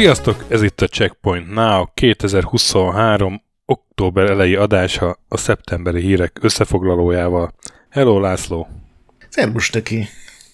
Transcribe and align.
Sziasztok, 0.00 0.44
ez 0.48 0.62
itt 0.62 0.80
a 0.80 0.86
Checkpoint 0.86 1.54
Now 1.54 1.84
2023. 1.94 3.42
október 3.64 4.30
elejé 4.30 4.54
adása 4.54 5.16
a 5.28 5.36
szeptemberi 5.36 6.00
hírek 6.00 6.38
összefoglalójával. 6.42 7.52
Hello 7.90 8.20
László! 8.20 8.68
Szervus, 9.28 9.70
Töki! 9.70 10.08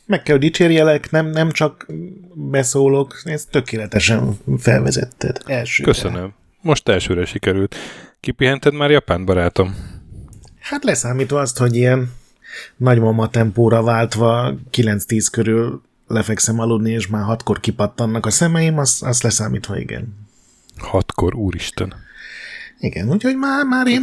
Meg 0.06 0.22
kell 0.22 0.36
dicsérjelek, 0.36 1.10
nem, 1.10 1.26
nem 1.26 1.50
csak 1.50 1.86
beszólok, 2.34 3.20
ezt 3.24 3.50
tökéletesen 3.50 4.38
felvezetted. 4.58 5.40
Elsőre. 5.46 5.90
Köszönöm. 5.92 6.34
Most 6.60 6.88
elsőre 6.88 7.24
sikerült. 7.24 7.76
Kipihented 8.20 8.74
már 8.74 8.90
Japán, 8.90 9.24
barátom? 9.24 9.74
Hát 10.60 10.84
leszámítva 10.84 11.40
azt, 11.40 11.58
hogy 11.58 11.76
ilyen 11.76 12.12
nagymama 12.76 13.28
tempóra 13.28 13.82
váltva 13.82 14.54
9-10 14.72 15.26
körül 15.30 15.82
lefekszem 16.06 16.58
aludni, 16.58 16.90
és 16.90 17.06
már 17.06 17.24
hatkor 17.24 17.60
kipattannak 17.60 18.26
a 18.26 18.30
szemeim, 18.30 18.78
azt, 18.78 19.02
azt 19.02 19.22
leszámítva 19.22 19.78
igen. 19.78 20.26
Hatkor, 20.76 21.34
úristen. 21.34 21.94
Igen, 22.78 23.10
úgyhogy 23.10 23.36
már, 23.36 23.64
már 23.64 23.86
én... 23.86 24.02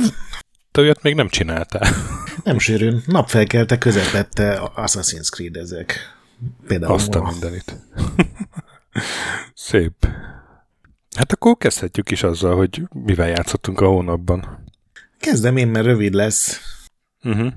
Te 0.73 0.81
olyat 0.81 1.01
még 1.01 1.15
nem 1.15 1.27
csináltál. 1.27 1.87
Nem 2.43 2.59
sűrűn. 2.59 3.03
Napfelkelte 3.05 3.77
közepette 3.77 4.71
Assassin's 4.75 5.29
Creed 5.29 5.55
ezek. 5.55 6.15
Például 6.67 6.93
Azt 6.93 7.15
a 7.15 7.23
mindenit. 7.23 7.75
Szép. 9.53 10.07
Hát 11.15 11.31
akkor 11.31 11.57
kezdhetjük 11.57 12.11
is 12.11 12.23
azzal, 12.23 12.55
hogy 12.55 12.81
mivel 12.89 13.27
játszottunk 13.27 13.81
a 13.81 13.87
hónapban. 13.87 14.63
Kezdem 15.19 15.57
én, 15.57 15.67
mert 15.67 15.85
rövid 15.85 16.13
lesz. 16.13 16.61
Uh-huh. 17.23 17.53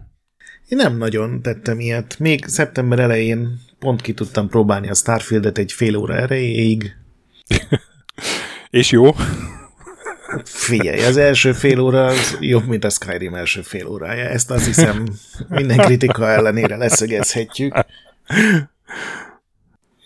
Én 0.68 0.78
nem 0.78 0.96
nagyon 0.96 1.42
tettem 1.42 1.80
ilyet. 1.80 2.18
Még 2.18 2.44
szeptember 2.46 2.98
elején 2.98 3.60
pont 3.78 4.00
ki 4.00 4.14
tudtam 4.14 4.48
próbálni 4.48 4.88
a 4.88 4.94
Starfieldet 4.94 5.58
egy 5.58 5.72
fél 5.72 5.96
óra 5.96 6.14
erejéig. 6.14 6.96
És 8.70 8.90
jó? 8.90 9.14
Figyelj, 10.44 11.04
az 11.04 11.16
első 11.16 11.52
fél 11.52 11.80
óra 11.80 12.06
az 12.06 12.36
jobb, 12.40 12.66
mint 12.66 12.84
a 12.84 12.90
Skyrim 12.90 13.34
első 13.34 13.62
fél 13.62 13.86
órája. 13.86 14.24
Ezt 14.24 14.50
azt 14.50 14.66
hiszem 14.66 15.06
minden 15.48 15.76
kritika 15.76 16.28
ellenére 16.30 16.76
leszögezhetjük. 16.76 17.74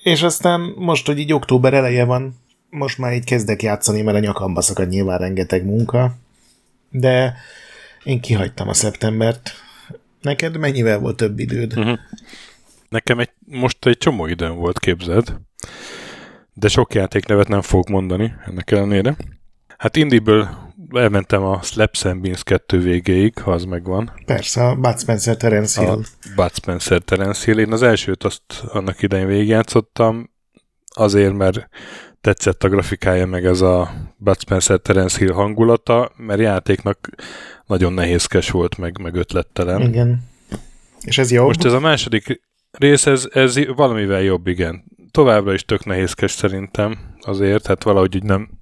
És 0.03 0.23
aztán 0.23 0.61
most, 0.77 1.07
hogy 1.07 1.19
így 1.19 1.33
október 1.33 1.75
eleje 1.75 2.05
van, 2.05 2.39
most 2.71 2.99
már 2.99 3.13
így 3.13 3.25
kezdek 3.25 3.63
játszani, 3.63 4.03
mert 4.03 4.17
a 4.17 4.21
nyakamba 4.21 4.61
szakad 4.61 4.89
nyilván 4.89 5.19
rengeteg 5.19 5.65
munka, 5.65 6.15
de 6.91 7.35
én 8.05 8.21
kihagytam 8.21 8.69
a 8.69 8.75
szeptembert. 8.75 9.53
Neked 10.21 10.57
mennyivel 10.57 10.99
volt 10.99 11.17
több 11.17 11.39
időd? 11.39 11.79
Uh-huh. 11.79 11.99
Nekem 12.89 13.19
egy, 13.19 13.31
most 13.47 13.87
egy 13.87 13.99
csomó 13.99 14.27
időm 14.27 14.55
volt, 14.55 14.79
képzeld. 14.79 15.37
De 16.53 16.69
sok 16.69 16.95
játéknevet 16.95 17.49
nem 17.49 17.63
fogok 17.63 17.89
mondani 17.89 18.35
ennek 18.47 18.71
ellenére. 18.71 19.17
Hát 19.81 19.97
Indiből 19.97 20.49
elmentem 20.91 21.43
a 21.43 21.63
Slaps 21.63 22.05
and 22.05 22.21
Beans 22.21 22.43
2 22.43 22.81
végéig, 22.81 23.39
ha 23.39 23.53
az 23.53 23.65
megvan. 23.65 24.13
Persze, 24.27 24.67
a 24.67 24.75
Bud 24.75 25.01
Spencer 25.01 25.37
Terence 25.37 25.81
Hill. 25.81 25.91
A 25.91 25.99
Bud 26.37 26.55
Spencer 26.55 27.03
Terence 27.03 27.45
Hill. 27.45 27.59
Én 27.59 27.73
az 27.73 27.83
elsőt 27.83 28.25
azt 28.25 28.43
annak 28.73 29.03
idején 29.03 29.27
végigjátszottam, 29.27 30.31
azért, 30.95 31.33
mert 31.33 31.69
tetszett 32.21 32.65
a 32.65 32.69
grafikája, 32.69 33.27
meg 33.27 33.45
ez 33.45 33.61
a 33.61 33.91
Bud 34.17 34.41
Spencer 34.41 34.79
Terence 34.79 35.19
Hill 35.19 35.33
hangulata, 35.33 36.13
mert 36.17 36.41
játéknak 36.41 37.09
nagyon 37.67 37.93
nehézkes 37.93 38.51
volt, 38.51 38.79
meg, 38.79 39.01
meg 39.01 39.15
ötlettelen. 39.15 39.81
Igen. 39.81 40.29
És 41.01 41.19
ez 41.19 41.31
jó? 41.31 41.45
Most 41.45 41.65
ez 41.65 41.73
a 41.73 41.81
második 41.81 42.41
rész, 42.71 43.07
ez, 43.07 43.29
ez 43.33 43.67
valamivel 43.75 44.23
jobb, 44.23 44.47
igen. 44.47 44.85
Továbbra 45.11 45.53
is 45.53 45.65
tök 45.65 45.85
nehézkes 45.85 46.31
szerintem 46.31 46.99
azért, 47.21 47.67
hát 47.67 47.83
valahogy 47.83 48.15
így 48.15 48.25
nem... 48.25 48.59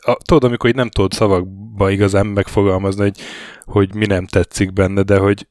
A, 0.00 0.16
tudod, 0.24 0.44
amikor 0.44 0.70
így 0.70 0.76
nem 0.76 0.90
tudod 0.90 1.12
szavakba 1.12 1.90
igazán 1.90 2.26
megfogalmazni, 2.26 3.02
hogy, 3.02 3.20
hogy 3.64 3.94
mi 3.94 4.06
nem 4.06 4.26
tetszik 4.26 4.72
benne, 4.72 5.02
de 5.02 5.18
hogy 5.18 5.46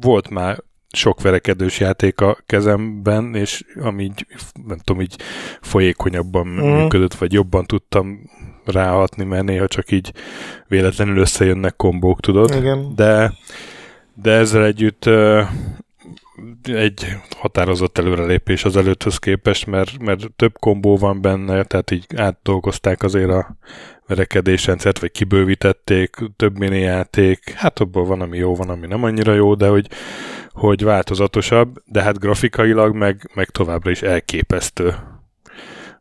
volt 0.00 0.28
már 0.30 0.62
sok 0.92 1.22
verekedős 1.22 1.80
játék 1.80 2.20
a 2.20 2.38
kezemben, 2.46 3.34
és 3.34 3.64
ami 3.80 4.02
így, 4.02 4.26
nem 4.66 4.78
tudom, 4.78 5.02
így 5.02 5.16
folyékonyabban 5.60 6.46
mm. 6.46 6.58
működött, 6.58 7.14
vagy 7.14 7.32
jobban 7.32 7.64
tudtam 7.64 8.30
ráhatni, 8.64 9.24
mert 9.24 9.44
néha 9.44 9.68
csak 9.68 9.90
így 9.90 10.12
véletlenül 10.68 11.18
összejönnek 11.18 11.76
kombók, 11.76 12.20
tudod? 12.20 12.54
Igen. 12.54 12.94
De, 12.94 13.32
de 14.14 14.30
ezzel 14.30 14.64
együtt 14.64 15.10
egy 16.62 17.16
határozott 17.36 17.98
előrelépés 17.98 18.64
az 18.64 18.76
előtthöz 18.76 19.18
képest, 19.18 19.66
mert, 19.66 19.98
mert 19.98 20.32
több 20.36 20.58
kombó 20.58 20.96
van 20.96 21.20
benne, 21.20 21.64
tehát 21.64 21.90
így 21.90 22.06
átdolgozták 22.16 23.02
azért 23.02 23.30
a 23.30 23.56
verekedésrendszert, 24.06 24.98
vagy 24.98 25.12
kibővítették, 25.12 26.16
több 26.36 26.58
mini 26.58 26.78
játék, 26.78 27.50
hát 27.50 27.80
abból 27.80 28.04
van, 28.04 28.20
ami 28.20 28.36
jó, 28.36 28.54
van, 28.54 28.68
ami 28.68 28.86
nem 28.86 29.04
annyira 29.04 29.34
jó, 29.34 29.54
de 29.54 29.68
hogy, 29.68 29.88
hogy 30.50 30.84
változatosabb, 30.84 31.82
de 31.86 32.02
hát 32.02 32.18
grafikailag 32.18 32.94
meg, 32.94 33.30
meg 33.34 33.50
továbbra 33.50 33.90
is 33.90 34.02
elképesztő 34.02 34.94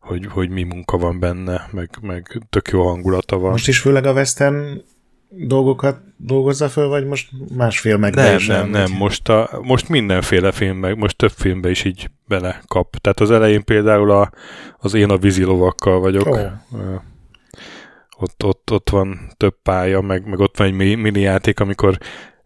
hogy, 0.04 0.28
hogy 0.30 0.50
mi 0.50 0.64
munka 0.64 0.98
van 0.98 1.20
benne, 1.20 1.68
meg, 1.72 1.90
meg 2.02 2.42
tök 2.50 2.68
jó 2.68 2.88
hangulata 2.88 3.38
van. 3.38 3.52
Most 3.52 3.68
is 3.68 3.80
főleg 3.80 4.06
a 4.06 4.14
Western 4.14 4.82
dolgokat 5.36 6.02
dolgozza 6.18 6.70
föl, 6.70 6.88
vagy 6.88 7.06
most 7.06 7.30
másfél 7.56 7.98
meg 7.98 8.16
Nem, 8.16 8.38
nem, 8.48 8.70
nem, 8.70 8.92
most, 8.92 9.30
a, 9.30 9.60
most 9.62 9.90
mindenféle 9.90 10.52
film, 10.52 10.78
meg 10.78 10.98
most 10.98 11.18
több 11.18 11.32
filmbe 11.32 11.70
is 11.70 11.84
így 11.84 12.10
bele 12.28 12.62
kap. 12.68 12.96
Tehát 12.98 13.20
az 13.20 13.32
elején 13.32 13.64
például 13.64 14.12
a, 14.12 14.32
az 14.78 14.94
Én 14.94 15.10
a 15.10 15.18
vízilovakkal 15.18 16.00
vagyok. 16.00 16.28
Oh. 16.28 16.52
Ott, 18.18 18.44
ott, 18.44 18.72
ott 18.72 18.90
van 18.90 19.20
több 19.38 19.56
pálya, 19.64 20.02
meg, 20.02 20.28
meg 20.28 20.40
ott 20.40 20.58
van 20.58 20.68
egy 20.68 20.98
mini 20.98 21.20
játék, 21.20 21.60
amikor 21.60 21.98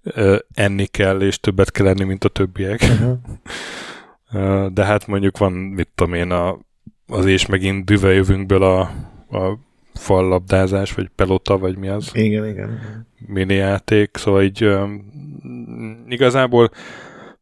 uh, 0.03 0.35
enni 0.53 0.85
kell, 0.85 1.21
és 1.21 1.39
többet 1.39 1.71
kell 1.71 1.87
enni, 1.87 2.03
mint 2.03 2.23
a 2.23 2.29
többiek. 2.29 2.81
Uh-huh. 2.81 3.17
Uh, 4.33 4.65
de 4.65 4.85
hát 4.85 5.07
mondjuk 5.07 5.37
van, 5.37 5.51
mit 5.51 5.89
tudom 5.95 6.13
én, 6.13 6.31
a, 6.31 6.57
az 7.07 7.25
és 7.25 7.45
megint 7.45 7.85
düve 7.85 8.13
jövünkből 8.13 8.63
a, 8.63 8.79
a 9.37 9.59
fallabdázás, 9.97 10.93
vagy 10.93 11.09
pelota, 11.15 11.57
vagy 11.57 11.77
mi 11.77 11.87
az? 11.87 12.09
Igen, 12.13 12.47
igen. 12.47 12.79
Mini 13.27 13.53
játék, 13.53 14.17
szóval 14.17 14.43
így 14.43 14.65
um, 14.65 15.05
igazából 16.07 16.69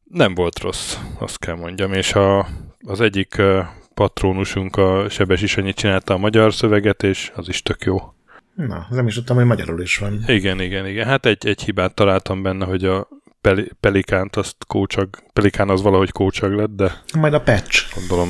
nem 0.03 0.35
volt 0.35 0.59
rossz, 0.59 0.97
azt 1.19 1.39
kell 1.39 1.55
mondjam, 1.55 1.93
és 1.93 2.13
a, 2.13 2.47
az 2.85 3.01
egyik 3.01 3.35
uh, 3.37 3.65
patronusunk, 3.93 4.75
a 4.75 5.09
Sebes 5.09 5.41
is 5.41 5.57
annyit 5.57 5.75
csinálta 5.75 6.13
a 6.13 6.17
magyar 6.17 6.53
szöveget, 6.53 7.03
és 7.03 7.31
az 7.35 7.47
is 7.47 7.61
tök 7.61 7.83
jó. 7.83 8.13
Na, 8.55 8.87
nem 8.89 9.07
is 9.07 9.13
tudtam, 9.13 9.35
hogy 9.35 9.45
magyarul 9.45 9.81
is 9.81 9.97
van. 9.97 10.23
Igen, 10.27 10.61
igen, 10.61 10.87
igen. 10.87 11.07
Hát 11.07 11.25
egy, 11.25 11.47
egy 11.47 11.61
hibát 11.61 11.93
találtam 11.93 12.41
benne, 12.41 12.65
hogy 12.65 12.85
a 12.85 13.07
Pel- 13.41 13.73
Pelikánt 13.79 14.35
azt 14.35 14.55
kócsag, 14.67 15.09
Pelikán 15.33 15.69
az 15.69 15.81
valahogy 15.81 16.11
kócsag 16.11 16.53
lett, 16.53 16.75
de... 16.75 17.01
Majd 17.17 17.33
a 17.33 17.41
patch. 17.41 17.95
Gondolom 17.95 18.29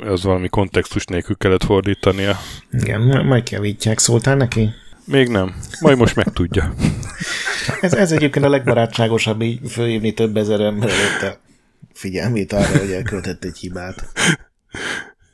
az 0.00 0.22
valami 0.22 0.48
kontextus 0.48 1.04
nélkül 1.04 1.36
kellett 1.36 1.64
fordítania. 1.64 2.36
Igen, 2.72 3.26
majd 3.26 3.50
javítják. 3.50 3.98
Szóltál 3.98 4.36
neki? 4.36 4.70
Még 5.04 5.28
nem. 5.28 5.54
Majd 5.80 5.98
most 5.98 6.16
megtudja. 6.16 6.74
ez, 7.80 7.94
ez 7.94 8.12
egyébként 8.12 8.44
a 8.44 8.48
legbarátságosabb 8.48 9.42
így 9.42 9.70
fölhívni 9.70 10.14
több 10.14 10.36
ezer 10.36 10.60
ember 10.60 10.88
előtt 10.88 11.34
a 11.34 11.40
figyelmét 11.92 12.52
arra, 12.52 12.78
hogy 12.78 12.92
elköltett 12.92 13.44
egy 13.44 13.56
hibát. 13.56 14.12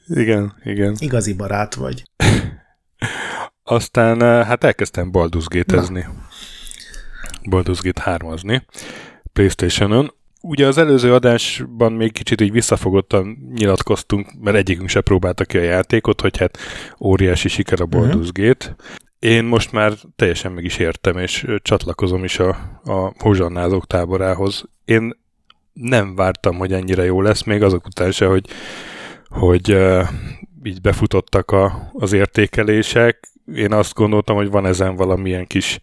Igen, 0.06 0.54
igen. 0.64 0.96
Igazi 0.98 1.32
barát 1.34 1.74
vagy. 1.74 2.02
Aztán 3.62 4.22
eh, 4.22 4.46
hát 4.46 4.64
elkezdtem. 4.64 5.10
Baldur's 5.12 5.46
Gate 7.82 8.02
3 8.02 8.34
Playstation-on 9.32 10.14
ugye 10.48 10.66
az 10.66 10.78
előző 10.78 11.14
adásban 11.14 11.93
még 11.93 12.12
kicsit 12.12 12.40
így 12.40 12.52
visszafogottan 12.52 13.52
nyilatkoztunk, 13.54 14.28
mert 14.40 14.56
egyikünk 14.56 14.88
se 14.88 15.00
próbálta 15.00 15.44
ki 15.44 15.58
a 15.58 15.62
játékot, 15.62 16.20
hogy 16.20 16.38
hát 16.38 16.58
óriási 17.00 17.48
siker 17.48 17.81
a 17.81 17.87
Baldur's 17.87 18.14
uh-huh. 18.14 18.28
Gate. 18.32 18.76
Én 19.19 19.44
most 19.44 19.72
már 19.72 19.93
teljesen 20.16 20.52
meg 20.52 20.64
is 20.64 20.78
értem, 20.78 21.19
és 21.19 21.46
csatlakozom 21.62 22.25
is 22.25 22.38
a, 22.38 22.48
a 22.84 23.12
hozsannázók 23.19 23.87
táborához. 23.87 24.64
Én 24.84 25.12
nem 25.72 26.14
vártam, 26.14 26.56
hogy 26.56 26.72
ennyire 26.72 27.04
jó 27.04 27.22
lesz, 27.22 27.43
még 27.43 27.62
azok 27.62 27.87
után 27.87 28.10
se, 28.10 28.26
hogy, 28.26 28.46
hogy 29.28 29.72
uh, 29.72 30.08
így 30.62 30.81
befutottak 30.81 31.50
a, 31.50 31.90
az 31.93 32.12
értékelések. 32.12 33.28
Én 33.54 33.72
azt 33.72 33.94
gondoltam, 33.94 34.37
hogy 34.37 34.50
van 34.50 34.66
ezen 34.66 34.96
valamilyen 34.96 35.46
kis 35.46 35.81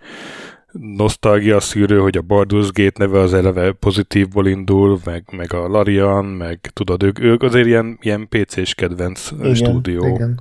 nosztalgia 0.79 1.59
szűrő, 1.59 1.99
hogy 1.99 2.17
a 2.17 2.21
Baldur's 2.21 2.69
Gate 2.71 3.05
neve 3.05 3.19
az 3.19 3.33
eleve 3.33 3.71
pozitívból 3.71 4.47
indul, 4.47 4.99
meg, 5.05 5.23
meg 5.31 5.53
a 5.53 5.67
Larian, 5.67 6.25
meg 6.25 6.59
tudod, 6.73 7.03
ők, 7.03 7.19
ők 7.19 7.43
azért 7.43 7.65
ilyen, 7.65 7.97
ilyen 8.01 8.27
PC-s 8.29 8.73
kedvenc 8.73 9.31
igen, 9.31 9.55
stúdió 9.55 10.05
igen. 10.05 10.39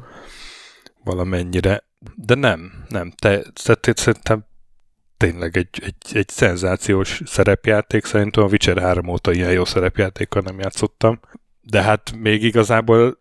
valamennyire. 1.04 1.84
De 2.14 2.34
nem, 2.34 2.72
nem. 2.88 3.12
Te, 3.16 3.42
szerintem 3.94 4.44
tényleg 5.16 5.56
egy, 5.56 5.68
egy, 5.84 6.16
egy 6.16 6.28
szenzációs 6.28 7.22
szerepjáték. 7.24 8.04
Szerintem 8.04 8.44
a 8.44 8.46
Witcher 8.46 8.78
3 8.78 9.08
óta 9.08 9.32
ilyen 9.32 9.52
jó 9.52 9.64
szerepjátékkal 9.64 10.42
nem 10.42 10.58
játszottam. 10.58 11.20
De 11.60 11.82
hát 11.82 12.12
még 12.16 12.42
igazából 12.42 13.18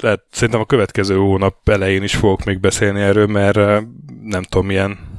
lehet, 0.00 0.24
szerintem 0.30 0.60
a 0.60 0.66
következő 0.66 1.16
hónap 1.16 1.68
elején 1.68 2.02
is 2.02 2.16
fogok 2.16 2.44
még 2.44 2.60
beszélni 2.60 3.00
erről, 3.00 3.26
mert 3.26 3.56
nem 4.22 4.42
tudom, 4.42 4.66
milyen 4.66 5.13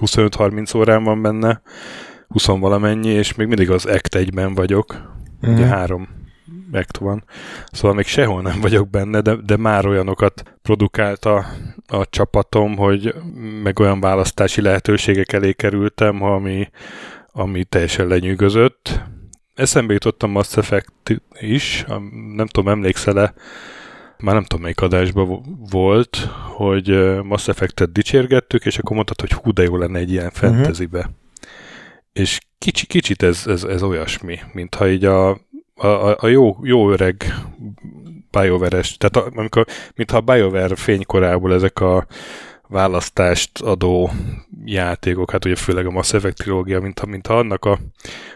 25-30 0.00 0.76
órán 0.76 1.04
van 1.04 1.22
benne, 1.22 1.62
20 2.28 2.46
valamennyi, 2.46 3.08
és 3.08 3.34
még 3.34 3.46
mindig 3.46 3.70
az 3.70 3.86
Act 3.86 4.16
1-ben 4.18 4.54
vagyok. 4.54 4.96
Mm. 5.46 5.52
Ugye 5.52 5.66
három 5.66 6.08
Act 6.72 6.96
van. 6.96 7.24
Szóval 7.72 7.96
még 7.96 8.06
sehol 8.06 8.42
nem 8.42 8.60
vagyok 8.60 8.90
benne, 8.90 9.20
de, 9.20 9.34
de 9.34 9.56
már 9.56 9.86
olyanokat 9.86 10.42
produkált 10.62 11.24
a, 11.24 11.46
a 11.86 12.08
csapatom, 12.10 12.76
hogy 12.76 13.14
meg 13.62 13.78
olyan 13.78 14.00
választási 14.00 14.60
lehetőségek 14.60 15.32
elé 15.32 15.52
kerültem, 15.52 16.22
ami, 16.22 16.68
ami 17.32 17.64
teljesen 17.64 18.06
lenyűgözött. 18.06 19.02
Eszembe 19.54 19.92
jutottam 19.92 20.30
Mass 20.30 20.56
Effect 20.56 21.22
is, 21.40 21.84
nem 22.34 22.46
tudom, 22.46 22.68
emlékszel-e, 22.68 23.34
már 24.18 24.34
nem 24.34 24.44
tudom 24.44 24.62
melyik 24.62 24.80
adásban 24.80 25.42
volt, 25.70 26.16
hogy 26.54 27.18
Mass 27.22 27.48
Effect-et 27.48 27.92
dicsérgettük, 27.92 28.66
és 28.66 28.78
akkor 28.78 28.94
mondtad, 28.94 29.20
hogy 29.20 29.32
hú, 29.32 29.52
de 29.52 29.62
jó 29.62 29.76
lenne 29.76 29.98
egy 29.98 30.10
ilyen 30.10 30.30
mhm. 30.34 30.34
fantasybe. 30.34 30.98
Uh-huh. 30.98 31.12
És 32.12 32.40
kicsi, 32.58 32.86
kicsit 32.86 33.22
ez, 33.22 33.46
ez, 33.46 33.64
ez 33.64 33.82
olyasmi, 33.82 34.38
mintha 34.52 34.88
így 34.88 35.04
a, 35.04 35.30
a, 35.74 36.16
a 36.16 36.26
jó, 36.26 36.56
jó 36.62 36.90
öreg 36.90 37.34
BioWare-es, 38.30 38.96
tehát 38.96 39.28
a, 39.28 39.38
amikor, 39.38 39.66
mintha 39.94 40.16
a 40.16 40.20
BioWare 40.20 40.76
fénykorából 40.76 41.54
ezek 41.54 41.80
a 41.80 42.06
választást 42.68 43.60
adó 43.60 44.10
játékok, 44.64 45.30
hát 45.30 45.44
ugye 45.44 45.56
főleg 45.56 45.86
a 45.86 45.90
Mass 45.90 46.12
Effect 46.12 46.36
trilógia, 46.36 46.80
mintha, 46.80 47.06
mintha 47.06 47.38
annak 47.38 47.64
a, 47.64 47.78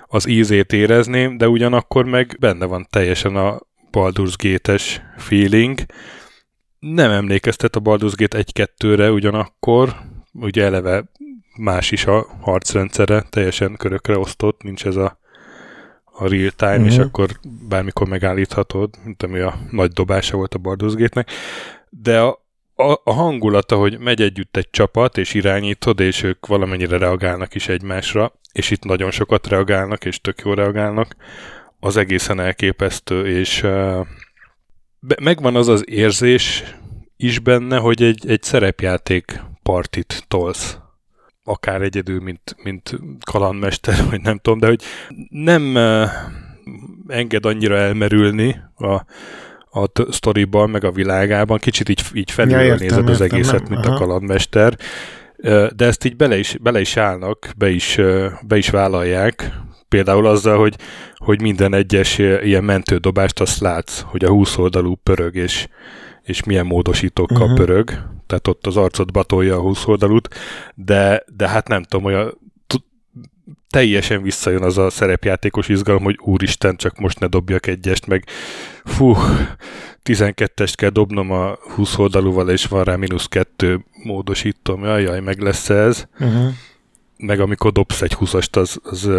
az 0.06 0.26
ízét 0.26 0.72
érezném, 0.72 1.36
de 1.36 1.48
ugyanakkor 1.48 2.04
meg 2.04 2.36
benne 2.40 2.66
van 2.66 2.86
teljesen 2.90 3.36
a, 3.36 3.60
Baldur's 3.92 4.34
Gate-es 4.36 5.00
feeling. 5.16 5.78
Nem 6.78 7.10
emlékeztet 7.10 7.76
a 7.76 7.80
Baldur's 7.80 8.14
Gate 8.16 8.44
1-2-re 8.54 9.10
ugyanakkor, 9.10 9.96
ugye 10.32 10.64
eleve 10.64 11.04
más 11.56 11.90
is 11.90 12.06
a 12.06 12.26
harcrendszere, 12.40 13.22
teljesen 13.30 13.76
körökre 13.76 14.18
osztott, 14.18 14.62
nincs 14.62 14.86
ez 14.86 14.96
a, 14.96 15.18
a 16.04 16.28
real 16.28 16.50
time, 16.50 16.70
uh-huh. 16.70 16.86
és 16.86 16.96
mhm. 16.96 17.06
akkor 17.06 17.30
bármikor 17.68 18.08
megállíthatod, 18.08 18.94
mint 19.04 19.22
ami 19.22 19.38
a 19.38 19.58
nagy 19.70 19.90
dobása 19.90 20.36
volt 20.36 20.54
a 20.54 20.58
Baldur's 20.58 20.94
Gate-nek. 20.96 21.30
De 21.88 22.20
a, 22.20 22.44
a, 22.74 23.00
a 23.04 23.12
hangulata, 23.12 23.76
hogy 23.76 23.98
megy 23.98 24.22
együtt 24.22 24.56
egy 24.56 24.70
csapat, 24.70 25.18
és 25.18 25.34
irányítod, 25.34 26.00
és 26.00 26.22
ők 26.22 26.46
valamennyire 26.46 26.98
reagálnak 26.98 27.54
is 27.54 27.68
egymásra, 27.68 28.32
és 28.52 28.70
itt 28.70 28.84
nagyon 28.84 29.10
sokat 29.10 29.46
reagálnak, 29.46 30.04
és 30.04 30.20
tök 30.20 30.40
jó 30.44 30.54
reagálnak, 30.54 31.16
az 31.80 31.96
egészen 31.96 32.40
elképesztő, 32.40 33.38
és 33.38 33.62
uh, 33.62 34.06
megvan 35.22 35.56
az 35.56 35.68
az 35.68 35.84
érzés 35.88 36.64
is 37.16 37.38
benne, 37.38 37.78
hogy 37.78 38.02
egy, 38.02 38.30
egy 38.30 38.42
szerepjáték 38.42 39.42
partit 39.62 40.24
tolsz. 40.28 40.78
Akár 41.44 41.82
egyedül, 41.82 42.20
mint, 42.20 42.56
mint 42.62 42.98
kalandmester, 43.30 44.04
vagy 44.10 44.20
nem 44.20 44.38
tudom, 44.38 44.58
de 44.58 44.66
hogy 44.66 44.82
nem 45.28 45.74
uh, 45.74 46.08
enged 47.06 47.46
annyira 47.46 47.76
elmerülni 47.76 48.60
a, 48.76 48.92
a 49.80 49.90
sztoriban, 50.10 50.70
meg 50.70 50.84
a 50.84 50.90
világában. 50.90 51.58
Kicsit 51.58 51.88
így, 51.88 52.02
így 52.12 52.30
felülről 52.30 52.64
ja, 52.64 52.74
nézed 52.74 53.08
az 53.08 53.20
értem, 53.20 53.38
egészet, 53.38 53.62
nem, 53.62 53.72
mint 53.72 53.86
aha. 53.86 53.94
a 53.94 53.98
kalandmester. 53.98 54.76
De 55.76 55.86
ezt 55.86 56.04
így 56.04 56.16
bele 56.16 56.38
is, 56.38 56.56
bele 56.60 56.80
is 56.80 56.96
állnak, 56.96 57.52
be 57.56 57.70
is, 57.70 57.98
be 58.46 58.56
is 58.56 58.70
vállalják, 58.70 59.52
például 59.90 60.26
azzal, 60.26 60.58
hogy, 60.58 60.76
hogy 61.16 61.40
minden 61.40 61.74
egyes 61.74 62.18
ilyen 62.18 62.64
mentődobást 62.64 63.40
azt 63.40 63.60
látsz, 63.60 64.00
hogy 64.00 64.24
a 64.24 64.28
20 64.28 64.58
oldalú 64.58 64.94
pörög, 64.94 65.34
és, 65.34 65.68
és 66.22 66.44
milyen 66.44 66.66
módosítókkal 66.66 67.42
uh-huh. 67.42 67.56
pörög, 67.56 67.90
tehát 68.26 68.48
ott 68.48 68.66
az 68.66 68.76
arcot 68.76 69.12
batolja 69.12 69.56
a 69.56 69.60
20 69.60 69.86
oldalút, 69.86 70.28
de, 70.74 71.24
de 71.36 71.48
hát 71.48 71.68
nem 71.68 71.82
tudom, 71.82 72.04
olyan 72.04 72.38
teljesen 73.70 74.22
visszajön 74.22 74.62
az 74.62 74.78
a 74.78 74.90
szerepjátékos 74.90 75.68
izgalom, 75.68 76.02
hogy 76.02 76.18
úristen, 76.22 76.76
csak 76.76 76.98
most 76.98 77.18
ne 77.18 77.26
dobjak 77.26 77.66
egyest, 77.66 78.06
meg 78.06 78.24
fú, 78.84 79.16
12-est 80.04 80.72
kell 80.74 80.90
dobnom 80.90 81.30
a 81.30 81.58
20 81.74 81.98
oldalúval, 81.98 82.50
és 82.50 82.66
van 82.66 82.84
rá 82.84 82.96
mínusz 82.96 83.26
kettő 83.26 83.84
módosítom, 84.04 84.84
jaj, 84.84 85.02
jaj, 85.02 85.20
meg 85.20 85.40
lesz 85.40 85.70
ez. 85.70 86.06
Uh-huh 86.18 86.52
meg 87.20 87.40
amikor 87.40 87.72
dobsz 87.72 88.02
egy 88.02 88.16
20-ast, 88.20 88.56
az, 88.56 88.80
az 88.82 89.10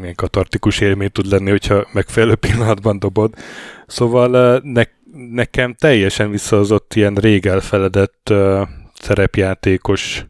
milyen 0.00 0.14
katartikus 0.14 0.80
élmény 0.80 1.12
tud 1.12 1.26
lenni, 1.26 1.50
hogyha 1.50 1.86
megfelelő 1.92 2.34
pillanatban 2.34 2.98
dobod. 2.98 3.34
Szóval 3.86 4.60
ne, 4.64 4.82
nekem 5.30 5.74
teljesen 5.74 6.30
visszahozott 6.30 6.94
ilyen 6.94 7.14
rég 7.14 7.46
elfeledett 7.46 8.28
uh, 8.30 8.68
szerepjátékos 8.94 10.26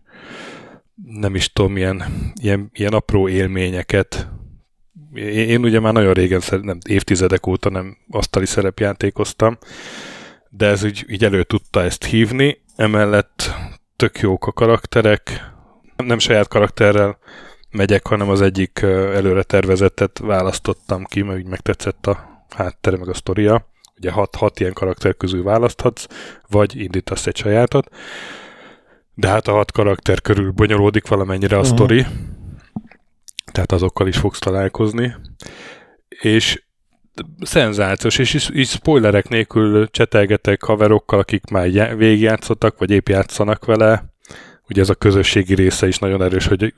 nem 1.04 1.34
is 1.34 1.52
tudom, 1.52 1.76
ilyen, 1.76 2.04
ilyen, 2.40 2.70
ilyen 2.72 2.92
apró 2.92 3.28
élményeket. 3.28 4.28
Én, 5.14 5.48
én 5.48 5.64
ugye 5.64 5.80
már 5.80 5.92
nagyon 5.92 6.12
régen, 6.12 6.40
nem, 6.62 6.78
évtizedek 6.88 7.46
óta 7.46 7.70
nem 7.70 7.96
asztali 8.10 8.46
szerepjátékoztam, 8.46 9.58
de 10.48 10.66
ez 10.66 10.84
úgy, 10.84 11.04
így 11.08 11.24
elő 11.24 11.42
tudta 11.42 11.82
ezt 11.82 12.04
hívni. 12.04 12.62
Emellett 12.76 13.50
tök 13.96 14.18
jók 14.18 14.46
a 14.46 14.52
karakterek, 14.52 15.51
nem 16.04 16.18
saját 16.18 16.48
karakterrel 16.48 17.18
megyek, 17.70 18.06
hanem 18.06 18.28
az 18.28 18.40
egyik 18.40 18.78
előre 18.82 19.42
tervezettet 19.42 20.18
választottam 20.18 21.04
ki, 21.04 21.22
mert 21.22 21.38
úgy 21.38 21.46
megtetszett 21.46 22.06
a 22.06 22.44
háttere, 22.56 22.96
meg 22.96 23.08
a 23.08 23.14
sztoria. 23.14 23.70
Ugye 23.96 24.10
hat, 24.10 24.34
hat 24.34 24.60
ilyen 24.60 24.72
karakter 24.72 25.16
közül 25.16 25.42
választhatsz, 25.42 26.06
vagy 26.48 26.80
indítasz 26.80 27.26
egy 27.26 27.36
sajátot. 27.36 27.88
De 29.14 29.28
hát 29.28 29.48
a 29.48 29.52
hat 29.52 29.72
karakter 29.72 30.20
körül 30.20 30.50
bonyolódik 30.50 31.08
valamennyire 31.08 31.56
a 31.56 31.60
uh-huh. 31.60 31.74
sztori, 31.74 32.06
tehát 33.52 33.72
azokkal 33.72 34.06
is 34.06 34.16
fogsz 34.16 34.38
találkozni. 34.38 35.14
És 36.08 36.62
szenzációs, 37.40 38.18
és 38.18 38.50
így 38.54 38.68
spoilerek 38.68 39.28
nélkül 39.28 39.90
csetelgetek 39.90 40.62
haverokkal, 40.62 41.18
akik 41.18 41.50
már 41.50 41.96
végigjátszottak, 41.96 42.78
vagy 42.78 42.90
épp 42.90 43.08
játszanak 43.08 43.64
vele, 43.64 44.11
ugye 44.72 44.80
ez 44.80 44.90
a 44.90 44.94
közösségi 44.94 45.54
része 45.54 45.86
is 45.86 45.98
nagyon 45.98 46.22
erős, 46.22 46.46
hogy 46.46 46.74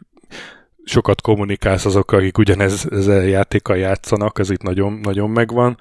sokat 0.85 1.21
kommunikálsz 1.21 1.85
azokkal, 1.85 2.19
akik 2.19 2.39
ugyanez 2.39 2.87
a 2.91 3.13
játékkal 3.13 3.77
játszanak, 3.77 4.39
ez 4.39 4.51
itt 4.51 4.63
nagyon, 4.63 4.93
nagyon 5.03 5.31
megvan. 5.31 5.79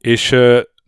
És 0.00 0.28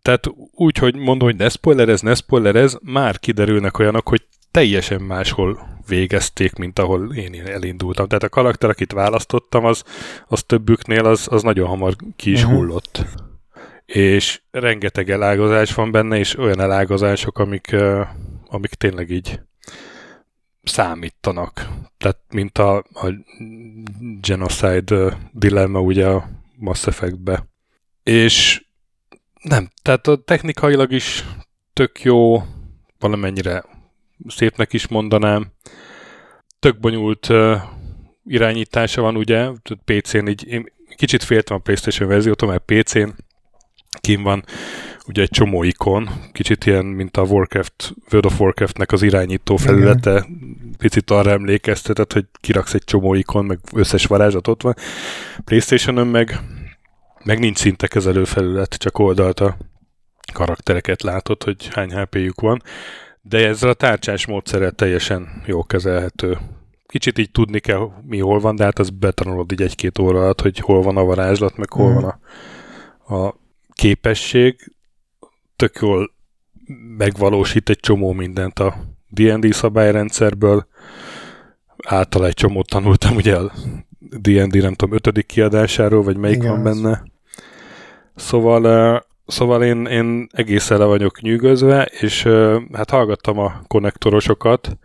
tehát 0.03 0.31
úgy, 0.55 0.79
hogy 0.79 0.97
mondom, 0.97 1.29
hogy 1.29 1.37
ne 1.37 1.49
spoilerez, 1.49 2.01
ne 2.01 2.15
spoilerez, 2.15 2.79
már 2.83 3.19
kiderülnek 3.19 3.79
olyanok, 3.79 4.09
hogy 4.09 4.23
teljesen 4.51 5.01
máshol 5.01 5.75
végezték, 5.89 6.55
mint 6.55 6.79
ahol 6.79 7.15
én 7.15 7.43
elindultam. 7.47 8.07
Tehát 8.07 8.23
a 8.23 8.29
karakter, 8.29 8.71
akit 8.71 8.93
választottam, 8.93 9.65
az, 9.65 9.83
az 10.27 10.43
többüknél 10.43 11.05
az, 11.05 11.27
az 11.31 11.43
nagyon 11.43 11.69
hamar 11.69 11.95
ki 12.17 12.31
is 12.31 12.43
uh-huh. 12.43 12.59
hullott. 12.59 13.05
És 13.87 14.41
rengeteg 14.51 15.11
elágazás 15.11 15.75
van 15.75 15.91
benne, 15.91 16.19
és 16.19 16.39
olyan 16.39 16.61
elágazások, 16.61 17.39
amik, 17.39 17.77
amik 18.47 18.75
tényleg 18.75 19.11
így 19.11 19.41
számítanak. 20.65 21.69
Tehát, 21.99 22.19
mint 22.31 22.59
a, 22.59 22.77
a 22.77 23.15
Genocide 24.21 25.19
dilemma 25.33 25.81
ugye 25.81 26.07
a 26.07 26.29
Mass 26.57 26.87
Effect-be. 26.87 27.47
És 28.03 28.65
nem, 29.43 29.71
tehát 29.83 30.07
a 30.07 30.17
technikailag 30.17 30.93
is 30.93 31.25
tök 31.73 32.03
jó, 32.03 32.43
valamennyire 32.99 33.65
szépnek 34.27 34.73
is 34.73 34.89
mondanám. 34.89 35.53
Tök 36.59 36.81
bonyolult 36.81 37.29
uh, 37.29 37.63
irányítása 38.25 39.01
van, 39.01 39.17
ugye, 39.17 39.51
PC-n 39.85 40.27
így, 40.27 40.47
én 40.47 40.73
kicsit 40.97 41.23
féltem 41.23 41.57
a 41.57 41.61
PlayStation 41.61 42.09
verziótól, 42.09 42.49
mert 42.49 42.65
PC-n 42.65 43.09
kim 44.01 44.23
van 44.23 44.45
ugye 45.07 45.23
egy 45.23 45.31
csomó 45.31 45.63
ikon, 45.63 46.11
kicsit 46.33 46.67
ilyen, 46.67 46.85
mint 46.85 47.17
a 47.17 47.23
Warcraft, 47.23 47.95
World 48.11 48.27
of 48.27 48.41
Warcraftnek 48.41 48.93
az 48.93 49.03
irányító 49.03 49.57
felülete, 49.57 50.11
Igen. 50.11 50.75
picit 50.79 51.11
arra 51.11 51.31
emlékeztetett, 51.31 52.13
hogy 52.13 52.25
kiraksz 52.41 52.75
egy 52.75 52.85
csomó 52.85 53.15
ikon, 53.15 53.45
meg 53.45 53.59
összes 53.75 54.07
varázslat 54.07 54.49
ott 54.49 54.63
van. 54.63 54.75
Playstation-ön 55.45 56.07
meg, 56.07 56.41
meg 57.25 57.39
nincs 57.39 57.59
szinte 57.59 57.87
kezelő 57.87 58.25
felület, 58.25 58.75
csak 58.75 58.99
oldalt 58.99 59.41
a 59.41 59.57
karaktereket 60.33 61.03
látod, 61.03 61.43
hogy 61.43 61.69
hány 61.75 61.97
HP-jük 61.97 62.41
van, 62.41 62.63
de 63.23 63.47
ezzel 63.47 63.69
a 63.69 63.75
tárcsás 63.75 64.27
módszerrel 64.27 64.73
teljesen 64.73 65.43
jó 65.47 65.65
kezelhető 65.65 66.39
kicsit 66.95 67.19
így 67.19 67.31
tudni 67.31 67.61
kell, 67.61 67.91
mi 68.07 68.19
hol 68.19 68.41
van, 68.41 68.57
de 68.57 68.65
hát 68.65 68.79
az 68.79 68.91
betanulod 68.91 69.53
így 69.53 69.63
egy-két 69.63 69.99
óra 69.99 70.19
alatt, 70.19 70.41
hogy 70.41 70.59
hol 70.59 70.83
van 70.83 70.97
a 70.97 71.05
varázslat, 71.05 71.57
meg 71.57 71.73
hol 71.73 71.91
mm. 71.91 71.95
van 71.95 72.05
a, 72.05 73.15
a 73.15 73.37
képesség. 73.73 74.73
Tök 75.65 75.79
jól 75.81 76.13
megvalósít 76.97 77.69
egy 77.69 77.81
csomó 77.81 78.13
mindent 78.13 78.59
a 78.59 78.75
D&D 79.09 79.53
szabályrendszerből. 79.53 80.67
Által 81.87 82.27
egy 82.27 82.35
csomót 82.35 82.69
tanultam 82.69 83.17
ugye 83.17 83.37
a 83.37 83.53
D&D 83.99 84.55
nem 84.55 84.75
tudom, 84.75 84.95
ötödik 84.95 85.27
kiadásáról, 85.27 86.03
vagy 86.03 86.17
melyik 86.17 86.37
Igen, 86.37 86.51
van 86.51 86.63
benne. 86.63 87.03
Szóval, 88.15 89.05
szóval 89.27 89.63
én, 89.63 89.87
én 89.87 90.27
egészen 90.33 90.79
le 90.79 90.85
vagyok 90.85 91.21
nyűgözve, 91.21 91.85
és 91.85 92.23
hát 92.73 92.91
hallgattam 92.91 93.39
a 93.39 93.63
konnektorosokat, 93.67 94.79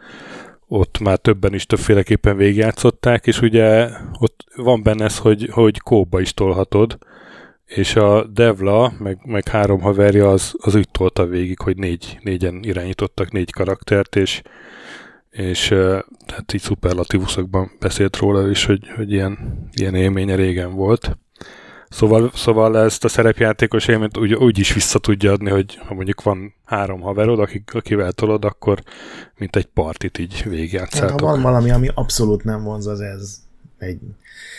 ott 0.68 1.00
már 1.00 1.18
többen 1.18 1.54
is 1.54 1.66
többféleképpen 1.66 2.38
végigjátszották, 2.38 3.28
és 3.28 3.42
ugye 3.42 3.90
ott 4.20 4.46
van 4.56 4.84
benne 4.84 5.04
ez, 5.04 5.18
hogy, 5.18 5.50
hogy 5.52 5.80
kóba 5.80 6.20
is 6.20 6.34
tolhatod, 6.34 6.98
és 7.70 7.96
a 7.96 8.24
Devla, 8.24 8.94
meg, 9.00 9.20
meg 9.24 9.48
három 9.48 9.80
haverja 9.82 10.30
az, 10.30 10.54
az 10.58 10.76
úgy 10.76 10.90
tolta 10.92 11.26
végig, 11.26 11.60
hogy 11.60 11.78
négy, 11.78 12.20
négyen 12.24 12.60
irányítottak 12.64 13.32
négy 13.32 13.52
karaktert, 13.52 14.16
és, 14.16 14.42
és 15.30 15.68
tehát 16.26 16.54
így 16.54 16.62
szuperlatívuszokban 16.62 17.72
beszélt 17.80 18.18
róla 18.18 18.50
is, 18.50 18.66
hogy, 18.66 18.88
hogy 18.96 19.12
ilyen, 19.12 19.38
ilyen 19.74 19.96
élménye 19.96 20.36
régen 20.36 20.74
volt. 20.74 21.18
Szóval, 21.90 22.32
szóval 22.34 22.78
ezt 22.78 23.04
a 23.04 23.08
szerepjátékos 23.08 23.88
élményt 23.88 24.18
úgy, 24.18 24.34
úgy 24.34 24.60
is 24.60 24.74
vissza 24.74 25.00
tudja 25.00 25.32
adni, 25.32 25.50
hogy 25.50 25.80
ha 25.88 25.94
mondjuk 25.94 26.24
van 26.24 26.54
három 26.66 27.02
haverod, 27.02 27.40
akik, 27.40 27.74
akivel 27.74 28.12
tolod, 28.12 28.46
akkor 28.46 28.84
mint 29.38 29.56
egy 29.56 29.66
partit 29.66 30.18
így 30.18 30.44
végigjátszátok. 30.46 31.20
Ha 31.20 31.26
van 31.26 31.42
valami, 31.42 31.72
ami 31.72 31.90
abszolút 31.94 32.44
nem 32.44 32.64
vonz, 32.64 32.88
az 32.88 33.02
ez 33.02 33.49
egy 33.80 34.00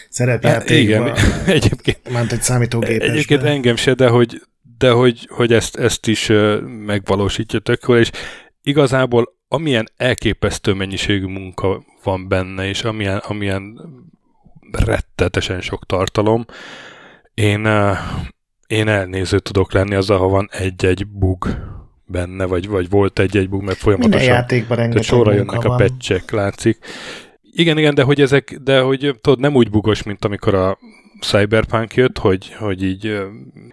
szerepjátékban. 0.08 1.06
Igen, 1.06 1.16
egyébként. 1.56 2.10
Ment 2.10 2.32
egy 2.32 2.42
számítógépesben. 2.42 3.10
Egyébként 3.10 3.42
engem 3.42 3.76
se, 3.76 3.94
de 3.94 4.08
hogy, 4.08 4.42
de 4.78 4.90
hogy, 4.90 5.28
hogy 5.30 5.52
ezt, 5.52 5.76
ezt 5.76 6.06
is 6.06 6.30
megvalósítja 6.86 7.58
tök 7.58 7.84
jól, 7.86 7.98
és 7.98 8.10
igazából 8.62 9.38
amilyen 9.48 9.88
elképesztő 9.96 10.72
mennyiségű 10.72 11.26
munka 11.26 11.84
van 12.02 12.28
benne, 12.28 12.68
és 12.68 12.82
amilyen, 12.82 13.16
amilyen 13.16 13.80
rettetesen 14.70 15.60
sok 15.60 15.86
tartalom, 15.86 16.46
én, 17.34 17.68
én 18.66 18.88
elnéző 18.88 19.38
tudok 19.38 19.72
lenni 19.72 19.94
azzal, 19.94 20.18
ha 20.18 20.28
van 20.28 20.48
egy-egy 20.52 21.06
bug 21.06 21.46
benne, 22.06 22.44
vagy, 22.44 22.68
vagy 22.68 22.88
volt 22.88 23.18
egy-egy 23.18 23.48
bug, 23.48 23.62
mert 23.62 23.78
folyamatosan 23.78 24.18
Minden 24.18 24.34
játékban 24.34 24.76
rengeteg 24.76 25.02
sorra 25.02 25.32
jönnek 25.32 25.64
a 25.64 25.74
pecsek, 25.74 26.30
látszik. 26.30 26.78
Igen, 27.52 27.78
igen, 27.78 27.94
de 27.94 28.02
hogy 28.02 28.20
ezek, 28.20 28.58
de 28.62 28.80
hogy 28.80 29.16
tudod, 29.20 29.40
nem 29.40 29.54
úgy 29.54 29.70
bugos, 29.70 30.02
mint 30.02 30.24
amikor 30.24 30.54
a 30.54 30.78
Cyberpunk 31.20 31.94
jött, 31.94 32.18
hogy, 32.18 32.54
hogy 32.58 32.82
így 32.82 33.20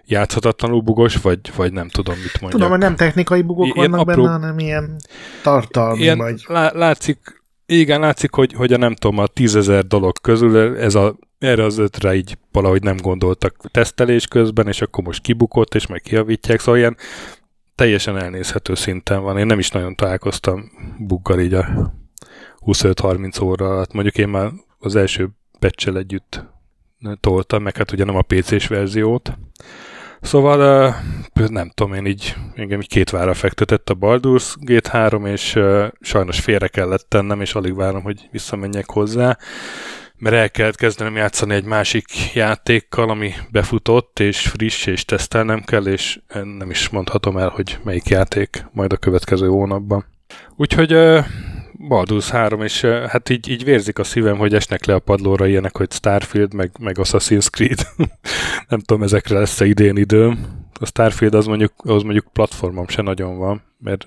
játszhatatlanul 0.04 0.80
bugos, 0.80 1.16
vagy, 1.16 1.38
vagy 1.56 1.72
nem 1.72 1.88
tudom, 1.88 2.14
mit 2.14 2.40
mondjak. 2.40 2.52
Tudom, 2.52 2.68
hogy 2.68 2.78
nem 2.78 2.96
technikai 2.96 3.42
bugok 3.42 3.76
ilyen 3.76 3.90
vannak 3.90 4.08
apró, 4.08 4.22
benne, 4.22 4.34
hanem 4.34 4.58
ilyen 4.58 4.96
tartalmi 5.42 6.00
ilyen, 6.00 6.18
vagy. 6.18 6.42
Lá, 6.46 6.72
látszik, 6.74 7.42
igen, 7.66 8.00
látszik, 8.00 8.32
hogy, 8.32 8.52
hogy 8.52 8.72
a 8.72 8.76
nem 8.76 8.94
tudom, 8.94 9.18
a 9.18 9.26
tízezer 9.26 9.86
dolog 9.86 10.20
közül 10.20 10.76
ez 10.76 10.94
a, 10.94 11.16
erre 11.38 11.64
az 11.64 11.78
ötre 11.78 12.14
így 12.14 12.38
valahogy 12.52 12.82
nem 12.82 12.96
gondoltak 12.96 13.56
tesztelés 13.70 14.26
közben, 14.26 14.66
és 14.66 14.80
akkor 14.80 15.04
most 15.04 15.22
kibukott, 15.22 15.74
és 15.74 15.86
meg 15.86 16.00
kiavítják, 16.00 16.60
szóval 16.60 16.80
ilyen 16.80 16.96
teljesen 17.74 18.18
elnézhető 18.18 18.74
szinten 18.74 19.22
van. 19.22 19.38
Én 19.38 19.46
nem 19.46 19.58
is 19.58 19.70
nagyon 19.70 19.94
találkoztam 19.94 20.70
buggal 20.98 21.40
így 21.40 21.54
a 21.54 21.92
25-30 22.72 23.42
óra 23.42 23.70
alatt. 23.70 23.92
Mondjuk 23.92 24.18
én 24.18 24.28
már 24.28 24.50
az 24.78 24.96
első 24.96 25.28
patch 25.58 25.96
együtt 25.96 26.44
toltam, 27.20 27.62
meg 27.62 27.76
hát 27.76 27.92
ugye 27.92 28.04
nem 28.04 28.16
a 28.16 28.22
PC-s 28.22 28.66
verziót. 28.66 29.38
Szóval 30.20 30.94
nem 31.34 31.70
tudom, 31.74 31.94
én 31.94 32.06
így 32.06 32.34
engem 32.54 32.80
így 32.80 32.88
két 32.88 33.10
vára 33.10 33.34
fektetett 33.34 33.90
a 33.90 33.94
Baldur's 33.94 34.54
Gate 34.60 34.90
3, 34.90 35.26
és 35.26 35.58
sajnos 36.00 36.40
félre 36.40 36.68
kellett 36.68 37.06
tennem, 37.08 37.40
és 37.40 37.54
alig 37.54 37.74
várom, 37.74 38.02
hogy 38.02 38.28
visszamenjek 38.30 38.90
hozzá, 38.90 39.38
mert 40.16 40.36
el 40.36 40.50
kellett 40.50 40.76
kezdenem 40.76 41.16
játszani 41.16 41.54
egy 41.54 41.64
másik 41.64 42.34
játékkal, 42.34 43.10
ami 43.10 43.32
befutott, 43.50 44.18
és 44.18 44.40
friss, 44.40 44.86
és 44.86 45.04
tesztelnem 45.04 45.62
kell, 45.62 45.86
és 45.86 46.20
nem 46.58 46.70
is 46.70 46.88
mondhatom 46.88 47.36
el, 47.36 47.48
hogy 47.48 47.78
melyik 47.82 48.08
játék 48.08 48.66
majd 48.72 48.92
a 48.92 48.96
következő 48.96 49.46
hónapban. 49.46 50.04
Úgyhogy 50.56 50.96
Baldur's 51.78 52.28
3, 52.30 52.62
és 52.62 52.80
hát 52.84 53.28
így, 53.28 53.48
így 53.48 53.64
vérzik 53.64 53.98
a 53.98 54.04
szívem, 54.04 54.36
hogy 54.36 54.54
esnek 54.54 54.84
le 54.84 54.94
a 54.94 54.98
padlóra 54.98 55.46
ilyenek, 55.46 55.76
hogy 55.76 55.92
Starfield, 55.92 56.54
meg, 56.54 56.70
meg 56.80 56.96
Assassin's 56.98 57.50
Creed. 57.50 57.78
nem 58.68 58.80
tudom, 58.80 59.02
ezekre 59.02 59.38
lesz-e 59.38 59.64
idén 59.64 59.96
időm. 59.96 60.46
A 60.80 60.86
Starfield 60.86 61.34
az 61.34 61.46
mondjuk, 61.46 61.72
az 61.76 62.02
mondjuk 62.02 62.28
platformom 62.32 62.88
se 62.88 63.02
nagyon 63.02 63.38
van, 63.38 63.62
mert 63.78 64.06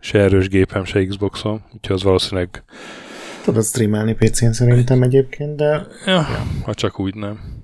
se 0.00 0.18
erős 0.18 0.48
gépem, 0.48 0.84
se 0.84 1.06
Xboxom, 1.06 1.64
úgyhogy 1.74 1.96
az 1.96 2.02
valószínűleg... 2.02 2.64
Tudod 3.44 3.64
streamelni 3.64 4.14
PC-n 4.14 4.52
szerintem 4.52 5.02
egyébként, 5.02 5.56
de... 5.56 5.86
Ja, 6.06 6.12
ja. 6.12 6.26
ha 6.62 6.74
csak 6.74 7.00
úgy 7.00 7.14
nem. 7.14 7.59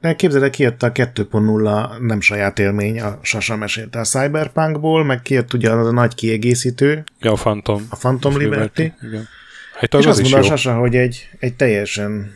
De 0.00 0.16
képzeld 0.16 0.42
el, 0.42 0.50
kijött 0.50 0.82
a 0.82 0.92
2.0 0.92 1.98
nem 2.00 2.20
saját 2.20 2.58
élmény, 2.58 3.00
a 3.00 3.18
Sasa 3.22 3.56
mesélte 3.56 3.98
a 3.98 4.04
Cyberpunkból, 4.04 5.04
meg 5.04 5.22
kijött 5.22 5.52
ugye 5.52 5.70
az 5.70 5.86
a 5.86 5.92
nagy 5.92 6.14
kiegészítő. 6.14 7.04
Ja, 7.20 7.32
a 7.32 7.34
Phantom. 7.34 7.86
A 7.88 7.96
Phantom 7.96 8.36
Liberty. 8.36 8.78
Liberty. 8.78 9.04
Igen. 9.06 9.28
Hát 9.78 9.94
az 9.94 10.00
és 10.00 10.06
az 10.06 10.18
azt 10.18 10.30
mondta 10.30 10.48
Sasa, 10.48 10.74
hogy 10.74 10.96
egy, 10.96 11.28
egy 11.38 11.54
teljesen 11.54 12.32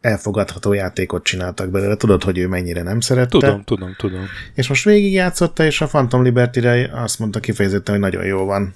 elfogadható 0.00 0.72
játékot 0.72 1.24
csináltak 1.24 1.70
belőle. 1.70 1.96
Tudod, 1.96 2.22
hogy 2.22 2.38
ő 2.38 2.46
mennyire 2.48 2.82
nem 2.82 3.00
szerette. 3.00 3.38
Tudom, 3.38 3.64
tudom, 3.64 3.94
tudom. 3.98 4.26
És 4.54 4.68
most 4.68 4.84
végigjátszotta, 4.84 5.64
és 5.64 5.80
a 5.80 5.86
Phantom 5.86 6.22
Liberty-re 6.22 6.90
azt 6.92 7.18
mondta 7.18 7.40
kifejezetten, 7.40 7.94
hogy 7.94 8.02
nagyon 8.02 8.24
jó 8.24 8.44
van. 8.44 8.74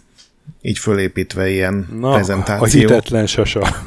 Így 0.62 0.78
fölépítve 0.78 1.48
ilyen 1.48 1.88
Na, 2.00 2.12
prezentáció. 2.12 2.64
a 2.64 2.66
hitetlen 2.66 3.26
Sasa. 3.26 3.82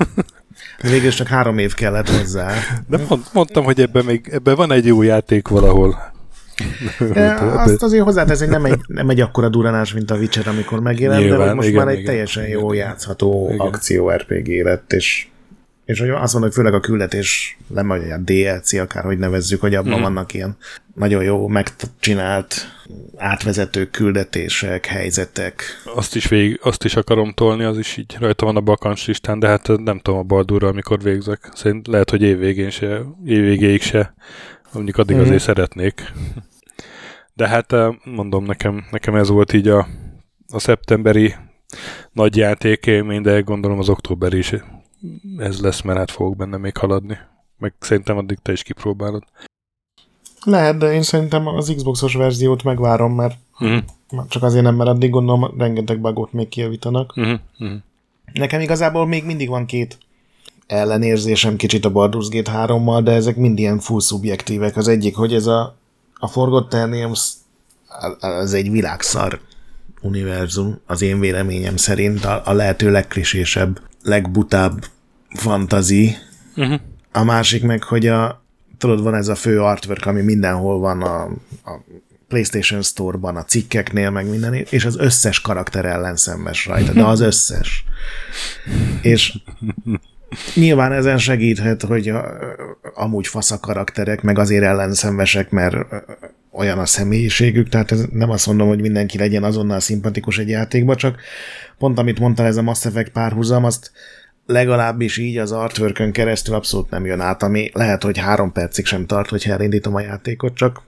Végül 0.81 1.11
csak 1.11 1.27
három 1.27 1.57
év 1.57 1.73
kellett 1.73 2.09
hozzá. 2.09 2.53
De 2.87 2.97
mond, 3.09 3.23
mondtam, 3.33 3.63
hogy 3.63 3.81
ebben 3.81 4.05
még 4.05 4.29
ebben 4.31 4.55
van 4.55 4.71
egy 4.71 4.85
jó 4.85 5.01
játék 5.01 5.47
valahol. 5.47 6.15
De 7.13 7.33
azt 7.39 7.83
azért 7.83 8.03
hozzátesz, 8.03 8.39
hogy 8.39 8.49
nem 8.49 8.65
egy, 8.65 8.79
nem 8.87 9.09
egy 9.09 9.21
akkora 9.21 9.49
duranás, 9.49 9.93
mint 9.93 10.11
a 10.11 10.15
Witcher, 10.15 10.47
amikor 10.47 10.79
megjelent, 10.79 11.29
de 11.29 11.53
most 11.53 11.67
igen, 11.67 11.85
már 11.85 11.93
egy 11.93 11.99
igen, 11.99 12.11
teljesen 12.11 12.47
jó 12.47 12.73
játszható 12.73 13.49
igen. 13.53 13.67
akció 13.67 14.09
RPG 14.09 14.63
lett, 14.63 14.93
és 14.93 15.27
és 15.85 15.99
hogy 15.99 16.09
azt 16.09 16.33
mondom, 16.33 16.41
hogy 16.41 16.53
főleg 16.53 16.73
a 16.73 16.79
küldetés, 16.79 17.57
nem 17.67 17.87
vagy 17.87 18.11
a 18.11 18.17
DLC, 18.17 18.73
akárhogy 18.73 19.17
nevezzük, 19.17 19.61
hogy 19.61 19.75
abban 19.75 19.99
mm. 19.99 20.01
vannak 20.01 20.33
ilyen 20.33 20.57
nagyon 20.97 21.23
jó 21.23 21.47
megcsinált 21.47 22.55
átvezető 23.17 23.85
küldetések, 23.85 24.85
helyzetek. 24.85 25.63
Azt 25.95 26.15
is, 26.15 26.27
végig, 26.27 26.59
azt 26.63 26.83
is 26.83 26.95
akarom 26.95 27.33
tolni, 27.33 27.63
az 27.63 27.77
is 27.77 27.97
így 27.97 28.15
rajta 28.19 28.45
van 28.45 28.55
a 28.55 28.61
bakancs 28.61 29.07
listán, 29.07 29.39
de 29.39 29.47
hát 29.47 29.67
nem 29.67 29.99
tudom 29.99 30.19
a 30.19 30.23
Baldurra, 30.23 30.67
amikor 30.67 31.01
végzek. 31.01 31.49
Szerint 31.53 31.87
lehet, 31.87 32.09
hogy 32.09 32.21
évvégén 32.21 32.69
se, 32.69 33.01
évvégéig 33.25 33.81
se, 33.81 34.13
mondjuk 34.73 34.97
addig 34.97 35.15
mm. 35.15 35.19
azért 35.19 35.41
szeretnék. 35.41 36.13
De 37.33 37.47
hát 37.47 37.73
eh, 37.73 37.95
mondom, 38.03 38.43
nekem, 38.43 38.85
nekem 38.91 39.15
ez 39.15 39.29
volt 39.29 39.53
így 39.53 39.67
a, 39.67 39.87
a 40.49 40.59
szeptemberi 40.59 41.35
nagy 42.11 42.35
játékélmény, 42.35 43.21
de 43.21 43.39
gondolom 43.39 43.79
az 43.79 43.89
októberi 43.89 44.37
is 44.37 44.53
ez 45.37 45.59
lesz, 45.59 45.81
mert 45.81 45.97
hát 45.97 46.11
fogok 46.11 46.35
benne 46.35 46.57
még 46.57 46.77
haladni. 46.77 47.17
Meg 47.57 47.73
szerintem 47.79 48.17
addig 48.17 48.37
te 48.41 48.51
is 48.51 48.63
kipróbálod. 48.63 49.23
Lehet, 50.47 50.77
de 50.77 50.93
én 50.93 51.03
szerintem 51.03 51.47
az 51.47 51.73
Xboxos 51.75 52.13
verziót 52.13 52.63
megvárom, 52.63 53.15
mert 53.15 53.37
uh-huh. 53.59 53.83
csak 54.27 54.43
azért 54.43 54.63
nem, 54.63 54.75
mert 54.75 54.89
addig 54.89 55.09
gondolom 55.09 55.53
rengeteg 55.57 56.01
bugot 56.01 56.33
még 56.33 56.49
kijavítanak. 56.49 57.13
Uh-huh. 57.15 57.39
Uh-huh. 57.59 57.77
Nekem 58.33 58.61
igazából 58.61 59.07
még 59.07 59.25
mindig 59.25 59.49
van 59.49 59.65
két 59.65 59.97
ellenérzésem 60.67 61.55
kicsit 61.55 61.85
a 61.85 61.91
Baldur's 61.91 62.27
Gate 62.29 62.51
3-mal, 62.55 63.01
de 63.03 63.11
ezek 63.11 63.35
mind 63.35 63.59
ilyen 63.59 63.79
full 63.79 63.99
szubjektívek. 63.99 64.77
Az 64.77 64.87
egyik, 64.87 65.15
hogy 65.15 65.33
ez 65.33 65.45
a, 65.45 65.75
a 66.15 66.27
Forgotten 66.27 66.89
Realms 66.89 67.31
az 68.19 68.53
egy 68.53 68.71
világszar 68.71 69.39
univerzum, 70.01 70.79
az 70.85 71.01
én 71.01 71.19
véleményem 71.19 71.77
szerint 71.77 72.25
a, 72.25 72.41
a 72.45 72.53
lehető 72.53 72.91
legkrisésebb, 72.91 73.81
legbutább 74.03 74.85
fantazi. 75.29 76.15
Uh-huh. 76.55 76.79
A 77.11 77.23
másik 77.23 77.63
meg, 77.63 77.83
hogy 77.83 78.07
a, 78.07 78.45
tudod, 78.77 79.03
van 79.03 79.15
ez 79.15 79.27
a 79.27 79.35
fő 79.35 79.61
artwork, 79.61 80.05
ami 80.05 80.21
mindenhol 80.21 80.79
van 80.79 81.01
a, 81.01 81.23
a 81.63 81.83
PlayStation 82.27 82.81
Store-ban, 82.81 83.35
a 83.35 83.43
cikkeknél, 83.43 84.09
meg 84.09 84.29
minden, 84.29 84.53
és 84.53 84.85
az 84.85 84.97
összes 84.97 85.41
karakter 85.41 85.85
ellen 85.85 86.15
szembes 86.15 86.65
rajta, 86.65 86.93
de 86.93 87.03
az 87.03 87.19
összes. 87.19 87.83
és 89.01 89.37
nyilván 90.55 90.91
ezen 90.91 91.17
segíthet, 91.17 91.81
hogy 91.81 92.13
amúgy 92.95 93.27
fasz 93.27 93.51
a 93.51 93.59
karakterek, 93.59 94.21
meg 94.21 94.39
azért 94.39 94.63
ellenszenvesek, 94.63 95.49
mert 95.49 95.75
olyan 96.51 96.79
a 96.79 96.85
személyiségük, 96.85 97.69
tehát 97.69 97.91
ez 97.91 98.05
nem 98.11 98.29
azt 98.29 98.47
mondom, 98.47 98.67
hogy 98.67 98.81
mindenki 98.81 99.17
legyen 99.17 99.43
azonnal 99.43 99.79
szimpatikus 99.79 100.37
egy 100.37 100.49
játékba, 100.49 100.95
csak 100.95 101.19
pont 101.77 101.99
amit 101.99 102.19
mondtál, 102.19 102.45
ez 102.45 102.57
a 102.57 102.61
Mass 102.61 102.85
Effect 102.85 103.11
párhuzam, 103.11 103.63
azt 103.63 103.91
legalábbis 104.47 105.17
így 105.17 105.37
az 105.37 105.51
artwork 105.51 106.11
keresztül 106.11 106.55
abszolút 106.55 106.89
nem 106.89 107.05
jön 107.05 107.19
át, 107.19 107.43
ami 107.43 107.69
lehet, 107.73 108.03
hogy 108.03 108.17
három 108.17 108.51
percig 108.51 108.85
sem 108.85 109.05
tart, 109.05 109.29
hogyha 109.29 109.51
elindítom 109.51 109.95
a 109.95 110.01
játékot, 110.01 110.55
csak 110.55 110.81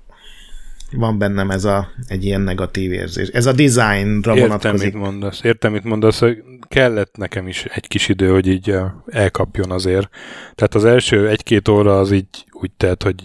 van 0.91 1.17
bennem 1.17 1.49
ez 1.51 1.63
a, 1.65 1.87
egy 2.07 2.25
ilyen 2.25 2.41
negatív 2.41 2.91
érzés. 2.91 3.27
Ez 3.27 3.45
a 3.45 3.51
designra 3.51 4.33
Értem, 4.35 4.47
vonatkozik. 4.47 4.93
mit 4.93 5.01
mondasz. 5.01 5.43
Értem, 5.43 5.71
mit 5.71 5.83
mondasz, 5.83 6.19
hogy 6.19 6.43
kellett 6.67 7.17
nekem 7.17 7.47
is 7.47 7.65
egy 7.65 7.87
kis 7.87 8.07
idő, 8.07 8.29
hogy 8.29 8.47
így 8.47 8.69
eh, 8.69 8.85
elkapjon 9.07 9.71
azért. 9.71 10.09
Tehát 10.55 10.75
az 10.75 10.85
első 10.85 11.29
egy-két 11.29 11.67
óra 11.67 11.99
az 11.99 12.11
így 12.11 12.45
úgy 12.51 12.71
telt, 12.71 13.03
hogy 13.03 13.15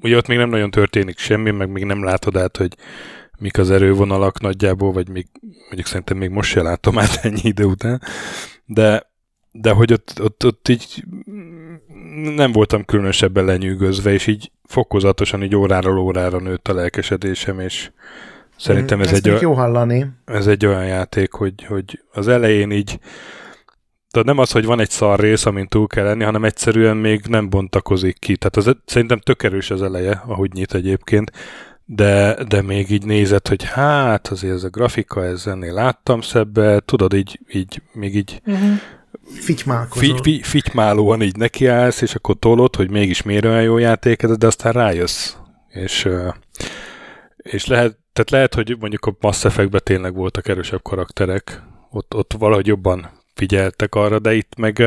ugye 0.00 0.16
ott 0.16 0.26
még 0.26 0.38
nem 0.38 0.48
nagyon 0.48 0.70
történik 0.70 1.18
semmi, 1.18 1.50
meg 1.50 1.70
még 1.70 1.84
nem 1.84 2.04
látod 2.04 2.36
át, 2.36 2.56
hogy 2.56 2.74
mik 3.38 3.58
az 3.58 3.70
erővonalak 3.70 4.40
nagyjából, 4.40 4.92
vagy 4.92 5.08
még, 5.08 5.26
mondjuk 5.66 5.86
szerintem 5.86 6.16
még 6.16 6.30
most 6.30 6.50
se 6.50 6.62
látom 6.62 6.98
át 6.98 7.18
ennyi 7.22 7.40
idő 7.42 7.64
után, 7.64 8.02
de, 8.64 9.07
de 9.60 9.70
hogy 9.70 9.92
ott, 9.92 10.20
ott, 10.22 10.44
ott 10.44 10.68
így 10.68 11.04
nem 12.36 12.52
voltam 12.52 12.84
különösebben 12.84 13.44
lenyűgözve, 13.44 14.12
és 14.12 14.26
így 14.26 14.50
fokozatosan 14.64 15.42
így 15.42 15.54
óráról 15.54 15.98
órára 15.98 16.38
nőtt 16.40 16.68
a 16.68 16.74
lelkesedésem, 16.74 17.60
és 17.60 17.90
szerintem 18.56 19.00
ez 19.00 19.12
Ezt 19.12 19.26
egy, 19.26 19.40
jó 19.40 19.52
hallani. 19.52 20.06
ez 20.24 20.46
egy 20.46 20.66
olyan 20.66 20.86
játék, 20.86 21.32
hogy, 21.32 21.64
hogy 21.64 22.02
az 22.12 22.28
elején 22.28 22.70
így 22.70 22.98
tehát 24.10 24.26
nem 24.26 24.38
az, 24.38 24.50
hogy 24.50 24.64
van 24.64 24.80
egy 24.80 24.90
szar 24.90 25.20
rész, 25.20 25.46
amin 25.46 25.68
túl 25.68 25.86
kell 25.86 26.04
lenni, 26.04 26.24
hanem 26.24 26.44
egyszerűen 26.44 26.96
még 26.96 27.24
nem 27.28 27.50
bontakozik 27.50 28.18
ki. 28.18 28.36
Tehát 28.36 28.56
az, 28.56 28.76
szerintem 28.84 29.18
tök 29.18 29.42
erős 29.42 29.70
az 29.70 29.82
eleje, 29.82 30.22
ahogy 30.26 30.52
nyit 30.52 30.74
egyébként, 30.74 31.32
de, 31.84 32.44
de 32.48 32.62
még 32.62 32.90
így 32.90 33.04
nézett, 33.04 33.48
hogy 33.48 33.64
hát 33.64 34.28
azért 34.28 34.54
ez 34.54 34.64
a 34.64 34.68
grafika, 34.68 35.24
ez 35.24 35.46
ennél 35.46 35.72
láttam 35.72 36.20
szebbe, 36.20 36.80
tudod, 36.80 37.12
így, 37.12 37.40
így 37.52 37.82
még 37.92 38.16
így 38.16 38.40
Uh-huh. 38.46 38.78
Fitymálkozol. 39.24 40.16
fi, 40.16 40.22
fi, 40.22 40.42
fitymálóan 40.42 41.22
így 41.22 41.36
nekiállsz, 41.36 42.00
és 42.00 42.14
akkor 42.14 42.36
tolod, 42.38 42.76
hogy 42.76 42.90
mégis 42.90 43.22
miért 43.22 43.44
olyan 43.44 43.62
jó 43.62 43.78
játék 43.78 44.22
ez, 44.22 44.36
de 44.36 44.46
aztán 44.46 44.72
rájössz. 44.72 45.34
És, 45.68 46.08
és 47.36 47.66
lehet, 47.66 47.98
tehát 48.12 48.30
lehet, 48.30 48.54
hogy 48.54 48.76
mondjuk 48.80 49.06
a 49.06 49.16
Mass 49.20 49.44
Effect-ben 49.44 49.80
tényleg 49.84 50.14
voltak 50.14 50.48
erősebb 50.48 50.82
karakterek, 50.82 51.62
ott, 51.90 52.14
ott 52.14 52.34
valahogy 52.38 52.66
jobban 52.66 53.10
figyeltek 53.34 53.94
arra, 53.94 54.18
de 54.18 54.34
itt 54.34 54.52
meg 54.56 54.78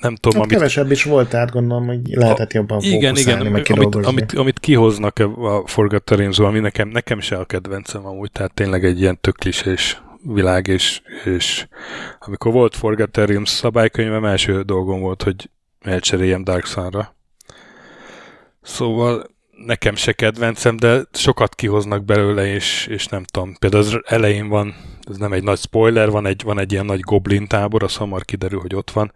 nem 0.00 0.14
tudom, 0.14 0.38
Hát 0.38 0.42
amit, 0.42 0.56
kevesebb 0.56 0.90
is 0.90 1.04
volt, 1.04 1.28
tehát 1.28 1.50
gondolom, 1.50 1.86
hogy 1.86 2.00
lehetett 2.14 2.52
jobban 2.52 2.80
igen, 2.80 3.16
igen, 3.16 3.46
meg 3.46 3.66
amit, 3.70 3.94
amit, 3.94 4.32
amit 4.32 4.58
kihoznak 4.58 5.18
a 5.18 5.62
Forgotten 5.66 6.18
realms 6.18 6.38
ami 6.38 6.58
nekem, 6.58 6.88
nekem 6.88 7.20
se 7.20 7.36
a 7.36 7.44
kedvencem 7.44 8.06
amúgy, 8.06 8.32
tehát 8.32 8.54
tényleg 8.54 8.84
egy 8.84 9.00
ilyen 9.00 9.18
tök 9.20 9.36
klisés 9.36 10.02
világ, 10.32 10.66
és, 10.66 11.00
és 11.24 11.66
amikor 12.18 12.52
volt 12.52 12.76
Forgotten 12.76 13.26
Realms 13.26 13.48
szabálykönyvem, 13.48 14.24
első 14.24 14.62
dolgom 14.62 15.00
volt, 15.00 15.22
hogy 15.22 15.50
elcseréljem 15.80 16.44
Dark 16.44 16.66
Sun-ra. 16.66 17.16
Szóval 18.62 19.26
nekem 19.66 19.94
se 19.94 20.12
kedvencem, 20.12 20.76
de 20.76 21.02
sokat 21.12 21.54
kihoznak 21.54 22.04
belőle, 22.04 22.46
és, 22.46 22.86
és 22.86 23.06
nem 23.06 23.24
tudom. 23.24 23.54
Például 23.58 23.82
az 23.82 24.00
elején 24.04 24.48
van, 24.48 24.74
ez 25.10 25.16
nem 25.16 25.32
egy 25.32 25.42
nagy 25.42 25.58
spoiler, 25.58 26.10
van 26.10 26.26
egy, 26.26 26.42
van 26.42 26.58
egy 26.58 26.72
ilyen 26.72 26.86
nagy 26.86 27.00
goblin 27.00 27.46
tábor, 27.46 27.82
az 27.82 27.96
hamar 27.96 28.24
kiderül, 28.24 28.60
hogy 28.60 28.74
ott 28.74 28.90
van, 28.90 29.12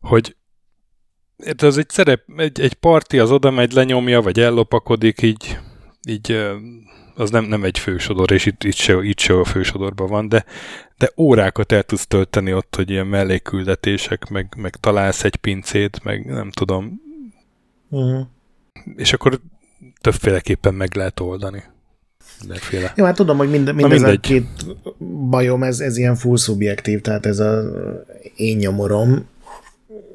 hogy 0.00 0.36
ez 1.56 1.76
egy 1.76 1.88
szerep, 1.88 2.22
egy, 2.36 2.60
egy 2.60 2.74
parti, 2.74 3.18
az 3.18 3.30
oda 3.30 3.50
megy, 3.50 3.72
lenyomja, 3.72 4.20
vagy 4.20 4.40
ellopakodik, 4.40 5.22
így, 5.22 5.58
így 6.08 6.50
az 7.16 7.30
nem, 7.30 7.44
nem 7.44 7.64
egy 7.64 7.78
fősodor, 7.78 8.32
és 8.32 8.46
itt, 8.46 8.64
itt, 8.64 8.74
se, 8.74 8.98
itt 9.02 9.18
se 9.18 9.38
a 9.38 9.44
fősodorban 9.44 10.08
van, 10.08 10.28
de, 10.28 10.44
de 10.98 11.10
órákat 11.16 11.72
el 11.72 11.82
tudsz 11.82 12.06
tölteni 12.06 12.54
ott, 12.54 12.74
hogy 12.76 12.90
ilyen 12.90 13.06
mellékküldetések, 13.06 14.28
meg, 14.28 14.54
meg 14.56 14.76
találsz 14.76 15.24
egy 15.24 15.36
pincét, 15.36 16.00
meg 16.04 16.26
nem 16.26 16.50
tudom, 16.50 17.02
Uh-huh. 17.90 18.26
és 18.96 19.12
akkor 19.12 19.40
többféleképpen 20.00 20.74
meg 20.74 20.94
lehet 20.94 21.20
oldani. 21.20 21.62
Mindenféle. 22.40 22.92
Jó, 22.96 23.04
hát 23.04 23.14
tudom, 23.16 23.36
hogy 23.36 23.50
mind, 23.50 23.74
mindez 23.74 24.02
a 24.02 24.04
mindegy. 24.06 24.20
két 24.20 24.46
bajom, 25.28 25.62
ez, 25.62 25.80
ez 25.80 25.96
ilyen 25.96 26.14
full 26.16 26.36
szubjektív, 26.36 27.00
tehát 27.00 27.26
ez 27.26 27.38
a 27.38 27.62
én 28.36 28.56
nyomorom. 28.56 29.28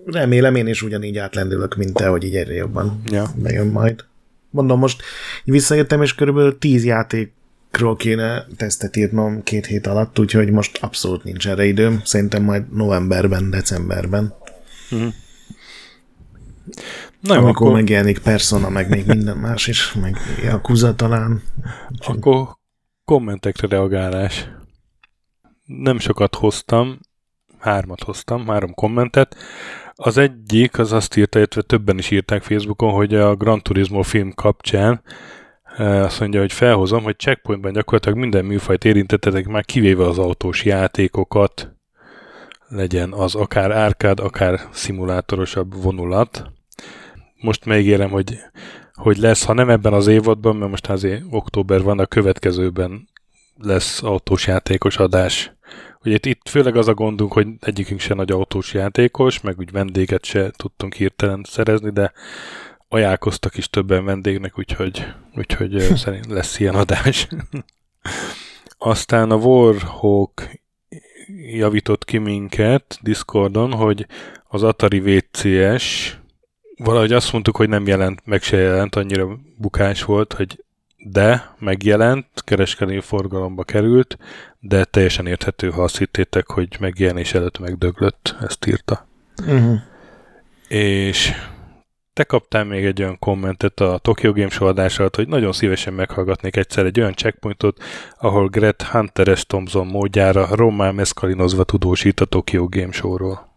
Remélem 0.05 0.55
én 0.55 0.67
is 0.67 0.81
ugyanígy 0.81 1.17
átlendülök, 1.17 1.75
mint 1.75 1.93
te, 1.93 2.07
hogy 2.07 2.23
így 2.23 2.35
egyre 2.35 2.53
jobban 2.53 3.01
Ja. 3.11 3.25
bejön 3.35 3.67
majd. 3.67 4.05
Mondom, 4.49 4.79
most 4.79 5.01
visszajöttem, 5.43 6.01
és 6.01 6.15
körülbelül 6.15 6.57
tíz 6.57 6.85
játékról 6.85 7.95
kéne 7.95 8.45
tesztet 8.57 8.95
írnom 8.95 9.43
két 9.43 9.65
hét 9.65 9.87
alatt, 9.87 10.19
úgyhogy 10.19 10.51
most 10.51 10.77
abszolút 10.81 11.23
nincs 11.23 11.47
erre 11.47 11.65
időm. 11.65 12.01
Szerintem 12.03 12.43
majd 12.43 12.73
novemberben, 12.73 13.49
decemberben. 13.49 14.33
Na 17.19 17.33
jó, 17.33 17.41
amikor 17.41 17.49
akkor, 17.67 17.71
megjelenik 17.71 18.19
Persona, 18.19 18.69
meg 18.69 18.89
még 18.89 19.05
minden 19.05 19.37
más 19.37 19.67
is, 19.67 19.93
meg 19.93 20.17
Yakuza 20.43 20.95
talán. 20.95 21.41
akkor 21.97 22.47
kommentekre 23.05 23.67
reagálás. 23.67 24.49
Nem 25.65 25.99
sokat 25.99 26.35
hoztam, 26.35 26.99
hármat 27.59 28.03
hoztam, 28.03 28.47
három 28.47 28.73
kommentet. 28.73 29.35
Az 30.01 30.17
egyik, 30.17 30.79
az 30.79 30.91
azt 30.91 31.15
írta, 31.15 31.37
illetve 31.37 31.61
többen 31.61 31.97
is 31.97 32.11
írták 32.11 32.43
Facebookon, 32.43 32.91
hogy 32.91 33.15
a 33.15 33.35
Gran 33.35 33.61
Turismo 33.61 34.01
film 34.01 34.33
kapcsán 34.33 35.01
eh, 35.77 36.03
azt 36.03 36.19
mondja, 36.19 36.39
hogy 36.39 36.53
felhozom, 36.53 37.03
hogy 37.03 37.17
checkpointban 37.17 37.73
gyakorlatilag 37.73 38.17
minden 38.17 38.45
műfajt 38.45 38.85
érintettetek 38.85 39.47
már 39.47 39.65
kivéve 39.65 40.05
az 40.05 40.17
autós 40.17 40.65
játékokat, 40.65 41.75
legyen 42.67 43.13
az 43.13 43.35
akár 43.35 43.71
árkád, 43.71 44.19
akár 44.19 44.59
szimulátorosabb 44.71 45.81
vonulat. 45.81 46.51
Most 47.35 47.65
megígérem, 47.65 48.09
hogy, 48.09 48.37
hogy 48.93 49.17
lesz, 49.17 49.43
ha 49.43 49.53
nem 49.53 49.69
ebben 49.69 49.93
az 49.93 50.07
évadban, 50.07 50.55
mert 50.55 50.71
most 50.71 50.89
azért 50.89 51.23
október 51.29 51.81
van, 51.81 51.99
a 51.99 52.05
következőben 52.05 53.09
lesz 53.57 54.03
autós 54.03 54.47
játékos 54.47 54.97
adás. 54.97 55.51
Ugye 56.03 56.13
itt, 56.13 56.25
itt 56.25 56.49
főleg 56.49 56.75
az 56.75 56.87
a 56.87 56.93
gondunk, 56.93 57.33
hogy 57.33 57.47
egyikünk 57.59 57.99
se 57.99 58.13
nagy 58.13 58.31
autós 58.31 58.73
játékos, 58.73 59.41
meg 59.41 59.59
úgy 59.59 59.71
vendéget 59.71 60.25
se 60.25 60.51
tudtunk 60.57 60.93
hirtelen 60.93 61.45
szerezni, 61.47 61.89
de 61.89 62.11
ajánlkoztak 62.87 63.57
is 63.57 63.69
többen 63.69 64.05
vendégnek, 64.05 64.57
úgyhogy, 64.57 65.05
úgyhogy 65.35 65.79
szerint 66.03 66.25
lesz 66.25 66.59
ilyen 66.59 66.75
adás. 66.75 67.27
Aztán 68.77 69.31
a 69.31 69.35
Warhawk 69.35 70.49
javított 71.51 72.05
ki 72.05 72.17
minket 72.17 72.99
Discordon, 73.01 73.71
hogy 73.71 74.05
az 74.47 74.63
Atari 74.63 74.99
VCS 74.99 76.17
valahogy 76.77 77.13
azt 77.13 77.31
mondtuk, 77.31 77.55
hogy 77.55 77.69
nem 77.69 77.87
jelent, 77.87 78.21
meg 78.25 78.41
se 78.41 78.57
jelent, 78.57 78.95
annyira 78.95 79.39
bukás 79.57 80.03
volt, 80.03 80.33
hogy 80.33 80.63
de 81.03 81.55
megjelent, 81.59 82.25
kereskedelmi 82.35 83.01
forgalomba 83.01 83.63
került, 83.63 84.17
de 84.59 84.83
teljesen 84.83 85.27
érthető, 85.27 85.69
ha 85.69 85.83
azt 85.83 85.97
hittétek, 85.97 86.47
hogy 86.47 86.77
megjelenés 86.79 87.33
előtt 87.33 87.59
megdöglött, 87.59 88.35
ezt 88.41 88.65
írta. 88.65 89.07
Uh-huh. 89.47 89.77
És 90.67 91.31
te 92.13 92.23
kaptál 92.23 92.63
még 92.63 92.85
egy 92.85 93.01
olyan 93.01 93.19
kommentet 93.19 93.79
a 93.79 93.97
Tokyo 94.01 94.33
Game 94.33 94.49
Show 94.49 94.67
adás 94.67 94.99
alatt, 94.99 95.15
hogy 95.15 95.27
nagyon 95.27 95.51
szívesen 95.51 95.93
meghallgatnék 95.93 96.55
egyszer 96.55 96.85
egy 96.85 96.99
olyan 96.99 97.13
checkpointot, 97.13 97.83
ahol 98.17 98.47
Gret 98.47 98.81
Hunter 98.81 99.37
S. 99.37 99.45
Thompson 99.45 99.87
módjára 99.87 100.55
rommá 100.55 100.91
meszkalinozva 100.91 101.63
tudósít 101.63 102.19
a 102.19 102.25
Tokyo 102.25 102.67
Game 102.67 102.91
Show-ról. 102.91 103.49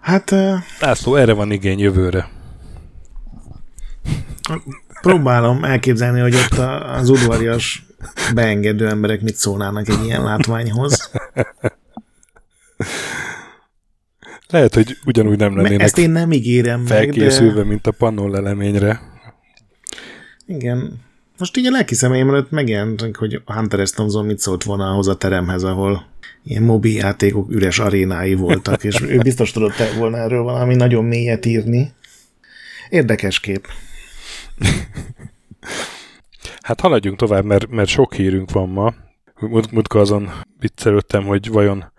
Hát 0.00 0.30
uh, 0.30 0.54
László, 0.80 1.14
erre 1.14 1.32
van 1.32 1.50
igény 1.50 1.78
jövőre. 1.78 2.28
Próbálom 5.04 5.64
elképzelni, 5.64 6.20
hogy 6.20 6.34
ott 6.34 6.58
az 6.98 7.08
udvarias 7.08 7.86
beengedő 8.34 8.88
emberek 8.88 9.20
mit 9.20 9.34
szólnának 9.34 9.88
egy 9.88 10.04
ilyen 10.04 10.22
látványhoz. 10.22 11.10
Lehet, 14.48 14.74
hogy 14.74 14.96
ugyanúgy 15.06 15.38
nem 15.38 15.56
lennének 15.56 15.80
ezt 15.80 15.98
én 15.98 16.10
nem 16.10 16.32
ígérem 16.32 16.80
meg, 16.80 16.88
felkészülve, 16.88 17.62
de 17.62 17.64
mint 17.64 17.86
a 17.86 17.90
pannol 17.90 18.30
leleményre. 18.30 19.00
igen. 20.46 21.02
Most 21.38 21.56
így 21.56 21.66
a 21.66 21.70
lelki 21.70 21.94
szemeim 21.94 22.28
előtt 22.28 22.50
megjelent, 22.50 23.16
hogy 23.16 23.42
Hunter 23.44 23.86
S. 23.86 23.90
Thompson 23.90 24.26
mit 24.26 24.38
szólt 24.38 24.62
volna 24.62 24.90
ahhoz 24.90 25.08
a 25.08 25.16
teremhez, 25.16 25.62
ahol 25.62 26.06
ilyen 26.44 26.62
mobil 26.62 26.94
játékok 26.94 27.50
üres 27.50 27.78
arénái 27.78 28.34
voltak, 28.34 28.84
és 28.84 29.00
ő 29.00 29.18
biztos 29.18 29.52
tudott 29.52 29.74
volna 29.98 30.16
erről 30.16 30.42
valami 30.42 30.74
nagyon 30.74 31.04
mélyet 31.04 31.46
írni. 31.46 31.92
Érdekes 32.88 33.40
kép. 33.40 33.66
Hát 36.60 36.80
haladjunk 36.80 37.18
tovább, 37.18 37.44
mert, 37.44 37.68
mert 37.68 37.88
sok 37.88 38.14
hírünk 38.14 38.50
van 38.50 38.68
ma. 38.68 38.94
Mut, 39.40 39.70
mutka 39.70 39.98
azon 40.00 40.30
viccelődtem, 40.58 41.24
hogy 41.24 41.48
vajon 41.48 41.92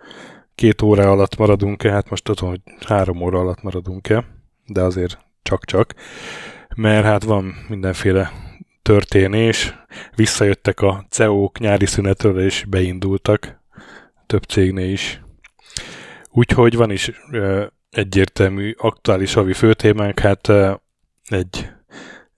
két 0.54 0.82
óra 0.82 1.10
alatt 1.10 1.36
maradunk-e, 1.36 1.90
hát 1.90 2.10
most 2.10 2.24
tudom, 2.24 2.48
hogy 2.48 2.60
három 2.86 3.20
óra 3.20 3.38
alatt 3.38 3.62
maradunk-e, 3.62 4.24
de 4.66 4.82
azért 4.82 5.18
csak-csak, 5.42 5.94
mert 6.76 7.04
hát 7.04 7.22
van 7.22 7.54
mindenféle 7.68 8.32
történés, 8.82 9.74
visszajöttek 10.14 10.80
a 10.80 11.06
CEO-k 11.10 11.58
nyári 11.58 11.86
szünetről, 11.86 12.40
és 12.40 12.64
beindultak, 12.68 13.60
több 14.26 14.42
cégnél 14.42 14.90
is. 14.90 15.20
Úgyhogy 16.30 16.76
van 16.76 16.90
is 16.90 17.10
egyértelmű 17.90 18.74
aktuális 18.78 19.32
havi 19.32 19.52
főtémánk, 19.52 20.18
hát 20.18 20.52
egy, 21.24 21.70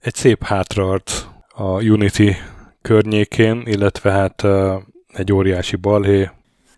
egy 0.01 0.15
szép 0.15 0.43
hátraarc 0.43 1.25
a 1.49 1.83
Unity 1.83 2.31
környékén, 2.81 3.63
illetve 3.65 4.11
hát 4.11 4.43
egy 5.13 5.33
óriási 5.33 5.75
balhé. 5.75 6.29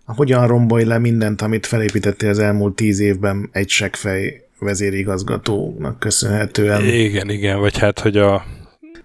Hogyan 0.05 0.47
rombolj 0.47 0.83
le 0.83 0.97
mindent, 0.97 1.41
amit 1.41 1.65
felépítettél 1.65 2.29
az 2.29 2.39
elmúlt 2.39 2.75
tíz 2.75 2.99
évben 2.99 3.49
egy 3.51 3.69
seggfej 3.69 4.47
vezérigazgatónak 4.59 5.99
köszönhetően? 5.99 6.85
Igen, 6.85 7.29
igen, 7.29 7.59
vagy 7.59 7.77
hát, 7.77 7.99
hogy 7.99 8.17
a 8.17 8.45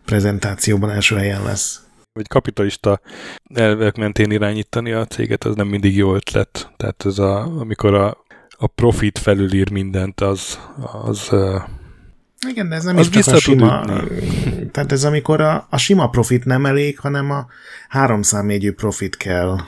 prezentációban 0.05 0.91
első 0.91 1.17
helyen 1.17 1.43
lesz. 1.43 1.81
Vagy 2.13 2.29
kapitalista 2.29 3.01
elvek 3.55 3.97
mentén 3.97 4.31
irányítani 4.31 4.93
a 4.93 5.05
céget, 5.05 5.45
az 5.45 5.55
nem 5.55 5.67
mindig 5.67 5.97
jó 5.97 6.15
ötlet. 6.15 6.71
Tehát 6.77 7.05
ez 7.05 7.19
a, 7.19 7.59
amikor 7.59 7.95
a, 7.95 8.25
a 8.51 8.67
profit 8.67 9.19
felülír 9.19 9.71
mindent, 9.71 10.21
az, 10.21 10.59
az 11.03 11.31
igen, 12.49 12.69
de 12.69 12.75
ez 12.75 12.85
nem 12.85 12.97
az 12.97 13.09
is 13.09 13.25
csak 13.25 13.35
a 13.35 13.39
sima, 13.39 13.85
tehát 14.73 14.93
ez 14.93 15.05
amikor 15.05 15.41
a, 15.41 15.67
a 15.71 15.77
sima 15.77 16.09
profit 16.09 16.45
nem 16.45 16.67
elég, 16.67 16.99
hanem 16.99 17.31
a 17.31 17.47
háromszámjegyű 17.89 18.73
profit 18.73 19.17
kell. 19.17 19.59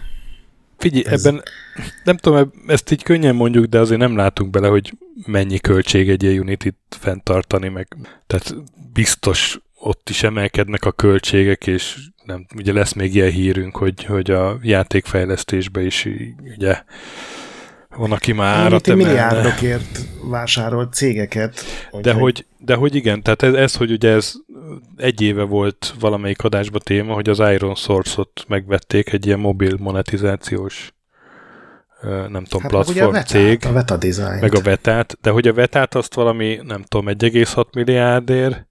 Figyelj, 0.79 1.05
ez... 1.07 1.25
ebben 1.25 1.43
nem 2.05 2.17
tudom, 2.17 2.53
ezt 2.67 2.91
így 2.91 3.03
könnyen 3.03 3.35
mondjuk, 3.35 3.65
de 3.65 3.79
azért 3.79 4.01
nem 4.01 4.17
látunk 4.17 4.51
bele, 4.51 4.69
hogy 4.69 4.93
mennyi 5.27 5.59
költség 5.59 6.09
egy 6.09 6.23
ilyen 6.23 6.39
Unity-t 6.39 6.77
fenntartani, 6.89 7.69
meg 7.69 7.97
tehát 8.27 8.55
biztos 8.93 9.59
ott 9.81 10.09
is 10.09 10.23
emelkednek 10.23 10.85
a 10.85 10.93
költségek, 10.93 11.67
és 11.67 11.97
nem, 12.25 12.47
ugye 12.57 12.73
lesz 12.73 12.93
még 12.93 13.15
ilyen 13.15 13.31
hírünk, 13.31 13.77
hogy, 13.77 14.05
hogy 14.05 14.31
a 14.31 14.59
játékfejlesztésbe 14.63 15.83
is 15.83 16.09
ugye 16.57 16.83
van, 17.97 18.13
aki 18.13 18.33
már 18.33 18.57
árat 18.57 18.87
milliárdokért 18.87 19.99
vásárolt 20.23 20.93
cégeket. 20.93 21.61
De 22.01 22.13
hogy, 22.13 22.47
de 22.59 22.75
hogy 22.75 22.95
igen, 22.95 23.23
tehát 23.23 23.43
ez, 23.43 23.55
ez, 23.55 23.75
hogy 23.77 23.91
ugye 23.91 24.11
ez 24.11 24.33
egy 24.97 25.21
éve 25.21 25.43
volt 25.43 25.95
valamelyik 26.01 26.43
adásba 26.43 26.79
téma, 26.79 27.15
hogy 27.15 27.29
az 27.29 27.39
Iron 27.39 27.75
Source-ot 27.75 28.45
megvették 28.49 29.13
egy 29.13 29.27
ilyen 29.27 29.39
mobil 29.39 29.77
monetizációs 29.79 30.93
nem 32.03 32.45
tudom, 32.45 32.63
hát 32.63 32.71
platform 32.71 33.15
a 33.15 33.23
cég. 33.23 33.65
A 33.67 33.73
Veta 33.73 33.97
Design. 33.97 34.39
Meg 34.41 34.55
a 34.55 34.61
Vetát, 34.61 35.19
de 35.21 35.31
hogy 35.31 35.49
a 35.49 35.53
Vetát 35.53 35.95
azt 35.95 36.15
valami, 36.15 36.61
nem 36.65 36.83
tudom, 36.83 37.15
1,6 37.19 37.75
milliárdért, 37.75 38.67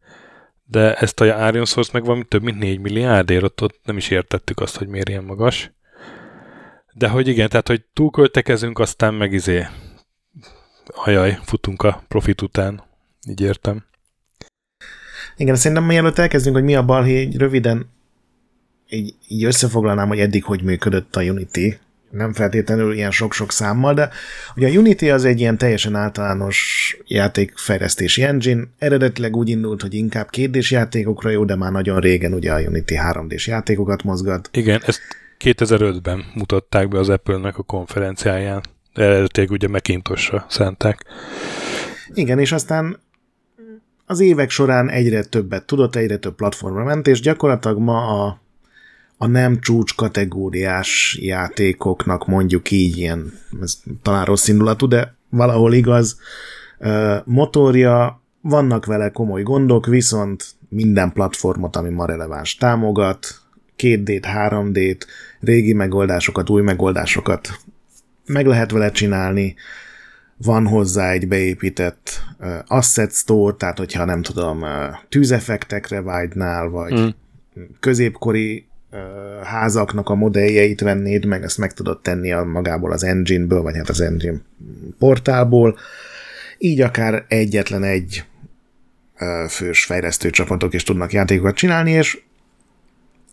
de 0.65 0.95
ezt 0.95 1.21
a 1.21 1.25
Iron 1.25 1.65
Source 1.65 1.91
meg 1.93 2.05
valami 2.05 2.23
több 2.23 2.43
mint 2.43 2.59
4 2.59 2.79
milliárdért, 2.79 3.43
ott, 3.43 3.61
ott 3.61 3.79
nem 3.83 3.97
is 3.97 4.09
értettük 4.09 4.59
azt, 4.59 4.77
hogy 4.77 4.87
miért 4.87 5.09
ilyen 5.09 5.23
magas. 5.23 5.71
De 6.97 7.07
hogy 7.07 7.27
igen, 7.27 7.49
tehát 7.49 7.67
hogy 7.67 7.83
túlköltekezünk, 7.93 8.79
aztán 8.79 9.13
meg 9.13 9.33
izé, 9.33 9.65
ajaj, 10.85 11.39
futunk 11.43 11.83
a 11.83 12.03
profit 12.07 12.41
után, 12.41 12.83
így 13.29 13.41
értem. 13.41 13.85
Igen, 15.35 15.55
szerintem 15.55 15.85
mielőtt 15.85 16.17
elkezdünk, 16.17 16.55
hogy 16.55 16.65
mi 16.65 16.75
a 16.75 16.85
balhé, 16.85 17.21
így 17.21 17.37
röviden 17.37 17.89
így, 18.89 19.15
így 19.27 19.43
összefoglalnám, 19.43 20.07
hogy 20.07 20.19
eddig 20.19 20.43
hogy 20.43 20.63
működött 20.63 21.15
a 21.15 21.21
Unity, 21.21 21.79
nem 22.11 22.33
feltétlenül 22.33 22.93
ilyen 22.93 23.11
sok-sok 23.11 23.51
számmal, 23.51 23.93
de 23.93 24.09
ugye 24.55 24.67
a 24.67 24.79
Unity 24.79 25.09
az 25.09 25.25
egy 25.25 25.39
ilyen 25.39 25.57
teljesen 25.57 25.95
általános 25.95 26.97
játékfejlesztési 27.05 28.23
engine, 28.23 28.63
eredetileg 28.77 29.35
úgy 29.35 29.49
indult, 29.49 29.81
hogy 29.81 29.93
inkább 29.93 30.29
2 30.29 30.59
játékokra 30.69 31.29
jó, 31.29 31.45
de 31.45 31.55
már 31.55 31.71
nagyon 31.71 31.99
régen 31.99 32.33
ugye 32.33 32.53
a 32.53 32.59
Unity 32.59 32.93
3D-s 33.11 33.47
játékokat 33.47 34.03
mozgat. 34.03 34.49
Igen, 34.51 34.81
ezt 34.85 35.01
2005-ben 35.39 36.25
mutatták 36.33 36.87
be 36.87 36.99
az 36.99 37.09
Apple-nek 37.09 37.57
a 37.57 37.63
konferenciáján. 37.63 38.63
Eredetileg 38.93 39.51
ugye 39.51 39.67
Macintosra 39.67 40.45
szánták. 40.49 41.05
Igen, 42.13 42.39
és 42.39 42.51
aztán 42.51 42.99
az 44.05 44.19
évek 44.19 44.49
során 44.49 44.89
egyre 44.89 45.23
többet 45.23 45.65
tudott, 45.65 45.95
egyre 45.95 46.17
több 46.17 46.35
platformra 46.35 46.83
ment, 46.83 47.07
és 47.07 47.19
gyakorlatilag 47.19 47.77
ma 47.77 48.25
a 48.25 48.39
a 49.17 49.27
nem 49.27 49.59
csúcs 49.59 49.95
kategóriás 49.95 51.17
játékoknak 51.21 52.27
mondjuk 52.27 52.71
így 52.71 52.97
ilyen, 52.97 53.33
ez 53.61 53.77
talán 54.01 54.25
rossz 54.25 54.47
indulatú, 54.47 54.87
de 54.87 55.15
valahol 55.29 55.73
igaz, 55.73 56.19
motorja, 57.25 58.21
vannak 58.41 58.85
vele 58.85 59.09
komoly 59.09 59.43
gondok, 59.43 59.85
viszont 59.85 60.45
minden 60.69 61.11
platformot, 61.11 61.75
ami 61.75 61.89
ma 61.89 62.05
releváns 62.05 62.55
támogat, 62.55 63.27
2D-t, 63.77 64.23
3D-t, 64.49 65.01
régi 65.39 65.73
megoldásokat, 65.73 66.49
új 66.49 66.61
megoldásokat 66.61 67.59
meg 68.25 68.45
lehet 68.45 68.71
vele 68.71 68.91
csinálni, 68.91 69.55
van 70.37 70.67
hozzá 70.67 71.11
egy 71.11 71.27
beépített 71.27 72.23
uh, 72.39 72.55
asset 72.67 73.13
store, 73.13 73.55
tehát 73.55 73.77
hogyha 73.77 74.05
nem 74.05 74.21
tudom, 74.21 74.61
uh, 74.61 74.69
tűzeffektekre 75.09 76.01
vágynál, 76.01 76.67
vagy 76.67 76.93
mm. 76.99 77.07
középkori 77.79 78.67
házaknak 79.43 80.09
a 80.09 80.15
modelljeit 80.15 80.81
vennéd, 80.81 81.25
meg 81.25 81.43
ezt 81.43 81.57
meg 81.57 81.73
tudod 81.73 82.01
tenni 82.01 82.31
a 82.31 82.43
magából 82.43 82.91
az 82.91 83.03
engine-ből, 83.03 83.61
vagy 83.61 83.75
hát 83.75 83.89
az 83.89 84.01
engine 84.01 84.37
portálból. 84.99 85.77
Így 86.57 86.81
akár 86.81 87.25
egyetlen 87.27 87.83
egy 87.83 88.23
fős 89.49 89.85
fejlesztő 89.85 90.29
csapatok 90.29 90.73
is 90.73 90.83
tudnak 90.83 91.13
játékokat 91.13 91.55
csinálni, 91.55 91.91
és 91.91 92.21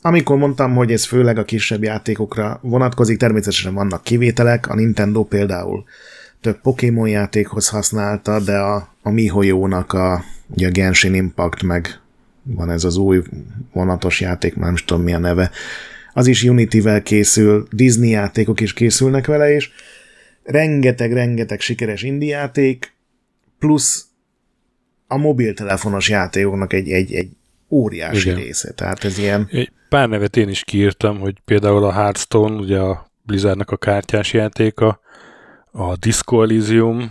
amikor 0.06 0.36
mondtam, 0.36 0.74
hogy 0.74 0.92
ez 0.92 1.04
főleg 1.04 1.38
a 1.38 1.44
kisebb 1.44 1.82
játékokra 1.82 2.58
vonatkozik, 2.62 3.18
természetesen 3.18 3.74
vannak 3.74 4.02
kivételek, 4.02 4.68
a 4.68 4.74
Nintendo 4.74 5.24
például 5.24 5.84
több 6.40 6.60
Pokémon 6.60 7.08
játékhoz 7.08 7.68
használta, 7.68 8.40
de 8.40 8.58
a, 8.58 8.94
a 9.02 9.10
MiHoYo-nak 9.10 9.92
a, 9.92 10.24
ugye 10.48 10.66
a 10.66 10.70
Genshin 10.70 11.14
Impact 11.14 11.62
meg 11.62 12.00
van 12.42 12.70
ez 12.70 12.84
az 12.84 12.96
új 12.96 13.22
vonatos 13.72 14.20
játék, 14.20 14.54
már 14.54 14.64
nem 14.64 14.74
is 14.74 14.84
tudom 14.84 15.02
mi 15.02 15.14
a 15.14 15.18
neve, 15.18 15.50
az 16.12 16.26
is 16.26 16.42
Unity-vel 16.42 17.02
készül, 17.02 17.66
Disney 17.70 18.10
játékok 18.10 18.60
is 18.60 18.72
készülnek 18.72 19.26
vele, 19.26 19.54
és 19.54 19.70
rengeteg-rengeteg 20.42 21.60
sikeres 21.60 22.02
indie 22.02 22.36
játék, 22.36 22.92
plusz 23.58 24.06
a 25.06 25.16
mobiltelefonos 25.16 26.08
játékoknak 26.08 26.72
egy, 26.72 26.90
egy, 26.90 27.14
egy 27.14 27.30
óriási 27.68 28.28
Igen. 28.28 28.40
része. 28.40 28.72
Tehát 28.72 29.04
ez 29.04 29.18
ilyen... 29.18 29.48
Pár 29.94 30.09
nevet 30.09 30.37
én 30.37 30.48
is 30.48 30.64
kiírtam, 30.64 31.18
hogy 31.18 31.40
például 31.44 31.85
a 31.85 31.92
Hearthstone, 31.92 32.54
ugye 32.54 32.78
a 32.78 33.11
Blizzardnak 33.22 33.70
a 33.70 33.76
kártyás 33.76 34.33
játéka, 34.33 35.00
a 35.70 35.96
Disco 35.96 36.42
Elysium, 36.42 37.11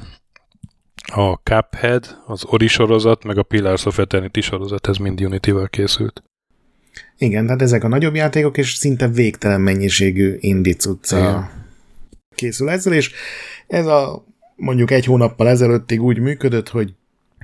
a 1.13 1.34
Cuphead, 1.34 2.17
az 2.26 2.46
Ori 2.46 2.67
sorozat, 2.67 3.24
meg 3.24 3.38
a 3.38 3.43
Pillars 3.43 3.86
of 3.86 3.98
Eternity 3.98 4.39
sorozat, 4.39 4.88
ez 4.88 4.98
mind 4.98 5.22
Unity-vel 5.22 5.69
készült. 5.69 6.24
Igen, 7.17 7.46
tehát 7.46 7.62
ezek 7.62 7.84
a 7.84 7.88
nagyobb 7.88 8.15
játékok, 8.15 8.58
és 8.58 8.74
szinte 8.74 9.08
végtelen 9.08 9.62
mennyiségű 9.62 10.36
indicucca 10.39 11.50
készül 12.36 12.69
ezzel, 12.69 12.93
és 12.93 13.12
ez 13.67 13.86
a 13.86 14.26
mondjuk 14.56 14.91
egy 14.91 15.06
hónappal 15.06 15.48
ezelőttig 15.48 16.02
úgy 16.02 16.19
működött, 16.19 16.69
hogy 16.69 16.93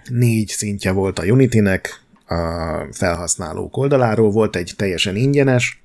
négy 0.10 0.47
szintje 0.47 0.91
volt 0.91 1.19
a 1.19 1.23
Unity-nek, 1.23 2.02
a 2.29 2.87
felhasználók 2.91 3.77
oldaláról. 3.77 4.31
Volt 4.31 4.55
egy 4.55 4.73
teljesen 4.77 5.15
ingyenes, 5.15 5.81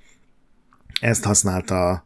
ezt 1.01 1.25
használta 1.25 2.05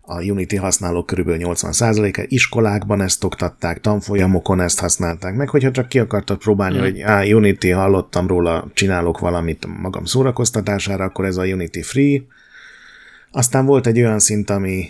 a 0.00 0.22
Unity 0.22 0.56
használók 0.56 1.06
körülbelül 1.06 1.40
80%-a, 1.44 2.24
iskolákban 2.28 3.00
ezt 3.00 3.24
oktatták, 3.24 3.80
tanfolyamokon 3.80 4.60
ezt 4.60 4.80
használták 4.80 5.34
meg, 5.34 5.48
hogyha 5.48 5.70
csak 5.70 5.88
ki 5.88 5.98
akartad 5.98 6.38
próbálni, 6.38 6.78
mm. 6.78 6.80
hogy 6.80 7.00
á, 7.00 7.24
Unity, 7.24 7.70
hallottam 7.70 8.26
róla, 8.26 8.70
csinálok 8.74 9.18
valamit 9.18 9.66
magam 9.80 10.04
szórakoztatására, 10.04 11.04
akkor 11.04 11.24
ez 11.24 11.36
a 11.36 11.44
Unity 11.44 11.80
Free. 11.82 12.22
Aztán 13.30 13.66
volt 13.66 13.86
egy 13.86 13.98
olyan 13.98 14.18
szint, 14.18 14.50
ami 14.50 14.88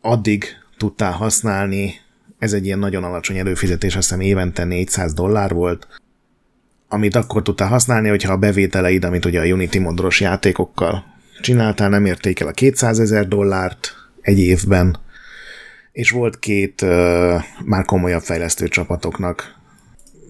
addig 0.00 0.44
tudtál 0.76 1.12
használni, 1.12 1.94
ez 2.38 2.52
egy 2.52 2.64
ilyen 2.64 2.78
nagyon 2.78 3.04
alacsony 3.04 3.38
előfizetés, 3.38 3.96
azt 3.96 4.08
hiszem 4.08 4.24
évente 4.24 4.64
400 4.64 5.14
dollár 5.14 5.52
volt, 5.52 5.86
amit 6.88 7.16
akkor 7.16 7.42
tudtál 7.42 7.68
használni, 7.68 8.08
hogyha 8.08 8.32
a 8.32 8.36
bevételeid, 8.36 9.04
amit 9.04 9.24
ugye 9.24 9.40
a 9.40 9.44
Unity 9.44 9.78
modros 9.78 10.20
játékokkal 10.20 11.04
csináltál, 11.40 11.88
nem 11.88 12.04
érték 12.04 12.40
el 12.40 12.46
a 12.46 12.52
200 12.52 13.00
ezer 13.00 13.28
dollárt, 13.28 13.94
egy 14.20 14.38
évben, 14.38 14.98
és 15.92 16.10
volt 16.10 16.38
két 16.38 16.82
uh, 16.82 16.88
már 17.64 17.84
komolyabb 17.84 18.22
fejlesztő 18.22 18.68
csapatoknak 18.68 19.54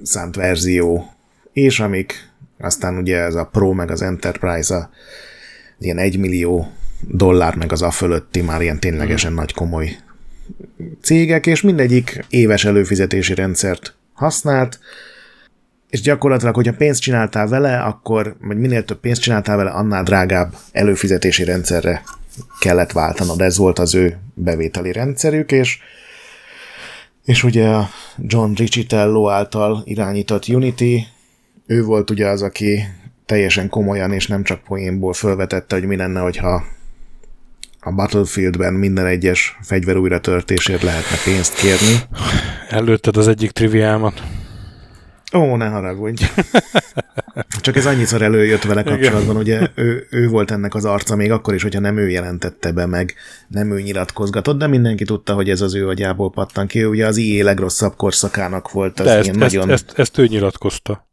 szánt 0.03 0.37
verzió, 0.37 1.11
és 1.53 1.81
amik 1.81 2.31
aztán 2.59 2.97
ugye 2.97 3.17
ez 3.17 3.35
a 3.35 3.45
Pro 3.45 3.73
meg 3.73 3.91
az 3.91 4.03
Enterprise 4.03 4.77
a 4.77 4.91
ilyen 5.79 5.99
egy 5.99 6.19
millió 6.19 6.73
dollár 7.01 7.55
meg 7.55 7.73
az 7.73 7.83
a 7.83 7.91
fölötti 7.91 8.41
már 8.41 8.63
ilyen 8.63 8.81
ténylegesen 8.81 9.31
hmm. 9.31 9.39
nagy 9.39 9.55
komoly 9.55 9.97
cégek, 11.03 11.47
és 11.47 11.61
mindegyik 11.61 12.25
éves 12.29 12.65
előfizetési 12.65 13.35
rendszert 13.35 13.97
használt, 14.13 14.79
és 15.91 16.01
gyakorlatilag, 16.01 16.55
hogyha 16.55 16.75
pénzt 16.75 17.01
csináltál 17.01 17.47
vele, 17.47 17.79
akkor, 17.79 18.37
vagy 18.41 18.59
minél 18.59 18.85
több 18.85 19.01
pénzt 19.01 19.21
csináltál 19.21 19.57
vele, 19.57 19.71
annál 19.71 20.03
drágább 20.03 20.55
előfizetési 20.73 21.45
rendszerre 21.45 22.03
kellett 22.61 22.93
váltanod, 22.93 23.41
ez 23.41 23.57
volt 23.57 23.79
az 23.79 23.95
ő 23.95 24.19
bevételi 24.35 24.93
rendszerük, 24.93 25.53
és 25.53 25.79
És 27.25 27.45
ugye 27.45 27.69
a 27.69 27.89
John 28.19 28.53
Riccitello 28.55 29.29
által 29.29 29.83
irányított 29.85 30.49
Unity, 30.49 31.07
ő 31.67 31.83
volt 31.83 32.11
ugye 32.11 32.27
az, 32.27 32.43
aki 32.43 32.85
teljesen 33.27 33.69
komolyan 33.69 34.13
és 34.13 34.27
nem 34.27 34.43
csak 34.43 34.63
poénból 34.63 35.13
felvetette, 35.13 35.77
hogy 35.77 35.87
mi 35.87 35.97
lenne, 35.97 36.21
hogyha 36.21 36.65
a 37.81 37.93
Battlefieldben 37.93 38.75
minden 38.75 39.07
egyes 39.07 39.59
fegyver 39.63 39.97
újra 39.97 40.21
törtésért 40.21 40.83
lehetne 40.83 41.17
pénzt 41.25 41.55
kérni. 41.55 41.97
Előtted 42.69 43.17
az 43.17 43.29
egyik 43.29 43.51
triviámat. 43.51 44.23
Ó, 45.35 45.57
ne 45.57 45.67
haragudj. 45.67 46.25
Csak 47.61 47.77
ez 47.77 47.87
annyiszor 47.87 48.23
előjött 48.23 48.63
vele 48.63 48.83
kapcsolatban, 48.83 49.37
ugye 49.37 49.69
ő, 49.75 50.07
ő 50.11 50.29
volt 50.29 50.51
ennek 50.51 50.75
az 50.75 50.85
arca 50.85 51.17
még 51.17 51.31
akkor 51.31 51.55
is, 51.55 51.63
hogyha 51.63 51.81
nem 51.81 51.97
ő 51.97 52.09
jelentette 52.09 52.73
be 52.73 52.87
meg, 52.87 53.15
nem 53.49 53.73
ő 53.73 53.81
nyilatkozgatott, 53.81 54.59
de 54.59 54.67
mindenki 54.67 55.05
tudta, 55.05 55.35
hogy 55.35 55.51
ez 55.51 55.61
az 55.61 55.75
ő 55.75 55.89
agyából 55.89 56.31
pattan 56.31 56.67
ki. 56.67 56.83
Ő 56.83 56.87
ugye 56.87 57.07
az 57.07 57.17
IE 57.17 57.45
legrosszabb 57.45 57.97
korszakának 57.97 58.71
volt. 58.71 59.01
Az 59.01 59.07
de 59.07 59.13
ezt, 59.13 59.29
ezt, 59.29 59.39
nagyon... 59.39 59.71
ezt, 59.71 59.93
ezt, 59.97 60.19
ő 60.19 60.27
nyilatkozta. 60.27 61.09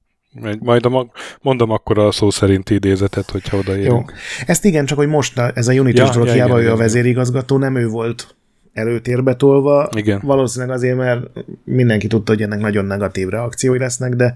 Majd 0.60 0.86
a, 0.86 1.12
mondom 1.42 1.70
akkor 1.70 2.00
a 2.00 2.12
szó 2.12 2.30
szerinti 2.30 2.74
idézetet, 2.74 3.30
hogyha 3.30 3.58
odaérünk. 3.58 4.12
Jó. 4.12 4.46
Ezt 4.46 4.66
igen, 4.66 4.86
csak 4.86 4.98
hogy 4.98 5.08
most 5.08 5.40
ez 5.40 5.68
a 5.68 5.74
Unity-s 5.74 5.98
ja, 5.98 6.26
ja, 6.26 6.34
igen, 6.34 6.52
ő 6.52 6.60
igen. 6.60 6.72
a 6.72 6.76
vezérigazgató, 6.76 7.58
nem 7.58 7.76
ő 7.76 7.88
volt 7.88 8.36
előtérbe 8.74 9.36
tolva. 9.36 9.90
Igen. 9.96 10.22
Valószínűleg 10.24 10.76
azért, 10.76 10.98
mert 10.98 11.28
mindenki 11.64 12.08
tudta, 12.08 12.32
hogy 12.32 12.42
ennek 12.42 12.60
nagyon 12.60 12.86
negatív 12.86 13.28
reakciói 13.28 13.78
lesznek, 13.78 14.14
de 14.14 14.36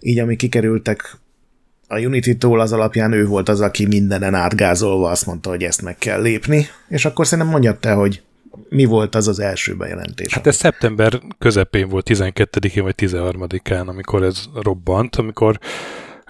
így, 0.00 0.18
ami 0.18 0.36
kikerültek 0.36 1.18
a 1.88 1.98
Unity-tól 1.98 2.60
az 2.60 2.72
alapján 2.72 3.12
ő 3.12 3.26
volt 3.26 3.48
az, 3.48 3.60
aki 3.60 3.86
mindenen 3.86 4.34
átgázolva 4.34 5.10
azt 5.10 5.26
mondta, 5.26 5.50
hogy 5.50 5.62
ezt 5.62 5.82
meg 5.82 5.98
kell 5.98 6.22
lépni, 6.22 6.66
és 6.88 7.04
akkor 7.04 7.26
szerintem 7.26 7.52
mondjad 7.52 7.78
te, 7.78 7.92
hogy 7.92 8.22
mi 8.68 8.84
volt 8.84 9.14
az 9.14 9.28
az 9.28 9.40
első 9.40 9.76
bejelentés? 9.76 10.34
Hát 10.34 10.46
ez 10.46 10.56
szeptember 10.56 11.20
közepén 11.38 11.88
volt, 11.88 12.06
12-én 12.10 12.82
vagy 12.82 12.94
13-án, 12.96 13.86
amikor 13.86 14.22
ez 14.22 14.44
robbant, 14.54 15.16
amikor 15.16 15.58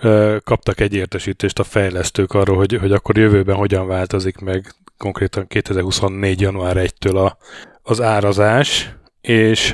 ö, 0.03 0.37
kaptak 0.45 0.81
egy 0.81 0.95
értesítést 0.95 1.59
a 1.59 1.65
fejlesztők 1.65 2.33
arról, 2.33 2.57
hogy, 2.57 2.77
hogy 2.81 2.93
akkor 2.93 3.19
jövőben 3.19 3.57
hogyan 3.57 3.87
változik 3.87 4.39
meg 4.39 4.75
konkrétan 5.01 5.47
2024. 5.47 6.41
január 6.41 6.77
1-től 6.79 7.27
a, 7.27 7.37
az 7.83 8.01
árazás, 8.01 8.95
és 9.21 9.71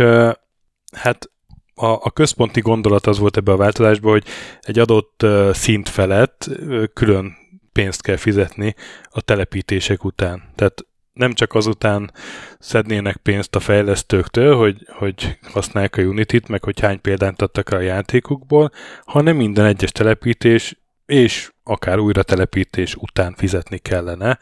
hát 0.97 1.31
a, 1.75 1.87
a 1.87 2.11
központi 2.11 2.61
gondolat 2.61 3.07
az 3.07 3.19
volt 3.19 3.37
ebbe 3.37 3.53
a 3.53 3.57
változásban, 3.57 4.11
hogy 4.11 4.25
egy 4.61 4.79
adott 4.79 5.27
szint 5.53 5.89
felett 5.89 6.51
külön 6.93 7.35
pénzt 7.73 8.03
kell 8.03 8.17
fizetni 8.17 8.75
a 9.11 9.21
telepítések 9.21 10.05
után. 10.05 10.43
Tehát 10.55 10.87
nem 11.13 11.33
csak 11.33 11.55
azután 11.55 12.13
szednének 12.59 13.17
pénzt 13.17 13.55
a 13.55 13.61
fejlesztőktől, 13.61 14.57
hogy, 14.57 14.87
hogy 14.89 15.39
használják 15.43 15.97
a 15.97 16.03
Unity-t, 16.03 16.49
meg 16.49 16.65
hogy 16.65 16.81
hány 16.81 17.01
példányt 17.01 17.43
adtak 17.43 17.69
a 17.69 17.81
játékukból, 17.81 18.71
hanem 19.05 19.37
minden 19.37 19.65
egyes 19.65 19.93
telepítés 19.93 20.77
és 21.07 21.51
akár 21.63 21.99
újra 21.99 22.23
telepítés 22.23 22.95
után 22.95 23.35
fizetni 23.37 23.79
kellene. 23.79 24.39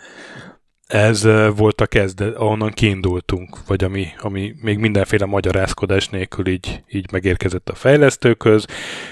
Ez 0.95 1.23
volt 1.57 1.81
a 1.81 1.87
kezdet, 1.87 2.35
ahonnan 2.35 2.71
kiindultunk, 2.71 3.67
vagy 3.67 3.85
ami, 3.85 4.07
ami 4.19 4.55
még 4.61 4.79
mindenféle 4.79 5.27
magyarázkodás 5.27 6.09
nélkül 6.09 6.49
így, 6.49 6.83
így 6.91 7.13
megérkezett 7.13 7.69
a 7.69 7.75
fejlesztőköz, 7.75 8.67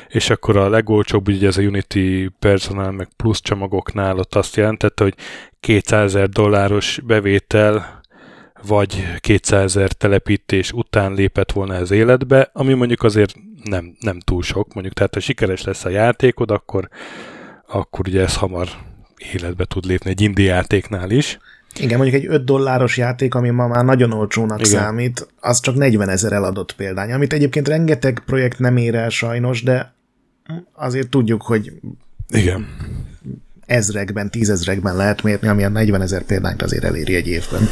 és 0.09 0.31
akkor 0.31 0.57
a 0.57 0.69
legolcsóbb, 0.69 1.29
ugye 1.29 1.47
ez 1.47 1.57
a 1.57 1.63
Unity 1.63 2.29
Personal 2.39 2.91
meg 2.91 3.09
plusz 3.17 3.41
csomagoknál 3.41 4.19
ott 4.19 4.35
azt 4.35 4.57
jelentette, 4.57 5.03
hogy 5.03 5.15
200 5.61 6.15
ezer 6.15 6.29
dolláros 6.29 7.01
bevétel 7.05 8.01
vagy 8.67 9.05
200 9.19 9.77
ezer 9.77 9.93
telepítés 9.93 10.73
után 10.73 11.15
lépett 11.15 11.53
volna 11.53 11.75
ez 11.75 11.91
életbe, 11.91 12.51
ami 12.53 12.75
mondjuk 12.75 13.03
azért 13.03 13.35
nem, 13.65 13.97
nem 14.01 14.21
túl 14.21 14.43
sok, 14.43 14.75
mondjuk 14.75 14.95
tehát 14.95 15.15
ha 15.15 15.21
sikeres 15.21 15.63
lesz 15.63 15.85
a 15.85 15.89
játékod, 15.89 16.51
akkor, 16.51 16.89
akkor 17.67 18.09
ugye 18.09 18.21
ez 18.21 18.37
hamar 18.37 18.69
életbe 19.33 19.65
tud 19.65 19.85
lépni 19.85 20.11
egy 20.11 20.21
indie 20.21 20.55
játéknál 20.55 21.11
is. 21.11 21.39
Igen, 21.81 21.99
mondjuk 21.99 22.23
egy 22.23 22.29
5 22.29 22.45
dolláros 22.45 22.97
játék, 22.97 23.35
ami 23.35 23.51
ma 23.51 23.67
már 23.67 23.85
nagyon 23.85 24.13
olcsónak 24.13 24.61
Igen. 24.61 24.71
számít, 24.71 25.29
az 25.41 25.61
csak 25.61 25.75
40 25.75 26.09
ezer 26.09 26.33
eladott 26.33 26.75
példány, 26.75 27.13
amit 27.13 27.33
egyébként 27.33 27.69
rengeteg 27.69 28.23
projekt 28.27 28.59
nem 28.59 28.77
ér 28.77 28.95
el 28.95 29.09
sajnos, 29.09 29.63
de 29.63 29.95
azért 30.73 31.09
tudjuk, 31.09 31.43
hogy 31.43 31.73
Igen 32.29 32.67
ezrekben, 33.73 34.31
tízezrekben 34.31 34.97
lehet 34.97 35.23
mérni, 35.23 35.49
ami 35.49 35.65
a 35.65 35.69
40 35.69 36.01
ezer 36.01 36.23
példányt 36.23 36.63
azért 36.63 36.85
eléri 36.85 37.15
egy 37.15 37.29
évben. 37.29 37.63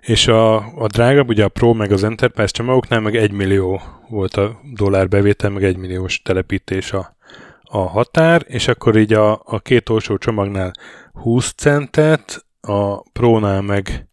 És 0.00 0.26
a, 0.26 0.56
a 0.56 0.86
drágább, 0.86 1.28
ugye 1.28 1.44
a 1.44 1.48
Pro 1.48 1.72
meg 1.72 1.92
az 1.92 2.04
Enterprise 2.04 2.52
csomagoknál 2.52 3.00
meg 3.00 3.16
1 3.16 3.32
millió 3.32 3.82
volt 4.08 4.34
a 4.34 4.60
dollár 4.74 5.08
bevétel, 5.08 5.50
meg 5.50 5.64
1 5.64 5.76
milliós 5.76 6.22
telepítés 6.22 6.92
a, 6.92 7.16
a 7.62 7.78
határ, 7.78 8.44
és 8.46 8.68
akkor 8.68 8.96
így 8.96 9.12
a, 9.12 9.42
a 9.44 9.58
két 9.58 9.88
olcsó 9.88 10.16
csomagnál 10.16 10.72
20 11.12 11.52
centet, 11.56 12.46
a 12.60 13.02
Pro-nál 13.02 13.62
meg 13.62 14.08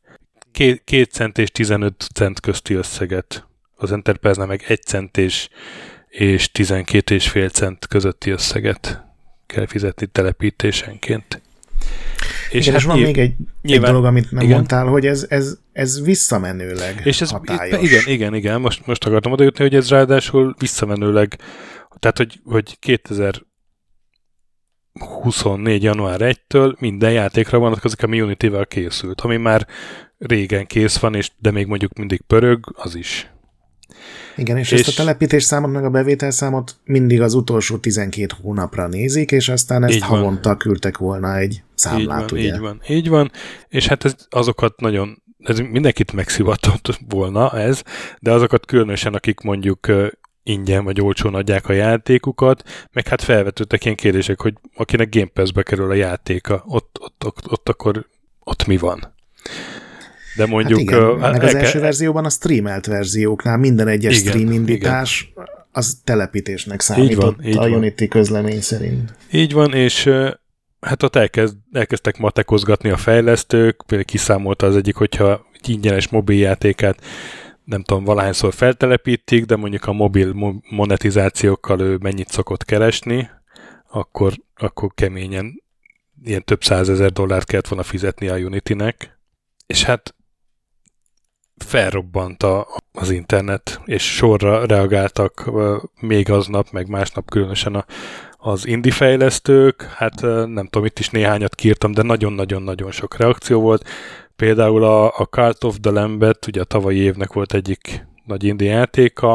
2 0.51 1.03
cent 1.03 1.37
és 1.37 1.51
15 1.51 2.07
cent 2.13 2.39
közti 2.39 2.73
összeget. 2.73 3.47
Az 3.75 3.91
Enterprise-nál 3.91 4.47
meg 4.47 4.63
1 4.67 4.81
cent 4.81 5.17
és, 5.17 5.49
és 6.07 6.51
12 6.51 7.15
és 7.15 7.29
fél 7.29 7.49
cent 7.49 7.87
közötti 7.87 8.29
összeget 8.29 9.05
kell 9.45 9.65
fizetni 9.65 10.07
telepítésenként. 10.07 11.41
És, 12.51 12.67
igen, 12.67 12.73
hát 12.73 12.81
és 12.81 12.87
van 12.87 12.99
még 12.99 13.17
egy, 13.17 13.33
nyilván, 13.61 13.85
egy 13.85 13.91
dolog, 13.91 14.05
amit 14.05 14.31
nem 14.31 14.43
igen. 14.43 14.55
mondtál, 14.55 14.85
hogy 14.85 15.05
ez, 15.05 15.25
ez, 15.29 15.57
ez 15.73 16.01
visszamenőleg 16.01 17.01
és 17.03 17.21
ez, 17.21 17.29
hatályos. 17.29 17.81
Igen, 17.81 18.03
igen, 18.05 18.33
igen, 18.33 18.61
most, 18.61 18.85
most 18.85 19.05
akartam 19.05 19.31
oda 19.31 19.43
jutni, 19.43 19.63
hogy 19.63 19.75
ez 19.75 19.89
ráadásul 19.89 20.55
visszamenőleg, 20.59 21.39
tehát 21.99 22.17
hogy, 22.17 22.39
hogy 22.43 22.77
2024. 24.97 25.83
január 25.83 26.19
1-től 26.23 26.79
minden 26.79 27.11
játékra 27.11 27.57
vonatkozik, 27.57 28.03
ami 28.03 28.21
Unity-vel 28.21 28.65
készült, 28.65 29.21
ami 29.21 29.37
már 29.37 29.67
régen 30.17 30.65
kész 30.65 30.97
van, 30.97 31.15
és 31.15 31.31
de 31.39 31.51
még 31.51 31.67
mondjuk 31.67 31.93
mindig 31.93 32.21
pörög, 32.21 32.73
az 32.75 32.95
is 32.95 33.31
igen, 34.37 34.57
és, 34.57 34.71
és 34.71 34.79
ezt 34.79 34.87
a 34.99 35.01
telepítés 35.01 35.43
számot, 35.43 35.71
meg 35.71 35.85
a 35.85 35.89
bevétel 35.89 36.31
számot 36.31 36.75
mindig 36.83 37.21
az 37.21 37.33
utolsó 37.33 37.77
12 37.77 38.27
hónapra 38.41 38.87
nézik, 38.87 39.31
és 39.31 39.49
aztán 39.49 39.83
ezt 39.83 39.99
havonta 39.99 40.49
van. 40.49 40.57
küldtek 40.57 40.97
volna 40.97 41.37
egy 41.37 41.63
számlát, 41.75 42.03
így 42.21 42.29
van, 42.29 42.39
ugye? 42.39 42.53
Így 42.53 42.59
van, 42.59 42.81
így 42.87 43.09
van, 43.09 43.31
és 43.67 43.87
hát 43.87 44.05
ez, 44.05 44.15
azokat 44.29 44.79
nagyon, 44.79 45.23
ez 45.39 45.59
mindenkit 45.59 46.13
megszivatott 46.13 46.99
volna 47.09 47.59
ez, 47.59 47.81
de 48.19 48.31
azokat 48.31 48.65
különösen, 48.65 49.13
akik 49.13 49.39
mondjuk 49.39 49.87
ingyen 50.47 50.83
vagy 50.83 51.01
olcsón 51.01 51.35
adják 51.35 51.69
a 51.69 51.73
játékukat, 51.73 52.63
meg 52.91 53.07
hát 53.07 53.21
felvetődtek 53.21 53.83
ilyen 53.83 53.95
kérdések, 53.95 54.41
hogy 54.41 54.53
akinek 54.75 55.09
Game 55.09 55.29
Pass-be 55.33 55.63
kerül 55.63 55.89
a 55.89 55.93
játéka, 55.93 56.63
ott, 56.67 56.97
ott, 56.99 57.25
ott, 57.25 57.51
ott 57.51 57.69
akkor 57.69 58.05
ott 58.43 58.65
mi 58.65 58.77
van? 58.77 59.13
De 60.35 60.45
mondjuk... 60.45 60.79
Hát 60.79 60.99
igen, 60.99 61.09
uh, 61.09 61.19
meg 61.19 61.43
az 61.43 61.55
első 61.55 61.79
verzióban 61.79 62.25
a 62.25 62.29
streamelt 62.29 62.85
verzióknál 62.85 63.57
minden 63.57 63.87
egyes 63.87 64.19
igen, 64.19 64.31
stream 64.31 64.51
indítás 64.51 65.29
igen. 65.31 65.47
az 65.71 65.97
telepítésnek 66.03 66.81
számított 66.81 67.11
így 67.43 67.55
van, 67.55 67.67
így 67.67 67.73
a 67.73 67.77
Unity 67.77 67.99
van. 67.99 68.07
közlemény 68.07 68.61
szerint. 68.61 69.13
Így 69.31 69.53
van, 69.53 69.73
és 69.73 70.09
hát 70.79 71.03
ott 71.03 71.15
elkezd, 71.15 71.55
elkezdtek 71.71 72.17
matekozgatni 72.17 72.89
a 72.89 72.97
fejlesztők, 72.97 73.83
például 73.85 74.09
kiszámolta 74.09 74.65
az 74.65 74.75
egyik, 74.75 74.95
hogyha 74.95 75.45
ingyenes 75.67 76.07
mobiljátékát 76.07 77.01
nem 77.67 77.83
tudom, 77.83 78.03
valahányszor 78.03 78.53
feltelepítik, 78.53 79.45
de 79.45 79.55
mondjuk 79.55 79.85
a 79.85 79.93
mobil 79.93 80.33
monetizációkkal 80.69 81.79
ő 81.79 81.97
mennyit 82.01 82.29
szokott 82.29 82.65
keresni, 82.65 83.29
akkor, 83.89 84.33
akkor 84.55 84.91
keményen 84.93 85.63
ilyen 86.23 86.43
több 86.43 86.63
százezer 86.63 87.11
dollárt 87.11 87.45
kellett 87.45 87.67
volna 87.67 87.83
fizetni 87.83 88.27
a 88.27 88.35
Unity-nek. 88.35 89.19
És 89.65 89.83
hát 89.83 90.15
felrobbant 91.57 92.43
a, 92.43 92.67
az 92.91 93.09
internet, 93.09 93.81
és 93.85 94.15
sorra 94.15 94.65
reagáltak 94.65 95.51
még 96.01 96.31
aznap, 96.31 96.71
meg 96.71 96.87
másnap 96.87 97.29
különösen 97.29 97.75
a, 97.75 97.85
az 98.37 98.65
indie 98.65 98.91
fejlesztők, 98.91 99.81
hát 99.81 100.21
nem 100.21 100.67
tudom, 100.67 100.85
itt 100.85 100.99
is 100.99 101.09
néhányat 101.09 101.55
kírtam, 101.55 101.91
de 101.91 102.01
nagyon-nagyon-nagyon 102.01 102.91
sok 102.91 103.17
reakció 103.17 103.61
volt. 103.61 103.87
Például 104.37 104.83
a, 104.83 105.05
a 105.05 105.25
Cult 105.25 105.63
of 105.63 105.77
the 105.81 105.91
Lambet, 105.91 106.47
ugye 106.47 106.61
a 106.61 106.63
tavalyi 106.63 106.97
évnek 106.97 107.33
volt 107.33 107.53
egyik 107.53 108.05
nagy 108.25 108.43
indie 108.43 108.71
játéka, 108.71 109.33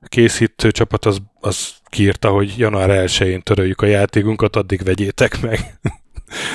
a 0.00 0.08
készítő 0.08 0.70
csapat 0.70 1.04
az, 1.04 1.18
az 1.40 1.74
kiírta, 1.84 2.30
hogy 2.30 2.54
január 2.58 2.90
1-én 3.06 3.42
töröljük 3.42 3.80
a 3.80 3.86
játékunkat, 3.86 4.56
addig 4.56 4.82
vegyétek 4.82 5.40
meg. 5.40 5.58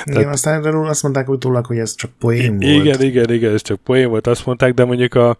Igen, 0.05 0.21
Tehát, 0.21 0.33
aztán 0.33 0.65
erről 0.65 0.87
azt 0.87 1.03
mondták 1.03 1.29
utólag, 1.29 1.65
hogy 1.65 1.77
ez 1.77 1.95
csak 1.95 2.11
poén 2.19 2.59
volt. 2.59 2.63
Igen, 2.63 3.01
igen, 3.01 3.31
igen, 3.31 3.53
ez 3.53 3.61
csak 3.61 3.79
poén 3.79 4.09
volt, 4.09 4.27
azt 4.27 4.45
mondták, 4.45 4.73
de 4.73 4.85
mondjuk 4.85 5.13
a, 5.13 5.37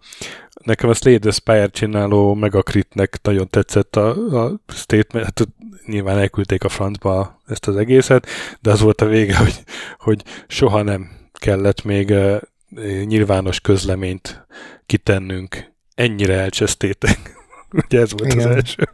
nekem 0.64 0.90
a 0.90 0.94
Slade 0.94 1.20
the 1.20 1.32
Spire 1.32 1.68
csináló 1.68 2.34
Megakritnek 2.34 3.20
nagyon 3.22 3.50
tetszett 3.50 3.96
a, 3.96 4.10
a 4.44 4.60
statement, 4.68 5.26
hát 5.26 5.48
nyilván 5.86 6.18
elküldték 6.18 6.64
a 6.64 6.70
francba 6.70 7.42
ezt 7.48 7.68
az 7.68 7.76
egészet, 7.76 8.28
de 8.62 8.72
az 8.72 8.82
volt 8.82 9.02
a 9.02 9.06
vége, 9.06 9.38
hogy, 9.38 9.64
hogy 9.98 10.24
soha 10.48 10.82
nem 10.82 11.10
kellett 11.38 11.84
még 11.84 12.14
nyilvános 13.06 13.60
közleményt 13.60 14.46
kitennünk 14.86 15.72
ennyire 15.96 16.34
elcsesztétek. 16.34 17.20
Ugye 17.86 18.00
ez 18.00 18.12
volt 18.12 18.34
Igen. 18.34 18.48
az 18.48 18.56
első. 18.56 18.90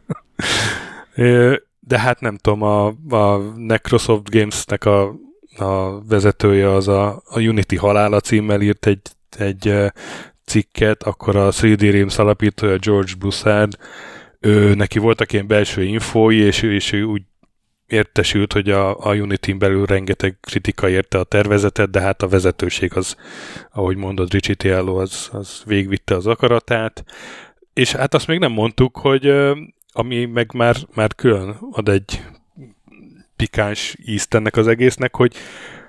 De 1.80 1.98
hát 1.98 2.20
nem 2.20 2.36
tudom, 2.36 2.62
a, 2.62 2.86
a 3.08 3.36
Necrosoft 3.56 4.30
Games-nek 4.30 4.84
a, 4.84 5.14
a 5.56 6.04
vezetője 6.04 6.70
az 6.70 6.88
a, 6.88 7.22
a 7.24 7.40
Unity 7.40 7.76
halála 7.76 8.20
címmel 8.20 8.60
írt 8.60 8.86
egy, 8.86 9.00
egy 9.38 9.74
cikket, 10.44 11.02
akkor 11.02 11.36
a 11.36 11.52
3D 11.52 11.88
Realms 11.92 12.18
alapítója 12.18 12.78
George 12.78 13.12
Broussard, 13.18 13.76
ő, 14.40 14.74
neki 14.74 14.98
voltak 14.98 15.32
ilyen 15.32 15.46
belső 15.46 15.82
infói, 15.84 16.36
és 16.36 16.62
ő, 16.62 16.74
és 16.74 16.92
ő 16.92 17.02
úgy 17.02 17.22
értesült, 17.86 18.52
hogy 18.52 18.70
a, 18.70 19.06
a 19.06 19.14
Unity-n 19.14 19.58
belül 19.58 19.86
rengeteg 19.86 20.36
kritika 20.40 20.88
érte 20.88 21.18
a 21.18 21.24
tervezetet, 21.24 21.90
de 21.90 22.00
hát 22.00 22.22
a 22.22 22.28
vezetőség 22.28 22.96
az, 22.96 23.16
ahogy 23.72 23.96
mondod, 23.96 24.32
Richie 24.32 24.54
Tiello, 24.54 25.00
az, 25.00 25.28
az 25.32 25.62
végvitte 25.66 26.14
az 26.14 26.26
akaratát, 26.26 27.04
és 27.72 27.92
hát 27.92 28.14
azt 28.14 28.26
még 28.26 28.38
nem 28.38 28.52
mondtuk, 28.52 28.96
hogy 28.96 29.32
ami 29.92 30.24
meg 30.24 30.52
már, 30.54 30.76
már 30.94 31.14
külön 31.14 31.56
ad 31.70 31.88
egy 31.88 32.22
pikáns 33.36 33.96
ízt 34.04 34.34
ennek 34.34 34.56
az 34.56 34.66
egésznek, 34.66 35.16
hogy, 35.16 35.34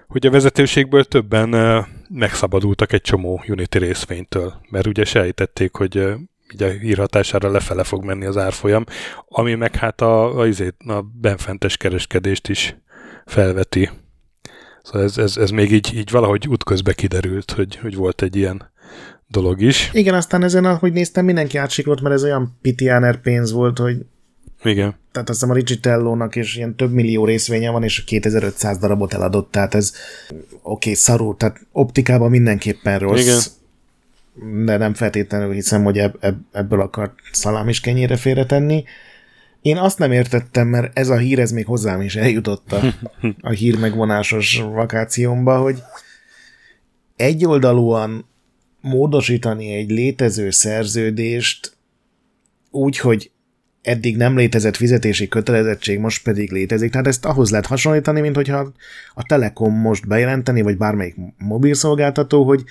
hogy 0.07 0.25
a 0.25 0.31
vezetőségből 0.31 1.03
többen 1.03 1.85
megszabadultak 2.09 2.93
egy 2.93 3.01
csomó 3.01 3.43
Unity 3.47 3.77
részvénytől, 3.77 4.53
mert 4.69 4.87
ugye 4.87 5.05
sejtették, 5.05 5.75
hogy 5.75 6.13
ugye 6.53 6.79
hírhatására 6.79 7.51
lefele 7.51 7.83
fog 7.83 8.03
menni 8.03 8.25
az 8.25 8.37
árfolyam, 8.37 8.83
ami 9.27 9.55
meg 9.55 9.75
hát 9.75 10.01
a, 10.01 10.39
a, 10.39 10.47
a, 10.47 10.91
a 10.91 11.01
benfentes 11.21 11.77
kereskedést 11.77 12.47
is 12.47 12.75
felveti. 13.25 13.89
Szóval 14.83 15.03
ez, 15.03 15.17
ez, 15.17 15.37
ez 15.37 15.49
még 15.49 15.71
így, 15.71 15.93
így 15.95 16.11
valahogy 16.11 16.47
útközbe 16.47 16.93
kiderült, 16.93 17.51
hogy, 17.51 17.75
hogy 17.75 17.95
volt 17.95 18.21
egy 18.21 18.35
ilyen 18.35 18.71
dolog 19.27 19.61
is. 19.61 19.89
Igen, 19.93 20.13
aztán 20.13 20.43
ezen, 20.43 20.65
ahogy 20.65 20.93
néztem, 20.93 21.25
mindenki 21.25 21.57
átsiklott, 21.57 22.01
mert 22.01 22.15
ez 22.15 22.23
olyan 22.23 22.57
pitiáner 22.61 23.21
pénz 23.21 23.51
volt, 23.51 23.77
hogy 23.77 24.05
igen. 24.63 24.95
Tehát 25.11 25.29
azt 25.29 25.39
hiszem 25.39 25.49
a 25.49 25.53
Rigitellónak 25.53 26.35
is 26.35 26.55
ilyen 26.55 26.75
több 26.75 26.91
millió 26.91 27.25
részvénye 27.25 27.69
van, 27.69 27.83
és 27.83 28.03
2500 28.03 28.77
darabot 28.77 29.13
eladott, 29.13 29.51
tehát 29.51 29.75
ez 29.75 29.93
oké, 30.29 30.49
okay, 30.61 30.93
szarú, 30.93 31.35
tehát 31.35 31.59
optikában 31.71 32.29
mindenképpen 32.29 32.99
rossz. 32.99 33.21
Igen. 33.21 33.39
De 34.65 34.77
nem 34.77 34.93
feltétlenül 34.93 35.53
hiszem, 35.53 35.83
hogy 35.83 35.97
ebb, 35.97 36.17
ebb, 36.19 36.37
ebből 36.51 36.81
akart 36.81 37.13
szalám 37.31 37.69
is 37.69 37.79
kenyére 37.79 38.15
félretenni. 38.15 38.83
Én 39.61 39.77
azt 39.77 39.99
nem 39.99 40.11
értettem, 40.11 40.67
mert 40.67 40.97
ez 40.97 41.09
a 41.09 41.17
hír, 41.17 41.39
ez 41.39 41.51
még 41.51 41.65
hozzám 41.65 42.01
is 42.01 42.15
eljutott 42.15 42.71
a, 42.71 42.81
a 43.41 43.49
hír 43.49 43.79
megvonásos 43.79 44.57
vakációmba, 44.57 45.57
hogy 45.57 45.81
egyoldalúan 47.15 48.25
módosítani 48.81 49.73
egy 49.73 49.89
létező 49.89 50.49
szerződést 50.49 51.77
úgy, 52.71 52.97
hogy 52.97 53.31
eddig 53.81 54.17
nem 54.17 54.37
létezett 54.37 54.75
fizetési 54.75 55.27
kötelezettség, 55.27 55.99
most 55.99 56.23
pedig 56.23 56.51
létezik. 56.51 56.91
Tehát 56.91 57.07
ezt 57.07 57.25
ahhoz 57.25 57.49
lehet 57.49 57.65
hasonlítani, 57.65 58.21
mint 58.21 58.35
hogyha 58.35 58.73
a 59.13 59.23
Telekom 59.23 59.73
most 59.73 60.07
bejelenteni, 60.07 60.61
vagy 60.61 60.77
bármelyik 60.77 61.15
mobilszolgáltató, 61.37 62.43
hogy 62.43 62.63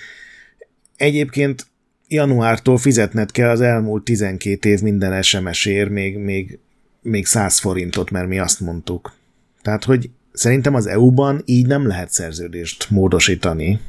egyébként 0.97 1.65
januártól 2.07 2.77
fizetned 2.77 3.31
kell 3.31 3.49
az 3.49 3.61
elmúlt 3.61 4.03
12 4.03 4.69
év 4.69 4.81
minden 4.81 5.21
SMS-ért 5.21 5.89
még, 5.89 6.17
még, 6.17 6.59
még 7.01 7.25
100 7.25 7.59
forintot, 7.59 8.11
mert 8.11 8.27
mi 8.27 8.39
azt 8.39 8.59
mondtuk. 8.59 9.13
Tehát, 9.61 9.83
hogy 9.83 10.09
szerintem 10.31 10.75
az 10.75 10.87
EU-ban 10.87 11.41
így 11.45 11.67
nem 11.67 11.87
lehet 11.87 12.11
szerződést 12.11 12.89
módosítani. 12.89 13.79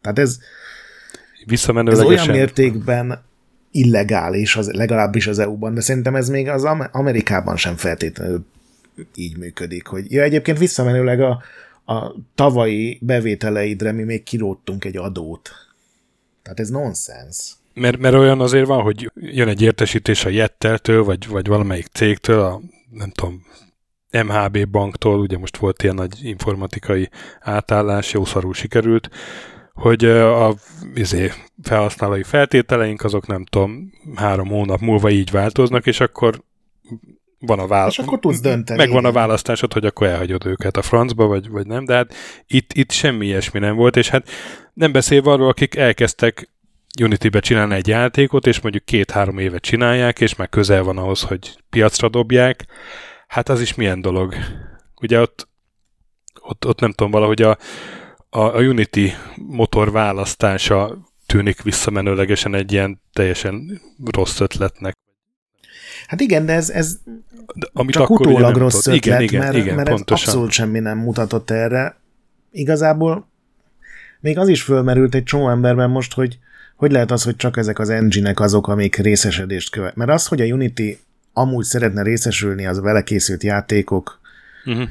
Tehát 0.00 0.18
ez, 0.18 0.38
ez 1.84 2.00
olyan 2.00 2.28
mértékben 2.28 3.22
illegális, 3.70 4.56
az, 4.56 4.70
legalábbis 4.70 5.26
az 5.26 5.38
EU-ban, 5.38 5.74
de 5.74 5.80
szerintem 5.80 6.14
ez 6.14 6.28
még 6.28 6.48
az 6.48 6.64
Amerikában 6.92 7.56
sem 7.56 7.76
feltétlenül 7.76 8.44
így 9.14 9.36
működik, 9.36 9.86
hogy 9.86 10.12
ja, 10.12 10.22
egyébként 10.22 10.58
visszamenőleg 10.58 11.20
a, 11.20 11.42
a 11.84 12.14
tavalyi 12.34 12.98
bevételeidre 13.02 13.92
mi 13.92 14.02
még 14.02 14.22
kiróttunk 14.22 14.84
egy 14.84 14.96
adót. 14.96 15.50
Tehát 16.50 16.60
ez 16.60 16.68
nonsens. 16.68 17.54
Mert, 17.74 17.98
mert 17.98 18.14
olyan 18.14 18.40
azért 18.40 18.66
van, 18.66 18.82
hogy 18.82 19.10
jön 19.14 19.48
egy 19.48 19.62
értesítés 19.62 20.24
a 20.24 20.28
Jetteltől, 20.28 21.04
vagy, 21.04 21.28
vagy 21.28 21.46
valamelyik 21.46 21.86
cégtől, 21.86 22.40
a 22.40 22.60
nem 22.90 23.10
tudom, 23.10 23.46
MHB 24.26 24.68
banktól, 24.68 25.20
ugye 25.20 25.38
most 25.38 25.56
volt 25.56 25.82
ilyen 25.82 25.94
nagy 25.94 26.24
informatikai 26.24 27.10
átállás, 27.40 28.12
jó 28.12 28.24
szarul 28.24 28.54
sikerült, 28.54 29.10
hogy 29.74 30.04
a 30.04 30.54
izé, 30.94 31.32
felhasználói 31.62 32.22
feltételeink 32.22 33.04
azok 33.04 33.26
nem 33.26 33.44
tudom, 33.44 33.92
három 34.14 34.48
hónap 34.48 34.80
múlva 34.80 35.10
így 35.10 35.30
változnak, 35.30 35.86
és 35.86 36.00
akkor 36.00 36.42
van 37.40 37.58
a 37.58 37.66
választás. 37.66 37.98
És 37.98 38.04
akkor 38.04 38.18
tudsz 38.18 38.40
dönteni. 38.40 38.78
Megvan 38.78 39.04
a 39.04 39.12
választásod, 39.12 39.72
hogy 39.72 39.84
akkor 39.84 40.06
elhagyod 40.06 40.46
őket 40.46 40.76
a 40.76 40.82
francba, 40.82 41.26
vagy, 41.26 41.48
vagy 41.48 41.66
nem, 41.66 41.84
de 41.84 41.94
hát 41.94 42.14
itt, 42.46 42.72
itt 42.72 42.90
semmi 42.90 43.26
ilyesmi 43.26 43.58
nem 43.58 43.76
volt, 43.76 43.96
és 43.96 44.08
hát 44.08 44.28
nem 44.74 44.92
beszélve 44.92 45.30
arról, 45.30 45.48
akik 45.48 45.74
elkezdtek 45.74 46.50
Unity-be 47.00 47.40
csinálni 47.40 47.74
egy 47.74 47.86
játékot, 47.86 48.46
és 48.46 48.60
mondjuk 48.60 48.84
két-három 48.84 49.38
évet 49.38 49.62
csinálják, 49.62 50.20
és 50.20 50.34
már 50.34 50.48
közel 50.48 50.82
van 50.82 50.98
ahhoz, 50.98 51.22
hogy 51.22 51.56
piacra 51.70 52.08
dobják, 52.08 52.66
hát 53.26 53.48
az 53.48 53.60
is 53.60 53.74
milyen 53.74 54.00
dolog. 54.00 54.34
Ugye 55.00 55.20
ott, 55.20 55.48
ott, 56.40 56.66
ott 56.66 56.80
nem 56.80 56.92
tudom, 56.92 57.12
valahogy 57.12 57.42
a, 57.42 57.58
a, 58.30 58.40
a 58.40 58.60
Unity 58.60 59.12
motor 59.34 59.92
választása 59.92 60.98
tűnik 61.26 61.62
visszamenőlegesen 61.62 62.54
egy 62.54 62.72
ilyen 62.72 63.00
teljesen 63.12 63.80
rossz 64.10 64.40
ötletnek. 64.40 64.94
Hát 66.06 66.20
igen, 66.20 66.46
de 66.46 66.52
ez, 66.52 66.70
ez 66.70 66.98
de, 67.54 67.68
amit 67.72 67.94
csak 67.94 68.02
akkor 68.02 68.26
utólag 68.26 68.56
rossz 68.56 68.86
ötlet, 68.86 68.94
igen, 68.94 69.20
igen, 69.20 69.40
mert, 69.42 69.56
igen, 69.56 69.74
mert 69.74 69.88
pontosan. 69.88 70.28
ez 70.28 70.28
abszolút 70.28 70.50
semmi 70.50 70.78
nem 70.78 70.98
mutatott 70.98 71.50
erre. 71.50 71.96
Igazából 72.50 73.28
még 74.20 74.38
az 74.38 74.48
is 74.48 74.62
fölmerült 74.62 75.14
egy 75.14 75.22
csomó 75.22 75.48
emberben 75.48 75.90
most, 75.90 76.14
hogy 76.14 76.38
hogy 76.80 76.92
lehet 76.92 77.10
az, 77.10 77.22
hogy 77.22 77.36
csak 77.36 77.56
ezek 77.56 77.78
az 77.78 77.88
engine 77.88 78.32
azok, 78.34 78.68
amik 78.68 78.96
részesedést 78.96 79.70
követ. 79.70 79.96
Mert 79.96 80.10
az, 80.10 80.26
hogy 80.26 80.40
a 80.40 80.44
Unity 80.44 80.98
amúgy 81.32 81.64
szeretne 81.64 82.02
részesülni 82.02 82.66
az 82.66 82.80
vele 82.80 83.02
készült 83.02 83.42
játékok 83.42 84.20
uh-huh. 84.64 84.88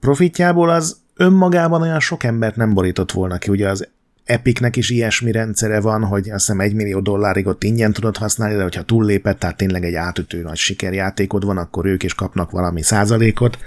profitjából, 0.00 0.70
az 0.70 0.96
önmagában 1.14 1.82
olyan 1.82 2.00
sok 2.00 2.24
embert 2.24 2.56
nem 2.56 2.74
borított 2.74 3.12
volna 3.12 3.38
ki. 3.38 3.50
Ugye 3.50 3.68
az 3.68 3.88
Epicnek 4.24 4.76
is 4.76 4.90
ilyesmi 4.90 5.32
rendszere 5.32 5.80
van, 5.80 6.04
hogy 6.04 6.30
azt 6.30 6.46
hiszem 6.46 6.60
egy 6.60 6.74
millió 6.74 7.00
dollárig 7.00 7.46
ott 7.46 7.64
ingyen 7.64 7.92
tudod 7.92 8.16
használni, 8.16 8.56
de 8.56 8.62
hogyha 8.62 8.82
túllépett, 8.82 9.38
tehát 9.38 9.56
tényleg 9.56 9.84
egy 9.84 9.94
átütő 9.94 10.42
nagy 10.42 10.56
sikerjátékod 10.56 11.44
van, 11.44 11.58
akkor 11.58 11.86
ők 11.86 12.02
is 12.02 12.14
kapnak 12.14 12.50
valami 12.50 12.82
százalékot. 12.82 13.58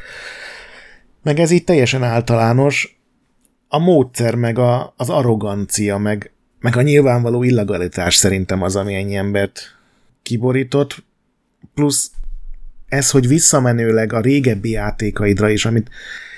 Meg 1.24 1.40
ez 1.40 1.52
így 1.52 1.64
teljesen 1.64 2.04
általános. 2.04 3.00
A 3.68 3.80
módszer, 3.80 4.36
meg 4.36 4.58
a, 4.58 4.94
az 4.98 5.10
arrogancia, 5.10 5.98
meg, 5.98 6.32
meg 6.60 6.78
a 6.78 6.82
nyilvánvaló 6.82 7.44
illegalitás 7.44 8.16
szerintem 8.16 8.62
az, 8.62 8.76
ami 8.76 8.94
ennyi 8.94 9.16
embert 9.16 9.62
kiborított. 10.24 11.04
Plusz 11.74 12.12
ez, 12.88 13.12
hogy 13.12 13.28
visszamenőleg 13.28 14.14
a 14.14 14.20
régebbi 14.20 14.70
játékaidra 14.70 15.50
is, 15.50 15.66
amit 15.66 15.90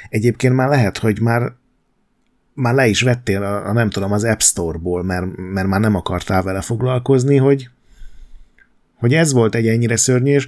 Egyébként 0.10 0.54
már 0.54 0.70
lehet, 0.70 0.98
hogy 0.98 1.22
már 1.22 1.52
már 2.58 2.74
le 2.74 2.88
is 2.88 3.02
vettél 3.02 3.44
a, 3.44 3.68
a 3.68 3.74
nem 3.74 3.90
tudom, 3.90 4.12
az 4.12 4.24
App 4.24 4.40
Store-ból, 4.40 5.04
mert, 5.04 5.26
mert 5.36 5.68
már 5.68 5.80
nem 5.80 5.96
akartál 5.96 6.44
vele 6.44 6.62
foglalkozni, 6.62 7.38
hogy, 7.38 7.70
hogy 8.96 9.14
ez 9.14 9.34
volt 9.34 9.56
egy 9.56 9.68
ennyire 9.68 9.96
szörnyű, 9.96 10.34
és 10.34 10.48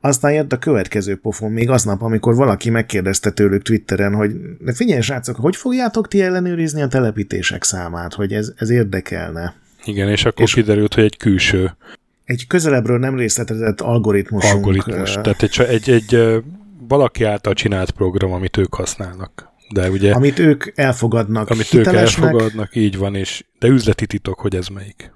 aztán 0.00 0.32
jött 0.32 0.52
a 0.52 0.58
következő 0.58 1.16
pofon 1.16 1.50
még 1.50 1.70
aznap, 1.70 2.02
amikor 2.02 2.34
valaki 2.34 2.70
megkérdezte 2.70 3.30
tőlük 3.30 3.62
Twitteren, 3.62 4.14
hogy 4.14 4.32
figyelj 4.74 5.00
srácok, 5.00 5.36
hogy 5.36 5.56
fogjátok 5.56 6.08
ti 6.08 6.22
ellenőrizni 6.22 6.82
a 6.82 6.88
telepítések 6.88 7.64
számát, 7.64 8.14
hogy 8.14 8.32
ez, 8.32 8.52
ez 8.56 8.70
érdekelne? 8.70 9.54
Igen, 9.84 10.08
és 10.08 10.24
akkor 10.24 10.42
és 10.42 10.54
kiderült, 10.54 10.94
hogy 10.94 11.04
egy 11.04 11.16
külső. 11.16 11.76
Egy 12.24 12.46
közelebbről 12.46 12.98
nem 12.98 13.16
részletezett 13.16 13.80
algoritmusunk. 13.80 14.54
Algoritmus, 14.54 15.12
tehát 15.12 15.42
egy, 15.42 15.60
egy, 15.60 15.90
egy 15.90 16.42
valaki 16.88 17.24
által 17.24 17.54
csinált 17.54 17.90
program, 17.90 18.32
amit 18.32 18.56
ők 18.56 18.74
használnak. 18.74 19.49
De 19.74 19.90
ugye, 19.90 20.12
amit 20.12 20.38
ők 20.38 20.64
elfogadnak 20.74 21.50
Amit 21.50 21.74
ők 21.74 21.86
elfogadnak, 21.86 22.76
így 22.76 22.96
van, 22.96 23.14
és 23.14 23.44
de 23.58 23.68
üzleti 23.68 24.06
titok, 24.06 24.40
hogy 24.40 24.56
ez 24.56 24.66
melyik. 24.66 25.12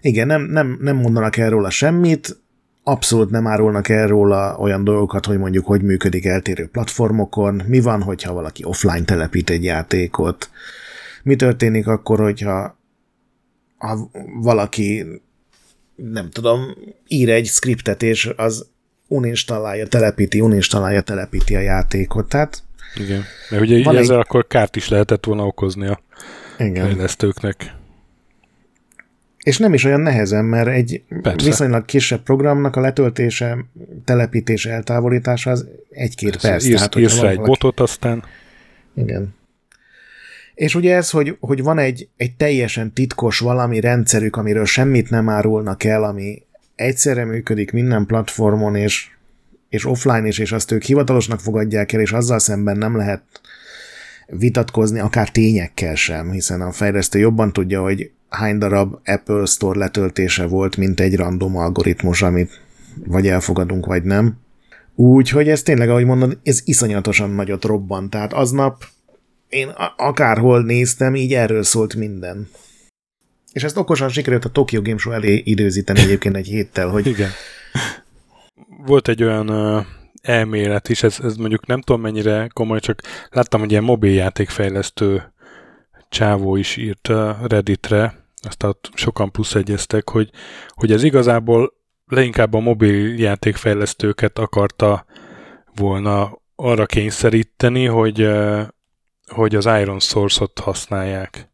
Igen, 0.00 0.26
nem, 0.26 0.42
nem, 0.42 0.78
nem 0.80 0.96
mondanak 0.96 1.36
erről 1.36 1.64
a 1.64 1.70
semmit, 1.70 2.40
abszolút 2.82 3.30
nem 3.30 3.46
árulnak 3.46 3.88
erről 3.88 4.32
a 4.32 4.56
olyan 4.56 4.84
dolgokat, 4.84 5.26
hogy 5.26 5.38
mondjuk 5.38 5.66
hogy 5.66 5.82
működik 5.82 6.24
eltérő 6.24 6.66
platformokon, 6.66 7.62
mi 7.66 7.80
van, 7.80 8.02
hogyha 8.02 8.32
valaki 8.32 8.64
offline 8.64 9.04
telepít 9.04 9.50
egy 9.50 9.64
játékot, 9.64 10.50
mi 11.22 11.36
történik 11.36 11.86
akkor, 11.86 12.18
hogyha 12.18 12.76
ha 13.78 14.10
valaki 14.40 15.04
nem 15.94 16.30
tudom, 16.30 16.60
ír 17.06 17.30
egy 17.30 17.46
skriptet, 17.46 18.02
és 18.02 18.30
az 18.36 18.66
uninstallálja, 19.06 19.86
telepíti, 19.86 20.40
uninstallálja, 20.40 21.00
telepíti 21.00 21.56
a 21.56 21.60
játékot. 21.60 22.28
Tehát 22.28 22.62
igen, 22.94 23.24
mert 23.50 23.62
ugye 23.62 23.78
ezzel 23.78 23.98
egy... 23.98 24.10
akkor 24.10 24.46
kárt 24.46 24.76
is 24.76 24.88
lehetett 24.88 25.24
volna 25.24 25.46
okozni 25.46 25.86
a 25.86 26.00
Igen. 26.58 26.84
fejlesztőknek. 26.84 27.76
És 29.38 29.58
nem 29.58 29.74
is 29.74 29.84
olyan 29.84 30.00
nehezen, 30.00 30.44
mert 30.44 30.68
egy 30.68 31.02
Persze. 31.22 31.46
viszonylag 31.46 31.84
kisebb 31.84 32.22
programnak 32.22 32.76
a 32.76 32.80
letöltése, 32.80 33.64
telepítése, 34.04 34.70
eltávolítása 34.70 35.50
az 35.50 35.66
egy-két 35.90 36.36
perc. 36.40 36.64
írsz, 36.64 36.76
tehát, 36.76 36.96
írsz 36.96 37.14
rá 37.14 37.20
van 37.20 37.30
egy 37.30 37.36
valaki- 37.36 37.60
botot, 37.60 37.80
aztán 37.80 38.24
Igen. 38.94 39.36
És 40.54 40.74
ugye 40.74 40.94
ez, 40.94 41.10
hogy, 41.10 41.36
hogy 41.40 41.62
van 41.62 41.78
egy, 41.78 42.08
egy 42.16 42.36
teljesen 42.36 42.92
titkos 42.92 43.38
valami 43.38 43.80
rendszerük, 43.80 44.36
amiről 44.36 44.64
semmit 44.64 45.10
nem 45.10 45.28
árulnak 45.28 45.84
el, 45.84 46.04
ami 46.04 46.42
egyszerre 46.74 47.24
működik 47.24 47.72
minden 47.72 48.06
platformon, 48.06 48.74
és, 48.74 49.10
és 49.68 49.84
offline 49.84 50.26
is, 50.26 50.38
és 50.38 50.52
azt 50.52 50.70
ők 50.70 50.82
hivatalosnak 50.82 51.40
fogadják 51.40 51.92
el, 51.92 52.00
és 52.00 52.12
azzal 52.12 52.38
szemben 52.38 52.78
nem 52.78 52.96
lehet 52.96 53.22
vitatkozni, 54.26 54.98
akár 54.98 55.30
tényekkel 55.30 55.94
sem, 55.94 56.30
hiszen 56.30 56.60
a 56.60 56.72
fejlesztő 56.72 57.18
jobban 57.18 57.52
tudja, 57.52 57.82
hogy 57.82 58.10
hány 58.28 58.58
darab 58.58 58.98
Apple 59.04 59.44
Store 59.44 59.78
letöltése 59.78 60.46
volt, 60.46 60.76
mint 60.76 61.00
egy 61.00 61.16
random 61.16 61.56
algoritmus, 61.56 62.22
amit 62.22 62.60
vagy 63.06 63.26
elfogadunk, 63.26 63.86
vagy 63.86 64.02
nem. 64.02 64.38
Úgyhogy 64.94 65.48
ez 65.48 65.62
tényleg, 65.62 65.88
ahogy 65.88 66.04
mondod, 66.04 66.38
ez 66.42 66.60
iszonyatosan 66.64 67.30
nagyot 67.30 67.64
robban. 67.64 68.10
Tehát 68.10 68.32
aznap 68.32 68.84
én 69.48 69.68
akárhol 69.96 70.62
néztem, 70.62 71.14
így 71.14 71.34
erről 71.34 71.62
szólt 71.62 71.94
minden. 71.94 72.48
És 73.52 73.64
ezt 73.64 73.76
okosan 73.76 74.08
sikerült 74.08 74.44
a 74.44 74.48
Tokyo 74.48 74.82
Game 74.82 74.98
Show 74.98 75.12
elé 75.12 75.42
időzíteni 75.44 76.00
egyébként 76.00 76.36
egy 76.36 76.46
héttel, 76.46 76.88
hogy 76.88 77.06
igen. 77.06 77.30
Volt 78.86 79.08
egy 79.08 79.22
olyan 79.22 79.50
uh, 79.50 79.84
elmélet 80.22 80.88
is, 80.88 81.02
ez, 81.02 81.18
ez 81.22 81.36
mondjuk 81.36 81.66
nem 81.66 81.80
tudom 81.80 82.00
mennyire 82.00 82.48
komoly, 82.52 82.80
csak 82.80 83.00
láttam, 83.30 83.60
hogy 83.60 83.70
ilyen 83.70 83.84
mobiljátékfejlesztő 83.84 85.32
csávó 86.08 86.56
is 86.56 86.76
írt 86.76 87.08
Redditre, 87.48 88.26
azt 88.42 88.62
ott 88.62 88.90
sokan 88.94 89.30
plusz 89.30 89.54
egyeztek, 89.54 90.10
hogy, 90.10 90.30
hogy 90.68 90.92
ez 90.92 91.02
igazából 91.02 91.72
leginkább 92.06 92.54
a 92.54 92.58
mobiljátékfejlesztőket 92.58 94.38
akarta 94.38 95.04
volna 95.74 96.38
arra 96.56 96.86
kényszeríteni, 96.86 97.84
hogy, 97.84 98.28
hogy 99.26 99.54
az 99.54 99.66
Iron 99.66 100.00
Source-ot 100.00 100.58
használják, 100.58 101.50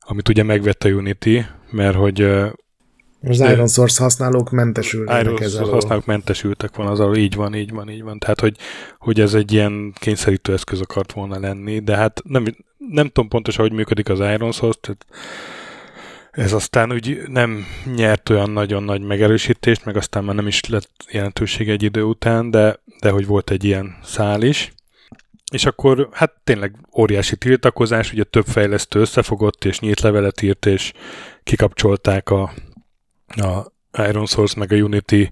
amit 0.00 0.28
ugye 0.28 0.42
megvette 0.42 0.88
Unity, 0.88 1.40
mert 1.70 1.96
hogy 1.96 2.28
az 3.22 3.40
Iron 3.40 3.68
Source 3.68 4.02
használók 4.02 4.50
mentesülnek 4.50 5.22
Iron 5.22 5.42
ez 5.42 5.54
alól. 5.54 5.72
használók 5.72 6.06
mentesültek 6.06 6.76
van 6.76 6.86
az 6.86 7.00
alól, 7.00 7.16
így 7.16 7.34
van, 7.34 7.54
így 7.54 7.72
van, 7.72 7.90
így 7.90 8.02
van. 8.02 8.18
Tehát, 8.18 8.40
hogy, 8.40 8.56
hogy 8.98 9.20
ez 9.20 9.34
egy 9.34 9.52
ilyen 9.52 9.92
kényszerítő 9.94 10.52
eszköz 10.52 10.80
akart 10.80 11.12
volna 11.12 11.38
lenni, 11.38 11.78
de 11.78 11.96
hát 11.96 12.20
nem, 12.24 12.44
nem 12.88 13.06
tudom 13.06 13.28
pontosan, 13.28 13.66
hogy 13.66 13.76
működik 13.76 14.08
az 14.08 14.18
Iron 14.18 14.52
Source, 14.52 14.78
tehát 14.80 15.06
ez 16.30 16.52
aztán 16.52 16.92
úgy 16.92 17.22
nem 17.26 17.64
nyert 17.96 18.30
olyan 18.30 18.50
nagyon 18.50 18.82
nagy 18.82 19.00
megerősítést, 19.00 19.84
meg 19.84 19.96
aztán 19.96 20.24
már 20.24 20.34
nem 20.34 20.46
is 20.46 20.68
lett 20.68 20.90
jelentőség 21.10 21.68
egy 21.68 21.82
idő 21.82 22.02
után, 22.02 22.50
de, 22.50 22.80
de 23.00 23.10
hogy 23.10 23.26
volt 23.26 23.50
egy 23.50 23.64
ilyen 23.64 23.96
szál 24.04 24.42
is. 24.42 24.72
És 25.52 25.64
akkor 25.64 26.08
hát 26.12 26.32
tényleg 26.44 26.74
óriási 26.96 27.36
tiltakozás, 27.36 28.12
ugye 28.12 28.24
több 28.24 28.46
fejlesztő 28.46 29.00
összefogott, 29.00 29.64
és 29.64 29.80
nyílt 29.80 30.00
levelet 30.00 30.42
írt, 30.42 30.66
és 30.66 30.92
kikapcsolták 31.42 32.30
a, 32.30 32.52
a 33.36 33.72
Iron 34.08 34.26
Source 34.26 34.58
meg 34.58 34.72
a 34.72 34.76
Unity 34.76 35.30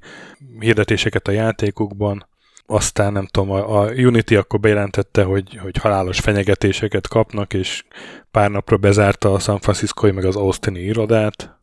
hirdetéseket 0.59 1.28
a 1.28 1.32
játékokban. 1.32 2.28
Aztán 2.66 3.12
nem 3.12 3.26
tudom, 3.26 3.51
a, 3.51 3.80
a 3.80 3.90
Unity 3.90 4.34
akkor 4.34 4.61
bejelentette, 4.61 5.22
hogy, 5.22 5.57
hogy 5.62 5.76
halálos 5.76 6.18
fenyegetéseket 6.18 7.09
kapnak, 7.09 7.55
és 7.55 7.84
pár 8.30 8.51
napra 8.51 8.76
bezárta 8.76 9.32
a 9.32 9.38
San 9.38 9.59
Franciscoi 9.59 10.11
meg 10.11 10.24
az 10.24 10.36
Austini 10.36 10.80
irodát. 10.80 11.59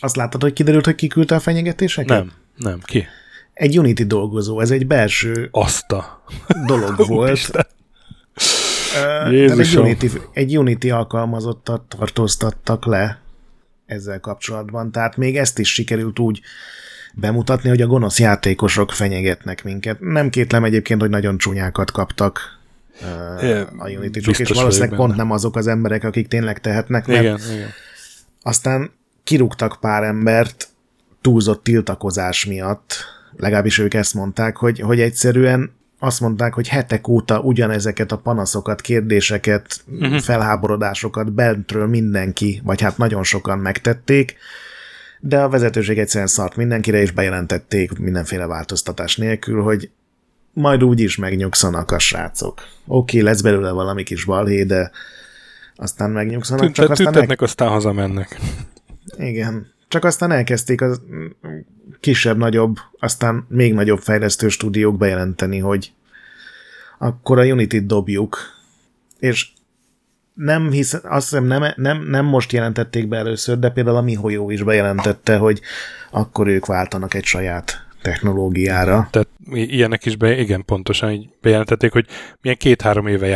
Azt 0.00 0.16
láttad, 0.16 0.42
hogy 0.42 0.52
kiderült, 0.52 0.84
hogy 0.84 0.94
kiküldte 0.94 1.34
a 1.34 1.40
fenyegetéseket? 1.40 2.18
Nem, 2.18 2.32
nem, 2.56 2.80
ki? 2.84 3.06
Egy 3.52 3.78
Unity 3.78 4.02
dolgozó, 4.02 4.60
ez 4.60 4.70
egy 4.70 4.86
belső 4.86 5.48
Azt 5.50 5.92
a... 5.92 6.22
dolog 6.66 6.94
volt. 7.06 7.50
Tehát 7.50 7.72
egy 9.26 9.32
Jézusom. 9.32 9.84
Unity, 9.84 10.06
egy 10.32 10.58
Unity 10.58 10.90
alkalmazottat 10.90 11.82
tartóztattak 11.98 12.84
le 12.86 13.23
ezzel 13.86 14.20
kapcsolatban, 14.20 14.92
tehát 14.92 15.16
még 15.16 15.36
ezt 15.36 15.58
is 15.58 15.72
sikerült 15.72 16.18
úgy 16.18 16.40
bemutatni, 17.14 17.68
hogy 17.68 17.82
a 17.82 17.86
gonosz 17.86 18.18
játékosok 18.18 18.92
fenyegetnek 18.92 19.64
minket. 19.64 20.00
Nem 20.00 20.30
kétlem 20.30 20.64
egyébként, 20.64 21.00
hogy 21.00 21.10
nagyon 21.10 21.38
csúnyákat 21.38 21.90
kaptak 21.90 22.62
É, 23.42 23.60
a 23.78 23.88
unity 23.88 24.16
és 24.38 24.48
valószínűleg 24.48 24.96
pont 24.96 25.10
benne. 25.10 25.22
nem 25.22 25.30
azok 25.30 25.56
az 25.56 25.66
emberek, 25.66 26.04
akik 26.04 26.28
tényleg 26.28 26.60
tehetnek, 26.60 27.06
mert 27.06 27.20
Igen, 27.20 27.38
igen. 27.52 27.68
aztán 28.42 28.90
kirúgtak 29.24 29.76
pár 29.80 30.02
embert 30.02 30.68
túlzott 31.20 31.62
tiltakozás 31.64 32.44
miatt, 32.44 32.94
legalábbis 33.36 33.78
ők 33.78 33.94
ezt 33.94 34.14
mondták, 34.14 34.56
hogy, 34.56 34.80
hogy 34.80 35.00
egyszerűen 35.00 35.72
azt 36.04 36.20
mondták, 36.20 36.54
hogy 36.54 36.68
hetek 36.68 37.08
óta 37.08 37.40
ugyanezeket 37.40 38.12
a 38.12 38.18
panaszokat, 38.18 38.80
kérdéseket, 38.80 39.84
uh-huh. 39.86 40.18
felháborodásokat 40.18 41.32
bentről 41.32 41.86
mindenki, 41.86 42.60
vagy 42.64 42.80
hát 42.80 42.98
nagyon 42.98 43.22
sokan 43.22 43.58
megtették, 43.58 44.36
de 45.20 45.40
a 45.40 45.48
vezetőség 45.48 45.98
egyszerűen 45.98 46.28
szart 46.28 46.56
mindenkire, 46.56 47.00
és 47.00 47.10
bejelentették 47.10 47.98
mindenféle 47.98 48.46
változtatás 48.46 49.16
nélkül, 49.16 49.62
hogy 49.62 49.90
majd 50.52 50.84
úgy 50.84 51.00
is 51.00 51.16
megnyugszanak 51.16 51.90
a 51.90 51.98
srácok. 51.98 52.60
Oké, 52.86 53.20
lesz 53.20 53.40
belőle 53.40 53.70
valami 53.70 54.02
kis 54.02 54.24
balhé, 54.24 54.62
de 54.62 54.90
aztán 55.76 56.10
megnyugszanak, 56.10 56.64
csak 56.64 56.74
Tüntet, 56.74 56.90
aztán 56.90 57.06
el- 57.06 57.12
tüntetnek, 57.12 57.40
aztán 57.40 57.68
hazamennek. 57.68 58.40
igen. 59.18 59.73
Csak 59.94 60.04
aztán 60.04 60.30
elkezdték 60.30 60.80
a 60.80 60.96
kisebb-nagyobb, 62.00 62.76
aztán 62.98 63.46
még 63.48 63.74
nagyobb 63.74 63.98
fejlesztő 63.98 64.48
stúdiók 64.48 64.98
bejelenteni, 64.98 65.58
hogy 65.58 65.92
akkor 66.98 67.38
a 67.38 67.44
Unity-t 67.44 67.86
dobjuk. 67.86 68.38
És 69.18 69.48
nem 70.32 70.70
hisz, 70.70 70.94
azt 71.02 71.28
hiszem 71.28 71.44
nem, 71.44 71.72
nem, 71.76 72.02
nem 72.02 72.24
most 72.24 72.52
jelentették 72.52 73.08
be 73.08 73.16
először, 73.16 73.58
de 73.58 73.70
például 73.70 73.96
a 73.96 74.02
MiHoYo 74.02 74.50
is 74.50 74.62
bejelentette, 74.62 75.36
hogy 75.36 75.60
akkor 76.10 76.46
ők 76.46 76.66
váltanak 76.66 77.14
egy 77.14 77.24
saját 77.24 77.86
technológiára. 78.02 79.08
Tehát 79.10 79.28
ilyenek 79.52 80.04
is 80.04 80.16
be, 80.16 80.38
igen, 80.38 80.64
pontosan 80.64 81.10
így 81.10 81.28
bejelentették, 81.40 81.92
hogy 81.92 82.06
milyen 82.40 82.56
két-három 82.56 83.06
éve 83.06 83.26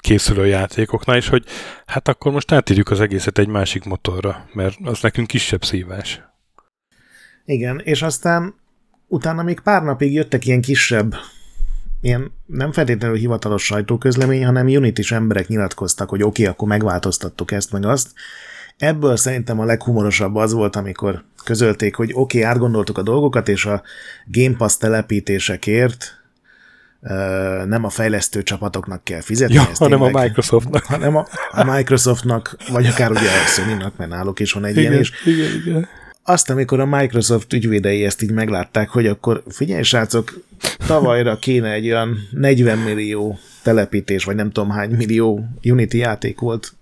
készülő 0.00 0.46
játékoknál, 0.46 1.16
és 1.16 1.28
hogy 1.28 1.44
hát 1.86 2.08
akkor 2.08 2.32
most 2.32 2.52
átírjuk 2.52 2.90
az 2.90 3.00
egészet 3.00 3.38
egy 3.38 3.48
másik 3.48 3.84
motorra, 3.84 4.48
mert 4.52 4.76
az 4.82 5.00
nekünk 5.00 5.26
kisebb 5.26 5.64
szívás. 5.64 6.22
Igen, 7.44 7.80
és 7.84 8.02
aztán 8.02 8.54
utána 9.06 9.42
még 9.42 9.60
pár 9.60 9.82
napig 9.82 10.12
jöttek 10.12 10.46
ilyen 10.46 10.60
kisebb, 10.60 11.14
ilyen 12.00 12.32
nem 12.46 12.72
feltétlenül 12.72 13.16
hivatalos 13.16 13.64
sajtóközlemény, 13.64 14.44
hanem 14.44 14.66
Unity-s 14.66 15.12
emberek 15.12 15.48
nyilatkoztak, 15.48 16.08
hogy 16.08 16.22
oké, 16.22 16.42
okay, 16.42 16.54
akkor 16.54 16.68
megváltoztattuk 16.68 17.52
ezt 17.52 17.72
meg 17.72 17.84
azt. 17.84 18.12
Ebből 18.76 19.16
szerintem 19.16 19.60
a 19.60 19.64
leghumorosabb 19.64 20.34
az 20.34 20.52
volt, 20.52 20.76
amikor 20.76 21.24
közölték, 21.44 21.94
hogy 21.94 22.10
oké, 22.14 22.38
okay, 22.38 22.50
átgondoltuk 22.50 22.98
a 22.98 23.02
dolgokat, 23.02 23.48
és 23.48 23.66
a 23.66 23.82
Game 24.26 24.56
Pass 24.56 24.76
telepítésekért 24.76 26.17
nem 27.66 27.84
a 27.84 27.88
fejlesztő 27.88 28.42
csapatoknak 28.42 29.04
kell 29.04 29.20
fizetni. 29.20 29.54
Ja, 29.54 29.68
hanem 29.74 30.02
a 30.02 30.04
tényleg- 30.06 30.24
Microsoftnak. 30.26 30.84
hanem 30.84 31.16
a, 31.16 31.26
a 31.50 31.64
Microsoftnak, 31.64 32.56
vagy 32.72 32.86
akár 32.86 33.10
ugye 33.10 33.20
a 33.20 33.46
Sony-nak, 33.46 33.96
mert 33.96 34.10
náluk 34.10 34.40
is 34.40 34.52
van 34.52 34.64
egy 34.64 34.76
ilyen, 34.76 34.90
Igen, 34.92 35.02
és 35.02 35.12
igen, 35.24 35.54
igen. 35.66 35.88
azt, 36.22 36.50
amikor 36.50 36.80
a 36.80 36.86
Microsoft 36.86 37.52
ügyvédei 37.52 38.04
ezt 38.04 38.22
így 38.22 38.32
meglátták, 38.32 38.88
hogy 38.88 39.06
akkor 39.06 39.42
figyelj 39.48 39.82
srácok, 39.82 40.40
tavalyra 40.86 41.38
kéne 41.38 41.72
egy 41.72 41.86
olyan 41.86 42.16
40 42.30 42.78
millió 42.78 43.38
telepítés, 43.62 44.24
vagy 44.24 44.34
nem 44.34 44.50
tudom 44.50 44.70
hány 44.70 44.90
millió 44.90 45.44
Unity 45.62 45.94
játék 45.94 46.38
volt, 46.38 46.72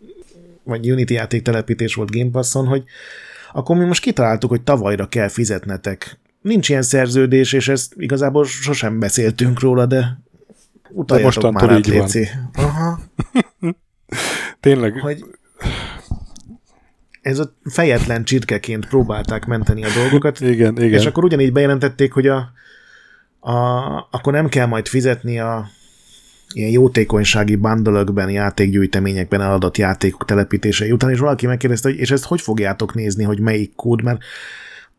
vagy 0.62 0.90
Unity 0.90 1.10
játék 1.10 1.42
telepítés 1.42 1.94
volt 1.94 2.10
Game 2.10 2.30
Passon, 2.30 2.66
hogy 2.66 2.84
akkor 3.52 3.76
mi 3.76 3.84
most 3.84 4.02
kitaláltuk, 4.02 4.50
hogy 4.50 4.60
tavalyra 4.62 5.08
kell 5.08 5.28
fizetnetek. 5.28 6.18
Nincs 6.46 6.68
ilyen 6.68 6.82
szerződés, 6.82 7.52
és 7.52 7.68
ezt 7.68 7.94
igazából 7.96 8.44
sosem 8.44 8.98
beszéltünk 8.98 9.60
róla, 9.60 9.86
de 9.86 10.20
utaljatok 10.90 11.34
mostantól 11.34 11.68
már 11.68 11.76
át. 11.76 11.86
Léci. 11.86 12.28
Aha, 12.52 12.98
Tényleg, 14.60 15.00
hogy 15.00 15.24
ez 17.22 17.38
a 17.38 17.54
fejetlen 17.64 18.24
csirkeként 18.24 18.86
próbálták 18.86 19.46
menteni 19.46 19.84
a 19.84 19.88
dolgokat, 19.94 20.40
igen, 20.40 20.76
igen. 20.76 21.00
És 21.00 21.06
akkor 21.06 21.24
ugyanígy 21.24 21.52
bejelentették, 21.52 22.12
hogy 22.12 22.26
a, 22.26 22.52
a, 23.40 23.54
akkor 24.10 24.32
nem 24.32 24.48
kell 24.48 24.66
majd 24.66 24.86
fizetni 24.86 25.38
a 25.38 25.68
ilyen 26.52 26.70
jótékonysági 26.70 27.56
bandolökben, 27.56 28.30
játékgyűjteményekben 28.30 29.40
eladott 29.40 29.76
játékok 29.76 30.24
telepítései 30.24 30.92
után, 30.92 31.10
és 31.10 31.18
valaki 31.18 31.46
megkérdezte, 31.46 31.88
hogy 31.88 31.98
és 31.98 32.10
ezt 32.10 32.24
hogy 32.24 32.40
fogjátok 32.40 32.94
nézni, 32.94 33.24
hogy 33.24 33.40
melyik 33.40 33.74
kód, 33.74 34.02
mert 34.02 34.20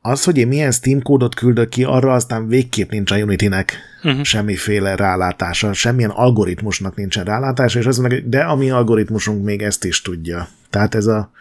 az, 0.07 0.23
hogy 0.23 0.37
én 0.37 0.47
milyen 0.47 0.71
Steam 0.71 1.01
kódot 1.01 1.35
küldök 1.35 1.69
ki, 1.69 1.83
arra 1.83 2.13
aztán 2.13 2.47
végképp 2.47 2.89
nincs 2.91 3.11
a 3.11 3.15
Unity-nek 3.15 3.77
uh-huh. 4.03 4.23
semmiféle 4.23 4.95
rálátása, 4.95 5.73
semmilyen 5.73 6.09
algoritmusnak 6.09 6.95
nincsen 6.95 7.23
rálátása, 7.23 7.79
és 7.79 7.85
azt 7.85 7.99
mondják, 7.99 8.21
hogy 8.21 8.29
de 8.29 8.43
a 8.43 8.55
mi 8.55 8.69
algoritmusunk 8.69 9.43
még 9.43 9.61
ezt 9.61 9.83
is 9.83 10.01
tudja. 10.01 10.47
Tehát 10.69 10.95
ez 10.95 11.05
a 11.05 11.31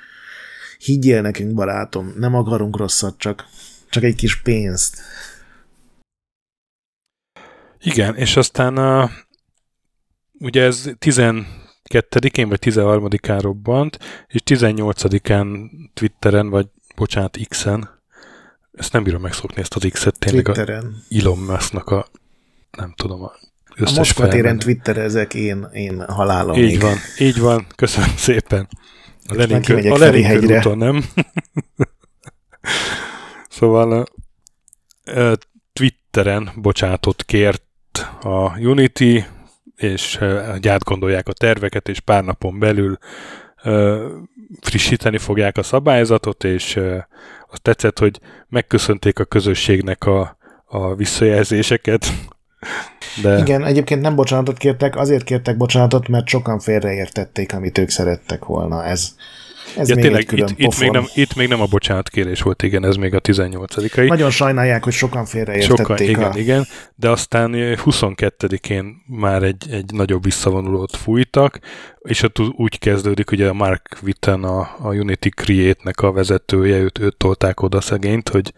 higgyél 0.78 1.20
nekünk, 1.20 1.54
barátom, 1.54 2.14
nem 2.16 2.34
akarunk 2.34 2.76
rosszat, 2.76 3.18
csak, 3.18 3.44
csak 3.90 4.02
egy 4.02 4.14
kis 4.14 4.42
pénzt. 4.42 5.00
Igen, 7.80 8.14
és 8.14 8.36
aztán 8.36 8.76
a, 8.76 9.10
ugye 10.38 10.62
ez 10.62 10.90
12-én 11.00 12.48
vagy 12.48 12.58
13-án 12.62 13.38
robbant, 13.42 13.98
és 14.26 14.40
18-án 14.44 15.70
Twitteren, 15.94 16.48
vagy 16.48 16.66
bocsánat, 16.96 17.38
X-en, 17.48 17.95
ezt 18.76 18.92
nem 18.92 19.02
bírom 19.02 19.20
megszokni, 19.20 19.60
ezt 19.60 19.74
az 19.74 19.86
X-et 19.90 20.18
tényleg 20.18 20.44
Twitteren. 20.44 21.04
a 21.08 21.14
Elon 21.18 21.38
Musk-nak 21.38 21.90
a 21.90 22.06
nem 22.76 22.92
tudom, 22.96 23.22
a 23.22 23.32
összes 23.76 23.96
A 23.96 23.98
Moszkva 23.98 24.28
téren 24.28 24.58
twitterezek, 24.58 25.34
én, 25.34 25.68
én 25.72 26.04
halálom 26.08 26.56
Így 26.56 26.80
van, 26.80 26.96
így 27.18 27.40
van, 27.40 27.66
köszönöm 27.76 28.16
szépen. 28.16 28.68
A 29.28 29.34
Lenin, 29.34 29.92
a 29.92 29.96
Lenin 29.96 30.40
körúton, 30.40 30.78
nem? 30.78 31.04
szóval 33.58 34.06
Twitteren 35.72 36.50
bocsánatot 36.56 37.22
kért 37.22 37.62
a 38.20 38.58
Unity, 38.58 39.24
és 39.76 40.18
átgondolják 40.62 41.28
a 41.28 41.32
terveket, 41.32 41.88
és 41.88 42.00
pár 42.00 42.24
napon 42.24 42.58
belül 42.58 42.98
frissíteni 44.60 45.18
fogják 45.18 45.56
a 45.56 45.62
szabályzatot, 45.62 46.44
és 46.44 46.80
azt 47.50 47.62
tetszett, 47.62 47.98
hogy 47.98 48.20
megköszönték 48.48 49.18
a 49.18 49.24
közösségnek 49.24 50.04
a, 50.04 50.36
a 50.64 50.94
visszajelzéseket, 50.94 52.06
de... 53.22 53.38
Igen, 53.38 53.64
egyébként 53.64 54.00
nem 54.00 54.14
bocsánatot 54.14 54.58
kértek, 54.58 54.96
azért 54.96 55.24
kértek 55.24 55.56
bocsánatot, 55.56 56.08
mert 56.08 56.26
sokan 56.26 56.58
félreértették, 56.58 57.54
amit 57.54 57.78
ők 57.78 57.88
szerettek 57.88 58.44
volna. 58.44 58.84
Ez, 58.84 59.14
ez 59.76 59.88
ja, 59.88 59.94
még 59.94 60.04
tényleg, 60.04 60.32
itt, 60.32 60.50
itt, 60.56 60.80
még 60.80 60.90
nem, 60.90 61.04
itt 61.14 61.34
még 61.34 61.48
nem 61.48 61.60
a 61.60 61.66
bocsánatkérés 61.66 62.42
volt, 62.42 62.62
igen, 62.62 62.84
ez 62.84 62.96
még 62.96 63.14
a 63.14 63.20
18-ai. 63.20 64.08
Nagyon 64.08 64.30
sajnálják, 64.30 64.84
hogy 64.84 64.92
sokan 64.92 65.24
félreértették. 65.24 65.86
Sokan, 65.86 65.96
igen, 65.98 66.30
a... 66.30 66.38
igen, 66.38 66.66
de 66.94 67.10
aztán 67.10 67.52
22-én 67.54 69.02
már 69.06 69.42
egy, 69.42 69.66
egy 69.70 69.92
nagyobb 69.92 70.24
visszavonulót 70.24 70.96
fújtak, 70.96 71.58
és 71.98 72.22
ott 72.22 72.38
úgy 72.38 72.78
kezdődik, 72.78 73.28
hogy 73.28 73.42
a 73.42 73.52
Mark 73.52 73.98
Witten, 74.02 74.44
a, 74.44 74.60
a 74.60 74.94
Unity 74.94 75.28
Create-nek 75.36 76.00
a 76.00 76.12
vezetője, 76.12 76.76
őt, 76.78 76.98
őt 76.98 77.16
tolták 77.16 77.62
oda 77.62 77.80
szegényt, 77.80 78.28
hogy 78.28 78.52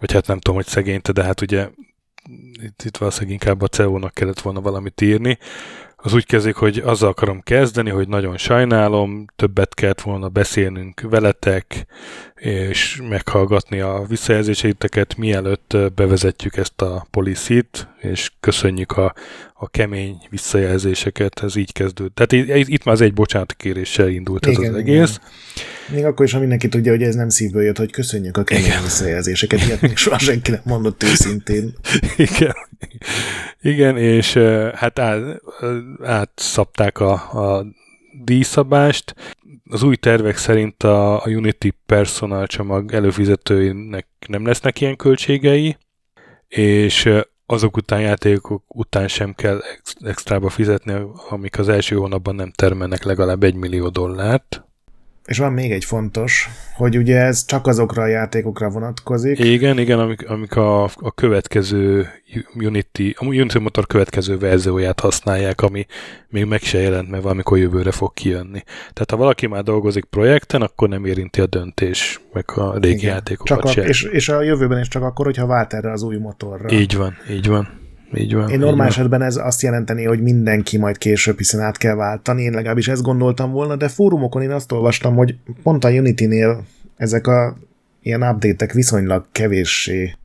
vagy 0.00 0.12
hát 0.12 0.26
nem 0.26 0.38
tudom, 0.38 0.56
hogy 0.56 0.66
szegényte, 0.66 1.12
de 1.12 1.22
hát 1.22 1.40
ugye 1.40 1.68
itt, 2.62 2.82
itt 2.84 2.96
valószínűleg 2.96 3.32
inkább 3.32 3.62
a 3.62 3.66
CEO-nak 3.66 4.14
kellett 4.14 4.40
volna 4.40 4.60
valamit 4.60 5.00
írni, 5.00 5.38
az 6.00 6.14
úgy 6.14 6.26
kezdik, 6.26 6.54
hogy 6.54 6.78
azzal 6.78 7.08
akarom 7.08 7.40
kezdeni, 7.40 7.90
hogy 7.90 8.08
nagyon 8.08 8.36
sajnálom, 8.36 9.24
többet 9.36 9.74
kellett 9.74 10.00
volna 10.00 10.28
beszélnünk 10.28 11.00
veletek, 11.00 11.86
és 12.34 13.00
meghallgatni 13.08 13.80
a 13.80 14.04
visszajelzéseiteket, 14.08 15.16
mielőtt 15.16 15.76
bevezetjük 15.94 16.56
ezt 16.56 16.82
a 16.82 17.06
policit, 17.10 17.88
és 18.00 18.30
köszönjük 18.40 18.92
a, 18.92 19.14
a 19.54 19.68
kemény 19.68 20.16
visszajelzéseket, 20.30 21.40
ez 21.42 21.56
így 21.56 21.72
kezdődött. 21.72 22.14
Tehát 22.14 22.48
itt 22.68 22.84
már 22.84 22.94
az 22.94 23.00
egy 23.00 23.14
bocsánatkéréssel 23.14 24.08
indult 24.08 24.46
igen, 24.46 24.62
ez 24.62 24.68
az 24.68 24.76
egész. 24.76 24.94
Igen. 24.94 25.96
Még 25.96 26.04
akkor 26.04 26.26
is, 26.26 26.32
ha 26.32 26.38
mindenki 26.38 26.68
tudja, 26.68 26.92
hogy 26.92 27.02
ez 27.02 27.14
nem 27.14 27.28
szívből 27.28 27.62
jött, 27.62 27.76
hogy 27.76 27.90
köszönjük 27.90 28.36
a 28.36 28.44
kemény 28.44 28.64
igen. 28.64 28.82
visszajelzéseket, 28.82 29.64
ilyet 29.64 29.80
még 29.80 29.96
soha 29.96 30.18
senki 30.18 30.50
nem 30.50 30.60
mondott 30.64 31.02
őszintén. 31.02 31.74
Igen. 32.16 32.54
Igen, 33.60 33.96
és 33.96 34.32
hát 34.74 34.98
át, 34.98 35.40
átszapták 36.02 37.00
a, 37.00 37.12
a 37.12 37.66
díjszabást. 38.24 39.14
Az 39.70 39.82
új 39.82 39.96
tervek 39.96 40.36
szerint 40.36 40.82
a, 40.82 41.24
a 41.24 41.28
Unity 41.28 41.68
personal 41.86 42.46
csomag 42.46 42.92
előfizetőinek 42.92 44.06
nem 44.26 44.46
lesznek 44.46 44.80
ilyen 44.80 44.96
költségei, 44.96 45.76
és 46.48 47.08
azok 47.50 47.76
után 47.76 48.00
játékok 48.00 48.62
után 48.68 49.08
sem 49.08 49.34
kell 49.34 49.60
extrába 50.00 50.48
fizetni, 50.48 50.94
amik 51.28 51.58
az 51.58 51.68
első 51.68 51.96
hónapban 51.96 52.34
nem 52.34 52.50
termelnek 52.50 53.02
legalább 53.04 53.42
egy 53.42 53.54
millió 53.54 53.88
dollárt. 53.88 54.67
És 55.28 55.38
van 55.38 55.52
még 55.52 55.72
egy 55.72 55.84
fontos, 55.84 56.48
hogy 56.74 56.96
ugye 56.96 57.16
ez 57.16 57.44
csak 57.44 57.66
azokra 57.66 58.02
a 58.02 58.06
játékokra 58.06 58.68
vonatkozik. 58.68 59.38
Igen, 59.38 59.78
igen, 59.78 59.98
amik, 59.98 60.28
amik 60.28 60.56
a, 60.56 60.84
a 60.84 61.12
következő 61.14 62.08
Unity, 62.54 63.14
a 63.16 63.24
Unity 63.24 63.58
Motor 63.58 63.86
következő 63.86 64.38
verzióját 64.38 65.00
használják, 65.00 65.60
ami 65.60 65.86
még 66.28 66.44
meg 66.44 66.60
se 66.60 66.78
jelent, 66.78 67.10
mert 67.10 67.22
valamikor 67.22 67.58
jövőre 67.58 67.90
fog 67.90 68.14
kijönni. 68.14 68.62
Tehát 68.64 69.10
ha 69.10 69.16
valaki 69.16 69.46
már 69.46 69.62
dolgozik 69.62 70.04
projekten, 70.04 70.62
akkor 70.62 70.88
nem 70.88 71.04
érinti 71.04 71.40
a 71.40 71.46
döntés, 71.46 72.20
meg 72.32 72.44
a 72.54 72.78
régi 72.78 72.96
igen, 72.96 73.14
játékokat 73.14 73.46
csak 73.46 73.64
a, 73.64 73.68
sem. 73.68 73.86
És, 73.86 74.02
és 74.02 74.28
a 74.28 74.42
jövőben 74.42 74.80
is 74.80 74.88
csak 74.88 75.02
akkor, 75.02 75.24
hogyha 75.24 75.46
vált 75.46 75.72
erre 75.72 75.92
az 75.92 76.02
új 76.02 76.16
motorra. 76.16 76.70
Így 76.70 76.96
van, 76.96 77.16
így 77.30 77.48
van. 77.48 77.87
Így 78.14 78.34
van. 78.34 78.50
Én 78.50 78.58
normál 78.58 78.86
esetben 78.86 79.22
ez 79.22 79.36
azt 79.36 79.62
jelenteni, 79.62 80.04
hogy 80.04 80.20
mindenki 80.20 80.78
majd 80.78 80.98
később, 80.98 81.38
hiszen 81.38 81.60
át 81.60 81.76
kell 81.76 81.94
váltani. 81.94 82.42
Én 82.42 82.52
legalábbis 82.52 82.88
ezt 82.88 83.02
gondoltam 83.02 83.50
volna, 83.50 83.76
de 83.76 83.88
fórumokon 83.88 84.42
én 84.42 84.50
azt 84.50 84.72
olvastam, 84.72 85.16
hogy 85.16 85.36
pont 85.62 85.84
a 85.84 85.90
Unity-nél 85.90 86.64
ezek 86.96 87.26
a 87.26 87.56
ilyen 88.02 88.22
update 88.22 88.72
viszonylag 88.72 89.26
kevéssé 89.32 90.16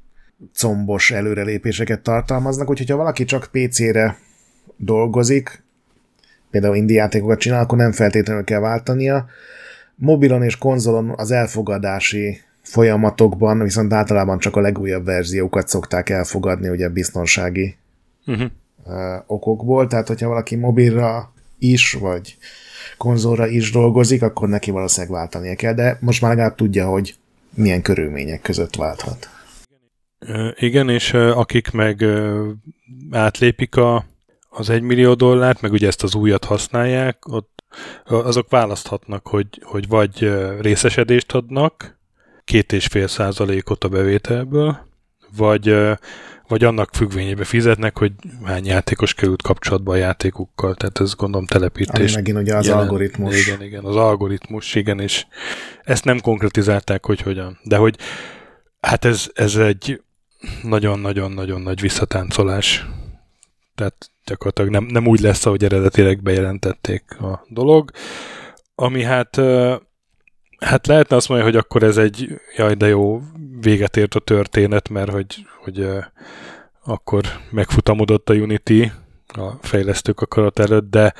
combos 0.53 1.11
előrelépéseket 1.11 2.01
tartalmaznak, 2.01 2.69
úgyhogy 2.69 2.89
ha 2.89 2.95
valaki 2.95 3.23
csak 3.23 3.49
PC-re 3.51 4.17
dolgozik, 4.77 5.63
például 6.51 6.75
indie 6.75 6.97
játékokat 6.97 7.39
csinál, 7.39 7.61
akkor 7.61 7.77
nem 7.77 7.91
feltétlenül 7.91 8.43
kell 8.43 8.59
váltania. 8.59 9.25
Mobilon 9.95 10.43
és 10.43 10.57
konzolon 10.57 11.13
az 11.15 11.31
elfogadási 11.31 12.41
folyamatokban 12.63 13.59
viszont 13.59 13.93
általában 13.93 14.39
csak 14.39 14.55
a 14.55 14.61
legújabb 14.61 15.05
verziókat 15.05 15.67
szokták 15.67 16.09
elfogadni, 16.09 16.69
ugye 16.69 16.89
biztonsági 16.89 17.75
uh-huh. 18.25 18.49
okokból, 19.25 19.87
tehát 19.87 20.07
hogyha 20.07 20.27
valaki 20.27 20.55
mobilra 20.55 21.33
is, 21.59 21.93
vagy 21.93 22.37
konzolra 22.97 23.47
is 23.47 23.71
dolgozik, 23.71 24.21
akkor 24.21 24.49
neki 24.49 24.71
valószínűleg 24.71 25.15
váltania 25.15 25.55
kell, 25.55 25.73
de 25.73 25.97
most 26.01 26.21
már 26.21 26.31
legalább 26.31 26.55
tudja, 26.55 26.87
hogy 26.87 27.15
milyen 27.55 27.81
körülmények 27.81 28.41
között 28.41 28.75
válthat. 28.75 29.29
Igen, 30.55 30.89
és 30.89 31.13
akik 31.13 31.71
meg 31.71 32.05
átlépik 33.11 33.75
a, 33.75 34.05
az 34.49 34.69
egymillió 34.69 35.13
dollárt, 35.13 35.61
meg 35.61 35.71
ugye 35.71 35.87
ezt 35.87 36.03
az 36.03 36.15
újat 36.15 36.45
használják, 36.45 37.27
ott 37.27 37.63
azok 38.05 38.49
választhatnak, 38.49 39.27
hogy, 39.27 39.61
hogy 39.63 39.87
vagy 39.87 40.31
részesedést 40.59 41.31
adnak, 41.31 42.01
két 42.53 42.71
és 42.71 42.85
fél 42.85 43.07
százalékot 43.07 43.83
a 43.83 43.87
bevételből, 43.87 44.77
vagy, 45.37 45.75
vagy 46.47 46.63
annak 46.63 46.89
függvényébe 46.93 47.43
fizetnek, 47.43 47.97
hogy 47.97 48.11
hány 48.43 48.65
játékos 48.65 49.13
került 49.13 49.41
kapcsolatba 49.41 49.91
a 49.91 49.95
játékukkal, 49.95 50.75
tehát 50.75 50.99
ez 50.99 51.15
gondolom 51.15 51.45
telepítés. 51.45 52.13
Ami 52.13 52.21
megint 52.21 52.37
ugye 52.37 52.55
az 52.55 52.65
jelen, 52.65 52.81
algoritmus. 52.81 53.47
Igen, 53.47 53.63
igen, 53.63 53.83
az 53.83 53.95
algoritmus, 53.95 54.75
igen, 54.75 54.99
és 54.99 55.25
ezt 55.83 56.05
nem 56.05 56.19
konkretizálták, 56.19 57.05
hogy 57.05 57.21
hogyan. 57.21 57.59
De 57.63 57.77
hogy 57.77 57.97
hát 58.79 59.05
ez, 59.05 59.29
ez 59.33 59.55
egy 59.55 60.01
nagyon-nagyon-nagyon 60.63 61.61
nagy 61.61 61.81
visszatáncolás. 61.81 62.87
Tehát 63.75 64.11
gyakorlatilag 64.25 64.71
nem, 64.71 64.83
nem 64.83 65.07
úgy 65.07 65.19
lesz, 65.19 65.45
ahogy 65.45 65.63
eredetileg 65.63 66.21
bejelentették 66.21 67.19
a 67.19 67.45
dolog. 67.49 67.91
Ami 68.75 69.03
hát 69.03 69.41
Hát 70.63 70.87
lehetne 70.87 71.15
azt 71.15 71.29
mondani, 71.29 71.51
hogy 71.51 71.59
akkor 71.59 71.83
ez 71.83 71.97
egy, 71.97 72.41
jaj, 72.55 72.73
de 72.73 72.87
jó, 72.87 73.21
véget 73.61 73.97
ért 73.97 74.15
a 74.15 74.19
történet, 74.19 74.89
mert 74.89 75.11
hogy, 75.11 75.45
hogy 75.63 75.87
akkor 76.83 77.25
megfutamodott 77.51 78.29
a 78.29 78.33
Unity 78.33 78.91
a 79.27 79.49
fejlesztők 79.61 80.21
akarat 80.21 80.59
előtt, 80.59 80.89
de, 80.89 81.13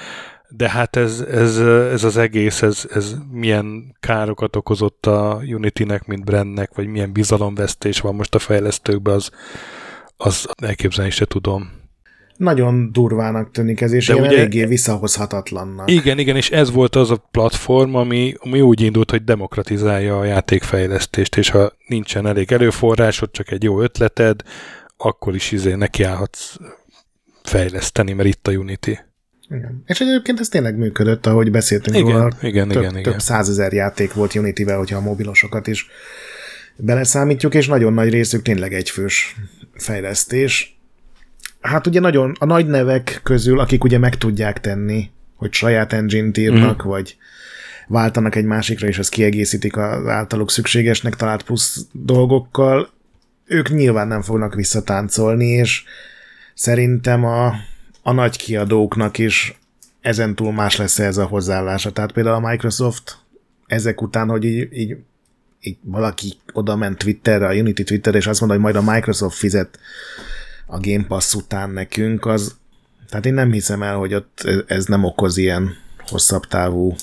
de 0.50 0.70
hát 0.70 0.96
ez, 0.96 1.20
ez, 1.20 1.58
ez 1.92 2.04
az 2.04 2.18
egész, 2.18 2.62
ez, 2.62 2.88
ez 2.94 3.16
milyen 3.32 3.96
károkat 4.00 4.56
okozott 4.56 5.06
a 5.06 5.42
Unity-nek, 5.48 6.06
mint 6.06 6.24
brandnek, 6.24 6.76
vagy 6.76 6.88
milyen 6.88 7.12
bizalomvesztés 7.12 8.00
van 8.00 8.16
most 8.16 8.36
a 8.36 8.40
fejlesztőkben, 8.40 9.14
az, 9.14 9.32
az 10.18 10.48
elképzelni 10.62 11.12
se 11.12 11.26
tudom 11.26 11.83
nagyon 12.44 12.92
durvának 12.92 13.52
tűnik 13.52 13.82
ez, 13.82 13.92
és 13.92 14.08
De 14.08 14.16
ugye, 14.16 14.26
eléggé 14.26 14.66
visszahozhatatlannak. 14.66 15.92
Igen, 15.92 16.20
igen, 16.20 16.36
és 16.36 16.52
ez 16.52 16.72
volt 16.72 16.96
az 16.96 17.12
a 17.12 17.28
platform, 17.32 17.96
ami, 17.96 18.34
ami 18.38 18.62
úgy 18.62 18.82
indult, 18.82 19.12
hogy 19.12 19.24
demokratizálja 19.24 20.20
a 20.20 20.24
játékfejlesztést, 20.24 21.38
és 21.38 21.50
ha 21.50 21.72
nincsen 21.88 22.28
elég 22.28 22.52
erőforrásod, 22.52 23.32
csak 23.32 23.52
egy 23.52 23.64
jó 23.64 23.82
ötleted, 23.82 24.42
akkor 24.98 25.36
is 25.36 25.52
izé 25.52 25.74
nekiállhatsz 25.74 26.56
fejleszteni, 27.44 28.14
mert 28.14 28.30
itt 28.30 28.48
a 28.48 28.52
Unity. 28.52 28.98
Igen. 29.50 29.84
És 29.86 30.00
egyébként 30.00 30.40
ez 30.40 30.50
tényleg 30.50 30.78
működött, 30.78 31.26
ahogy 31.26 31.52
beszéltünk 31.52 31.98
igen, 31.98 32.12
róla. 32.12 32.32
Igen, 32.42 32.68
több, 32.68 32.82
igen, 32.84 33.04
több 33.04 33.20
százezer 33.20 33.74
játék 33.74 34.14
volt 34.14 34.36
Unity-vel, 34.36 34.78
hogyha 34.78 34.98
a 34.98 35.02
mobilosokat 35.02 35.68
is 35.68 35.88
beleszámítjuk, 36.76 37.54
és 37.54 37.68
nagyon 37.68 37.94
nagy 37.94 38.10
részük 38.10 38.42
tényleg 38.42 38.74
egyfős 38.74 39.36
fejlesztés 39.74 40.73
hát 41.64 41.88
ugye 41.88 42.00
nagyon 42.00 42.36
a 42.40 42.46
nagy 42.46 42.68
nevek 42.68 43.20
közül, 43.24 43.60
akik 43.60 43.84
ugye 43.84 43.98
meg 43.98 44.18
tudják 44.18 44.60
tenni, 44.60 45.10
hogy 45.36 45.54
saját 45.54 45.94
engine 45.94 46.32
írnak, 46.38 46.86
mm. 46.86 46.90
vagy 46.90 47.18
váltanak 47.88 48.36
egy 48.36 48.46
másikra, 48.46 48.88
és 48.88 48.98
ezt 48.98 49.10
kiegészítik 49.10 49.78
az 49.78 50.08
általuk 50.08 50.52
szükségesnek 50.52 51.16
talált 51.16 51.44
plusz 51.44 51.86
dolgokkal, 51.92 52.90
ők 53.46 53.70
nyilván 53.70 54.08
nem 54.08 54.22
fognak 54.22 54.56
visszatáncolni, 54.56 55.48
és 55.48 55.84
szerintem 56.54 57.26
a, 57.26 57.54
a 58.02 58.12
nagy 58.12 58.38
kiadóknak 58.38 59.18
is 59.18 59.60
ezentúl 60.02 60.52
más 60.52 60.78
lesz 60.78 61.00
ez 61.00 61.18
a 61.18 61.26
hozzáállása. 61.26 61.92
Tehát 61.92 62.12
például 62.12 62.46
a 62.46 62.50
Microsoft 62.50 63.18
ezek 63.68 64.02
után, 64.02 64.30
hogy 64.30 64.44
így, 64.44 64.68
így, 64.74 64.98
így 65.62 65.78
valaki 65.82 66.34
oda 66.54 66.76
ment 66.76 66.98
Twitterre, 66.98 67.48
a 67.48 67.54
Unity 67.54 67.84
Twitter, 67.84 68.16
és 68.16 68.28
azt 68.28 68.40
mondta, 68.40 68.60
hogy 68.60 68.74
majd 68.74 68.88
a 68.88 68.92
Microsoft 68.92 69.38
fizet 69.38 69.80
a 70.74 70.80
Game 70.82 71.06
Pass 71.08 71.34
után 71.34 71.70
nekünk, 71.70 72.26
az 72.26 72.56
tehát 73.10 73.26
én 73.26 73.34
nem 73.34 73.52
hiszem 73.52 73.84
el, 73.84 73.98
hogy 73.98 74.14
ott 74.14 74.44
ez 74.68 74.86
nem 74.86 75.04
okoz 75.04 75.38
ilyen 75.38 75.76
hosszabb 76.08 76.46
távú 76.46 76.96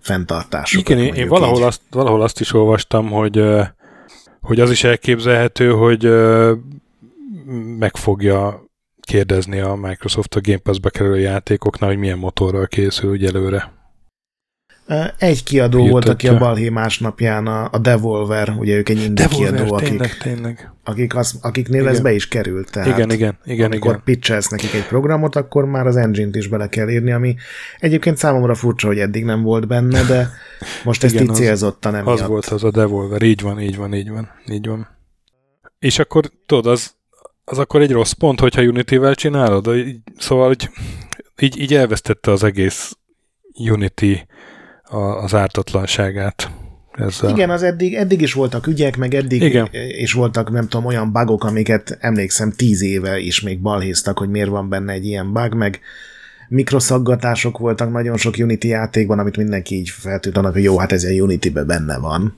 fenntartásokat. 0.00 0.88
Igen, 0.88 1.04
én, 1.04 1.14
én 1.14 1.28
valahol, 1.28 1.62
azt, 1.62 1.80
valahol 1.90 2.22
azt 2.22 2.40
is 2.40 2.52
olvastam, 2.52 3.10
hogy, 3.10 3.44
hogy 4.40 4.60
az 4.60 4.70
is 4.70 4.84
elképzelhető, 4.84 5.70
hogy 5.70 6.04
meg 7.78 7.96
fogja 7.96 8.64
kérdezni 9.00 9.60
a 9.60 9.74
Microsoft 9.74 10.34
a 10.34 10.40
Game 10.40 10.58
Pass-be 10.58 10.90
kerülő 10.90 11.18
játékoknál, 11.18 11.90
hogy 11.90 11.98
milyen 11.98 12.18
motorral 12.18 12.66
készül 12.66 13.10
ugye 13.10 13.28
előre. 13.28 13.72
Egy 15.18 15.42
kiadó 15.42 15.78
Jutatja. 15.78 15.92
volt, 15.92 16.08
aki 16.08 16.28
a 16.28 16.38
balhé 16.38 16.68
másnapján, 16.68 17.46
a, 17.46 17.68
a 17.72 17.78
Devolver, 17.78 18.54
ugye 18.58 18.76
ők 18.76 18.88
egy 18.88 19.02
indie 19.02 19.26
Devolver, 19.26 19.54
kiadó, 19.54 19.74
akik, 19.74 19.88
tényleg, 19.88 20.16
tényleg. 20.16 20.72
akik 20.84 21.16
az, 21.16 21.38
akiknél 21.42 21.80
igen. 21.80 21.92
ez 21.92 22.00
be 22.00 22.12
is 22.12 22.28
került. 22.28 22.70
Tehát 22.70 22.88
igen, 22.88 23.10
igen, 23.10 23.38
igen. 23.44 23.66
Amikor 23.66 23.90
igen. 23.90 24.02
pitchelsz 24.04 24.48
nekik 24.48 24.74
egy 24.74 24.86
programot, 24.86 25.36
akkor 25.36 25.64
már 25.64 25.86
az 25.86 25.96
engine-t 25.96 26.36
is 26.36 26.48
bele 26.48 26.68
kell 26.68 26.88
írni, 26.88 27.12
ami 27.12 27.34
egyébként 27.78 28.16
számomra 28.16 28.54
furcsa, 28.54 28.86
hogy 28.86 28.98
eddig 28.98 29.24
nem 29.24 29.42
volt 29.42 29.66
benne, 29.66 30.02
de 30.02 30.30
most 30.84 31.04
ezt 31.04 31.14
igen, 31.14 31.26
így 31.26 31.34
célzottan 31.34 31.92
nem 31.92 32.06
Az 32.06 32.26
volt 32.26 32.46
az 32.46 32.64
a 32.64 32.70
Devolver, 32.70 33.22
így 33.22 33.40
van, 33.40 33.60
így 33.60 33.76
van, 33.76 33.94
így 33.94 34.10
van, 34.10 34.28
így 34.46 34.66
van. 34.66 34.88
És 35.78 35.98
akkor 35.98 36.30
tudod, 36.46 36.66
az, 36.66 36.94
az 37.44 37.58
akkor 37.58 37.80
egy 37.80 37.92
rossz 37.92 38.12
pont, 38.12 38.40
hogyha 38.40 38.62
Unity-vel 38.62 39.14
csinálod? 39.14 39.70
Szóval, 40.18 40.46
hogy 40.46 40.70
így, 41.40 41.60
így 41.60 41.74
elvesztette 41.74 42.30
az 42.30 42.44
egész 42.44 42.96
Unity 43.70 44.26
a, 44.92 45.22
az 45.22 45.34
ártatlanságát. 45.34 46.50
Ezzel. 46.92 47.30
Igen, 47.30 47.50
az 47.50 47.62
eddig, 47.62 47.94
eddig 47.94 48.20
is 48.20 48.32
voltak 48.32 48.66
ügyek, 48.66 48.96
meg 48.96 49.14
eddig 49.14 49.42
Igen. 49.42 49.68
is 49.72 50.12
voltak, 50.12 50.50
nem 50.50 50.68
tudom, 50.68 50.86
olyan 50.86 51.12
bugok, 51.12 51.44
amiket 51.44 51.98
emlékszem 52.00 52.52
tíz 52.52 52.82
éve 52.82 53.18
is 53.18 53.40
még 53.40 53.60
balhéztak, 53.60 54.18
hogy 54.18 54.28
miért 54.28 54.48
van 54.48 54.68
benne 54.68 54.92
egy 54.92 55.06
ilyen 55.06 55.32
bug, 55.32 55.54
meg 55.54 55.80
mikroszaggatások 56.48 57.58
voltak 57.58 57.92
nagyon 57.92 58.16
sok 58.16 58.34
Unity 58.38 58.64
játékban, 58.64 59.18
amit 59.18 59.36
mindenki 59.36 59.74
így 59.74 59.88
feltűnt 59.88 60.36
annak, 60.36 60.52
hogy 60.52 60.62
jó, 60.62 60.78
hát 60.78 60.92
ez 60.92 61.04
egy 61.04 61.20
Unity-be 61.20 61.64
benne 61.64 61.98
van. 61.98 62.36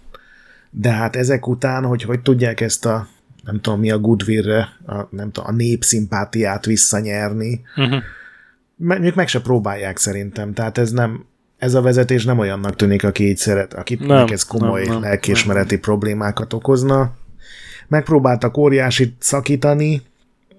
De 0.70 0.90
hát 0.90 1.16
ezek 1.16 1.46
után, 1.46 1.84
hogy 1.84 2.02
hogy 2.02 2.20
tudják 2.20 2.60
ezt 2.60 2.86
a 2.86 3.08
nem 3.44 3.60
tudom 3.60 3.80
mi 3.80 3.90
a 3.90 3.98
goodwill 3.98 4.50
a, 4.86 5.08
nem 5.10 5.30
tudom, 5.30 5.48
a 5.48 5.52
népszimpátiát 5.52 6.64
visszanyerni, 6.64 7.60
uh-huh. 7.76 8.02
Még 8.76 9.12
meg 9.14 9.28
se 9.28 9.40
próbálják 9.40 9.98
szerintem, 9.98 10.52
tehát 10.52 10.78
ez 10.78 10.90
nem, 10.90 11.24
ez 11.58 11.74
a 11.74 11.80
vezetés 11.80 12.24
nem 12.24 12.38
olyannak 12.38 12.76
tűnik, 12.76 13.04
aki 13.04 13.28
így 13.28 13.36
szeret, 13.36 13.74
akinek 13.74 14.30
ez 14.30 14.44
komoly 14.44 14.84
nem, 14.84 15.00
lelkismereti 15.00 15.74
nem. 15.74 15.82
problémákat 15.82 16.52
okozna. 16.52 17.12
Megpróbáltak 17.88 18.56
óriásit 18.56 19.14
szakítani, 19.18 20.02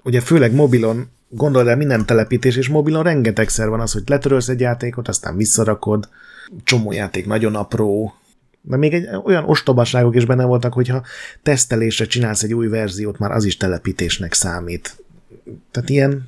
ugye 0.04 0.22
főleg 0.22 0.54
mobilon, 0.54 1.10
gondold 1.30 1.68
el 1.68 1.76
minden 1.76 2.06
telepítés, 2.06 2.56
és 2.56 2.68
mobilon 2.68 3.04
rengetegszer 3.04 3.70
van 3.70 3.80
az, 3.80 3.92
hogy 3.92 4.04
letörölsz 4.06 4.48
egy 4.48 4.60
játékot, 4.60 5.08
aztán 5.08 5.38
visszarakod, 5.38 6.10
csomó 6.64 6.92
játék 6.92 7.26
nagyon 7.26 7.56
apró, 7.56 8.14
de 8.62 8.78
még 8.78 8.94
egy, 8.94 9.08
olyan 9.24 9.44
ostobaságok 9.44 10.16
is 10.16 10.26
benne 10.26 10.46
voltak, 10.46 10.74
hogyha 10.74 11.04
tesztelésre 11.44 12.06
csinálsz 12.06 12.44
egy 12.44 12.54
új 12.54 12.68
verziót, 12.68 13.20
már 13.20 13.32
az 13.32 13.46
is 13.46 13.58
telepítésnek 13.58 14.34
számít. 14.34 15.04
Tehát 15.72 15.90
ilyen 15.90 16.28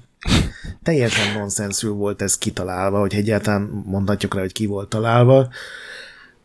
teljesen 0.83 1.37
nonszenszül 1.37 1.91
volt 1.91 2.21
ez 2.21 2.37
kitalálva, 2.37 2.99
hogy 2.99 3.13
egyáltalán 3.13 3.83
mondhatjuk 3.85 4.33
rá, 4.33 4.41
hogy 4.41 4.51
ki 4.51 4.65
volt 4.65 4.89
találva. 4.89 5.49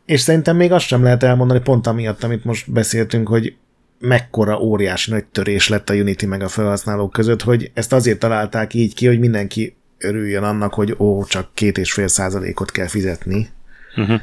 És 0.07 0.21
szerintem 0.21 0.57
még 0.57 0.73
azt 0.73 0.87
sem 0.87 1.03
lehet 1.03 1.23
elmondani, 1.23 1.61
pont 1.61 1.87
amiatt, 1.87 2.25
amit 2.25 2.45
most 2.45 2.73
beszéltünk, 2.73 3.29
hogy 3.29 3.57
mekkora 3.99 4.61
óriási 4.61 5.11
nagy 5.11 5.25
törés 5.25 5.69
lett 5.69 5.91
a 5.91 5.95
Unity 5.95 6.25
meg 6.25 6.43
a 6.43 6.49
felhasználók 6.49 7.13
között, 7.13 7.43
hogy 7.43 7.71
ezt 7.75 7.93
azért 7.93 8.19
találták 8.19 8.75
így 8.75 8.95
ki, 8.95 9.07
hogy 9.07 9.19
mindenki 9.19 9.77
örüljön 9.99 10.43
annak, 10.43 10.75
hogy 10.75 10.95
ó, 10.99 11.25
csak 11.25 11.55
két 11.55 11.79
és 11.79 11.93
fél 11.93 12.09
százalékot 12.09 12.71
kell 12.71 12.87
fizetni. 12.87 13.49
Uh-huh. 13.97 14.21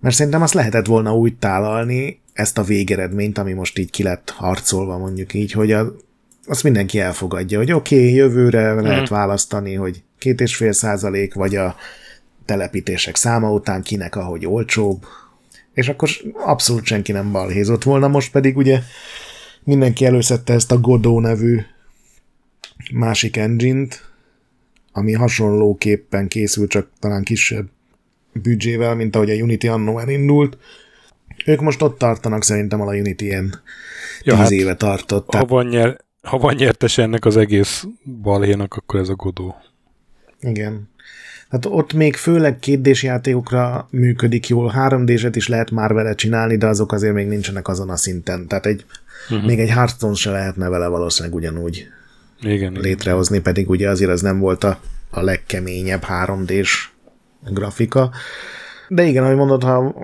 Mert 0.00 0.14
szerintem 0.14 0.42
azt 0.42 0.54
lehetett 0.54 0.86
volna 0.86 1.16
úgy 1.16 1.36
tálalni, 1.36 2.22
ezt 2.32 2.58
a 2.58 2.62
végeredményt, 2.62 3.38
ami 3.38 3.52
most 3.52 3.78
így 3.78 3.90
ki 3.90 4.02
lett 4.02 4.30
harcolva 4.30 4.98
mondjuk 4.98 5.34
így, 5.34 5.52
hogy 5.52 5.72
a, 5.72 5.94
azt 6.46 6.62
mindenki 6.62 7.00
elfogadja, 7.00 7.58
hogy 7.58 7.72
oké, 7.72 7.96
okay, 7.96 8.14
jövőre 8.14 8.74
mm. 8.74 8.78
lehet 8.78 9.08
választani, 9.08 9.74
hogy 9.74 10.02
két 10.18 10.40
és 10.40 10.56
fél 10.56 10.72
százalék, 10.72 11.34
vagy 11.34 11.56
a 11.56 11.76
telepítések 12.44 13.16
száma 13.16 13.52
után 13.52 13.82
kinek 13.82 14.16
ahogy 14.16 14.46
olcsóbb, 14.46 15.04
és 15.74 15.88
akkor 15.88 16.08
abszolút 16.32 16.84
senki 16.84 17.12
nem 17.12 17.32
balhézott 17.32 17.82
volna, 17.82 18.08
most 18.08 18.32
pedig 18.32 18.56
ugye 18.56 18.80
mindenki 19.64 20.04
előszette 20.04 20.52
ezt 20.52 20.72
a 20.72 20.78
Godot 20.80 21.22
nevű 21.22 21.60
másik 22.92 23.36
engine-t, 23.36 24.12
ami 24.92 25.12
hasonlóképpen 25.12 26.28
készül, 26.28 26.66
csak 26.66 26.88
talán 26.98 27.22
kisebb 27.22 27.68
büdzsével, 28.32 28.94
mint 28.94 29.16
ahogy 29.16 29.30
a 29.30 29.34
Unity 29.34 29.66
annó 29.66 29.98
elindult. 29.98 30.58
Ők 31.46 31.60
most 31.60 31.82
ott 31.82 31.98
tartanak, 31.98 32.42
szerintem 32.42 32.80
a 32.80 32.94
Unity 32.94 33.22
ilyen 33.22 33.62
ja, 34.22 34.32
tíz 34.32 34.42
hát, 34.42 34.50
éve 34.50 34.74
tartott. 34.74 35.34
Ha 35.34 35.44
van, 35.44 35.66
nyer, 35.66 36.03
ha 36.24 36.38
van 36.38 36.54
nyertes 36.54 36.98
ennek 36.98 37.24
az 37.24 37.36
egész 37.36 37.86
balhénak, 38.22 38.74
akkor 38.74 39.00
ez 39.00 39.08
a 39.08 39.14
Godó. 39.14 39.56
Igen. 40.40 40.88
Hát 41.48 41.66
ott 41.66 41.92
még 41.92 42.16
főleg 42.16 42.58
kétdés 42.58 43.02
játékokra 43.02 43.88
működik 43.90 44.48
jól, 44.48 44.68
3 44.68 45.04
d 45.04 45.10
is 45.32 45.48
lehet 45.48 45.70
már 45.70 45.92
vele 45.92 46.14
csinálni, 46.14 46.56
de 46.56 46.66
azok 46.66 46.92
azért 46.92 47.14
még 47.14 47.26
nincsenek 47.26 47.68
azon 47.68 47.90
a 47.90 47.96
szinten. 47.96 48.46
Tehát 48.46 48.66
egy, 48.66 48.84
uh-huh. 49.30 49.46
még 49.46 49.60
egy 49.60 49.68
Hearthstone 49.68 50.14
se 50.14 50.30
lehetne 50.30 50.68
vele 50.68 50.86
valószínűleg 50.86 51.36
ugyanúgy 51.36 51.88
igen, 52.40 52.72
létrehozni, 52.72 53.36
igen. 53.36 53.52
pedig 53.52 53.70
ugye 53.70 53.88
azért 53.88 54.10
az 54.10 54.20
nem 54.20 54.38
volt 54.38 54.64
a, 54.64 54.78
a 55.10 55.20
legkeményebb 55.20 56.02
3 56.02 56.44
d 56.44 56.52
grafika. 57.50 58.10
De 58.88 59.02
igen, 59.02 59.24
ahogy 59.24 59.36
mondod, 59.36 59.62
ha 59.62 59.94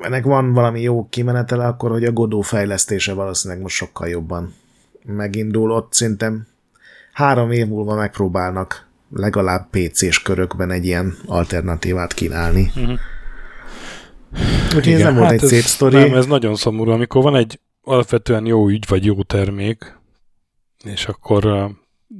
ennek 0.00 0.24
van 0.24 0.52
valami 0.52 0.80
jó 0.80 1.06
kimenetele, 1.10 1.66
akkor 1.66 1.90
hogy 1.90 2.04
a 2.04 2.12
Godó 2.12 2.40
fejlesztése 2.40 3.12
valószínűleg 3.12 3.62
most 3.62 3.76
sokkal 3.76 4.08
jobban 4.08 4.54
megindul. 5.16 5.70
Ott 5.70 5.92
szerintem 5.92 6.46
három 7.12 7.50
év 7.50 7.66
múlva 7.66 7.94
megpróbálnak 7.94 8.86
legalább 9.10 9.70
PC-s 9.70 10.22
körökben 10.22 10.70
egy 10.70 10.84
ilyen 10.84 11.14
alternatívát 11.26 12.14
kínálni. 12.14 12.72
Uh-huh. 12.76 12.98
Úgyhogy 14.66 14.86
Igen, 14.86 14.98
ez 14.98 15.04
nem 15.04 15.14
volt 15.14 15.24
hát 15.24 15.32
egy 15.32 15.42
ez, 15.42 15.48
szép 15.48 15.62
sztori. 15.62 15.96
Nem, 15.96 16.14
ez 16.14 16.26
nagyon 16.26 16.54
szomorú, 16.54 16.90
amikor 16.90 17.22
van 17.22 17.36
egy 17.36 17.60
alapvetően 17.82 18.46
jó 18.46 18.68
ügy, 18.68 18.84
vagy 18.88 19.04
jó 19.04 19.22
termék, 19.22 19.98
és 20.84 21.06
akkor 21.06 21.46
uh, 21.46 21.70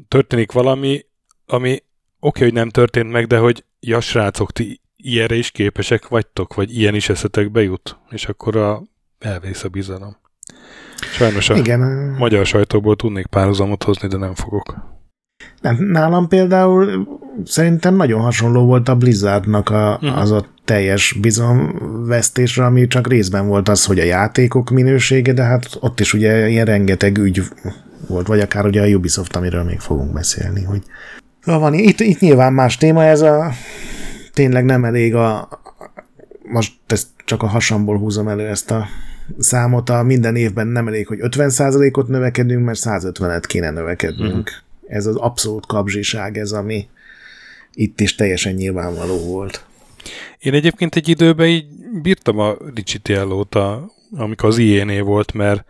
történik 0.08 0.52
valami, 0.52 1.06
ami 1.46 1.70
oké, 1.70 1.84
okay, 2.20 2.42
hogy 2.42 2.52
nem 2.52 2.70
történt 2.70 3.10
meg, 3.10 3.26
de 3.26 3.38
hogy 3.38 3.64
ja 3.80 4.00
srácok, 4.00 4.52
ti 4.52 4.80
ilyenre 4.96 5.34
is 5.34 5.50
képesek 5.50 6.08
vagytok, 6.08 6.54
vagy 6.54 6.78
ilyen 6.78 6.94
is 6.94 7.08
eszetek 7.08 7.50
bejut, 7.50 7.98
és 8.10 8.26
akkor 8.26 8.56
a, 8.56 8.82
elvész 9.18 9.64
a 9.64 9.68
bizalom. 9.68 10.16
Sajnos 11.00 11.50
a 11.50 11.56
Igen. 11.56 11.80
magyar 12.18 12.46
sajtóból 12.46 12.96
tudnék 12.96 13.26
párhuzamot 13.26 13.82
hozni, 13.82 14.08
de 14.08 14.16
nem 14.16 14.34
fogok. 14.34 14.96
Nem, 15.60 15.76
nálam 15.80 16.28
például 16.28 17.08
szerintem 17.44 17.96
nagyon 17.96 18.20
hasonló 18.20 18.64
volt 18.64 18.88
a 18.88 18.96
Blizzardnak 18.96 19.70
a, 19.70 19.98
uh-huh. 20.02 20.20
az 20.20 20.30
a 20.30 20.44
teljes 20.64 21.16
bizalomvesztésre, 21.20 22.64
ami 22.64 22.86
csak 22.86 23.08
részben 23.08 23.48
volt 23.48 23.68
az, 23.68 23.84
hogy 23.84 23.98
a 23.98 24.04
játékok 24.04 24.70
minősége, 24.70 25.32
de 25.32 25.42
hát 25.42 25.68
ott 25.80 26.00
is 26.00 26.14
ugye 26.14 26.48
ilyen 26.48 26.64
rengeteg 26.64 27.18
ügy 27.18 27.42
volt, 28.06 28.26
vagy 28.26 28.40
akár 28.40 28.66
ugye 28.66 28.82
a 28.82 28.86
Ubisoft, 28.86 29.36
amiről 29.36 29.62
még 29.62 29.78
fogunk 29.78 30.12
beszélni, 30.12 30.64
hogy 30.64 30.82
van, 31.44 31.74
itt, 31.74 32.00
itt 32.00 32.20
nyilván 32.20 32.52
más 32.52 32.76
téma, 32.76 33.04
ez 33.04 33.20
a 33.20 33.52
tényleg 34.32 34.64
nem 34.64 34.84
elég 34.84 35.14
a 35.14 35.48
most 36.42 36.72
ezt 36.86 37.06
csak 37.24 37.42
a 37.42 37.46
hasamból 37.46 37.98
húzom 37.98 38.28
elő 38.28 38.46
ezt 38.46 38.70
a 38.70 38.86
számot, 39.38 39.88
a 39.88 40.02
minden 40.02 40.36
évben 40.36 40.66
nem 40.66 40.86
elég, 40.86 41.06
hogy 41.06 41.18
50%-ot 41.22 42.08
növekedünk, 42.08 42.64
mert 42.64 42.78
150-et 42.82 43.42
kéne 43.46 43.70
növekednünk. 43.70 44.48
Uh-huh. 44.48 44.96
Ez 44.96 45.06
az 45.06 45.16
abszolút 45.16 45.66
kapzsiság, 45.66 46.38
ez 46.38 46.52
ami 46.52 46.88
itt 47.74 48.00
is 48.00 48.14
teljesen 48.14 48.54
nyilvánvaló 48.54 49.18
volt. 49.18 49.64
Én 50.38 50.54
egyébként 50.54 50.96
egy 50.96 51.08
időben 51.08 51.46
így 51.46 51.66
bírtam 52.02 52.38
a 52.38 52.56
Ricitiellót, 52.74 53.54
a, 53.54 53.90
amikor 54.10 54.48
az 54.48 54.58
ilyen 54.58 55.04
volt, 55.04 55.32
mert 55.32 55.64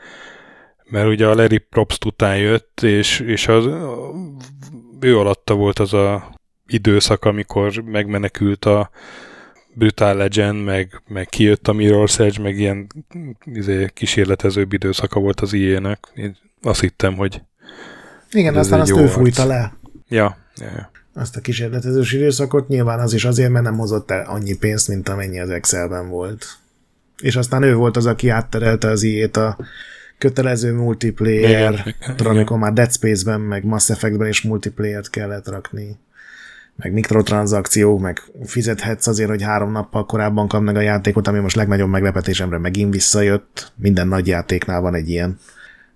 mert 0.91 1.07
ugye 1.07 1.27
a 1.27 1.35
Larry 1.35 1.59
Probst 1.59 2.05
után 2.05 2.37
jött, 2.37 2.81
és, 2.83 3.21
és 3.21 3.49
az, 3.49 3.65
ő 5.01 5.19
alatta 5.19 5.55
volt 5.55 5.79
az 5.79 5.95
a 5.95 6.35
időszak, 6.67 7.25
amikor 7.25 7.83
megmenekült 7.85 8.65
a 8.65 8.91
Brutal 9.79 10.15
Legend, 10.17 10.65
meg, 10.65 11.03
meg 11.09 11.27
kijött 11.27 11.69
a 11.69 11.73
Mirror's 11.73 12.19
Edge, 12.21 12.43
meg 12.43 12.59
ilyen 12.59 12.87
izé, 13.45 13.91
kísérletezőbb 13.95 14.73
időszaka 14.73 15.21
volt 15.21 15.41
az 15.41 15.53
IE-nek. 15.53 15.99
Én 16.15 16.37
azt 16.63 16.81
hittem, 16.81 17.15
hogy 17.17 17.43
Igen, 18.31 18.55
Ez 18.55 18.61
aztán 18.61 18.81
azt 18.81 18.97
ő 18.97 19.07
fújta 19.07 19.47
le. 19.47 19.77
ja, 20.09 20.37
ja, 20.57 20.67
ja. 20.77 20.91
Azt 21.15 21.37
a 21.37 21.41
kísérletezős 21.41 22.13
időszakot 22.13 22.69
nyilván 22.69 23.01
az 23.01 23.13
is 23.13 23.25
azért, 23.25 23.51
mert 23.51 23.65
nem 23.65 23.77
hozott 23.79 24.11
el 24.11 24.25
annyi 24.27 24.57
pénzt, 24.57 24.89
mint 24.89 25.09
amennyi 25.09 25.41
az 25.41 25.51
Excelben 25.51 26.09
volt. 26.09 26.47
És 27.23 27.37
aztán 27.37 27.63
ő 27.63 27.75
volt 27.75 27.97
az, 27.97 28.07
aki 28.07 28.29
átterelte 28.29 28.89
az 28.89 29.03
iét 29.03 29.37
a 29.37 29.59
kötelező 30.19 30.73
multiplayer, 30.73 31.73
Igen, 31.73 32.27
amikor 32.27 32.59
már 32.59 32.73
Dead 32.73 32.93
Space-ben, 32.93 33.41
meg 33.41 33.65
Mass 33.65 33.91
Effect-ben 33.91 34.29
is 34.29 34.43
multiplayer-t 34.43 35.11
kellett 35.11 35.49
rakni, 35.49 35.99
meg 36.83 36.93
mikrotranszakciók, 36.93 38.01
meg 38.01 38.23
fizethetsz 38.45 39.07
azért, 39.07 39.29
hogy 39.29 39.43
három 39.43 39.73
nappal 39.73 40.07
korábban 40.07 40.49
kap 40.49 40.63
meg 40.63 40.77
a 40.77 40.81
játékot, 40.81 41.29
ami 41.29 41.39
most 41.39 41.57
legnagyobb 41.57 41.89
meglepetésemre 41.89 42.59
megint 42.59 42.93
visszajött. 42.93 43.73
Minden 43.77 44.09
nagy 44.09 44.27
játéknál 44.27 44.81
van 44.81 44.95
egy 44.95 45.09
ilyen 45.09 45.39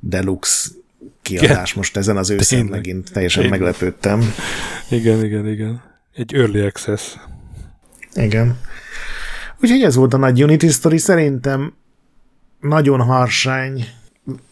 deluxe 0.00 0.70
kiadás 1.22 1.74
most 1.74 1.96
ezen 1.96 2.16
az 2.16 2.34
Tényleg. 2.48 2.70
megint 2.70 3.12
teljesen 3.12 3.42
Tényleg. 3.42 3.60
meglepődtem. 3.60 4.34
Igen, 4.90 5.24
igen, 5.24 5.48
igen. 5.48 5.82
Egy 6.14 6.34
early 6.34 6.60
access. 6.60 7.14
Igen. 8.14 8.58
Úgyhogy 9.60 9.82
ez 9.82 9.94
volt 9.94 10.14
a 10.14 10.16
nagy 10.16 10.42
Unity 10.42 10.68
Story. 10.68 10.98
Szerintem 10.98 11.74
nagyon 12.60 13.00
harsány 13.00 13.84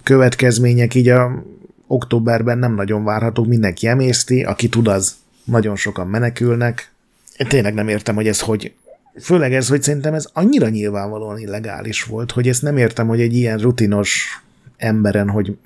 következmények 0.03 0.95
így 0.95 1.09
a 1.09 1.45
októberben 1.87 2.59
nem 2.59 2.75
nagyon 2.75 3.05
várhatók, 3.05 3.47
mindenki 3.47 3.87
emészti, 3.87 4.43
aki 4.43 4.69
tud, 4.69 4.89
az 4.89 5.15
nagyon 5.45 5.77
sokan 5.77 6.07
menekülnek. 6.07 6.93
Én 7.37 7.47
tényleg 7.47 7.75
nem 7.75 7.89
értem, 7.89 8.15
hogy 8.15 8.29
ez 8.29 8.41
hogy 8.41 8.75
főleg 9.21 9.55
ez, 9.55 9.69
hogy 9.69 9.83
szerintem 9.83 10.15
ez 10.15 10.29
annyira 10.33 10.69
nyilvánvalóan 10.69 11.39
illegális 11.39 12.05
volt, 12.05 12.31
hogy 12.33 12.49
ezt 12.49 12.63
nem 12.63 12.77
értem, 12.77 13.07
hogy 13.07 13.21
egy 13.21 13.35
ilyen 13.35 13.59
rutinos 13.59 14.43
emberen, 14.77 15.31
hogy 15.31 15.57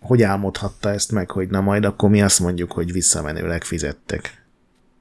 hogy 0.00 0.22
álmodhatta 0.22 0.90
ezt 0.90 1.12
meg, 1.12 1.30
hogy 1.30 1.48
na 1.48 1.60
majd 1.60 1.84
akkor 1.84 2.10
mi 2.10 2.22
azt 2.22 2.40
mondjuk, 2.40 2.72
hogy 2.72 2.92
visszamenőleg 2.92 3.64
fizettek. 3.64 4.44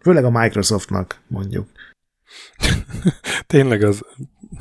Főleg 0.01 0.23
a 0.23 0.30
Microsoftnak 0.30 1.21
mondjuk. 1.27 1.67
Tényleg 3.47 3.84
az, 3.84 4.01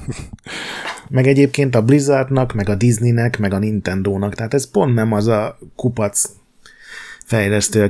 Meg 1.08 1.26
egyébként 1.26 1.74
a 1.74 1.82
Blizzardnak, 1.82 2.52
meg 2.52 2.68
a 2.68 2.74
Disneynek, 2.74 3.38
meg 3.38 3.52
a 3.52 3.58
Nintendónak. 3.58 4.34
Tehát 4.34 4.54
ez 4.54 4.70
pont 4.70 4.94
nem 4.94 5.12
az 5.12 5.26
a 5.26 5.58
kupac 5.76 6.30
fejlesztő, 7.24 7.82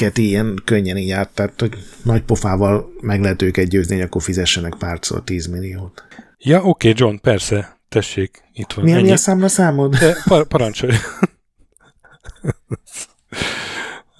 akiket 0.00 0.18
ilyen 0.18 0.62
könnyen 0.64 0.96
így 0.96 1.08
járt. 1.08 1.30
Tehát, 1.34 1.60
hogy 1.60 1.76
nagy 2.02 2.22
pofával 2.22 2.92
meg 3.00 3.20
lehet 3.20 3.42
őket 3.42 3.68
győzni, 3.68 3.94
hogy 3.94 4.04
akkor 4.04 4.22
fizessenek 4.22 4.74
párszor 4.78 5.24
10 5.24 5.46
milliót. 5.46 6.04
Ja, 6.38 6.62
oké, 6.62 6.92
John, 6.96 7.16
persze. 7.16 7.78
Tessék, 7.88 8.42
itt 8.52 8.72
van. 8.72 8.84
Mi, 8.84 8.92
mi 8.92 9.10
a 9.10 9.16
számla 9.16 9.48
számod? 9.48 9.96
De 9.96 10.16
par- 10.24 10.48
parancsolj. 10.48 10.92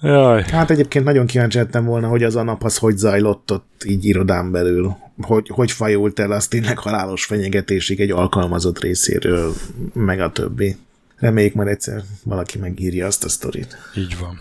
Jaj, 0.01 0.43
Hát 0.43 0.69
egyébként 0.69 1.05
nagyon 1.05 1.25
kíváncsi 1.25 1.57
lettem 1.57 1.85
volna, 1.85 2.07
hogy 2.07 2.23
az 2.23 2.35
a 2.35 2.43
nap 2.43 2.63
az 2.63 2.77
hogy 2.77 2.97
zajlott 2.97 3.51
ott 3.51 3.83
így 3.85 4.05
irodán 4.05 4.51
belül. 4.51 4.95
Hogy, 5.21 5.49
hogy 5.49 5.71
fajult 5.71 6.19
el 6.19 6.31
az 6.31 6.47
tényleg 6.47 6.77
halálos 6.77 7.25
fenyegetésig 7.25 7.99
egy 7.99 8.11
alkalmazott 8.11 8.79
részéről, 8.79 9.53
meg 9.93 10.19
a 10.19 10.31
többi. 10.31 10.77
Reméljük 11.15 11.53
majd 11.53 11.67
egyszer 11.67 12.03
valaki 12.23 12.57
megírja 12.57 13.05
azt 13.05 13.23
a 13.23 13.29
sztorit. 13.29 13.77
így 13.95 14.17
van. 14.19 14.39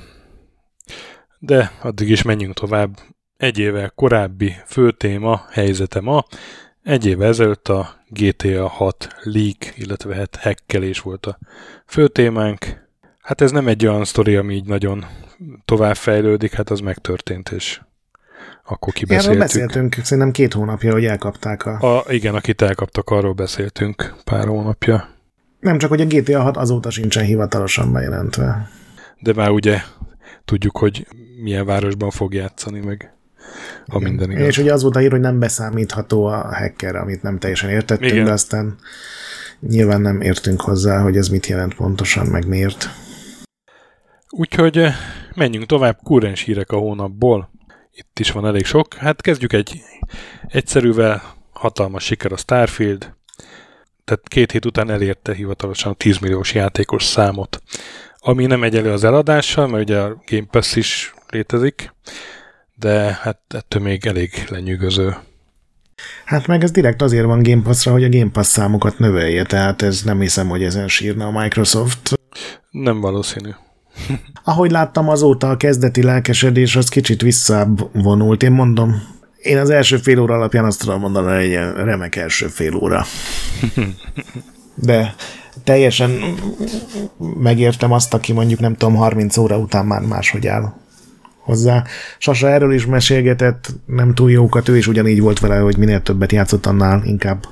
De 1.43 1.73
addig 1.83 2.09
is 2.09 2.23
menjünk 2.23 2.55
tovább. 2.55 2.99
Egy 3.37 3.59
évvel 3.59 3.93
korábbi 3.95 4.55
főtéma, 4.67 5.47
helyzete 5.51 6.01
ma. 6.01 6.25
Egy 6.83 7.07
évvel 7.07 7.29
ezelőtt 7.29 7.69
a 7.69 7.89
GTA 8.09 8.69
6 8.69 9.09
leak, 9.23 9.79
illetve 9.79 10.15
hát 10.15 10.37
hackelés 10.37 11.01
volt 11.01 11.27
a 11.27 11.39
főtémánk. 11.87 12.89
Hát 13.21 13.41
ez 13.41 13.51
nem 13.51 13.69
egy 13.69 13.87
olyan 13.87 14.05
sztori, 14.05 14.37
ami 14.37 14.55
így 14.55 14.67
nagyon 14.67 15.07
tovább 15.65 15.97
fejlődik, 15.97 16.53
hát 16.53 16.71
az 16.71 16.81
megtörtént, 16.81 17.49
és 17.49 17.81
akkor 18.65 18.93
Erről 18.95 19.09
kibeszéltük. 19.09 19.41
beszéltünk, 19.41 19.95
szerintem 20.03 20.33
két 20.33 20.53
hónapja, 20.53 20.93
hogy 20.93 21.05
elkapták 21.05 21.67
a... 21.67 21.97
A, 21.97 22.05
igen, 22.09 22.35
akit 22.35 22.63
elkaptak, 22.63 23.11
arról 23.11 23.33
beszéltünk 23.33 24.15
pár 24.25 24.47
hónapja. 24.47 25.09
Nem 25.61 25.79
csak, 25.79 25.91
hogy 25.91 26.01
a 26.01 26.07
GTA 26.07 26.43
6 26.43 26.57
azóta 26.57 26.91
sincsen 26.91 27.25
hivatalosan 27.25 27.93
bejelentve. 27.93 28.69
De 29.19 29.33
már 29.35 29.51
ugye 29.51 29.81
tudjuk, 30.45 30.77
hogy 30.77 31.07
milyen 31.43 31.67
városban 31.67 32.11
fog 32.11 32.35
játszani, 32.35 32.81
meg 32.81 33.15
ha 33.87 33.99
minden 33.99 34.31
igaz. 34.31 34.47
És 34.47 34.59
ugye 34.59 34.73
az 34.73 34.83
volt 34.83 34.97
a 34.97 34.99
hír, 34.99 35.11
hogy 35.11 35.21
nem 35.21 35.39
beszámítható 35.39 36.25
a 36.25 36.57
hacker, 36.57 36.97
amit 36.97 37.23
nem 37.23 37.39
teljesen 37.39 37.71
értettünk, 37.71 38.13
Igen. 38.13 38.25
de 38.25 38.33
aztán 38.33 38.77
nyilván 39.61 40.01
nem 40.01 40.21
értünk 40.21 40.61
hozzá, 40.61 41.03
hogy 41.03 41.17
ez 41.17 41.29
mit 41.29 41.47
jelent 41.47 41.75
pontosan, 41.75 42.27
meg 42.27 42.47
miért. 42.47 42.89
Úgyhogy 44.31 44.79
eh, 44.79 44.95
menjünk 45.35 45.67
tovább, 45.67 45.99
kurrens 46.03 46.43
hírek 46.43 46.71
a 46.71 46.77
hónapból. 46.77 47.51
Itt 47.93 48.19
is 48.19 48.31
van 48.31 48.47
elég 48.47 48.65
sok. 48.65 48.95
Hát 48.95 49.21
kezdjük 49.21 49.53
egy 49.53 49.83
egyszerűvel, 50.47 51.23
hatalmas 51.53 52.05
siker 52.05 52.33
a 52.33 52.37
Starfield. 52.37 53.13
Tehát 54.05 54.29
két 54.29 54.53
hét 54.53 54.65
után 54.65 54.91
elérte 54.91 55.35
hivatalosan 55.35 55.93
a 55.93 55.95
10 55.95 56.19
milliós 56.19 56.55
játékos 56.55 57.05
számot. 57.05 57.63
Ami 58.23 58.47
nem 58.47 58.63
egyelő 58.63 58.93
az 58.93 59.05
eladással, 59.05 59.67
mert 59.67 59.83
ugye 59.83 59.99
a 59.99 60.23
Game 60.27 60.47
Pass 60.51 60.77
is 60.77 61.15
létezik, 61.29 61.95
de 62.75 63.19
hát 63.23 63.41
ettől 63.49 63.83
még 63.83 64.07
elég 64.07 64.31
lenyűgöző. 64.49 65.17
Hát 66.25 66.47
meg 66.47 66.63
ez 66.63 66.71
direkt 66.71 67.03
azért 67.03 67.25
van 67.25 67.43
Game 67.43 67.63
Pass-ra, 67.63 67.93
hogy 67.93 68.05
a 68.05 68.09
Game 68.09 68.31
Pass 68.31 68.47
számokat 68.47 68.99
növelje, 68.99 69.45
tehát 69.45 69.83
ez 69.83 70.03
nem 70.03 70.21
hiszem, 70.21 70.49
hogy 70.49 70.63
ezen 70.63 70.89
sírna 70.89 71.27
a 71.27 71.41
Microsoft. 71.41 72.21
Nem 72.71 73.01
valószínű. 73.01 73.51
Ahogy 74.45 74.71
láttam 74.71 75.09
azóta 75.09 75.51
a 75.51 75.57
kezdeti 75.57 76.03
lelkesedés, 76.03 76.77
az 76.77 76.89
kicsit 76.89 77.23
visszavonult. 77.23 78.43
Én 78.43 78.53
mondom, 78.53 79.03
én 79.39 79.59
az 79.59 79.71
első 79.71 79.97
fél 79.97 80.19
óra 80.19 80.35
alapján 80.35 80.65
azt 80.65 80.81
tudom 80.81 81.01
mondani, 81.01 81.27
hogy 81.27 81.45
egy 81.45 81.75
remek 81.75 82.17
első 82.17 82.47
fél 82.47 82.75
óra. 82.75 83.05
De 84.75 85.15
teljesen 85.65 86.35
megértem 87.19 87.93
azt, 87.93 88.15
aki 88.15 88.33
mondjuk 88.33 88.61
nem 88.61 88.75
tudom, 88.75 88.95
30 88.95 89.37
óra 89.37 89.59
után 89.59 89.87
már 89.87 90.01
máshogy 90.01 90.47
áll 90.47 90.73
hozzá. 91.51 91.85
Sasa 92.19 92.49
erről 92.49 92.73
is 92.73 92.87
mesélgetett, 92.87 93.73
nem 93.87 94.15
túl 94.15 94.31
jókat, 94.31 94.69
ő 94.69 94.77
is 94.77 94.87
ugyanígy 94.87 95.21
volt 95.21 95.41
vele, 95.41 95.59
hogy 95.59 95.77
minél 95.77 96.03
többet 96.03 96.33
játszott, 96.33 96.67
annál 96.67 97.03
inkább 97.05 97.45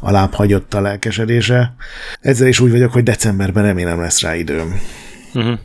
alább 0.00 0.32
hagyott 0.32 0.74
a 0.74 0.80
lelkesedése. 0.80 1.74
Ezzel 2.20 2.48
is 2.48 2.60
úgy 2.60 2.70
vagyok, 2.70 2.92
hogy 2.92 3.02
decemberben 3.02 3.64
remélem 3.64 4.00
lesz 4.00 4.20
rá 4.20 4.34
időm. 4.34 4.80
Uh-huh. 5.34 5.58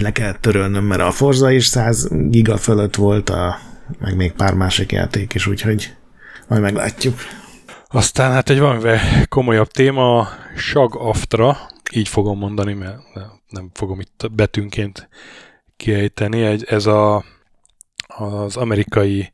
Le 0.00 0.12
kell 0.12 0.32
törölnöm, 0.40 0.84
mert 0.84 1.00
a 1.00 1.10
Forza 1.10 1.50
is 1.50 1.66
100 1.66 2.08
giga 2.10 2.56
fölött 2.56 2.94
volt, 2.94 3.30
a, 3.30 3.58
meg 4.00 4.16
még 4.16 4.32
pár 4.32 4.54
másik 4.54 4.92
játék 4.92 5.34
is, 5.34 5.46
úgyhogy 5.46 5.92
majd 6.48 6.62
meglátjuk. 6.62 7.14
Aztán 7.92 8.32
hát 8.32 8.50
egy 8.50 8.58
valamivel 8.58 9.00
komolyabb 9.28 9.68
téma, 9.68 10.18
a 10.18 10.28
SAG 10.56 10.96
Aftra, 10.96 11.56
így 11.92 12.08
fogom 12.08 12.38
mondani, 12.38 12.72
mert 12.72 13.02
nem 13.48 13.70
fogom 13.72 14.00
itt 14.00 14.26
betűnként 14.32 15.08
kiejteni. 15.76 16.42
Egy, 16.42 16.64
ez 16.64 16.86
a, 16.86 17.24
az 18.06 18.56
amerikai 18.56 19.32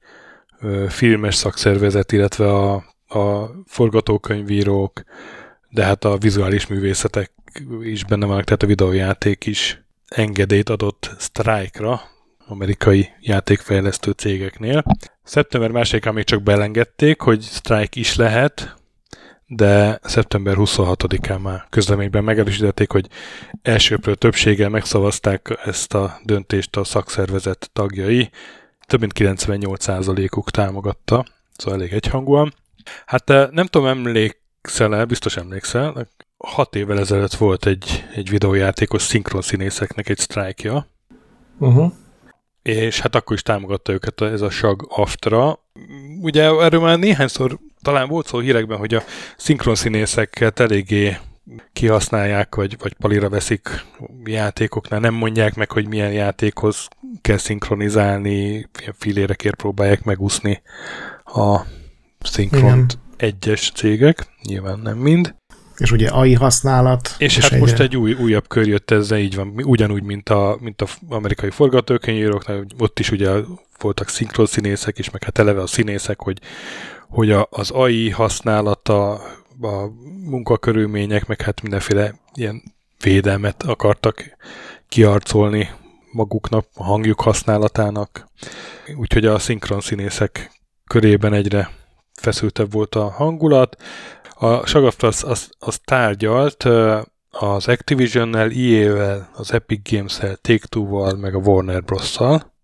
filmes 0.88 1.34
szakszervezet, 1.34 2.12
illetve 2.12 2.52
a, 2.52 2.74
a 3.18 3.50
forgatókönyvírók, 3.66 5.02
de 5.70 5.84
hát 5.84 6.04
a 6.04 6.18
vizuális 6.18 6.66
művészetek 6.66 7.32
is 7.82 8.04
benne 8.04 8.26
vannak, 8.26 8.44
tehát 8.44 8.62
a 8.62 8.66
videójáték 8.66 9.46
is 9.46 9.82
engedélyt 10.06 10.68
adott 10.68 11.10
Strike-ra, 11.18 12.00
amerikai 12.46 13.08
játékfejlesztő 13.20 14.10
cégeknél. 14.10 14.84
Szeptember 15.22 15.70
2-án 15.72 16.12
még 16.12 16.24
csak 16.24 16.42
belengedték, 16.42 17.20
hogy 17.20 17.42
Strike 17.42 18.00
is 18.00 18.16
lehet, 18.16 18.76
de 19.46 19.98
szeptember 20.02 20.54
26-án 20.58 21.42
már 21.42 21.66
közleményben 21.70 22.24
megerősítették, 22.24 22.90
hogy 22.90 23.08
elsőprő 23.62 24.14
többséggel 24.14 24.68
megszavazták 24.68 25.58
ezt 25.64 25.94
a 25.94 26.18
döntést 26.24 26.76
a 26.76 26.84
szakszervezet 26.84 27.70
tagjai. 27.72 28.30
Több 28.86 29.00
mint 29.00 29.12
98%-uk 29.18 30.50
támogatta, 30.50 31.24
szóval 31.56 31.80
elég 31.80 31.92
egyhangúan. 31.92 32.54
Hát 33.06 33.30
eh, 33.30 33.48
nem 33.50 33.66
tudom, 33.66 33.86
emlékszel-e, 33.86 35.04
biztos 35.04 35.36
emlékszel, 35.36 36.08
hat 36.36 36.74
évvel 36.74 36.98
ezelőtt 36.98 37.34
volt 37.34 37.66
egy, 37.66 38.04
egy 38.14 38.30
videójátékos 38.30 39.02
szinkron 39.02 39.42
színészeknek 39.42 40.08
egy 40.08 40.18
sztrájkja, 40.18 40.86
Uh-huh. 41.58 41.92
És 42.66 43.00
hát 43.00 43.14
akkor 43.14 43.36
is 43.36 43.42
támogatta 43.42 43.92
őket 43.92 44.20
ez 44.20 44.40
a 44.40 44.50
SAG 44.50 44.86
Aftra. 44.88 45.58
Ugye 46.20 46.42
erről 46.42 46.80
már 46.80 46.98
néhányszor 46.98 47.58
talán 47.82 48.08
volt 48.08 48.26
szó 48.26 48.38
hírekben, 48.38 48.78
hogy 48.78 48.94
a 48.94 49.02
szinkronszínészeket 49.36 50.60
eléggé 50.60 51.16
kihasználják, 51.72 52.54
vagy, 52.54 52.76
vagy 52.78 52.92
palira 52.92 53.28
veszik 53.28 53.84
játékoknál, 54.24 55.00
nem 55.00 55.14
mondják 55.14 55.54
meg, 55.54 55.70
hogy 55.70 55.88
milyen 55.88 56.12
játékhoz 56.12 56.88
kell 57.20 57.36
szinkronizálni, 57.36 58.68
filérekért 58.98 59.56
próbálják 59.56 60.04
megúszni 60.04 60.62
a 61.24 61.60
szinkront 62.20 62.98
egyes 63.16 63.70
cégek, 63.74 64.26
nyilván 64.42 64.78
nem 64.78 64.98
mind. 64.98 65.34
És 65.78 65.92
ugye 65.92 66.08
AI 66.08 66.34
használat. 66.34 67.14
És, 67.18 67.36
és 67.36 67.42
hát 67.42 67.52
egyre... 67.52 67.64
most 67.64 67.78
egy 67.78 67.96
új, 67.96 68.12
újabb 68.12 68.48
kör 68.48 68.66
jött 68.66 68.90
ezzel, 68.90 69.18
így 69.18 69.34
van, 69.34 69.52
ugyanúgy, 69.64 70.02
mint 70.02 70.28
a, 70.28 70.56
mint 70.60 70.82
a 70.82 70.86
amerikai 71.08 71.50
forgatókönyvíróknál, 71.50 72.66
ott 72.78 72.98
is 72.98 73.10
ugye 73.10 73.30
voltak 73.78 74.08
szinkron 74.08 74.46
színészek 74.46 74.98
is, 74.98 75.10
meg 75.10 75.24
hát 75.24 75.38
eleve 75.38 75.60
a 75.60 75.66
színészek, 75.66 76.20
hogy, 76.20 76.38
hogy 77.08 77.30
a, 77.30 77.48
az 77.50 77.70
AI 77.70 78.10
használata, 78.10 79.12
a 79.60 79.90
munkakörülmények, 80.24 81.26
meg 81.26 81.40
hát 81.40 81.62
mindenféle 81.62 82.14
ilyen 82.34 82.62
védelmet 83.02 83.62
akartak 83.62 84.36
kiarcolni 84.88 85.68
maguknak, 86.12 86.66
a 86.74 86.84
hangjuk 86.84 87.20
használatának. 87.20 88.26
Úgyhogy 88.96 89.26
a 89.26 89.38
szinkron 89.38 89.80
színészek 89.80 90.50
körében 90.86 91.32
egyre 91.32 91.70
feszültebb 92.12 92.72
volt 92.72 92.94
a 92.94 93.10
hangulat. 93.10 93.76
A 94.38 94.66
Sagaft 94.66 95.02
az, 95.02 95.24
az, 95.24 95.50
az 95.58 95.78
tárgyalt 95.84 96.64
az 97.30 97.68
Activision-nel, 97.68 98.50
EA-vel, 98.50 99.30
az 99.34 99.52
Epic 99.52 99.90
Games-el, 99.90 100.36
Take-Two-val, 100.36 101.16
meg 101.16 101.34
a 101.34 101.38
Warner 101.38 101.82
Bros-szal, 101.82 102.54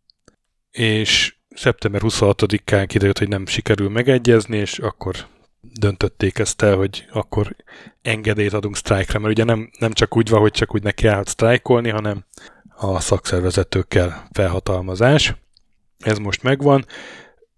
és 0.71 1.37
szeptember 1.55 2.01
26-án 2.05 2.85
kiderült, 2.87 3.19
hogy 3.19 3.29
nem 3.29 3.47
sikerül 3.47 3.89
megegyezni, 3.89 4.57
és 4.57 4.79
akkor 4.79 5.17
döntötték 5.61 6.39
ezt 6.39 6.63
el, 6.63 6.77
hogy 6.77 7.07
akkor 7.13 7.57
engedélyt 8.03 8.53
adunk 8.53 8.77
sztrájkra, 8.77 9.19
mert 9.19 9.33
ugye 9.33 9.45
nem, 9.45 9.71
nem 9.79 9.93
csak 9.93 10.17
úgy 10.17 10.29
van, 10.29 10.41
hogy 10.41 10.53
csak 10.53 10.75
úgy 10.75 10.83
neki 10.83 11.07
állhat 11.07 11.29
sztrájkolni, 11.29 11.89
hanem 11.89 12.25
a 12.77 13.01
szakszervezetőkkel 13.01 14.29
felhatalmazás. 14.33 15.35
Ez 15.99 16.19
most 16.19 16.43
megvan, 16.43 16.87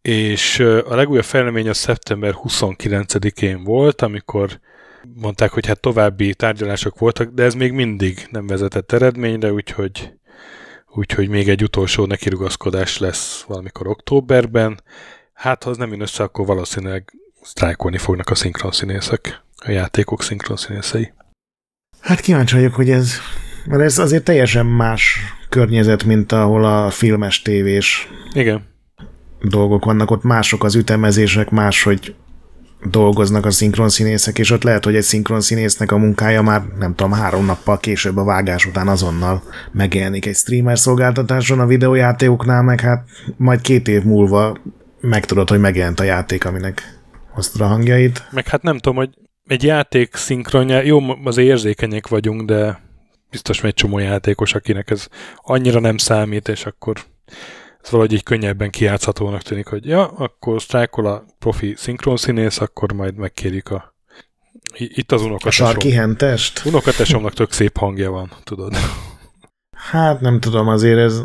és 0.09 0.59
a 0.59 0.95
legújabb 0.95 1.25
fejlemény 1.25 1.69
a 1.69 1.75
szeptember 1.75 2.35
29-én 2.43 3.65
volt, 3.65 4.03
amikor 4.03 4.61
mondták, 5.15 5.51
hogy 5.51 5.67
hát 5.67 5.81
további 5.81 6.35
tárgyalások 6.35 6.99
voltak, 6.99 7.29
de 7.29 7.43
ez 7.43 7.55
még 7.55 7.73
mindig 7.73 8.27
nem 8.31 8.47
vezetett 8.47 8.93
eredményre, 8.93 9.53
úgyhogy, 9.53 10.13
úgyhogy 10.87 11.29
még 11.29 11.49
egy 11.49 11.63
utolsó 11.63 12.07
nekirugaszkodás 12.07 12.99
lesz 12.99 13.43
valamikor 13.43 13.87
októberben. 13.89 14.83
Hát, 15.33 15.63
ha 15.63 15.71
az 15.71 15.77
nem 15.77 15.91
jön 15.91 16.01
össze, 16.01 16.23
akkor 16.23 16.47
valószínűleg 16.47 17.13
sztrájkolni 17.43 17.99
fognak 17.99 18.31
a 18.31 18.35
szinkronszínészek, 18.35 19.43
a 19.57 19.71
játékok 19.71 20.23
szinkronszínészei. 20.23 21.13
Hát 22.01 22.21
kíváncsi 22.21 22.55
vagyok, 22.55 22.75
hogy 22.75 22.91
ez, 22.91 23.13
mert 23.67 23.83
ez 23.83 23.99
azért 23.99 24.25
teljesen 24.25 24.67
más 24.67 25.19
környezet, 25.49 26.05
mint 26.05 26.33
ahol 26.33 26.65
a 26.65 26.91
filmes 26.91 27.43
tévés 27.43 28.09
Igen. 28.33 28.74
Dolgok 29.49 29.85
vannak, 29.85 30.11
ott 30.11 30.23
mások 30.23 30.65
az 30.65 30.75
ütemezések, 30.75 31.51
máshogy 31.51 32.15
dolgoznak 32.91 33.47
a 33.47 33.51
szinkronszínészek, 33.51 34.39
és 34.39 34.51
ott 34.51 34.63
lehet, 34.63 34.85
hogy 34.85 34.97
egy 34.97 35.03
szinkronszínésznek 35.03 35.93
a 35.93 35.99
munkája 35.99 36.43
már 36.43 36.63
nem 36.79 36.95
tudom, 36.95 37.13
három 37.13 37.45
nappal 37.45 37.79
később 37.79 38.17
a 38.17 38.25
vágás 38.25 38.67
után 38.67 38.89
azonnal 38.89 39.43
megjelenik 39.73 40.27
egy 40.27 40.35
streamer 40.35 40.79
szolgáltatáson 40.79 41.61
a 41.61 41.67
videójátékoknál, 41.67 42.63
meg 42.63 42.81
hát 42.81 43.05
majd 43.37 43.61
két 43.61 43.89
év 43.89 44.03
múlva 44.03 44.57
megtudod, 45.01 45.49
hogy 45.49 45.61
megjelent 45.61 46.01
a 46.01 46.05
játék, 46.05 46.45
aminek 46.45 47.01
hoztad 47.31 47.61
a 47.61 47.67
hangjait. 47.67 48.29
Meg 48.31 48.49
hát 48.49 48.63
nem 48.63 48.79
tudom, 48.79 48.97
hogy 48.97 49.11
egy 49.47 49.63
játék 49.63 50.15
szinkronja, 50.15 50.83
jó, 50.83 51.01
az 51.25 51.37
érzékenyek 51.37 52.09
vagyunk, 52.09 52.43
de 52.43 52.81
biztos 53.31 53.63
egy 53.63 53.75
csomó 53.75 53.99
játékos, 53.99 54.55
akinek 54.55 54.91
ez 54.91 55.09
annyira 55.37 55.81
nem 55.81 55.97
számít, 55.97 56.49
és 56.49 56.67
akkor 56.67 56.97
ez 57.85 57.91
valahogy 57.91 58.13
így 58.13 58.23
könnyebben 58.23 58.71
kiátszhatónak 58.71 59.43
tűnik, 59.43 59.67
hogy 59.67 59.87
ja, 59.87 60.07
akkor 60.07 60.63
sztrájkol 60.63 61.07
a 61.07 61.25
profi 61.39 61.75
szinkronszínész, 61.77 62.61
akkor 62.61 62.93
majd 62.93 63.15
megkérjük 63.15 63.71
a 63.71 63.95
itt 64.77 65.13
az 65.13 65.23
unokatesom. 65.23 65.67
A 65.67 65.71
sarki 65.71 65.91
hentest? 65.91 66.65
Unokatesomnak 66.65 67.33
tök 67.33 67.53
szép 67.53 67.79
hangja 67.79 68.11
van, 68.11 68.33
tudod. 68.45 68.75
Hát 69.77 70.21
nem 70.21 70.41
tudom, 70.41 70.69
azért 70.69 70.99
ez 70.99 71.23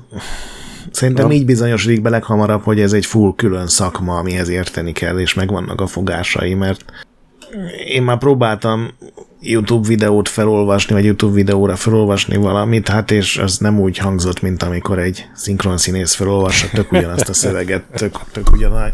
Szerintem 0.91 1.28
Na. 1.28 1.34
így 1.34 1.45
bizonyosodik 1.45 2.01
be 2.01 2.10
leghamarabb, 2.10 2.64
hogy 2.64 2.80
ez 2.80 2.93
egy 2.93 3.05
full 3.05 3.34
külön 3.36 3.68
szakma, 3.68 4.18
amihez 4.18 4.49
érteni 4.49 4.91
kell, 4.91 5.20
és 5.20 5.34
megvannak 5.34 5.82
a 5.82 5.88
fogásai, 5.88 6.53
mert 6.53 6.86
én 7.86 8.04
már 8.04 8.18
próbáltam 8.18 8.89
YouTube 9.41 9.88
videót 9.88 10.30
felolvasni, 10.30 10.93
vagy 10.93 11.06
YouTube 11.06 11.34
videóra 11.34 11.76
felolvasni 11.76 12.38
valamit, 12.38 12.88
hát 12.88 13.12
és 13.12 13.38
az 13.38 13.58
nem 13.58 13.80
úgy 13.80 13.97
hangzott, 13.97 14.41
mint 14.41 14.64
amikor 14.64 15.00
egy 15.00 15.26
szinkron 15.34 15.78
színész 15.78 16.14
felolvassa 16.14 16.68
tök 16.74 16.91
ugyanazt 16.91 17.30
a 17.30 17.34
szöveget, 17.34 17.84
tök, 17.95 18.20
tök 18.32 18.52
ugyan 18.52 18.93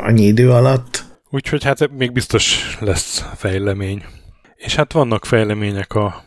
annyi 0.00 0.22
idő 0.22 0.50
alatt. 0.50 1.04
Úgyhogy 1.30 1.64
hát 1.64 1.90
még 1.96 2.12
biztos 2.12 2.76
lesz 2.80 3.24
fejlemény. 3.36 4.04
És 4.56 4.74
hát 4.74 4.92
vannak 4.92 5.24
fejlemények 5.24 5.94
a 5.94 6.24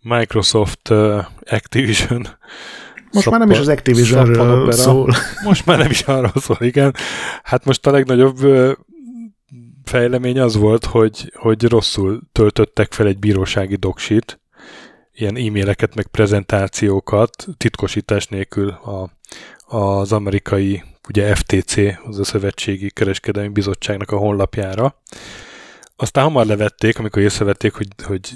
Microsoft 0.00 0.90
uh, 0.90 1.24
Activision 1.50 2.28
most 3.12 3.24
Szappa, 3.24 3.38
már 3.38 3.46
nem 3.46 3.50
is 3.56 3.58
az 3.58 3.68
Activision 3.68 4.72
szól. 4.72 5.14
Most 5.44 5.66
már 5.66 5.78
nem 5.78 5.90
is 5.90 6.00
arról 6.00 6.32
szól, 6.34 6.56
igen. 6.60 6.94
Hát 7.42 7.64
most 7.64 7.86
a 7.86 7.90
legnagyobb 7.90 8.38
fejlemény 9.88 10.40
az 10.40 10.56
volt, 10.56 10.84
hogy, 10.84 11.32
hogy 11.34 11.62
rosszul 11.62 12.20
töltöttek 12.32 12.92
fel 12.92 13.06
egy 13.06 13.18
bírósági 13.18 13.76
doksit, 13.76 14.40
ilyen 15.14 15.36
e-maileket, 15.36 15.94
meg 15.94 16.06
prezentációkat 16.06 17.46
titkosítás 17.56 18.26
nélkül 18.26 18.68
a, 18.68 19.10
az 19.76 20.12
amerikai 20.12 20.82
ugye 21.08 21.34
FTC, 21.34 21.76
az 22.04 22.18
a 22.18 22.24
Szövetségi 22.24 22.90
Kereskedelmi 22.90 23.48
Bizottságnak 23.48 24.10
a 24.10 24.16
honlapjára. 24.16 25.00
Aztán 25.96 26.24
hamar 26.24 26.46
levették, 26.46 26.98
amikor 26.98 27.22
észrevették, 27.22 27.72
hogy, 27.72 27.88
hogy 28.04 28.30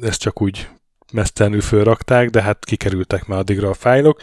ezt 0.00 0.20
csak 0.20 0.42
úgy 0.42 0.68
mesztelenül 1.12 1.60
fölrakták, 1.60 2.30
de 2.30 2.42
hát 2.42 2.64
kikerültek 2.64 3.26
már 3.26 3.38
addigra 3.38 3.68
a 3.68 3.74
fájlok, 3.74 4.20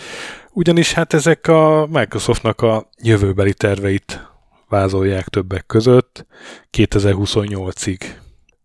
ugyanis 0.51 0.93
hát 0.93 1.13
ezek 1.13 1.47
a 1.47 1.87
Microsoftnak 1.91 2.61
a 2.61 2.89
jövőbeli 3.01 3.53
terveit 3.53 4.30
vázolják 4.71 5.27
többek 5.27 5.65
között 5.65 6.25
2028-ig. 6.77 7.99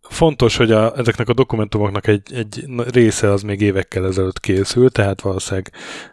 Fontos, 0.01 0.57
hogy 0.57 0.71
a, 0.71 0.97
ezeknek 0.97 1.29
a 1.29 1.35
dokumentumoknak 1.35 2.07
egy, 2.07 2.33
egy 2.35 2.65
része 2.93 3.31
az 3.31 3.43
még 3.43 3.61
évekkel 3.61 4.07
ezelőtt 4.07 4.41
készült, 4.41 4.93
tehát 4.93 5.21
valószínűleg 5.21 5.73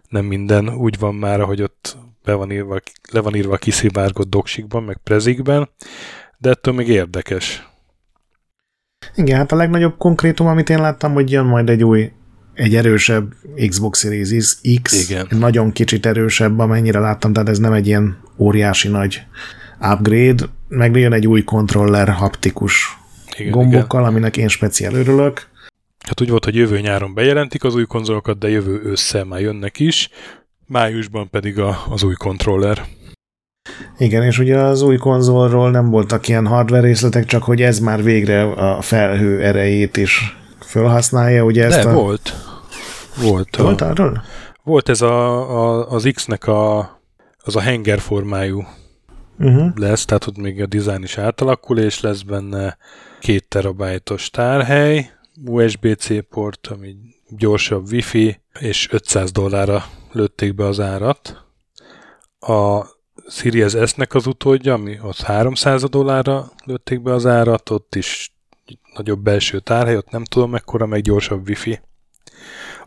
nem 0.09 0.25
minden 0.25 0.69
úgy 0.69 0.99
van 0.99 1.15
már, 1.15 1.39
hogy 1.39 1.61
ott 1.61 1.97
be 2.23 2.33
van 2.33 2.51
írva, 2.51 2.79
le 3.11 3.19
van 3.19 3.35
írva 3.35 3.53
a 3.53 3.57
kiszivárgott 3.57 4.29
doksikban, 4.29 4.83
meg 4.83 4.97
prezikben, 5.03 5.69
de 6.37 6.49
ettől 6.49 6.73
még 6.73 6.87
érdekes. 6.87 7.67
Igen, 9.15 9.37
hát 9.37 9.51
a 9.51 9.55
legnagyobb 9.55 9.97
konkrétum, 9.97 10.47
amit 10.47 10.69
én 10.69 10.81
láttam, 10.81 11.13
hogy 11.13 11.31
jön 11.31 11.45
majd 11.45 11.69
egy 11.69 11.83
új, 11.83 12.11
egy 12.53 12.75
erősebb 12.75 13.33
Xbox 13.67 13.99
Series 13.99 14.57
X, 14.81 15.09
Igen. 15.09 15.27
nagyon 15.29 15.71
kicsit 15.71 16.05
erősebb, 16.05 16.59
amennyire 16.59 16.99
láttam, 16.99 17.33
tehát 17.33 17.49
ez 17.49 17.59
nem 17.59 17.73
egy 17.73 17.87
ilyen 17.87 18.17
óriási 18.37 18.87
nagy 18.87 19.21
upgrade, 19.91 20.43
meg 20.67 20.95
jön 20.95 21.13
egy 21.13 21.27
új 21.27 21.43
kontroller 21.43 22.09
haptikus 22.09 22.97
igen, 23.37 23.51
gombokkal, 23.51 23.99
igen. 23.99 24.11
aminek 24.11 24.37
én 24.37 24.47
speciál 24.47 24.93
örülök. 24.93 25.47
Hát 26.05 26.21
úgy 26.21 26.29
volt, 26.29 26.45
hogy 26.45 26.55
jövő 26.55 26.79
nyáron 26.79 27.13
bejelentik 27.13 27.63
az 27.63 27.75
új 27.75 27.85
konzolokat, 27.85 28.37
de 28.37 28.49
jövő 28.49 28.81
ősszel 28.83 29.23
már 29.23 29.41
jönnek 29.41 29.79
is, 29.79 30.09
májusban 30.67 31.29
pedig 31.29 31.59
a, 31.59 31.83
az 31.89 32.03
új 32.03 32.13
kontroller. 32.13 32.85
Igen, 33.97 34.23
és 34.23 34.39
ugye 34.39 34.57
az 34.57 34.81
új 34.81 34.97
konzolról 34.97 35.71
nem 35.71 35.89
voltak 35.89 36.27
ilyen 36.27 36.47
hardware 36.47 36.81
részletek, 36.81 37.25
csak 37.25 37.43
hogy 37.43 37.61
ez 37.61 37.79
már 37.79 38.03
végre 38.03 38.43
a 38.51 38.81
felhő 38.81 39.41
erejét 39.41 39.97
is 39.97 40.37
felhasználja, 40.59 41.43
ugye 41.43 41.65
ezt 41.65 41.83
De, 41.83 41.89
a... 41.89 41.93
volt. 41.93 42.33
Volt. 43.21 43.55
Volt 43.55 43.81
a... 43.81 43.89
arról? 43.89 44.23
Volt 44.63 44.89
ez 44.89 45.01
a, 45.01 45.35
a, 45.59 45.89
az 45.89 46.09
X-nek 46.13 46.47
a, 46.47 46.79
az 47.37 47.55
a 47.55 47.61
henger 47.61 47.99
formájú 47.99 48.65
uh-huh. 49.39 49.71
lesz, 49.75 50.05
tehát 50.05 50.27
ott 50.27 50.37
még 50.37 50.61
a 50.61 50.65
design 50.65 51.03
is 51.03 51.17
átalakul, 51.17 51.79
és 51.79 52.01
lesz 52.01 52.21
benne 52.21 52.77
két 53.19 53.47
terabájtos 53.47 54.29
tárhely, 54.29 55.11
USB-C 55.45 56.27
port, 56.29 56.67
ami 56.67 56.95
gyorsabb 57.29 57.91
Wi-Fi, 57.91 58.41
és 58.59 58.87
500 58.91 59.31
dollárra 59.31 59.85
lőtték 60.11 60.55
be 60.55 60.65
az 60.65 60.79
árat. 60.79 61.45
A 62.39 62.85
Series 63.27 63.75
S-nek 63.85 64.13
az 64.13 64.27
utódja, 64.27 64.73
ami 64.73 64.99
ott 65.01 65.21
300 65.21 65.83
dollárra 65.83 66.51
lőtték 66.65 67.01
be 67.01 67.13
az 67.13 67.25
árat, 67.25 67.69
ott 67.69 67.95
is 67.95 68.33
nagyobb 68.95 69.19
belső 69.19 69.59
tárhely, 69.59 69.97
ott 69.97 70.09
nem 70.09 70.23
tudom 70.23 70.49
mekkora, 70.49 70.85
meg 70.85 71.01
gyorsabb 71.01 71.47
wifi. 71.47 71.79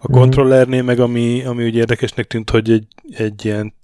A 0.00 0.08
kontrollernél 0.08 0.82
meg, 0.82 1.00
ami, 1.00 1.44
ami 1.44 1.64
ugye 1.64 1.78
érdekesnek 1.78 2.26
tűnt, 2.26 2.50
hogy 2.50 2.70
egy, 2.70 2.86
egy 3.10 3.44
ilyen 3.44 3.74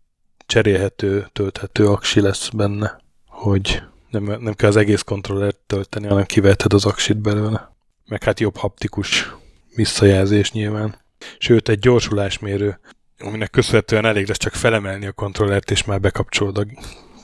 cserélhető, 0.53 1.27
tölthető 1.33 1.87
aksi 1.87 2.21
lesz 2.21 2.49
benne, 2.49 3.01
hogy 3.27 3.83
Nem, 4.11 4.25
nem 4.25 4.55
kell 4.55 4.69
az 4.69 4.77
egész 4.77 5.03
kontrollert 5.03 5.59
tölteni, 5.67 6.07
hanem 6.07 6.25
kiveheted 6.25 6.73
az 6.73 6.85
aksit 6.85 7.17
belőle. 7.17 7.73
Meg 8.07 8.23
hát 8.23 8.41
jobb 8.41 8.57
haptikus 8.57 9.35
visszajelzés 9.75 10.53
nyilván. 10.53 10.95
Sőt, 11.39 11.69
egy 11.69 11.79
gyorsulásmérő, 11.79 12.81
aminek 13.19 13.51
köszönhetően 13.51 14.05
elég 14.05 14.29
lesz 14.29 14.37
csak 14.37 14.53
felemelni 14.53 15.07
a 15.07 15.13
kontrollert, 15.13 15.71
és 15.71 15.85
már 15.85 16.01
bekapcsolod 16.01 16.59
az 16.59 16.67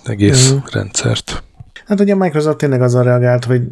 egész 0.04 0.50
uh-huh. 0.50 0.70
rendszert. 0.72 1.42
Hát 1.86 2.00
ugye 2.00 2.12
a 2.12 2.16
Microsoft 2.16 2.56
tényleg 2.56 2.82
azon 2.82 3.02
reagált, 3.02 3.44
hogy 3.44 3.62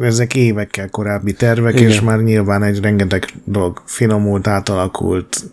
ezek 0.00 0.34
évekkel 0.34 0.90
korábbi 0.90 1.32
tervek, 1.32 1.74
Igen. 1.74 1.88
és 1.88 2.00
már 2.00 2.18
nyilván 2.18 2.62
egy 2.62 2.80
rengeteg 2.80 3.24
dolog 3.44 3.82
finomult, 3.84 4.46
átalakult. 4.46 5.44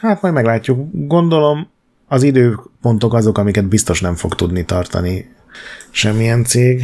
Hát 0.00 0.22
majd 0.22 0.34
meglátjuk. 0.34 0.88
Gondolom 0.92 1.71
az 2.12 2.22
időpontok 2.22 3.14
azok, 3.14 3.38
amiket 3.38 3.68
biztos 3.68 4.00
nem 4.00 4.14
fog 4.14 4.34
tudni 4.34 4.64
tartani 4.64 5.34
semmilyen 5.90 6.44
cég. 6.44 6.82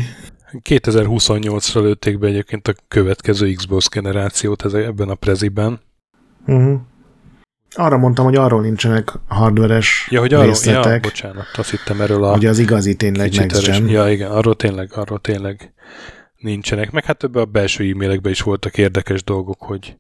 2028-ra 0.69 1.81
lőtték 1.83 2.19
be 2.19 2.27
egyébként 2.27 2.69
a 2.69 2.75
következő 2.89 3.53
Xbox 3.53 3.89
generációt 3.89 4.75
ebben 4.75 5.09
a 5.09 5.15
preziben. 5.15 5.81
Uh-huh. 6.47 6.81
Arra 7.75 7.97
mondtam, 7.97 8.25
hogy 8.25 8.37
arról 8.37 8.61
nincsenek 8.61 9.13
hardveres 9.27 10.09
ja, 10.11 10.21
hogy 10.21 10.35
arról, 10.35 10.47
részletek. 10.47 11.05
Ja, 11.05 11.11
bocsánat, 11.11 11.47
azt 11.57 11.71
hittem 11.71 12.01
erről 12.01 12.25
a... 12.25 12.31
Hogy 12.31 12.47
az 12.47 12.59
igazi 12.59 12.95
tényleg 12.95 13.35
next 13.35 13.65
gen. 13.65 13.89
Ja, 13.89 14.11
igen, 14.11 14.31
arról 14.31 14.57
tényleg, 14.57 14.91
arról 14.95 15.21
tényleg 15.21 15.73
nincsenek. 16.39 16.91
Meg 16.91 17.05
hát 17.05 17.25
ebben 17.25 17.43
a 17.43 17.47
belső 17.47 17.91
e-mailekben 17.91 18.33
is 18.33 18.41
voltak 18.41 18.79
érdekes 18.79 19.25
dolgok, 19.25 19.63
hogy, 19.63 19.97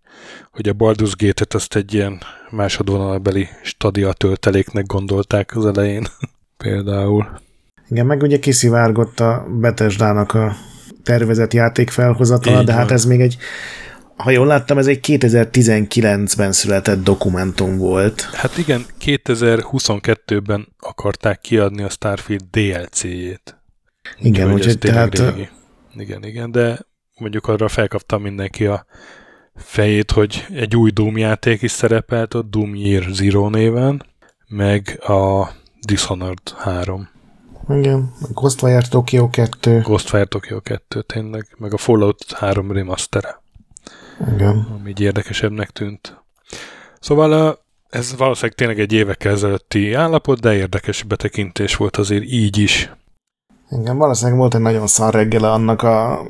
hogy 0.50 0.68
a 0.68 0.72
Baldur's 0.72 1.12
Gate-et 1.16 1.54
azt 1.54 1.76
egy 1.76 1.94
ilyen 1.94 2.20
másodvonalbeli 2.50 3.48
stadia 3.62 4.12
tölteléknek 4.12 4.86
gondolták 4.86 5.56
az 5.56 5.66
elején. 5.66 6.06
Például. 6.56 7.40
Igen, 7.88 8.06
meg 8.06 8.22
ugye 8.22 8.38
kiszivárgott 8.38 9.20
a 9.20 9.46
Bethesda-nak 9.50 10.34
a 10.34 10.56
tervezett 11.02 11.52
játék 11.52 11.90
felhozatala, 11.90 12.62
de 12.62 12.72
hát 12.72 12.90
ez 12.90 13.04
még 13.04 13.20
egy 13.20 13.36
ha 14.16 14.30
jól 14.30 14.46
láttam, 14.46 14.78
ez 14.78 14.86
egy 14.86 15.00
2019-ben 15.02 16.52
született 16.52 17.02
dokumentum 17.02 17.76
volt. 17.76 18.20
Hát 18.32 18.58
igen, 18.58 18.84
2022-ben 19.04 20.68
akarták 20.78 21.40
kiadni 21.40 21.82
a 21.82 21.88
Starfield 21.88 22.42
DLC-jét. 22.50 23.56
Igen, 24.18 24.52
úgyhogy 24.52 24.78
tehát... 24.78 25.18
Régi. 25.18 25.48
Igen, 26.00 26.24
igen, 26.24 26.50
de 26.50 26.78
mondjuk 27.18 27.46
arra 27.46 27.68
felkaptam 27.68 28.22
mindenki 28.22 28.66
a 28.66 28.86
fejét, 29.54 30.10
hogy 30.10 30.46
egy 30.52 30.76
új 30.76 30.90
Doom 30.90 31.16
játék 31.16 31.62
is 31.62 31.70
szerepelt 31.70 32.34
a 32.34 32.42
Doom 32.42 32.74
Year 32.74 33.04
Zero 33.10 33.48
néven, 33.48 34.06
meg 34.48 35.00
a 35.02 35.50
Dishonored 35.80 36.50
3. 36.56 37.08
Igen, 37.68 38.12
Ghostwire 38.32 38.88
Tokyo 38.88 39.30
2. 39.30 39.80
Ghostwire 39.80 40.24
Tokyo 40.24 40.60
2 40.60 41.02
tényleg, 41.02 41.46
meg 41.58 41.72
a 41.72 41.76
Fallout 41.76 42.32
3 42.32 42.72
remaster 42.72 43.40
Igen. 44.34 44.68
Ami 44.78 44.90
így 44.90 45.00
érdekesebbnek 45.00 45.70
tűnt. 45.70 46.22
Szóval 47.00 47.58
ez 47.88 48.16
valószínűleg 48.16 48.56
tényleg 48.56 48.80
egy 48.80 48.92
évekkel 48.92 49.32
ezelőtti 49.32 49.92
állapot, 49.92 50.40
de 50.40 50.54
érdekes 50.54 51.02
betekintés 51.02 51.76
volt 51.76 51.96
azért 51.96 52.24
így 52.24 52.58
is. 52.58 52.90
Igen, 53.70 53.96
valószínűleg 53.96 54.38
volt 54.38 54.54
egy 54.54 54.60
nagyon 54.60 54.86
szar 54.86 55.14
reggele 55.14 55.50
annak 55.50 55.82
a 55.82 56.26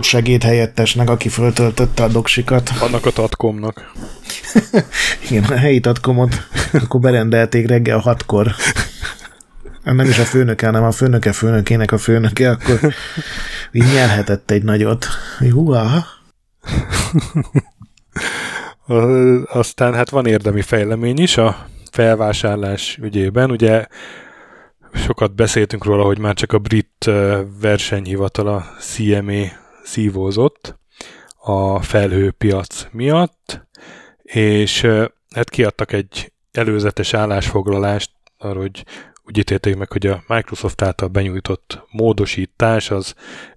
segédhelyettesnek, 0.00 1.10
aki 1.10 1.28
föltöltötte 1.28 2.02
a 2.02 2.08
doksikat. 2.08 2.70
Annak 2.80 3.06
a 3.06 3.10
tatkomnak. 3.10 3.92
Igen, 5.30 5.44
a 5.44 5.56
helyi 5.56 5.80
tatkomot 5.80 6.34
akkor 6.72 7.00
berendelték 7.00 7.68
reggel 7.68 7.98
hatkor. 7.98 8.54
Nem 9.84 10.00
is 10.00 10.18
a 10.18 10.24
főnöke, 10.24 10.66
hanem 10.66 10.84
a 10.84 10.90
főnöke 10.90 11.32
főnökének 11.32 11.92
a 11.92 11.98
főnöke, 11.98 12.50
akkor 12.50 12.80
így 13.72 13.92
nyelhetett 13.92 14.50
egy 14.50 14.62
nagyot. 14.62 15.06
Húha! 15.38 16.04
Aztán 19.52 19.94
hát 19.94 20.10
van 20.10 20.26
érdemi 20.26 20.62
fejlemény 20.62 21.18
is 21.18 21.36
a 21.36 21.66
felvásárlás 21.90 22.98
ügyében. 23.02 23.50
Ugye 23.50 23.86
sokat 24.94 25.34
beszéltünk 25.34 25.84
róla, 25.84 26.04
hogy 26.04 26.18
már 26.18 26.34
csak 26.34 26.52
a 26.52 26.58
brit 26.58 27.10
versenyhivatal 27.60 28.46
a 28.46 28.66
CMA 28.78 29.44
szívózott 29.84 30.78
a 31.36 31.82
felhőpiac 31.82 32.86
miatt, 32.90 33.66
és 34.22 34.80
hát 35.30 35.50
kiadtak 35.50 35.92
egy 35.92 36.32
előzetes 36.52 37.14
állásfoglalást 37.14 38.10
arra, 38.38 38.60
hogy 38.60 38.84
úgy 39.24 39.38
ítélték 39.38 39.76
meg, 39.76 39.92
hogy 39.92 40.06
a 40.06 40.22
Microsoft 40.26 40.82
által 40.82 41.08
benyújtott 41.08 41.82
módosítás 41.90 42.90
az 42.90 43.14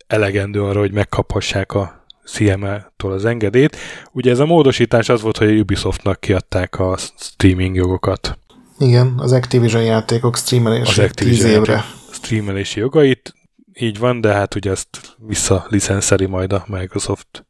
elegendő 0.07 0.63
arra, 0.63 0.79
hogy 0.79 0.91
megkaphassák 0.91 1.73
a 1.73 2.05
CMA-tól 2.25 3.11
az 3.11 3.25
engedélyt. 3.25 3.77
Ugye 4.11 4.31
ez 4.31 4.39
a 4.39 4.45
módosítás 4.45 5.09
az 5.09 5.21
volt, 5.21 5.38
hogy 5.38 5.49
a 5.49 5.61
Ubisoftnak 5.61 6.19
kiadták 6.19 6.79
a 6.79 6.97
streaming 6.97 7.75
jogokat. 7.75 8.38
Igen, 8.78 9.13
az 9.17 9.32
Activision 9.32 9.84
játékok 9.84 10.38
streamelési 10.38 11.01
az 11.01 11.09
Activision 11.09 11.49
10 11.49 11.55
évre. 11.55 11.84
streamelési 12.11 12.80
jogait, 12.80 13.34
így 13.74 13.99
van, 13.99 14.21
de 14.21 14.34
hát 14.34 14.55
ugye 14.55 14.71
ezt 14.71 15.15
visszalicenszeli 15.17 16.26
majd 16.26 16.53
a 16.53 16.63
Microsoft 16.67 17.45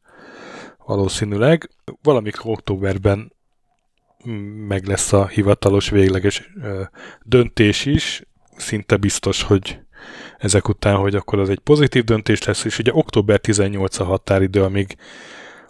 valószínűleg. 0.86 1.70
Valamikor 2.02 2.50
októberben 2.50 3.32
meg 4.66 4.86
lesz 4.86 5.12
a 5.12 5.26
hivatalos 5.26 5.88
végleges 5.88 6.50
döntés 7.22 7.84
is, 7.84 8.22
szinte 8.56 8.96
biztos, 8.96 9.42
hogy 9.42 9.78
ezek 10.38 10.68
után, 10.68 10.96
hogy 10.96 11.14
akkor 11.14 11.38
az 11.38 11.48
egy 11.48 11.58
pozitív 11.58 12.04
döntés 12.04 12.42
lesz, 12.42 12.64
és 12.64 12.78
ugye 12.78 12.90
október 12.94 13.38
18 13.38 13.98
a 13.98 14.04
határidő, 14.04 14.62
amíg 14.62 14.96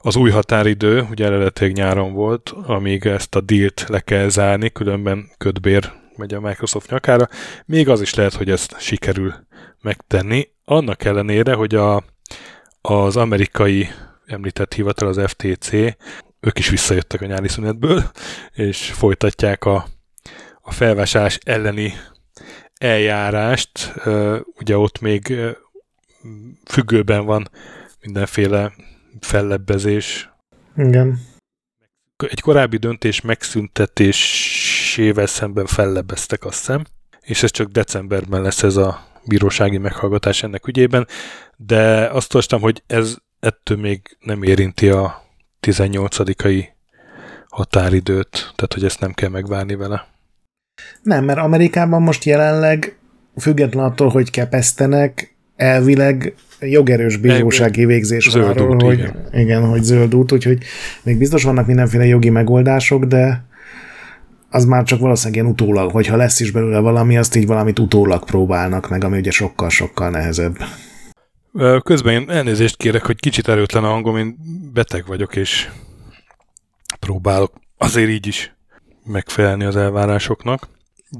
az 0.06 0.16
új 0.16 0.30
határidő, 0.30 1.06
ugye 1.10 1.24
eredetileg 1.24 1.72
nyáron 1.72 2.12
volt, 2.12 2.54
amíg 2.66 3.06
ezt 3.06 3.34
a 3.34 3.40
dílt 3.40 3.84
le 3.88 4.00
kell 4.00 4.28
zárni, 4.28 4.70
különben 4.70 5.30
ködbér 5.38 5.92
megy 6.16 6.34
a 6.34 6.40
Microsoft 6.40 6.90
nyakára. 6.90 7.28
Még 7.66 7.88
az 7.88 8.00
is 8.00 8.14
lehet, 8.14 8.34
hogy 8.34 8.50
ezt 8.50 8.80
sikerül 8.80 9.34
megtenni. 9.82 10.48
Annak 10.64 11.04
ellenére, 11.04 11.54
hogy 11.54 11.74
a, 11.74 12.04
az 12.80 13.16
amerikai 13.16 13.88
említett 14.26 14.74
hivatal, 14.74 15.08
az 15.08 15.20
FTC, 15.26 15.72
ők 16.40 16.58
is 16.58 16.68
visszajöttek 16.68 17.20
a 17.20 17.26
nyári 17.26 17.48
szünetből, 17.48 18.10
és 18.52 18.90
folytatják 18.90 19.64
a, 19.64 19.86
a 20.60 20.72
felvásárlás 20.72 21.38
elleni 21.44 21.92
eljárást. 22.78 23.94
Ugye 24.58 24.78
ott 24.78 25.00
még 25.00 25.34
függőben 26.64 27.24
van 27.24 27.48
mindenféle 28.00 28.72
fellebbezés. 29.20 30.32
Igen. 30.76 31.20
Egy 32.28 32.40
korábbi 32.40 32.76
döntés 32.76 33.20
megszüntetésével 33.20 35.26
szemben 35.26 35.66
fellebbeztek, 35.66 36.44
azt 36.44 36.58
hiszem, 36.58 36.84
és 37.20 37.42
ez 37.42 37.50
csak 37.50 37.68
decemberben 37.68 38.42
lesz 38.42 38.62
ez 38.62 38.76
a 38.76 39.06
bírósági 39.24 39.78
meghallgatás 39.78 40.42
ennek 40.42 40.66
ügyében, 40.66 41.06
de 41.56 42.06
azt 42.06 42.28
tudtam, 42.28 42.60
hogy 42.60 42.82
ez 42.86 43.16
ettől 43.40 43.78
még 43.78 44.16
nem 44.20 44.42
érinti 44.42 44.88
a 44.88 45.22
18-ai 45.60 46.66
határidőt, 47.48 48.30
tehát 48.30 48.72
hogy 48.72 48.84
ezt 48.84 49.00
nem 49.00 49.12
kell 49.12 49.28
megvárni 49.28 49.74
vele. 49.74 50.06
Nem, 51.02 51.24
mert 51.24 51.38
Amerikában 51.38 52.02
most 52.02 52.24
jelenleg 52.24 52.98
független 53.36 53.84
attól, 53.84 54.08
hogy 54.08 54.30
kepesztenek, 54.30 55.33
elvileg 55.56 56.34
jogerős 56.60 57.16
bírósági 57.16 57.84
végzés 57.84 58.30
zöld 58.30 58.48
arról, 58.48 58.74
út, 58.74 58.82
hogy, 58.82 58.98
igen. 58.98 59.28
igen, 59.32 59.68
hogy 59.68 59.82
zöld 59.82 60.14
út, 60.14 60.32
úgyhogy 60.32 60.58
még 61.02 61.18
biztos 61.18 61.42
vannak 61.42 61.66
mindenféle 61.66 62.06
jogi 62.06 62.30
megoldások, 62.30 63.04
de 63.04 63.44
az 64.50 64.64
már 64.64 64.84
csak 64.84 65.00
valószínűleg 65.00 65.42
ilyen 65.42 65.52
utólag, 65.52 65.90
hogyha 65.90 66.16
lesz 66.16 66.40
is 66.40 66.50
belőle 66.50 66.78
valami, 66.78 67.16
azt 67.16 67.36
így 67.36 67.46
valamit 67.46 67.78
utólag 67.78 68.24
próbálnak 68.24 68.88
meg, 68.88 69.04
ami 69.04 69.18
ugye 69.18 69.30
sokkal-sokkal 69.30 70.10
nehezebb. 70.10 70.56
Közben 71.82 72.12
én 72.12 72.30
elnézést 72.30 72.76
kérek, 72.76 73.04
hogy 73.04 73.20
kicsit 73.20 73.48
erőtlen 73.48 73.84
a 73.84 73.88
hangom, 73.88 74.16
én 74.16 74.36
beteg 74.72 75.06
vagyok, 75.06 75.36
és 75.36 75.68
próbálok 77.00 77.52
azért 77.78 78.08
így 78.08 78.26
is 78.26 78.54
megfelelni 79.04 79.64
az 79.64 79.76
elvárásoknak. 79.76 80.68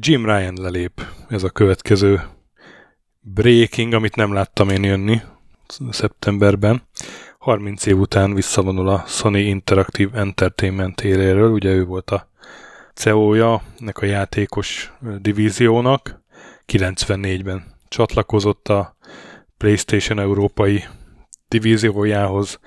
Jim 0.00 0.24
Ryan 0.24 0.54
lelép, 0.60 1.06
ez 1.28 1.42
a 1.42 1.50
következő 1.50 2.20
breaking, 3.24 3.92
amit 3.92 4.16
nem 4.16 4.32
láttam 4.32 4.68
én 4.68 4.84
jönni 4.84 5.20
szeptemberben. 5.90 6.82
30 7.38 7.86
év 7.86 7.98
után 7.98 8.34
visszavonul 8.34 8.88
a 8.88 9.04
Sony 9.06 9.34
Interactive 9.34 10.18
Entertainment 10.18 11.00
éréről, 11.00 11.50
ugye 11.50 11.70
ő 11.70 11.84
volt 11.84 12.10
a 12.10 12.28
CEO-ja 12.94 13.62
nek 13.78 13.98
a 13.98 14.06
játékos 14.06 14.92
divíziónak, 15.18 16.22
94-ben 16.66 17.64
csatlakozott 17.88 18.68
a 18.68 18.96
PlayStation 19.56 20.18
európai 20.18 20.84
divíziójához, 21.48 22.58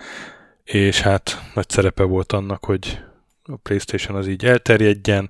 és 0.63 1.01
hát 1.01 1.51
nagy 1.53 1.69
szerepe 1.69 2.03
volt 2.03 2.31
annak, 2.31 2.65
hogy 2.65 2.99
a 3.43 3.55
PlayStation 3.55 4.17
az 4.17 4.27
így 4.27 4.45
elterjedjen, 4.45 5.29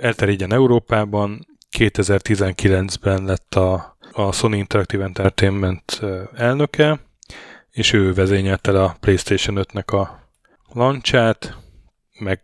elterjedjen 0.00 0.52
Európában. 0.52 1.46
2019-ben 1.78 3.24
lett 3.24 3.54
a 3.54 3.93
a 4.14 4.32
Sony 4.32 4.54
Interactive 4.54 5.04
Entertainment 5.04 6.00
elnöke, 6.34 7.00
és 7.70 7.92
ő 7.92 8.12
vezényelte 8.12 8.82
a 8.82 8.96
PlayStation 9.00 9.56
5-nek 9.58 9.86
a 9.86 10.28
lancsát, 10.72 11.56
meg 12.18 12.42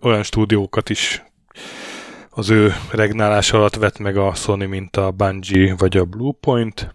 olyan 0.00 0.22
stúdiókat 0.22 0.90
is 0.90 1.22
az 2.30 2.50
ő 2.50 2.72
regnálás 2.90 3.52
alatt 3.52 3.74
vett 3.74 3.98
meg 3.98 4.16
a 4.16 4.34
Sony, 4.34 4.68
mint 4.68 4.96
a 4.96 5.10
Bungie 5.10 5.74
vagy 5.74 5.96
a 5.96 6.04
Bluepoint. 6.04 6.94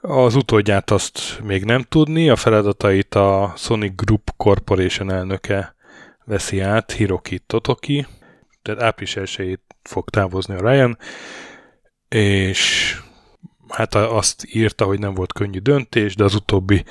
Az 0.00 0.34
utódját 0.34 0.90
azt 0.90 1.40
még 1.42 1.64
nem 1.64 1.82
tudni, 1.82 2.28
a 2.28 2.36
feladatait 2.36 3.14
a 3.14 3.52
Sony 3.56 3.92
Group 3.96 4.30
Corporation 4.36 5.10
elnöke 5.10 5.74
veszi 6.24 6.60
át, 6.60 6.92
Hiroki 6.92 7.38
Totoki, 7.38 8.06
tehát 8.62 8.82
április 8.82 9.16
1 9.16 9.60
fog 9.82 10.10
távozni 10.10 10.54
a 10.54 10.70
Ryan, 10.70 10.98
és 12.08 12.94
hát 13.68 13.94
azt 13.94 14.46
írta, 14.52 14.84
hogy 14.84 14.98
nem 14.98 15.14
volt 15.14 15.32
könnyű 15.32 15.58
döntés, 15.58 16.14
de 16.14 16.24
az 16.24 16.34
utóbbi 16.34 16.84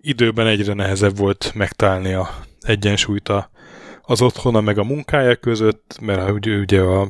időben 0.00 0.46
egyre 0.46 0.72
nehezebb 0.72 1.16
volt 1.16 1.52
megtalálni 1.54 2.12
a 2.12 2.28
egyensúlyt 2.60 3.28
a, 3.28 3.50
az 4.02 4.22
otthona 4.22 4.60
meg 4.60 4.78
a 4.78 4.84
munkája 4.84 5.36
között, 5.36 5.98
mert 6.00 6.30
ugye, 6.30 6.56
ugye 6.56 6.80
a 6.80 7.08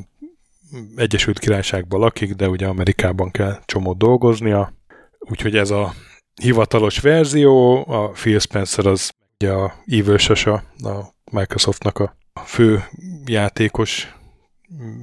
Egyesült 0.96 1.38
Királyságban 1.38 2.00
lakik, 2.00 2.32
de 2.32 2.48
ugye 2.48 2.66
Amerikában 2.66 3.30
kell 3.30 3.58
csomót 3.64 3.98
dolgoznia, 3.98 4.72
úgyhogy 5.18 5.56
ez 5.56 5.70
a 5.70 5.94
hivatalos 6.34 7.00
verzió, 7.00 7.84
a 7.88 8.08
Phil 8.08 8.38
Spencer 8.38 8.86
az 8.86 9.12
ugye 9.38 9.52
a 9.52 9.74
Evil 9.86 10.18
Sasa, 10.18 10.52
a 10.82 11.14
Microsoftnak 11.30 11.98
a 11.98 12.40
fő 12.44 12.84
játékos 13.24 14.14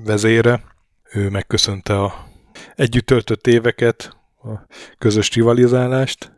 vezére. 0.06 0.64
Ő 1.12 1.30
megköszönte 1.30 2.04
a 2.04 2.31
együtt 2.76 3.06
töltött 3.06 3.48
éveket, 3.48 4.16
a 4.44 4.50
közös 4.98 5.34
rivalizálást. 5.34 6.32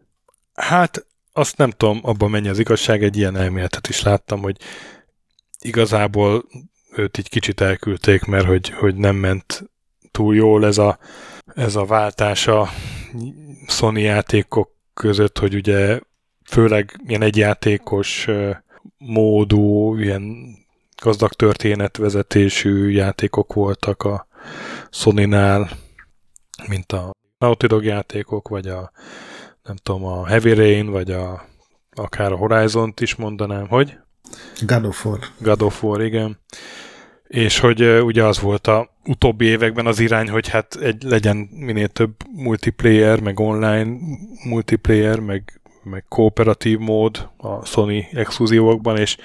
Hát 0.53 1.05
azt 1.33 1.57
nem 1.57 1.69
tudom, 1.69 1.99
abban 2.03 2.29
mennyi 2.29 2.47
az 2.47 2.59
igazság, 2.59 3.03
egy 3.03 3.17
ilyen 3.17 3.35
elméletet 3.35 3.87
is 3.87 4.01
láttam, 4.01 4.41
hogy 4.41 4.57
igazából 5.61 6.45
őt 6.95 7.17
így 7.17 7.29
kicsit 7.29 7.61
elküldték, 7.61 8.23
mert 8.23 8.45
hogy, 8.45 8.69
hogy 8.69 8.95
nem 8.95 9.15
ment 9.15 9.63
túl 10.11 10.35
jól 10.35 10.65
ez 10.65 10.77
a, 10.77 10.97
ez 11.55 11.75
a 11.75 11.85
váltás 11.85 12.47
a 12.47 12.69
Sony 13.67 13.97
játékok 13.97 14.71
között, 14.93 15.39
hogy 15.39 15.55
ugye 15.55 15.99
főleg 16.45 17.01
ilyen 17.05 17.21
egyjátékos 17.21 18.27
módú, 18.97 19.95
ilyen 19.97 20.55
gazdag 21.01 21.33
történetvezetésű 21.33 22.89
játékok 22.89 23.53
voltak 23.53 24.03
a 24.03 24.27
Sony-nál, 24.89 25.69
mint 26.67 26.91
a 26.91 27.11
Naughty 27.37 27.65
Dog 27.65 27.83
játékok, 27.83 28.47
vagy 28.47 28.67
a 28.67 28.91
nem 29.63 29.75
tudom, 29.75 30.05
a 30.05 30.27
Heavy 30.27 30.53
Rain, 30.53 30.89
vagy 30.89 31.11
a 31.11 31.45
akár 31.91 32.31
a 32.31 32.35
Horizon-t 32.35 33.01
is 33.01 33.15
mondanám, 33.15 33.67
hogy? 33.67 33.97
God 34.65 34.85
of 34.85 35.05
War. 35.05 35.19
God 35.37 35.61
of 35.61 35.83
War, 35.83 36.01
igen. 36.01 36.39
És 37.27 37.59
hogy 37.59 37.81
ugye 37.81 38.23
az 38.23 38.39
volt 38.39 38.67
a 38.67 38.89
utóbbi 39.05 39.45
években 39.45 39.85
az 39.85 39.99
irány, 39.99 40.29
hogy 40.29 40.47
hát 40.47 40.75
egy, 40.75 41.03
legyen 41.03 41.37
minél 41.37 41.87
több 41.87 42.15
multiplayer, 42.31 43.19
meg 43.19 43.39
online 43.39 43.97
multiplayer, 44.43 45.19
meg, 45.19 45.61
meg 45.83 46.05
kooperatív 46.07 46.77
mód 46.77 47.29
a 47.37 47.65
Sony 47.65 48.07
exkluzívokban, 48.11 48.97
és 48.97 49.17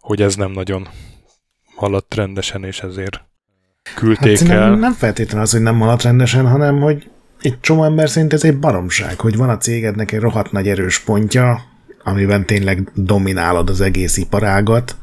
hogy 0.00 0.22
ez 0.22 0.34
nem 0.34 0.50
nagyon 0.50 0.88
haladt 1.74 2.14
rendesen, 2.14 2.64
és 2.64 2.80
ezért 2.80 3.24
küldték 3.94 4.38
hát 4.38 4.50
el. 4.50 4.74
Nem 4.74 4.92
feltétlenül 4.92 5.42
az, 5.42 5.52
hogy 5.52 5.60
nem 5.60 5.78
haladt 5.78 6.02
rendesen, 6.02 6.48
hanem 6.48 6.80
hogy 6.80 7.10
egy 7.40 7.60
csomó 7.60 7.84
ember 7.84 8.10
szerint 8.10 8.32
ez 8.32 8.44
egy 8.44 8.58
baromság, 8.58 9.20
hogy 9.20 9.36
van 9.36 9.48
a 9.48 9.58
cégednek 9.58 10.12
egy 10.12 10.20
rohadt 10.20 10.52
nagy 10.52 10.68
erős 10.68 10.98
pontja, 10.98 11.62
amiben 12.04 12.46
tényleg 12.46 12.90
dominálod 12.94 13.70
az 13.70 13.80
egész 13.80 14.16
iparágat, 14.16 14.96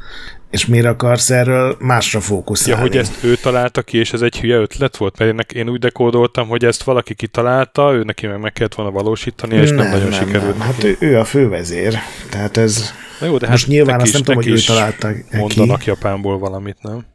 és 0.50 0.66
miért 0.66 0.86
akarsz 0.86 1.30
erről 1.30 1.78
másra 1.80 2.20
fókuszálni? 2.20 2.82
Ja, 2.82 2.88
hogy 2.88 2.98
ezt 2.98 3.24
ő 3.24 3.36
találta 3.36 3.82
ki, 3.82 3.98
és 3.98 4.14
ez 4.14 4.22
egy 4.22 4.40
hülye 4.40 4.58
ötlet 4.58 4.98
volt? 4.98 5.34
Mert 5.34 5.52
én 5.52 5.70
úgy 5.70 5.80
dekódoltam, 5.80 6.48
hogy 6.48 6.66
ezt 6.66 6.84
valaki 6.84 7.14
kitalálta, 7.14 7.94
ő 7.94 8.04
neki 8.04 8.28
meg 8.28 8.40
meg 8.40 8.54
kellett 8.54 8.76
volna 8.76 8.92
valósítani, 8.92 9.56
és 9.56 9.70
nem, 9.70 9.78
nem 9.78 9.90
nagyon 9.90 10.10
nem, 10.10 10.20
sikerült. 10.20 10.58
Nem. 10.58 10.68
Hát 10.68 10.84
ő, 10.84 10.98
ő 11.00 11.20
a 11.20 11.26
fővezér, 11.26 11.98
tehát 12.30 12.58
ez... 12.58 12.94
Na 13.20 13.26
jó, 13.26 13.38
de 13.38 13.48
most 13.48 13.64
hát 13.64 13.72
nyilván 13.72 14.00
azt 14.00 14.14
nem 14.14 14.22
tudom, 14.22 14.36
hogy 14.44 14.52
ő 14.52 14.58
találta 14.58 15.10
Mondanak 15.32 15.80
ki. 15.80 15.90
Japánból 15.90 16.40
valamit, 16.40 16.78
nem? 16.82 17.06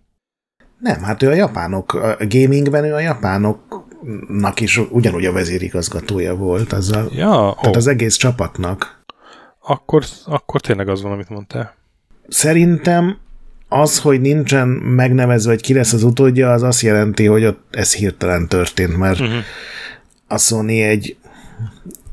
Nem, 0.78 1.02
hát 1.02 1.22
ő 1.22 1.28
a 1.28 1.34
japánok, 1.34 1.94
a 1.94 2.16
gamingben 2.28 2.84
ő 2.84 2.94
a 2.94 2.98
japánoknak 2.98 4.60
is 4.60 4.80
ugyanúgy 4.90 5.24
a 5.24 5.32
vezérigazgatója 5.32 6.36
volt, 6.36 6.72
azzal, 6.72 7.10
ja, 7.14 7.54
tehát 7.60 7.66
oh. 7.66 7.76
az 7.76 7.86
egész 7.86 8.16
csapatnak. 8.16 9.02
Akkor, 9.60 10.04
akkor 10.24 10.60
tényleg 10.60 10.88
az 10.88 11.02
van, 11.02 11.12
amit 11.12 11.28
mondtál. 11.28 11.74
Szerintem 12.28 13.18
az, 13.68 14.00
hogy 14.00 14.20
nincsen 14.20 14.68
megnevezve, 14.68 15.50
hogy 15.50 15.60
ki 15.62 15.74
lesz 15.74 15.92
az 15.92 16.02
utódja, 16.02 16.52
az 16.52 16.62
azt 16.62 16.80
jelenti, 16.80 17.26
hogy 17.26 17.44
ott 17.44 17.64
ez 17.70 17.94
hirtelen 17.94 18.48
történt, 18.48 18.96
mert 18.96 19.20
uh-huh. 19.20 19.36
a 20.26 20.38
Sony 20.38 20.70
egy 20.70 21.16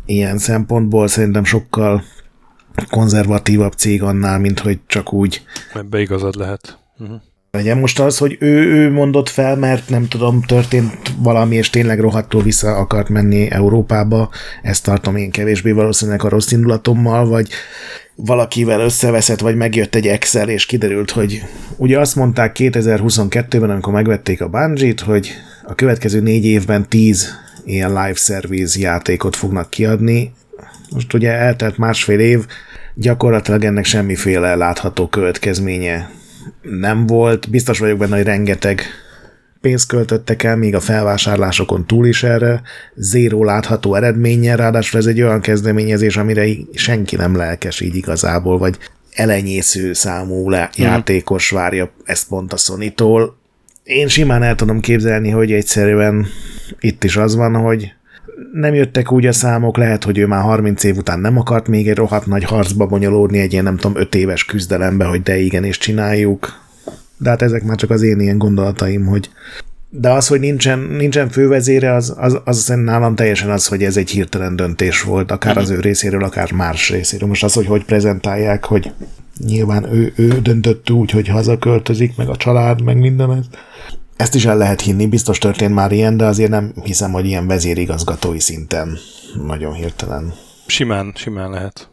ilyen 0.05 0.37
szempontból 0.37 1.07
szerintem 1.07 1.43
sokkal 1.43 2.03
konzervatívabb 2.89 3.73
cég 3.73 4.03
annál, 4.03 4.39
mint 4.39 4.59
hogy 4.59 4.79
csak 4.87 5.13
úgy. 5.13 5.43
Ebbe 5.73 5.99
igazad 5.99 6.35
lehet. 6.35 6.79
Uh-huh. 6.97 7.21
Legyen 7.55 7.77
most 7.77 7.99
az, 7.99 8.17
hogy 8.17 8.37
ő, 8.39 8.73
ő 8.73 8.91
mondott 8.91 9.29
fel, 9.29 9.55
mert 9.55 9.89
nem 9.89 10.07
tudom, 10.07 10.41
történt 10.41 11.13
valami, 11.17 11.55
és 11.55 11.69
tényleg 11.69 11.99
rohadtul 11.99 12.43
vissza 12.43 12.75
akart 12.75 13.09
menni 13.09 13.51
Európába, 13.51 14.29
ezt 14.61 14.83
tartom 14.83 15.15
én 15.15 15.31
kevésbé 15.31 15.71
valószínűleg 15.71 16.23
a 16.23 16.29
rossz 16.29 16.51
indulatommal, 16.51 17.27
vagy 17.27 17.47
valakivel 18.15 18.79
összeveszett, 18.79 19.39
vagy 19.39 19.55
megjött 19.55 19.95
egy 19.95 20.07
Excel, 20.07 20.49
és 20.49 20.65
kiderült, 20.65 21.11
hogy 21.11 21.43
ugye 21.77 21.99
azt 21.99 22.15
mondták 22.15 22.55
2022-ben, 22.59 23.69
amikor 23.69 23.93
megvették 23.93 24.41
a 24.41 24.47
bungie 24.47 24.93
hogy 25.05 25.31
a 25.63 25.75
következő 25.75 26.19
négy 26.19 26.45
évben 26.45 26.89
tíz 26.89 27.43
ilyen 27.65 27.89
live 27.89 28.13
service 28.13 28.79
játékot 28.79 29.35
fognak 29.35 29.69
kiadni. 29.69 30.33
Most 30.89 31.13
ugye 31.13 31.31
eltelt 31.31 31.77
másfél 31.77 32.19
év, 32.19 32.45
gyakorlatilag 32.93 33.63
ennek 33.63 33.85
semmiféle 33.85 34.55
látható 34.55 35.07
következménye 35.07 36.09
nem 36.61 37.05
volt. 37.05 37.49
Biztos 37.49 37.79
vagyok 37.79 37.97
benne, 37.97 38.15
hogy 38.15 38.25
rengeteg 38.25 38.81
pénzt 39.61 39.87
költöttek 39.87 40.43
el, 40.43 40.55
még 40.55 40.75
a 40.75 40.79
felvásárlásokon 40.79 41.85
túl 41.85 42.07
is 42.07 42.23
erre, 42.23 42.61
zéró 42.95 43.43
látható 43.43 43.95
eredménnyel, 43.95 44.57
ráadásul 44.57 44.99
ez 44.99 45.05
egy 45.05 45.21
olyan 45.21 45.41
kezdeményezés, 45.41 46.17
amire 46.17 46.45
senki 46.73 47.15
nem 47.15 47.35
lelkes 47.35 47.79
így 47.79 47.95
igazából, 47.95 48.57
vagy 48.57 48.77
elenyésző 49.11 49.93
számú 49.93 50.49
le- 50.49 50.69
mm. 50.81 50.83
játékos 50.83 51.49
várja 51.49 51.91
ezt 52.03 52.27
pont 52.27 52.53
a 52.53 52.57
Sony-tól. 52.57 53.37
Én 53.83 54.07
simán 54.07 54.43
el 54.43 54.55
tudom 54.55 54.79
képzelni, 54.79 55.29
hogy 55.29 55.51
egyszerűen 55.51 56.25
itt 56.79 57.03
is 57.03 57.17
az 57.17 57.35
van, 57.35 57.55
hogy 57.55 57.93
nem 58.53 58.73
jöttek 58.73 59.11
úgy 59.11 59.25
a 59.25 59.31
számok, 59.31 59.77
lehet, 59.77 60.03
hogy 60.03 60.17
ő 60.17 60.27
már 60.27 60.41
30 60.41 60.83
év 60.83 60.97
után 60.97 61.19
nem 61.19 61.37
akart 61.37 61.67
még 61.67 61.87
egy 61.87 61.95
rohadt 61.95 62.25
nagy 62.25 62.43
harcba 62.43 62.85
bonyolódni 62.85 63.39
egy 63.39 63.51
ilyen, 63.51 63.63
nem 63.63 63.77
tudom, 63.77 63.97
5 63.97 64.15
éves 64.15 64.45
küzdelembe, 64.45 65.05
hogy 65.05 65.21
de 65.21 65.37
igen, 65.37 65.63
és 65.63 65.77
csináljuk. 65.77 66.63
De 67.17 67.29
hát 67.29 67.41
ezek 67.41 67.63
már 67.63 67.77
csak 67.77 67.89
az 67.89 68.01
én 68.01 68.19
ilyen 68.19 68.37
gondolataim, 68.37 69.05
hogy 69.05 69.29
de 69.89 70.09
az, 70.09 70.27
hogy 70.27 70.39
nincsen, 70.39 70.79
nincsen 70.79 71.29
fővezére, 71.29 71.93
az, 71.93 72.13
az, 72.17 72.39
az 72.43 72.67
nálam 72.67 73.15
teljesen 73.15 73.49
az, 73.49 73.67
hogy 73.67 73.83
ez 73.83 73.97
egy 73.97 74.09
hirtelen 74.09 74.55
döntés 74.55 75.01
volt, 75.01 75.31
akár 75.31 75.57
az 75.57 75.69
ő 75.69 75.79
részéről, 75.79 76.23
akár 76.23 76.51
más 76.51 76.89
részéről. 76.89 77.27
Most 77.27 77.43
az, 77.43 77.53
hogy 77.53 77.65
hogy 77.65 77.85
prezentálják, 77.85 78.65
hogy 78.65 78.91
nyilván 79.45 79.93
ő, 79.93 80.13
ő 80.15 80.27
döntött 80.27 80.89
úgy, 80.89 81.11
hogy 81.11 81.27
hazaköltözik, 81.27 82.15
meg 82.17 82.29
a 82.29 82.35
család, 82.35 82.81
meg 82.81 82.97
minden 82.97 83.31
ez. 83.31 83.45
Ezt 84.15 84.35
is 84.35 84.45
el 84.45 84.57
lehet 84.57 84.81
hinni, 84.81 85.07
biztos 85.07 85.37
történt 85.37 85.73
már 85.73 85.91
ilyen, 85.91 86.17
de 86.17 86.25
azért 86.25 86.49
nem 86.49 86.73
hiszem, 86.83 87.11
hogy 87.11 87.25
ilyen 87.25 87.47
vezérigazgatói 87.47 88.39
szinten 88.39 88.97
nagyon 89.45 89.73
hirtelen. 89.73 90.33
Simán, 90.67 91.11
simán 91.15 91.49
lehet. 91.49 91.89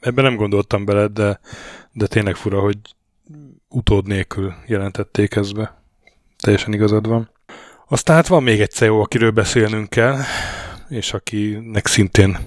Ebben 0.00 0.24
nem 0.24 0.36
gondoltam 0.36 0.84
bele, 0.84 1.06
de, 1.06 1.40
de 1.92 2.06
tényleg 2.06 2.36
fura, 2.36 2.60
hogy 2.60 2.78
utód 3.68 4.06
nélkül 4.06 4.54
jelentették 4.66 5.34
ezt 5.34 5.54
be. 5.54 5.82
Teljesen 6.38 6.72
igazad 6.72 7.06
van. 7.08 7.30
Aztán 7.88 8.16
hát 8.16 8.26
van 8.26 8.42
még 8.42 8.60
egy 8.60 8.70
CEO, 8.70 9.00
akiről 9.00 9.30
beszélnünk 9.30 9.88
kell, 9.88 10.18
és 10.88 11.12
akinek 11.12 11.86
szintén 11.86 12.38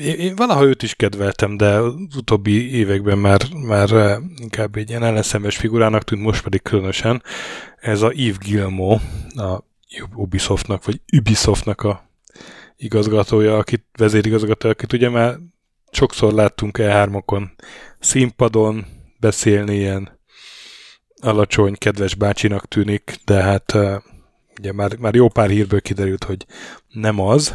én, 0.00 0.36
valaha 0.36 0.64
őt 0.64 0.82
is 0.82 0.94
kedveltem, 0.94 1.56
de 1.56 1.68
az 1.74 2.16
utóbbi 2.16 2.74
években 2.74 3.18
már, 3.18 3.40
már 3.66 3.92
eh, 3.92 4.16
inkább 4.36 4.76
egy 4.76 4.88
ilyen 4.88 5.02
ellenszemes 5.02 5.56
figurának 5.56 6.04
tűnt, 6.04 6.22
most 6.22 6.42
pedig 6.42 6.62
különösen. 6.62 7.22
Ez 7.76 8.02
a 8.02 8.10
Yves 8.14 8.38
Gilmo, 8.38 8.98
a 9.34 9.64
Ubisoftnak, 10.14 10.84
vagy 10.84 11.00
Ubisoftnak 11.16 11.82
a 11.82 12.10
igazgatója, 12.76 13.56
akit 13.56 13.84
vezérigazgatója, 13.96 14.74
akit 14.74 14.92
ugye 14.92 15.08
már 15.08 15.36
sokszor 15.90 16.32
láttunk 16.32 16.78
E3-okon 16.80 17.50
színpadon 17.98 18.86
beszélni, 19.20 19.76
ilyen 19.76 20.18
alacsony, 21.20 21.74
kedves 21.78 22.14
bácsinak 22.14 22.68
tűnik, 22.68 23.14
de 23.24 23.42
hát 23.42 23.74
eh, 23.74 23.96
ugye 24.58 24.72
már, 24.72 24.96
már 24.96 25.14
jó 25.14 25.28
pár 25.28 25.48
hírből 25.48 25.80
kiderült, 25.80 26.24
hogy 26.24 26.46
nem 26.88 27.20
az. 27.20 27.54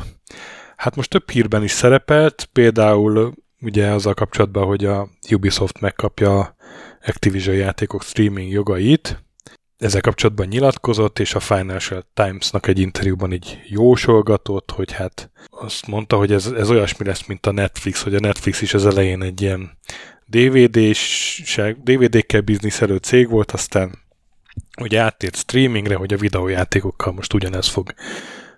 Hát 0.86 0.96
most 0.96 1.10
több 1.10 1.30
hírben 1.30 1.64
is 1.64 1.72
szerepelt, 1.72 2.50
például 2.54 3.34
ugye 3.62 3.88
azzal 3.88 4.14
kapcsolatban, 4.14 4.66
hogy 4.66 4.86
a 4.86 5.10
Ubisoft 5.32 5.80
megkapja 5.80 6.56
Activision 7.06 7.56
játékok 7.56 8.04
streaming 8.04 8.52
jogait, 8.52 9.24
ezzel 9.78 10.02
kapcsolatban 10.02 10.48
nyilatkozott, 10.48 11.20
és 11.20 11.34
a 11.34 11.40
Financial 11.40 12.04
Times-nak 12.14 12.68
egy 12.68 12.80
interjúban 12.80 13.34
így 13.34 13.60
jósolgatott, 13.68 14.72
hogy 14.72 14.92
hát 14.92 15.32
azt 15.50 15.88
mondta, 15.88 16.18
hogy 16.18 16.32
ez, 16.32 16.46
ez 16.46 16.70
olyasmi 16.70 17.06
lesz, 17.06 17.26
mint 17.26 17.46
a 17.46 17.52
Netflix, 17.52 18.04
hogy 18.04 18.16
a 18.16 18.20
Netflix 18.20 18.62
is 18.62 18.74
az 18.74 18.86
elején 18.86 19.22
egy 19.22 19.42
ilyen 19.42 19.78
DVD-kkel 21.84 22.42
bizniszelő 22.42 22.98
cég 22.98 23.30
volt, 23.30 23.52
aztán 23.52 23.98
hogy 24.76 24.96
áttért 24.96 25.36
streamingre, 25.36 25.96
hogy 25.96 26.14
a 26.14 26.18
videójátékokkal 26.18 27.14
most 27.14 27.34
ugyanez 27.34 27.68
fog 27.68 27.94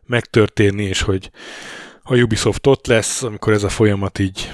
megtörténni, 0.06 0.84
és 0.84 1.02
hogy 1.02 1.32
a 2.10 2.16
Ubisoft 2.16 2.68
ott 2.68 2.88
lesz, 2.88 3.24
amikor 3.24 3.54
ez 3.54 3.64
a 3.64 3.70
folyamat 3.70 4.20
így 4.20 4.52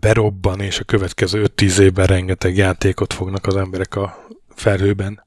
berobban, 0.00 0.60
és 0.60 0.80
a 0.80 0.84
következő 0.84 1.44
5-10 1.56 1.78
évben 1.78 2.06
rengeteg 2.06 2.56
játékot 2.56 3.12
fognak 3.12 3.46
az 3.46 3.56
emberek 3.56 3.96
a 3.96 4.26
felhőben 4.54 5.24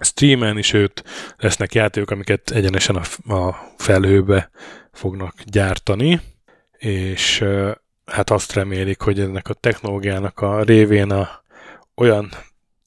streamen 0.00 0.58
is, 0.58 0.72
őt 0.72 1.04
lesznek 1.36 1.74
játékok, 1.74 2.10
amiket 2.10 2.50
egyenesen 2.50 2.96
a, 2.96 3.34
a 3.34 3.72
felhőbe 3.76 4.50
fognak 4.92 5.34
gyártani, 5.44 6.20
és 6.78 7.44
hát 8.04 8.30
azt 8.30 8.52
remélik, 8.52 9.00
hogy 9.00 9.20
ennek 9.20 9.48
a 9.48 9.54
technológiának 9.54 10.40
a 10.40 10.62
révén 10.62 11.10
a, 11.10 11.28
olyan 11.94 12.30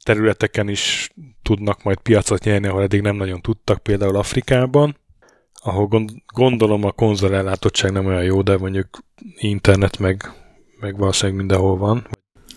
területeken 0.03 0.69
is 0.69 1.09
tudnak 1.41 1.83
majd 1.83 1.97
piacot 1.97 2.43
nyerni, 2.43 2.67
ahol 2.67 2.81
eddig 2.81 3.01
nem 3.01 3.15
nagyon 3.15 3.41
tudtak, 3.41 3.83
például 3.83 4.15
Afrikában, 4.15 4.97
ahol 5.63 6.09
gondolom 6.33 6.83
a 6.83 6.91
konzol 6.91 7.35
ellátottság 7.35 7.91
nem 7.91 8.05
olyan 8.05 8.23
jó, 8.23 8.41
de 8.41 8.57
mondjuk 8.57 8.87
internet 9.37 9.99
meg, 9.99 10.31
meg 10.79 10.97
valószínűleg 10.97 11.39
mindenhol 11.39 11.77
van. 11.77 12.07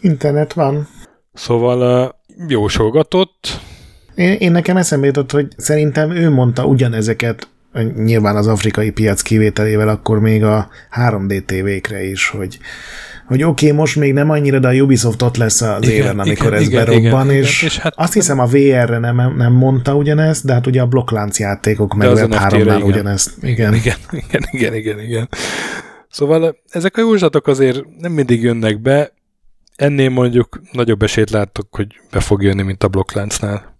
Internet 0.01 0.53
van. 0.53 0.89
Szóval 1.33 2.15
jósolgatott, 2.49 3.61
én, 4.15 4.33
én 4.33 4.53
nekem 4.53 4.77
eszembe 4.77 5.07
jutott, 5.07 5.31
hogy 5.31 5.49
szerintem 5.57 6.11
ő 6.11 6.31
mondta 6.31 6.67
ugyanezeket, 6.67 7.49
nyilván 7.97 8.37
az 8.37 8.47
afrikai 8.47 8.91
piac 8.91 9.23
kivételével, 9.23 9.89
akkor 9.89 10.19
még 10.21 10.45
a 10.45 10.69
3D 10.91 11.45
tévékre 11.45 12.03
is, 12.03 12.29
hogy 12.29 12.59
hogy 13.27 13.43
oké, 13.43 13.67
okay, 13.67 13.79
most 13.79 13.97
még 13.97 14.13
nem 14.13 14.31
annyira, 14.31 14.59
de 14.59 14.69
a 14.69 14.73
Ubisoft 14.73 15.23
ott 15.23 15.37
lesz 15.37 15.61
az 15.61 15.83
igen, 15.83 15.95
éven, 15.95 16.19
amikor 16.19 16.47
igen, 16.47 16.59
ez 16.59 16.67
igen, 16.69 16.85
berobban, 16.85 17.31
igen, 17.31 17.43
és, 17.43 17.63
és 17.63 17.79
hát, 17.79 17.93
azt 17.97 18.13
hiszem 18.13 18.39
a 18.39 18.47
VR-re 18.47 18.99
nem, 18.99 19.35
nem 19.37 19.53
mondta 19.53 19.95
ugyanezt, 19.95 20.45
de 20.45 20.53
hát 20.53 20.67
ugye 20.67 20.81
a 20.81 20.87
blokklánc 20.87 21.39
játékok 21.39 21.95
meg 21.95 22.13
Web 22.13 22.35
3-nál 22.35 22.85
ugyanezt. 22.85 23.31
Igen. 23.43 23.75
Igen, 23.75 23.97
igen, 24.29 24.49
igen, 24.51 24.75
igen, 24.75 25.01
igen. 25.01 25.29
Szóval 26.11 26.57
ezek 26.71 26.97
a 26.97 27.01
jóslatok 27.01 27.47
azért 27.47 27.83
nem 27.99 28.13
mindig 28.13 28.43
jönnek 28.43 28.81
be, 28.81 29.13
ennél 29.77 30.11
mondjuk 30.11 30.61
nagyobb 30.73 31.03
esélyt 31.03 31.31
látok, 31.31 31.67
hogy 31.71 31.87
be 32.11 32.21
fog 32.21 32.43
jönni, 32.43 32.63
mint 32.63 32.85
a 32.85 32.89
blokkláncnál. 32.89 33.77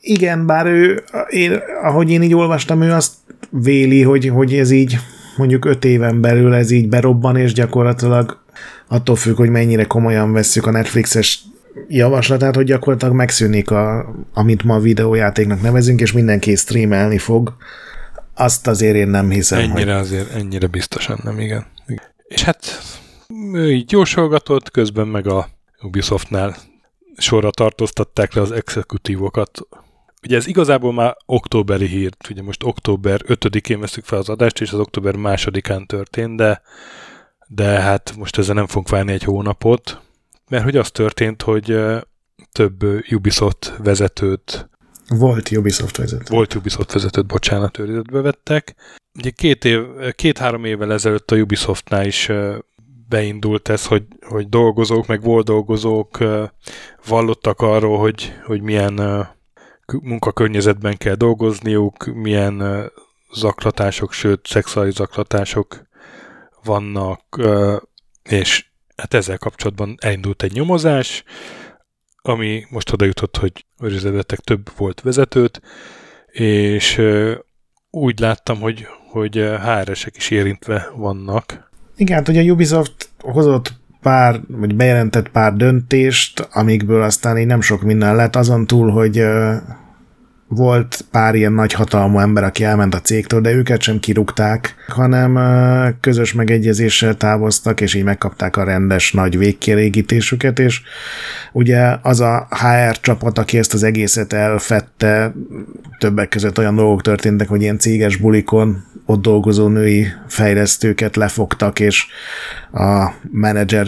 Igen, 0.00 0.46
bár 0.46 0.66
ő, 0.66 1.04
én, 1.28 1.60
ahogy 1.82 2.10
én 2.10 2.22
így 2.22 2.34
olvastam, 2.34 2.82
ő 2.82 2.92
azt 2.92 3.12
véli, 3.50 4.02
hogy, 4.02 4.28
hogy 4.28 4.54
ez 4.54 4.70
így 4.70 4.96
mondjuk 5.36 5.64
öt 5.64 5.84
éven 5.84 6.20
belül 6.20 6.54
ez 6.54 6.70
így 6.70 6.88
berobban, 6.88 7.36
és 7.36 7.52
gyakorlatilag 7.52 8.41
attól 8.92 9.16
függ, 9.16 9.36
hogy 9.36 9.48
mennyire 9.48 9.84
komolyan 9.84 10.32
vesszük 10.32 10.66
a 10.66 10.70
Netflixes 10.70 11.42
javaslatát, 11.88 12.54
hogy 12.54 12.64
gyakorlatilag 12.64 13.14
megszűnik, 13.14 13.70
a, 13.70 14.14
amit 14.34 14.62
ma 14.62 14.78
videójátéknak 14.78 15.62
nevezünk, 15.62 16.00
és 16.00 16.12
mindenki 16.12 16.56
streamelni 16.56 17.18
fog. 17.18 17.56
Azt 18.34 18.66
azért 18.66 18.96
én 18.96 19.08
nem 19.08 19.30
hiszem. 19.30 19.58
Ennyire 19.58 19.92
hogy... 19.92 20.02
azért, 20.02 20.34
ennyire 20.34 20.66
biztosan 20.66 21.20
nem, 21.22 21.38
igen. 21.38 21.66
És 22.28 22.42
hát 22.42 22.82
ő 23.52 23.72
így 23.72 23.92
jósolgatott, 23.92 24.70
közben 24.70 25.06
meg 25.06 25.26
a 25.26 25.48
Ubisoftnál 25.82 26.56
sorra 27.16 27.50
tartóztatták 27.50 28.34
le 28.34 28.40
az 28.40 28.52
exekutívokat, 28.52 29.60
Ugye 30.24 30.36
ez 30.36 30.46
igazából 30.46 30.92
már 30.92 31.16
októberi 31.26 31.86
hír, 31.86 32.10
ugye 32.30 32.42
most 32.42 32.64
október 32.64 33.20
5-én 33.26 33.80
veszük 33.80 34.04
fel 34.04 34.18
az 34.18 34.28
adást, 34.28 34.60
és 34.60 34.72
az 34.72 34.78
október 34.78 35.16
másodikán 35.16 35.86
történt, 35.86 36.36
de, 36.36 36.62
de 37.54 37.64
hát 37.64 38.14
most 38.16 38.38
ezzel 38.38 38.54
nem 38.54 38.66
fogunk 38.66 38.88
várni 38.88 39.12
egy 39.12 39.24
hónapot, 39.24 40.00
mert 40.48 40.64
hogy 40.64 40.76
az 40.76 40.90
történt, 40.90 41.42
hogy 41.42 41.78
több 42.52 42.84
Ubisoft 43.10 43.74
vezetőt 43.78 44.70
volt 45.08 45.50
Ubisoft 45.50 45.96
vezető. 45.96 46.24
Volt 46.28 46.54
Ubisoft 46.54 46.92
vezetőt, 46.92 47.26
bocsánat, 47.26 47.78
őrizetbe 47.78 48.20
vettek. 48.20 48.74
Ugye 49.18 49.30
két, 49.30 49.64
év, 49.64 49.80
két-három 50.14 50.64
évvel 50.64 50.92
ezelőtt 50.92 51.30
a 51.30 51.36
Ubisoftnál 51.36 52.06
is 52.06 52.30
beindult 53.08 53.68
ez, 53.68 53.86
hogy, 53.86 54.02
hogy 54.20 54.48
dolgozók, 54.48 55.06
meg 55.06 55.22
volt 55.22 55.44
dolgozók 55.44 56.18
vallottak 57.06 57.60
arról, 57.60 57.98
hogy, 57.98 58.32
hogy 58.44 58.60
milyen 58.60 59.26
munkakörnyezetben 60.02 60.96
kell 60.96 61.14
dolgozniuk, 61.14 62.04
milyen 62.04 62.90
zaklatások, 63.32 64.12
sőt, 64.12 64.46
szexuális 64.46 64.94
zaklatások 64.94 65.90
vannak, 66.64 67.40
és 68.22 68.66
hát 68.96 69.14
ezzel 69.14 69.38
kapcsolatban 69.38 69.96
elindult 70.00 70.42
egy 70.42 70.52
nyomozás, 70.52 71.24
ami 72.22 72.64
most 72.70 72.92
oda 72.92 73.04
jutott, 73.04 73.36
hogy 73.36 73.66
őrizetbetek 73.80 74.38
több 74.38 74.70
volt 74.76 75.00
vezetőt, 75.00 75.60
és 76.32 77.00
úgy 77.90 78.18
láttam, 78.18 78.60
hogy, 78.60 78.86
hogy 79.10 79.36
HR-esek 79.36 80.16
is 80.16 80.30
érintve 80.30 80.90
vannak. 80.96 81.70
Igen, 81.96 82.16
hát 82.16 82.28
ugye 82.28 82.40
a 82.40 82.52
Ubisoft 82.52 83.08
hozott 83.18 83.72
pár, 84.02 84.40
vagy 84.48 84.74
bejelentett 84.74 85.28
pár 85.28 85.52
döntést, 85.52 86.40
amikből 86.40 87.02
aztán 87.02 87.38
így 87.38 87.46
nem 87.46 87.60
sok 87.60 87.82
minden 87.82 88.16
lett, 88.16 88.36
azon 88.36 88.66
túl, 88.66 88.90
hogy 88.90 89.22
volt 90.54 91.04
pár 91.10 91.34
ilyen 91.34 91.52
nagy 91.52 91.72
hatalmú 91.72 92.18
ember, 92.18 92.44
aki 92.44 92.64
elment 92.64 92.94
a 92.94 93.00
cégtől, 93.00 93.40
de 93.40 93.52
őket 93.52 93.80
sem 93.80 94.00
kirúgták, 94.00 94.74
hanem 94.88 95.38
közös 96.00 96.32
megegyezéssel 96.32 97.14
távoztak, 97.14 97.80
és 97.80 97.94
így 97.94 98.04
megkapták 98.04 98.56
a 98.56 98.64
rendes 98.64 99.12
nagy 99.12 99.38
végkielégítésüket, 99.38 100.58
és 100.58 100.82
ugye 101.52 101.96
az 102.02 102.20
a 102.20 102.48
HR 102.50 103.00
csapat, 103.00 103.38
aki 103.38 103.58
ezt 103.58 103.74
az 103.74 103.82
egészet 103.82 104.32
elfette, 104.32 105.34
többek 105.98 106.28
között 106.28 106.58
olyan 106.58 106.74
dolgok 106.74 107.02
történtek, 107.02 107.48
hogy 107.48 107.62
ilyen 107.62 107.78
céges 107.78 108.16
bulikon 108.16 108.84
ott 109.06 109.22
dolgozó 109.22 109.68
női 109.68 110.06
fejlesztőket 110.28 111.16
lefogtak, 111.16 111.80
és 111.80 112.06
a 112.72 113.10
menedzser 113.30 113.86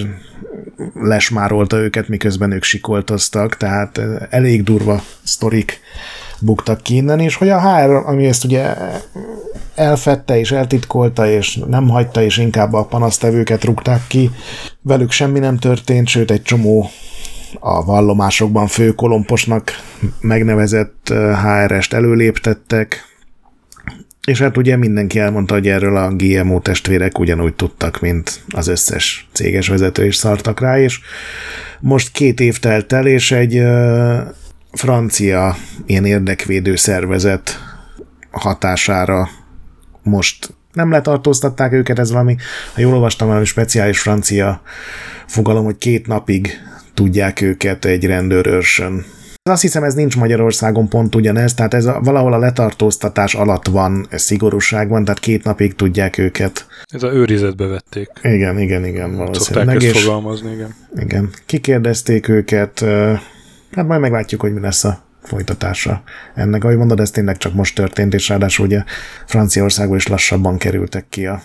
lesmárolta 0.94 1.76
őket, 1.76 2.08
miközben 2.08 2.50
ők 2.50 2.62
sikoltoztak, 2.62 3.56
tehát 3.56 4.00
elég 4.30 4.62
durva 4.62 5.02
sztorik 5.22 5.80
buktak 6.44 6.82
ki 6.82 6.94
innen, 6.94 7.20
és 7.20 7.34
hogy 7.34 7.48
a 7.48 7.60
HR, 7.60 7.90
ami 7.90 8.26
ezt 8.26 8.44
ugye 8.44 8.74
elfette 9.74 10.38
és 10.38 10.52
eltitkolta, 10.52 11.26
és 11.26 11.60
nem 11.68 11.88
hagyta, 11.88 12.22
és 12.22 12.38
inkább 12.38 12.72
a 12.72 12.84
panasztevőket 12.84 13.64
rúgták 13.64 14.06
ki, 14.06 14.30
velük 14.82 15.10
semmi 15.10 15.38
nem 15.38 15.58
történt, 15.58 16.08
sőt 16.08 16.30
egy 16.30 16.42
csomó 16.42 16.90
a 17.60 17.84
vallomásokban 17.84 18.66
főkolomposnak 18.66 19.72
megnevezett 20.20 21.12
HR-est 21.42 21.92
előléptettek, 21.92 23.12
és 24.26 24.40
hát 24.40 24.56
ugye 24.56 24.76
mindenki 24.76 25.18
elmondta, 25.18 25.54
hogy 25.54 25.68
erről 25.68 25.96
a 25.96 26.14
GMO 26.14 26.60
testvérek 26.60 27.18
ugyanúgy 27.18 27.54
tudtak, 27.54 28.00
mint 28.00 28.40
az 28.48 28.68
összes 28.68 29.28
céges 29.32 29.68
vezető, 29.68 30.04
és 30.04 30.16
szartak 30.16 30.60
rá, 30.60 30.78
és 30.80 31.00
most 31.80 32.12
két 32.12 32.40
év 32.40 32.58
telt 32.58 32.92
el, 32.92 33.06
és 33.06 33.32
egy 33.32 33.62
francia 34.74 35.56
ilyen 35.86 36.04
érdekvédő 36.04 36.76
szervezet 36.76 37.58
hatására 38.30 39.28
most 40.02 40.54
nem 40.72 40.90
letartóztatták 40.90 41.72
őket, 41.72 41.98
ez 41.98 42.10
valami, 42.10 42.36
ha 42.74 42.80
jól 42.80 42.94
olvastam, 42.94 43.26
valami 43.28 43.44
speciális 43.44 44.00
francia 44.00 44.62
fogalom, 45.26 45.64
hogy 45.64 45.78
két 45.78 46.06
napig 46.06 46.50
tudják 46.94 47.40
őket 47.40 47.84
egy 47.84 48.04
rendőrőrsön. 48.04 49.04
Azt 49.50 49.62
hiszem, 49.62 49.82
ez 49.82 49.94
nincs 49.94 50.16
Magyarországon 50.16 50.88
pont 50.88 51.14
ugyanez, 51.14 51.54
tehát 51.54 51.74
ez 51.74 51.84
a, 51.84 52.00
valahol 52.02 52.32
a 52.32 52.38
letartóztatás 52.38 53.34
alatt 53.34 53.66
van 53.66 54.06
szigorúságban, 54.10 55.04
tehát 55.04 55.20
két 55.20 55.44
napig 55.44 55.74
tudják 55.74 56.18
őket. 56.18 56.66
Ez 56.84 57.02
a 57.02 57.12
őrizetbe 57.12 57.66
vették. 57.66 58.10
Igen, 58.22 58.58
igen, 58.58 58.84
igen, 58.84 59.16
valószínűleg. 59.16 59.68
Szokták 59.68 59.82
ezt 59.82 60.04
fogalmazni, 60.04 60.52
igen. 60.52 60.74
Igen. 60.96 61.30
Kikérdezték 61.46 62.28
őket, 62.28 62.84
Hát 63.74 63.86
majd 63.86 64.00
meglátjuk, 64.00 64.40
hogy 64.40 64.52
mi 64.52 64.60
lesz 64.60 64.84
a 64.84 65.02
folytatása 65.22 66.02
ennek. 66.34 66.64
Ahogy 66.64 66.76
mondod, 66.76 67.00
ez 67.00 67.10
tényleg 67.10 67.36
csak 67.36 67.54
most 67.54 67.74
történt, 67.74 68.14
és 68.14 68.28
ráadásul 68.28 68.66
ugye 68.66 68.84
Franciaországból 69.26 69.96
is 69.96 70.06
lassabban 70.06 70.58
kerültek 70.58 71.08
ki 71.08 71.26
a 71.26 71.42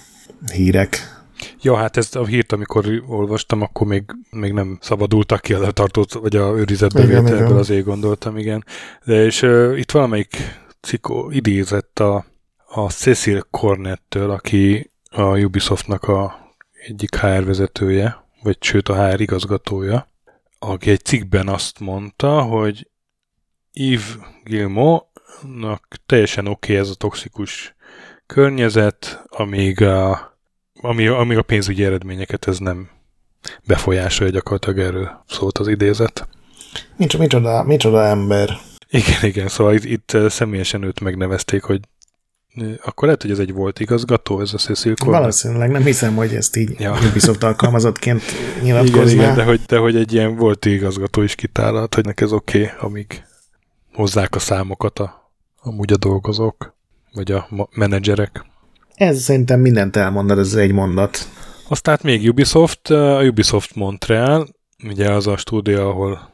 hírek. 0.54 1.18
Ja, 1.62 1.76
hát 1.76 1.98
ezt 1.98 2.16
a 2.16 2.26
hírt, 2.26 2.52
amikor 2.52 2.86
olvastam, 3.08 3.62
akkor 3.62 3.88
még, 3.88 4.04
még 4.32 4.54
nem 4.54 4.78
szabadultak 4.82 5.42
ki 5.42 5.54
a 5.54 5.72
tartót, 5.72 6.14
vagy 6.14 6.36
a 6.36 6.58
őrizetbevételből, 6.58 7.58
azért 7.58 7.86
gondoltam, 7.86 8.38
igen. 8.38 8.66
De 9.06 9.24
és 9.24 9.42
uh, 9.42 9.74
itt 9.78 9.92
valamelyik 9.92 10.36
cikó 10.82 11.32
idézett 11.32 12.00
a, 12.00 12.26
a 12.66 12.90
Cecil 12.90 13.48
Cornettől, 13.50 14.30
aki 14.30 14.92
a 15.10 15.38
Ubisoftnak 15.38 16.04
a 16.04 16.38
egyik 16.88 17.16
HR 17.16 17.46
vezetője, 17.46 18.24
vagy 18.44 18.58
sőt 18.60 18.90
a 18.90 19.08
HR 19.08 19.22
igazgatója, 19.22 20.09
aki 20.60 20.90
egy 20.92 21.04
cikkben 21.04 21.48
azt 21.48 21.80
mondta, 21.80 22.42
hogy 22.42 22.88
Yves 23.74 24.18
Gilmore-nak 24.44 25.88
teljesen 26.06 26.48
oké 26.48 26.72
okay 26.72 26.84
ez 26.86 26.90
a 26.90 26.96
toxikus 26.96 27.76
környezet, 28.26 29.24
amíg 29.30 29.82
a, 29.82 30.34
ami, 30.82 31.08
amíg 31.08 31.38
a 31.38 31.42
pénzügyi 31.42 31.84
eredményeket 31.84 32.48
ez 32.48 32.58
nem 32.58 32.90
befolyásolja 33.64 34.32
gyakorlatilag 34.32 34.80
erről 34.80 35.24
szólt 35.28 35.58
az 35.58 35.68
idézet. 35.68 36.28
Micsoda, 36.96 37.24
micsoda, 37.24 37.64
micsoda 37.64 38.06
ember. 38.06 38.58
Igen, 38.90 39.24
igen, 39.24 39.48
szóval 39.48 39.74
itt, 39.74 39.84
itt 39.84 40.18
személyesen 40.30 40.84
őt 40.84 41.00
megnevezték, 41.00 41.64
hogy 41.64 41.80
akkor 42.84 43.04
lehet, 43.04 43.22
hogy 43.22 43.32
ez 43.32 43.40
egy 43.40 43.54
volt 43.54 43.80
igazgató, 43.80 44.42
ez 44.42 44.54
a 44.54 44.58
Cecil 44.58 44.96
Corbett. 44.96 45.20
Valószínűleg 45.20 45.70
nem 45.70 45.84
hiszem, 45.84 46.16
hogy 46.16 46.34
ezt 46.34 46.56
így 46.56 46.80
ja. 46.80 46.98
Ubisoft 47.10 47.44
alkalmazottként 47.44 48.22
nyilatkozná. 48.64 49.02
Igen, 49.02 49.24
igen 49.24 49.36
de, 49.36 49.44
hogy, 49.44 49.62
de 49.68 49.78
hogy 49.78 49.96
egy 49.96 50.14
ilyen 50.14 50.36
volt 50.36 50.66
igazgató 50.66 51.22
is 51.22 51.36
kitálalt, 51.36 51.96
hogy 51.96 52.06
neki 52.06 52.24
ez 52.24 52.32
oké, 52.32 52.62
okay, 52.64 52.76
amíg 52.80 53.24
hozzák 53.94 54.36
a 54.36 54.40
számokat 54.40 55.00
a, 55.00 55.32
amúgy 55.62 55.92
a 55.92 55.98
dolgozók, 55.98 56.76
vagy 57.14 57.32
a 57.32 57.48
menedzserek. 57.72 58.46
Ez 58.96 59.22
szerintem 59.22 59.60
mindent 59.60 59.96
elmond, 59.96 60.32
ez 60.32 60.54
egy 60.54 60.72
mondat. 60.72 61.28
Aztán 61.68 62.00
még 62.04 62.30
Ubisoft, 62.30 62.90
a 62.90 63.22
Ubisoft 63.24 63.76
Montreal, 63.76 64.48
ugye 64.84 65.12
az 65.12 65.28
a 65.28 65.38
stúdió, 65.38 65.90
ahol 65.90 66.30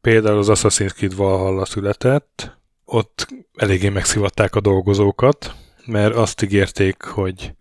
például 0.00 0.38
az 0.38 0.48
Assassin's 0.50 0.94
Creed 0.94 1.16
Valhalla 1.16 1.64
született, 1.64 2.58
ott 2.86 3.28
eléggé 3.54 3.88
megszivatták 3.88 4.54
a 4.54 4.60
dolgozókat, 4.60 5.54
mert 5.86 6.14
azt 6.14 6.42
ígérték, 6.42 7.02
hogy 7.02 7.52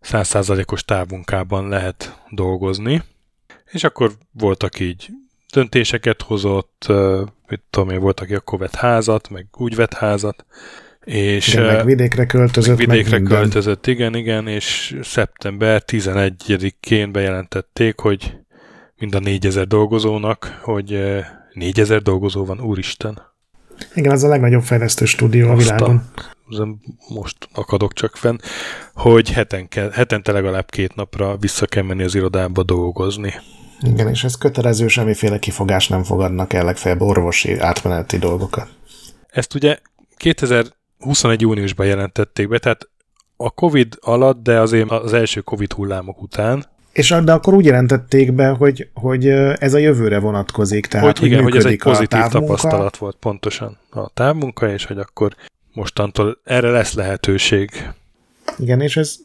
százszázalékos 0.00 0.84
távmunkában 0.84 1.68
lehet 1.68 2.22
dolgozni, 2.30 3.02
és 3.70 3.84
akkor 3.84 4.12
voltak 4.32 4.80
így 4.80 5.08
döntéseket 5.52 6.22
hozott, 6.22 6.86
mit 7.48 7.62
tudom 7.70 7.90
én, 7.90 8.00
volt, 8.00 8.20
aki 8.20 8.34
akkor 8.34 8.58
vett 8.58 8.74
házat, 8.74 9.28
meg 9.28 9.46
úgy 9.52 9.74
vett 9.74 9.94
házat, 9.94 10.46
és 11.04 11.48
igen, 11.48 11.64
meg 11.64 11.84
vidékre 11.84 12.26
költözött. 12.26 12.76
Meg 12.76 12.88
vidékre 12.88 13.18
meg 13.18 13.28
költözött, 13.28 13.86
igen, 13.86 14.14
igen, 14.14 14.46
és 14.46 14.98
szeptember 15.02 15.82
11-én 15.86 17.12
bejelentették, 17.12 17.98
hogy 17.98 18.36
mind 18.96 19.14
a 19.14 19.18
4000 19.18 19.66
dolgozónak, 19.66 20.60
hogy 20.62 21.00
4000 21.52 22.02
dolgozó 22.02 22.44
van, 22.44 22.60
úristen. 22.60 23.34
Igen, 23.94 24.12
ez 24.12 24.22
a 24.22 24.28
legnagyobb 24.28 24.62
fejlesztő 24.62 25.04
stúdió 25.04 25.50
a 25.50 25.56
világon. 25.56 26.10
most 27.08 27.36
akadok 27.54 27.92
csak 27.92 28.16
fenn, 28.16 28.36
hogy 28.94 29.32
heten 29.32 29.68
kell, 29.68 29.90
hetente 29.90 30.32
legalább 30.32 30.70
két 30.70 30.94
napra 30.94 31.36
vissza 31.36 31.66
kell 31.66 31.82
menni 31.82 32.02
az 32.02 32.14
irodába 32.14 32.62
dolgozni. 32.62 33.34
Igen, 33.80 34.08
és 34.08 34.24
ez 34.24 34.38
kötelező, 34.38 34.88
semmiféle 34.88 35.38
kifogás 35.38 35.88
nem 35.88 36.02
fogadnak 36.02 36.52
el, 36.52 36.64
legfeljebb 36.64 37.00
orvosi 37.00 37.58
átmeneti 37.58 38.18
dolgokat. 38.18 38.68
Ezt 39.26 39.54
ugye 39.54 39.78
2021. 40.16 41.40
júniusban 41.40 41.86
jelentették 41.86 42.48
be, 42.48 42.58
tehát 42.58 42.88
a 43.36 43.50
Covid 43.50 43.96
alatt, 44.00 44.42
de 44.42 44.60
azért 44.60 44.90
az 44.90 45.12
első 45.12 45.40
Covid 45.40 45.72
hullámok 45.72 46.22
után. 46.22 46.66
És 46.96 47.14
de 47.24 47.32
akkor 47.32 47.54
úgy 47.54 47.64
jelentették 47.64 48.32
be, 48.32 48.48
hogy, 48.48 48.88
hogy 48.94 49.28
ez 49.28 49.74
a 49.74 49.78
jövőre 49.78 50.18
vonatkozik, 50.18 50.86
tehát 50.86 51.06
hogy, 51.06 51.18
hogy 51.18 51.28
igen, 51.28 51.42
hogy 51.42 51.56
ez 51.56 51.64
egy 51.64 51.78
pozitív 51.78 52.20
tapasztalat 52.20 52.96
volt 52.96 53.16
pontosan 53.20 53.78
a 53.90 54.08
távmunka, 54.08 54.72
és 54.72 54.84
hogy 54.84 54.98
akkor 54.98 55.34
mostantól 55.72 56.40
erre 56.44 56.70
lesz 56.70 56.94
lehetőség. 56.94 57.70
Igen, 58.58 58.80
és 58.80 58.96
ez 58.96 59.16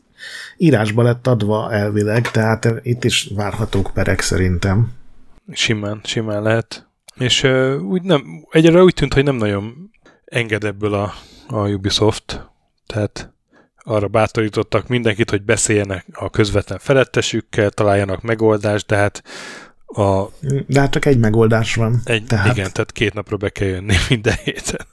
írásba 0.58 1.04
lett 1.04 1.28
adva 1.28 1.72
elvileg, 1.72 2.32
tehát 2.32 2.68
itt 2.82 3.04
is 3.04 3.32
várhatók 3.36 3.92
perek 3.94 4.22
szerintem. 4.22 4.92
Simán, 5.52 6.00
simán 6.04 6.42
lehet. 6.42 6.88
És 7.16 7.44
uh, 7.44 7.82
úgy 7.84 8.02
nem, 8.02 8.24
egyre 8.50 8.84
úgy 8.84 8.94
tűnt, 8.94 9.14
hogy 9.14 9.24
nem 9.24 9.36
nagyon 9.36 9.92
enged 10.26 10.64
ebből 10.64 10.94
a, 10.94 11.14
a 11.48 11.68
Ubisoft, 11.68 12.50
tehát 12.88 13.31
arra 13.84 14.08
bátorítottak 14.08 14.88
mindenkit, 14.88 15.30
hogy 15.30 15.42
beszéljenek 15.42 16.06
a 16.12 16.30
közvetlen 16.30 16.80
felettesükkel, 16.80 17.70
találjanak 17.70 18.22
megoldást, 18.22 18.88
de 18.88 18.96
hát 18.96 19.24
a... 19.86 20.26
De 20.68 20.80
hát 20.80 20.92
csak 20.92 21.06
egy 21.06 21.18
megoldás 21.18 21.76
van. 21.76 22.02
Egy, 22.04 22.26
tehát... 22.26 22.58
Igen, 22.58 22.72
tehát 22.72 22.92
két 22.92 23.14
napra 23.14 23.38
be 23.38 23.50
kell 23.50 23.68
jönni 23.68 23.96
minden 24.10 24.36
héten. 24.44 24.88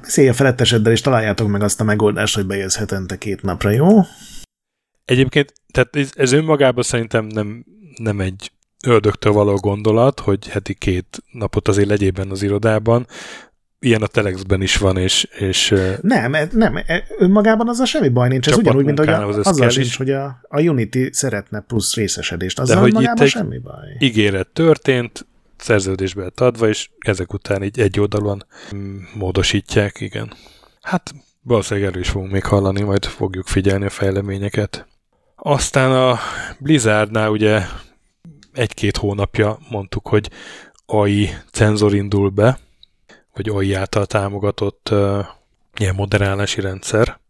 Beszélj 0.00 0.28
a 0.28 0.34
feletteseddel, 0.34 0.92
és 0.92 1.00
találjátok 1.00 1.48
meg 1.48 1.62
azt 1.62 1.80
a 1.80 1.84
megoldást, 1.84 2.34
hogy 2.34 2.46
bejössz 2.46 2.76
hetente 2.76 3.18
két 3.18 3.42
napra, 3.42 3.70
jó? 3.70 4.00
Egyébként, 5.04 5.52
tehát 5.72 5.96
ez, 5.96 6.10
ez 6.14 6.32
önmagában 6.32 6.82
szerintem 6.82 7.26
nem, 7.26 7.64
nem 7.96 8.20
egy 8.20 8.50
ördögtől 8.86 9.32
való 9.32 9.54
gondolat, 9.54 10.20
hogy 10.20 10.48
heti 10.48 10.74
két 10.74 11.22
napot 11.32 11.68
azért 11.68 11.88
legyél 11.88 12.10
benne 12.10 12.30
az 12.30 12.42
irodában, 12.42 13.06
ilyen 13.80 14.02
a 14.02 14.06
Telexben 14.06 14.62
is 14.62 14.76
van, 14.76 14.96
és... 14.96 15.24
és 15.38 15.74
nem, 16.00 16.34
e, 16.34 16.48
nem, 16.52 16.76
e, 16.86 17.04
önmagában 17.18 17.68
az 17.68 17.78
a 17.78 17.84
semmi 17.84 18.08
baj 18.08 18.28
nincs. 18.28 18.48
Ez 18.48 18.56
ugyanúgy, 18.56 18.84
mint 18.84 18.98
hogy 18.98 19.08
a, 19.08 19.28
azzal 19.28 19.68
sincs, 19.68 19.96
hogy 19.96 20.10
a, 20.10 20.40
a 20.48 20.60
Unity 20.60 21.08
szeretne 21.10 21.60
plusz 21.60 21.94
részesedést. 21.94 22.58
Azzal 22.58 22.74
De 22.74 22.80
hogy 22.80 23.02
itt 23.02 23.20
egy 23.20 23.28
semmi 23.28 23.58
baj. 23.58 23.96
ígéret 23.98 24.48
történt, 24.48 25.26
szerződésbe 25.56 26.22
lett 26.22 26.40
adva, 26.40 26.68
és 26.68 26.90
ezek 26.98 27.32
után 27.32 27.62
így 27.62 27.80
egy 27.80 28.00
oldalon 28.00 28.46
mm, 28.74 28.96
módosítják, 29.14 30.00
igen. 30.00 30.32
Hát 30.80 31.14
valószínűleg 31.42 31.88
erről 31.88 32.02
is 32.02 32.08
fogunk 32.08 32.32
még 32.32 32.44
hallani, 32.44 32.82
majd 32.82 33.04
fogjuk 33.04 33.46
figyelni 33.46 33.84
a 33.84 33.90
fejleményeket. 33.90 34.86
Aztán 35.36 35.92
a 35.92 36.18
Blizzardnál 36.58 37.30
ugye 37.30 37.62
egy-két 38.52 38.96
hónapja 38.96 39.58
mondtuk, 39.70 40.08
hogy 40.08 40.30
AI 40.86 41.28
cenzor 41.52 41.94
indul 41.94 42.28
be, 42.28 42.58
vagy 43.36 43.48
AI 43.48 43.74
által 43.74 44.06
támogatott 44.06 44.88
uh, 44.90 45.26
ilyen 45.78 45.94
moderálási 45.94 46.60
rendszer, 46.60 47.20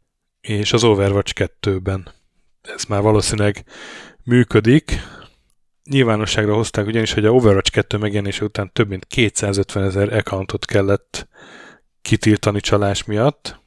és 0.40 0.72
az 0.72 0.84
Overwatch 0.84 1.32
2-ben 1.60 2.14
ez 2.62 2.84
már 2.84 3.02
valószínűleg 3.02 3.64
működik. 4.24 5.00
Nyilvánosságra 5.84 6.54
hozták 6.54 6.86
ugyanis, 6.86 7.12
hogy 7.12 7.24
a 7.24 7.30
Overwatch 7.30 7.70
2 7.70 7.96
megjelenése 7.96 8.44
után 8.44 8.70
több 8.72 8.88
mint 8.88 9.04
250 9.06 9.84
ezer 9.84 10.12
accountot 10.12 10.64
kellett 10.64 11.28
kitiltani 12.02 12.60
csalás 12.60 13.04
miatt, 13.04 13.60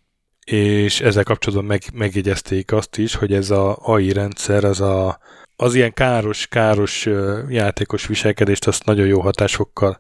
és 0.46 1.02
ezzel 1.02 1.24
kapcsolatban 1.24 1.68
meg, 1.68 1.84
megjegyezték 1.94 2.72
azt 2.72 2.98
is, 2.98 3.16
hogy 3.16 3.34
ez 3.34 3.50
a 3.50 3.78
AI 3.82 4.12
rendszer, 4.12 4.64
az 4.64 4.82
a, 4.82 5.20
az 5.56 5.76
ilyen 5.76 5.94
káros, 5.94 6.48
káros 6.48 7.10
játékos 7.50 8.08
viselkedést 8.08 8.68
azt 8.68 8.86
nagyon 8.86 9.08
jó 9.08 9.20
hatásokkal 9.20 10.00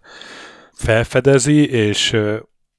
felfedezi, 0.80 1.70
és 1.70 2.18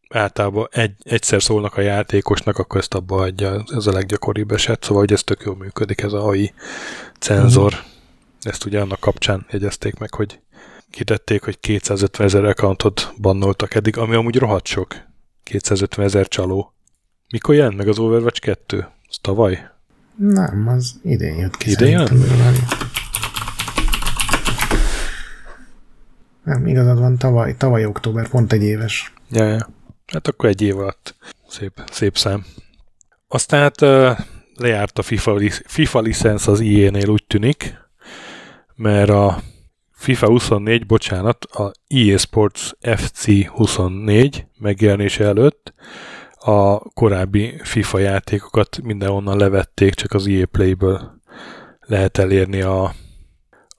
általában 0.08 0.68
egy, 0.70 0.92
egyszer 1.02 1.42
szólnak 1.42 1.76
a 1.76 1.80
játékosnak, 1.80 2.58
akkor 2.58 2.80
ezt 2.80 2.94
abba 2.94 3.16
adja, 3.16 3.64
ez 3.76 3.86
a 3.86 3.92
leggyakoribb 3.92 4.50
eset, 4.50 4.84
szóval 4.84 4.98
hogy 4.98 5.12
ez 5.12 5.22
tök 5.22 5.42
jól 5.44 5.56
működik, 5.56 6.00
ez 6.00 6.12
a 6.12 6.26
AI 6.26 6.52
cenzor. 7.18 7.74
Mm. 7.74 7.90
Ezt 8.40 8.64
ugye 8.64 8.80
annak 8.80 9.00
kapcsán 9.00 9.46
jegyezték 9.50 9.98
meg, 9.98 10.14
hogy 10.14 10.40
kitették, 10.90 11.42
hogy 11.42 11.58
250 11.58 12.26
ezer 12.26 12.44
accountot 12.44 13.12
bannoltak 13.20 13.74
eddig, 13.74 13.96
ami 13.96 14.14
amúgy 14.14 14.36
rohadt 14.36 14.66
sok. 14.66 14.94
250 15.42 16.04
ezer 16.04 16.28
csaló. 16.28 16.74
Mikor 17.30 17.54
jelent 17.54 17.76
meg 17.76 17.88
az 17.88 17.98
Overwatch 17.98 18.40
2? 18.40 18.86
Az 19.08 19.18
tavaly? 19.20 19.70
Nem, 20.16 20.68
az 20.68 20.94
idén 21.02 21.36
jött 21.36 21.56
ki. 21.56 21.70
Idén 21.70 21.90
jött? 21.90 22.10
Nem, 26.44 26.66
igazad 26.66 26.98
van, 26.98 27.16
tavaly, 27.16 27.56
tavaly 27.56 27.84
október, 27.84 28.28
pont 28.28 28.52
egy 28.52 28.62
éves. 28.62 29.12
Ja, 29.30 29.44
ja. 29.44 29.68
Hát 30.06 30.28
akkor 30.28 30.48
egy 30.48 30.62
év 30.62 30.78
alatt. 30.78 31.14
Szép, 31.48 31.82
szép 31.90 32.18
szám. 32.18 32.44
Aztán 33.28 33.60
hát 33.60 33.80
uh, 33.80 34.18
lejárt 34.54 34.98
a 34.98 35.02
FIFA, 35.02 35.40
FIFA 35.64 36.00
licensz 36.00 36.46
az 36.46 36.60
IE-nél 36.60 37.08
úgy 37.08 37.24
tűnik, 37.26 37.74
mert 38.74 39.10
a 39.10 39.42
FIFA 39.92 40.26
24, 40.26 40.86
bocsánat, 40.86 41.44
a 41.44 41.72
EA 41.88 42.18
Sports 42.18 42.70
FC 42.80 43.46
24 43.46 44.46
megjelenése 44.58 45.24
előtt 45.24 45.74
a 46.38 46.78
korábbi 46.78 47.60
FIFA 47.62 47.98
játékokat 47.98 48.82
mindenhonnan 48.82 49.38
levették, 49.38 49.94
csak 49.94 50.12
az 50.12 50.26
EA 50.26 50.46
Play-ből 50.46 51.20
lehet 51.80 52.18
elérni 52.18 52.60
a, 52.60 52.94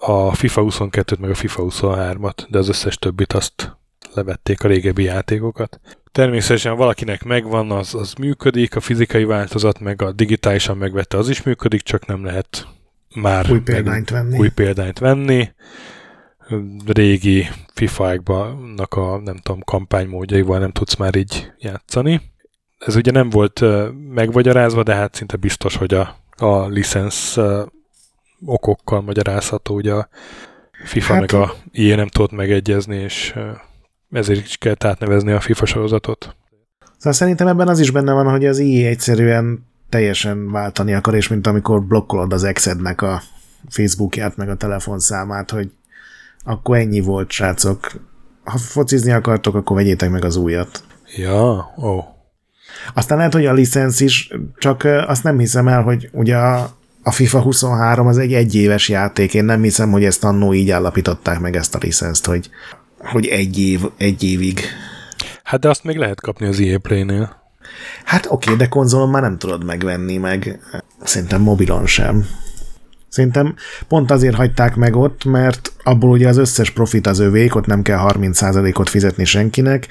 a 0.02 0.34
FIFA 0.34 0.62
22-t 0.66 1.20
meg 1.20 1.30
a 1.30 1.36
FIFA 1.36 1.64
23-at, 1.66 2.46
de 2.50 2.58
az 2.58 2.70
összes 2.70 2.98
többit 2.98 3.34
azt 3.34 3.78
levették 4.14 4.64
a 4.64 4.68
régebbi 4.68 5.04
játékokat. 5.04 5.80
Természetesen 6.12 6.76
valakinek 6.76 7.24
megvan, 7.24 7.72
az, 7.72 7.96
az 7.96 8.14
működik, 8.14 8.76
a 8.76 8.80
fizikai 8.80 9.24
változat, 9.24 9.80
meg 9.80 10.02
a 10.02 10.12
digitálisan 10.12 10.78
megvette, 10.78 11.18
az 11.18 11.30
is 11.30 11.44
működik, 11.44 11.82
csak 11.82 12.06
nem 12.06 12.26
lehet 12.26 12.68
már 13.16 13.52
új 13.52 13.60
példányt 13.60 14.10
venni. 14.10 14.38
Új 14.38 14.50
példányt 14.50 15.00
venni. 15.00 15.50
Régi 16.86 17.48
FIFA-knak 17.74 18.94
a 18.94 19.22
nem 19.24 19.38
tudom, 19.38 19.62
kampánymódjaival 19.62 20.60
nem 20.60 20.72
tudsz 20.72 20.96
már 20.96 21.16
így 21.16 21.52
játszani. 21.58 22.22
Ez 22.78 22.96
ugye 22.96 23.12
nem 23.12 23.30
volt 23.30 23.64
megvagyarázva, 24.14 24.84
de 24.84 24.96
hát 24.96 25.16
szinte 25.16 25.36
biztos, 25.36 25.76
hogy 25.76 25.94
a 25.94 26.20
a 26.42 26.68
licensz 26.68 27.38
okokkal 28.46 29.02
magyarázható, 29.02 29.76
ugye 29.76 29.94
a 29.94 30.08
FIFA 30.84 31.14
hát, 31.14 31.22
meg 31.22 31.42
a 31.42 31.54
ilyen 31.72 31.98
nem 31.98 32.08
tudott 32.08 32.32
megegyezni, 32.32 32.96
és 32.96 33.36
ezért 34.12 34.46
is 34.46 34.58
kell 34.58 34.76
átnevezni 34.80 35.32
a 35.32 35.40
FIFA 35.40 35.66
sorozatot. 35.66 36.36
Szóval 36.98 37.14
szerintem 37.14 37.48
ebben 37.48 37.68
az 37.68 37.80
is 37.80 37.92
benne 37.92 38.14
van, 38.14 38.30
hogy 38.30 38.46
az 38.46 38.60
EA 38.60 38.88
egyszerűen 38.88 39.66
teljesen 39.90 40.52
váltani 40.52 40.94
akar, 40.94 41.16
és 41.16 41.28
mint 41.28 41.48
amikor 41.48 41.84
blokkolod 41.84 42.34
az 42.34 42.44
exednek 42.44 43.02
a 43.02 43.22
Facebookját, 43.70 44.36
meg 44.36 44.50
a 44.50 44.56
telefonszámát, 44.56 45.52
hogy 45.52 45.72
akkor 46.44 46.78
ennyi 46.78 47.00
volt, 47.00 47.32
srácok. 47.32 47.92
Ha 48.44 48.58
focizni 48.58 49.12
akartok, 49.12 49.56
akkor 49.56 49.76
vegyétek 49.76 50.10
meg 50.10 50.26
az 50.26 50.36
újat. 50.36 50.84
Ja, 51.16 51.74
ó. 51.78 51.88
Oh. 51.88 52.06
Aztán 52.94 53.18
lehet, 53.18 53.34
hogy 53.34 53.46
a 53.46 53.54
licensz 53.54 54.00
is, 54.00 54.32
csak 54.58 54.84
azt 54.84 55.24
nem 55.24 55.40
hiszem 55.40 55.68
el, 55.68 55.82
hogy 55.82 56.10
ugye 56.12 56.38
a, 56.38 56.70
a 57.04 57.12
FIFA 57.12 57.42
23 57.42 58.08
az 58.08 58.18
egy 58.18 58.34
egyéves 58.34 58.90
játék, 58.90 59.34
én 59.34 59.44
nem 59.44 59.62
hiszem, 59.62 59.92
hogy 59.92 60.04
ezt 60.04 60.24
annó 60.24 60.54
így 60.54 60.70
állapították 60.70 61.40
meg 61.40 61.56
ezt 61.56 61.76
a 61.76 61.80
licenszt, 61.82 62.26
hogy, 62.26 62.50
hogy 62.98 63.26
egy, 63.26 63.60
év, 63.60 63.82
egy 63.98 64.24
évig. 64.24 64.60
Hát 65.44 65.60
de 65.60 65.70
azt 65.70 65.84
még 65.84 65.98
lehet 65.98 66.22
kapni 66.22 66.48
az 66.48 66.60
EA 66.60 66.80
Play-nél. 66.80 67.40
Hát 68.04 68.26
oké, 68.26 68.34
okay, 68.34 68.56
de 68.56 68.68
konzolon 68.68 69.10
már 69.10 69.22
nem 69.22 69.38
tudod 69.38 69.66
megvenni, 69.66 70.18
meg 70.18 70.60
szerintem 71.04 71.42
mobilon 71.42 71.86
sem. 71.86 72.26
Szerintem 73.10 73.56
pont 73.88 74.12
azért 74.12 74.36
hagyták 74.36 74.76
meg 74.76 74.96
ott, 74.96 75.26
mert 75.26 75.74
abból 75.84 76.10
ugye 76.10 76.28
az 76.28 76.38
összes 76.38 76.70
profit 76.70 77.08
az 77.08 77.20
övék, 77.20 77.56
ott 77.56 77.66
nem 77.66 77.82
kell 77.82 78.00
30%-ot 78.14 78.90
fizetni 78.90 79.26
senkinek, 79.26 79.88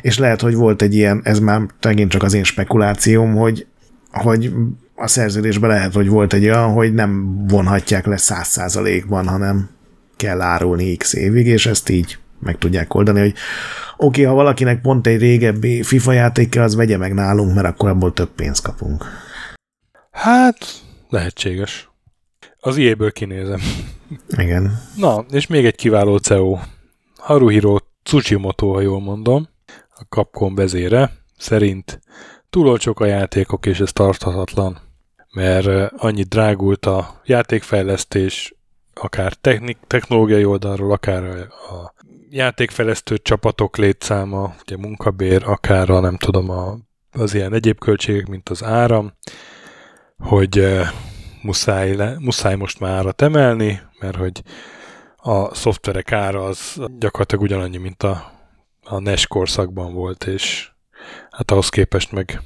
és 0.00 0.18
lehet, 0.18 0.40
hogy 0.40 0.54
volt 0.54 0.82
egy 0.82 0.94
ilyen, 0.94 1.20
ez 1.24 1.38
már 1.38 1.60
megint 1.80 2.10
csak 2.10 2.22
az 2.22 2.34
én 2.34 2.44
spekulációm, 2.44 3.34
hogy, 3.34 3.66
hogy 4.10 4.52
a 5.00 5.06
szerződésben 5.06 5.70
lehet, 5.70 5.92
hogy 5.92 6.08
volt 6.08 6.32
egy 6.32 6.44
olyan, 6.44 6.72
hogy 6.72 6.94
nem 6.94 7.44
vonhatják 7.46 8.06
le 8.06 8.16
100%-ban, 8.18 9.28
hanem 9.28 9.70
kell 10.16 10.40
árulni 10.40 10.96
x 10.96 11.12
évig, 11.12 11.46
és 11.46 11.66
ezt 11.66 11.88
így 11.88 12.18
meg 12.38 12.58
tudják 12.58 12.94
oldani, 12.94 13.20
hogy 13.20 13.34
oké, 13.96 14.06
okay, 14.06 14.24
ha 14.24 14.34
valakinek 14.34 14.80
pont 14.80 15.06
egy 15.06 15.20
régebbi 15.20 15.82
FIFA 15.82 16.12
játéka, 16.12 16.62
az 16.62 16.74
vegye 16.74 16.96
meg 16.96 17.14
nálunk, 17.14 17.54
mert 17.54 17.66
akkor 17.66 17.88
abból 17.88 18.12
több 18.12 18.28
pénzt 18.28 18.62
kapunk. 18.62 19.04
Hát, 20.10 20.56
lehetséges. 21.08 21.90
Az 22.60 22.76
iéből 22.76 23.12
kinézem. 23.12 23.60
Igen. 24.28 24.80
Na, 24.96 25.24
és 25.30 25.46
még 25.46 25.66
egy 25.66 25.76
kiváló 25.76 26.16
CEO. 26.16 26.58
Haruhiro 27.16 27.76
Tsuchimoto, 28.02 28.72
ha 28.72 28.80
jól 28.80 29.00
mondom, 29.00 29.48
a 29.88 30.02
Capcom 30.08 30.54
vezére, 30.54 31.10
szerint 31.38 32.00
túl 32.50 32.68
olcsók 32.68 33.00
a 33.00 33.06
játékok, 33.06 33.66
és 33.66 33.80
ez 33.80 33.92
tarthatatlan, 33.92 34.89
mert 35.32 35.92
annyi 35.96 36.22
drágult 36.22 36.86
a 36.86 37.20
játékfejlesztés, 37.24 38.54
akár 38.94 39.32
technik, 39.32 39.78
technológiai 39.86 40.44
oldalról, 40.44 40.92
akár 40.92 41.24
a 41.48 41.94
játékfejlesztő 42.30 43.18
csapatok 43.18 43.76
létszáma, 43.76 44.54
ugye 44.60 44.76
munkabér, 44.76 45.42
akár 45.44 45.90
a 45.90 46.00
nem 46.00 46.16
tudom, 46.16 46.50
a, 46.50 46.78
az 47.12 47.34
ilyen 47.34 47.52
egyéb 47.52 47.78
költségek, 47.78 48.26
mint 48.26 48.48
az 48.48 48.64
áram, 48.64 49.12
hogy 50.18 50.78
muszáj, 51.42 51.94
le, 51.94 52.16
muszáj 52.18 52.54
most 52.54 52.80
már 52.80 52.92
árat 52.92 53.22
emelni, 53.22 53.80
mert 54.00 54.16
hogy 54.16 54.42
a 55.16 55.54
szoftverek 55.54 56.12
ára 56.12 56.44
az 56.44 56.80
gyakorlatilag 56.98 57.44
ugyanannyi, 57.44 57.76
mint 57.76 58.02
a, 58.02 58.32
a 58.82 58.98
NES 58.98 59.26
korszakban 59.26 59.92
volt, 59.92 60.24
és 60.24 60.70
hát 61.30 61.50
ahhoz 61.50 61.68
képest 61.68 62.12
meg 62.12 62.40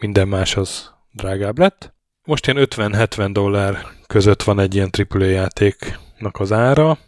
minden 0.00 0.28
más 0.28 0.56
az 0.56 0.90
drágább 1.12 1.58
lett. 1.58 1.93
Most 2.26 2.46
ilyen 2.46 2.66
50-70 2.70 3.30
dollár 3.32 3.78
között 4.06 4.42
van 4.42 4.60
egy 4.60 4.74
ilyen 4.74 4.90
AAA 5.08 5.24
játéknak 5.24 6.40
az 6.40 6.52
ára, 6.52 6.98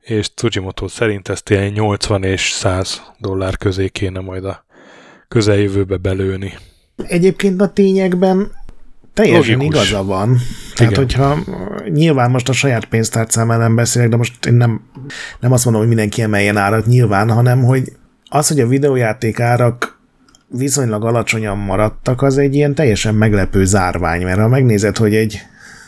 és 0.00 0.34
Tsujimoto 0.34 0.88
szerint 0.88 1.28
ezt 1.28 1.50
ilyen 1.50 1.72
80 1.72 2.22
és 2.22 2.50
100 2.50 3.02
dollár 3.18 3.56
közé 3.56 3.88
kéne 3.88 4.20
majd 4.20 4.44
a 4.44 4.64
közeljövőbe 5.28 5.96
belőni. 5.96 6.52
Egyébként 6.96 7.60
a 7.60 7.72
tényekben 7.72 8.52
Teljesen 9.14 9.56
Logikus. 9.56 9.76
igaza 9.76 10.04
van. 10.04 10.38
Tehát, 10.74 10.92
Igen. 10.92 11.04
hogyha 11.04 11.38
nyilván 11.88 12.30
most 12.30 12.48
a 12.48 12.52
saját 12.52 12.84
pénztárcám 12.84 13.50
ellen 13.50 13.74
beszélek, 13.74 14.08
de 14.08 14.16
most 14.16 14.46
én 14.46 14.54
nem, 14.54 14.80
nem 15.40 15.52
azt 15.52 15.64
mondom, 15.64 15.82
hogy 15.82 15.90
mindenki 15.94 16.22
emeljen 16.22 16.56
árat 16.56 16.86
nyilván, 16.86 17.30
hanem 17.30 17.62
hogy 17.62 17.92
az, 18.28 18.48
hogy 18.48 18.60
a 18.60 18.66
videójáték 18.66 19.40
árak 19.40 19.95
viszonylag 20.48 21.04
alacsonyan 21.04 21.58
maradtak, 21.58 22.22
az 22.22 22.38
egy 22.38 22.54
ilyen 22.54 22.74
teljesen 22.74 23.14
meglepő 23.14 23.64
zárvány, 23.64 24.22
mert 24.22 24.38
ha 24.38 24.48
megnézed, 24.48 24.96
hogy 24.96 25.14
egy 25.14 25.40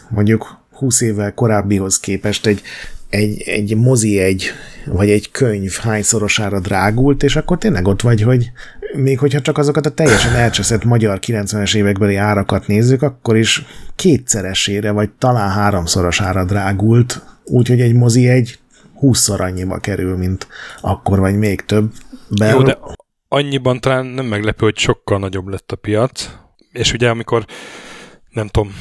mondjuk 0.08 0.58
20 0.70 1.00
évvel 1.00 1.34
korábbihoz 1.34 2.00
képest 2.00 2.46
egy, 2.46 2.62
egy, 3.10 3.42
egy 3.42 3.76
mozi 3.76 4.18
egy, 4.18 4.44
vagy 4.86 5.10
egy 5.10 5.30
könyv 5.30 5.72
hányszorosára 5.72 6.60
drágult, 6.60 7.22
és 7.22 7.36
akkor 7.36 7.58
tényleg 7.58 7.86
ott 7.86 8.00
vagy, 8.00 8.22
hogy 8.22 8.50
még 8.96 9.18
hogyha 9.18 9.40
csak 9.40 9.58
azokat 9.58 9.86
a 9.86 9.90
teljesen 9.90 10.34
elcseszett 10.34 10.84
magyar 10.84 11.18
90-es 11.26 11.76
évekbeli 11.76 12.16
árakat 12.16 12.66
nézzük, 12.66 13.02
akkor 13.02 13.36
is 13.36 13.64
kétszeresére, 13.96 14.90
vagy 14.90 15.10
talán 15.18 15.50
háromszorosára 15.50 16.44
drágult, 16.44 17.22
úgyhogy 17.44 17.80
egy 17.80 17.94
mozi 17.94 18.28
egy 18.28 18.58
húszszor 18.94 19.40
annyiba 19.40 19.78
kerül, 19.78 20.16
mint 20.16 20.46
akkor, 20.80 21.18
vagy 21.18 21.36
még 21.38 21.64
több. 21.64 21.92
Be... 22.28 22.48
Jó, 22.48 22.62
de 22.62 22.78
annyiban 23.28 23.80
talán 23.80 24.06
nem 24.06 24.26
meglepő, 24.26 24.64
hogy 24.64 24.78
sokkal 24.78 25.18
nagyobb 25.18 25.48
lett 25.48 25.72
a 25.72 25.76
piac, 25.76 26.30
és 26.72 26.92
ugye 26.92 27.10
amikor 27.10 27.44
nem 28.28 28.46
tudom, 28.48 28.74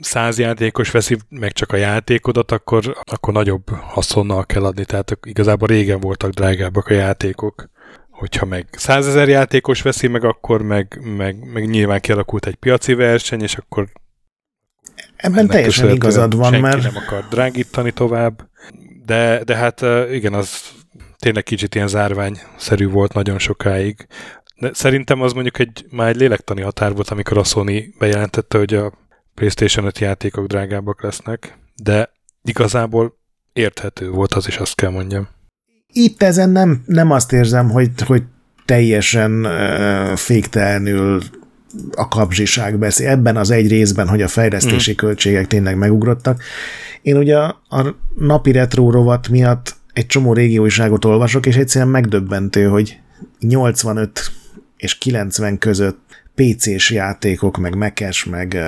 száz 0.00 0.38
játékos 0.38 0.90
veszi 0.90 1.18
meg 1.28 1.52
csak 1.52 1.72
a 1.72 1.76
játékodat, 1.76 2.52
akkor, 2.52 2.96
akkor 3.04 3.32
nagyobb 3.32 3.70
haszonnal 3.70 4.46
kell 4.46 4.64
adni, 4.64 4.84
tehát 4.84 5.18
igazából 5.22 5.68
régen 5.68 6.00
voltak 6.00 6.30
drágábbak 6.30 6.86
a 6.86 6.94
játékok. 6.94 7.70
Hogyha 8.10 8.46
meg 8.46 8.66
százezer 8.72 9.28
játékos 9.28 9.82
veszi 9.82 10.08
meg, 10.08 10.24
akkor 10.24 10.62
meg, 10.62 11.00
meg, 11.16 11.52
meg 11.52 11.68
nyilván 11.68 12.00
kialakult 12.00 12.46
egy 12.46 12.54
piaci 12.54 12.94
verseny, 12.94 13.42
és 13.42 13.56
akkor 13.56 13.88
Ebben 15.16 15.46
teljesen 15.46 15.90
igazad 15.90 16.36
van, 16.36 16.60
mert... 16.60 16.82
nem 16.82 16.96
akar 16.96 17.26
drágítani 17.30 17.90
tovább, 17.90 18.48
de, 19.04 19.44
de 19.44 19.56
hát 19.56 19.80
igen, 20.10 20.34
az 20.34 20.70
tényleg 21.18 21.42
kicsit 21.42 21.74
ilyen 21.74 21.88
zárványszerű 21.88 22.88
volt 22.88 23.12
nagyon 23.12 23.38
sokáig. 23.38 24.06
De 24.56 24.70
szerintem 24.72 25.20
az 25.20 25.32
mondjuk 25.32 25.58
egy, 25.58 25.86
már 25.90 26.08
egy 26.08 26.16
lélektani 26.16 26.60
határ 26.60 26.92
volt, 26.94 27.10
amikor 27.10 27.38
a 27.38 27.44
Sony 27.44 27.94
bejelentette, 27.98 28.58
hogy 28.58 28.74
a 28.74 28.92
PlayStation 29.34 29.86
5 29.86 29.98
játékok 29.98 30.46
drágábbak 30.46 31.02
lesznek, 31.02 31.58
de 31.82 32.10
igazából 32.42 33.18
érthető 33.52 34.10
volt 34.10 34.32
az 34.34 34.46
is, 34.46 34.56
azt 34.56 34.74
kell 34.74 34.90
mondjam. 34.90 35.28
Itt 35.86 36.22
ezen 36.22 36.50
nem, 36.50 36.82
nem 36.86 37.10
azt 37.10 37.32
érzem, 37.32 37.70
hogy, 37.70 37.90
hogy 38.06 38.22
teljesen 38.64 39.46
uh, 39.46 40.16
féktelenül 40.16 41.22
a 41.94 42.08
kapzsiság 42.08 42.78
beszél. 42.78 43.08
Ebben 43.08 43.36
az 43.36 43.50
egy 43.50 43.68
részben, 43.68 44.08
hogy 44.08 44.22
a 44.22 44.28
fejlesztési 44.28 44.92
mm. 44.92 44.94
költségek 44.94 45.46
tényleg 45.46 45.76
megugrottak. 45.76 46.42
Én 47.02 47.16
ugye 47.16 47.36
a 47.36 47.94
napi 48.14 48.52
retro 48.52 48.90
rovat 48.90 49.28
miatt 49.28 49.74
egy 49.92 50.06
csomó 50.06 50.32
régióiságot 50.32 51.04
olvasok, 51.04 51.46
és 51.46 51.56
egyszerűen 51.56 51.90
megdöbbentő, 51.90 52.66
hogy 52.66 53.00
85 53.40 54.32
és 54.76 54.98
90 54.98 55.58
között 55.58 56.00
PC-s 56.34 56.90
játékok, 56.90 57.56
meg 57.56 57.76
mekes, 57.76 58.24
meg 58.24 58.58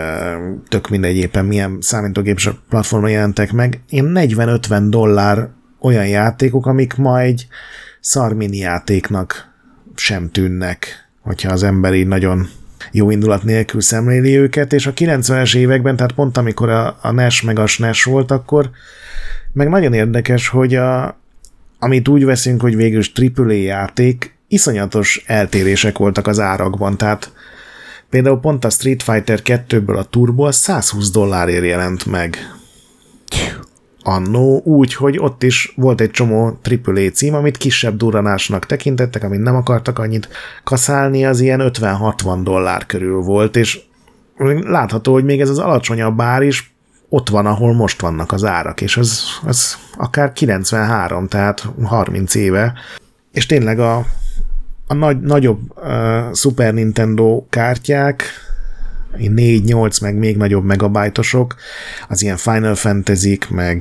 tök 0.68 0.88
mindegy 0.88 1.16
éppen 1.16 1.44
milyen 1.44 1.78
számítógép 1.80 2.38
platformon 2.68 3.10
jelentek 3.10 3.52
meg. 3.52 3.80
Én 3.88 4.12
40-50 4.14 4.86
dollár 4.88 5.48
olyan 5.80 6.08
játékok, 6.08 6.66
amik 6.66 6.94
ma 6.94 7.20
egy 7.20 7.46
szarmini 8.00 8.56
játéknak 8.56 9.52
sem 9.94 10.30
tűnnek, 10.30 11.08
hogyha 11.20 11.52
az 11.52 11.62
ember 11.62 11.94
így 11.94 12.06
nagyon 12.06 12.48
jó 12.92 13.10
indulat 13.10 13.42
nélkül 13.42 13.80
szemléli 13.80 14.36
őket, 14.36 14.72
és 14.72 14.86
a 14.86 14.92
90-es 14.92 15.56
években, 15.56 15.96
tehát 15.96 16.12
pont 16.12 16.36
amikor 16.36 16.68
a, 16.68 16.98
a 17.02 17.10
NES 17.10 17.42
meg 17.42 17.58
a 17.58 17.66
SNES 17.66 18.04
volt, 18.04 18.30
akkor 18.30 18.70
meg 19.54 19.68
nagyon 19.68 19.92
érdekes, 19.92 20.48
hogy 20.48 20.74
a, 20.74 21.18
amit 21.78 22.08
úgy 22.08 22.24
veszünk, 22.24 22.60
hogy 22.60 22.76
végül 22.76 23.02
AAA 23.36 23.52
játék, 23.52 24.36
iszonyatos 24.48 25.22
eltérések 25.26 25.98
voltak 25.98 26.26
az 26.26 26.40
árakban, 26.40 26.96
tehát 26.96 27.32
például 28.10 28.40
pont 28.40 28.64
a 28.64 28.70
Street 28.70 29.02
Fighter 29.02 29.40
2-ből 29.44 29.98
a 29.98 30.04
Turbo 30.04 30.44
az 30.44 30.56
120 30.56 31.10
dollárért 31.10 31.64
jelent 31.64 32.06
meg. 32.06 32.36
Annó, 34.02 34.60
úgy, 34.64 34.94
hogy 34.94 35.18
ott 35.18 35.42
is 35.42 35.72
volt 35.76 36.00
egy 36.00 36.10
csomó 36.10 36.58
AAA 36.84 37.10
cím, 37.10 37.34
amit 37.34 37.56
kisebb 37.56 37.96
duranásnak 37.96 38.66
tekintettek, 38.66 39.22
amit 39.22 39.42
nem 39.42 39.56
akartak 39.56 39.98
annyit 39.98 40.28
kaszálni, 40.64 41.24
az 41.24 41.40
ilyen 41.40 41.70
50-60 41.72 42.40
dollár 42.42 42.86
körül 42.86 43.20
volt, 43.20 43.56
és 43.56 43.80
látható, 44.62 45.12
hogy 45.12 45.24
még 45.24 45.40
ez 45.40 45.48
az 45.48 45.58
alacsonyabb 45.58 46.20
ár 46.20 46.42
is 46.42 46.73
ott 47.14 47.28
van, 47.28 47.46
ahol 47.46 47.74
most 47.74 48.00
vannak 48.00 48.32
az 48.32 48.44
árak, 48.44 48.80
és 48.80 48.96
az, 48.96 49.22
az 49.44 49.78
akár 49.96 50.32
93, 50.32 51.28
tehát 51.28 51.66
30 51.82 52.34
éve, 52.34 52.72
és 53.32 53.46
tényleg 53.46 53.78
a, 53.78 54.06
a 54.86 54.94
nagy, 54.94 55.20
nagyobb 55.20 55.60
uh, 55.76 56.34
Super 56.34 56.74
Nintendo 56.74 57.44
kártyák 57.50 58.22
4-8 59.18 60.02
meg 60.02 60.16
még 60.16 60.36
nagyobb 60.36 60.64
megabajtosok, 60.64 61.54
az 62.08 62.22
ilyen 62.22 62.36
Final 62.36 62.74
fantasy 62.74 63.38
meg 63.48 63.78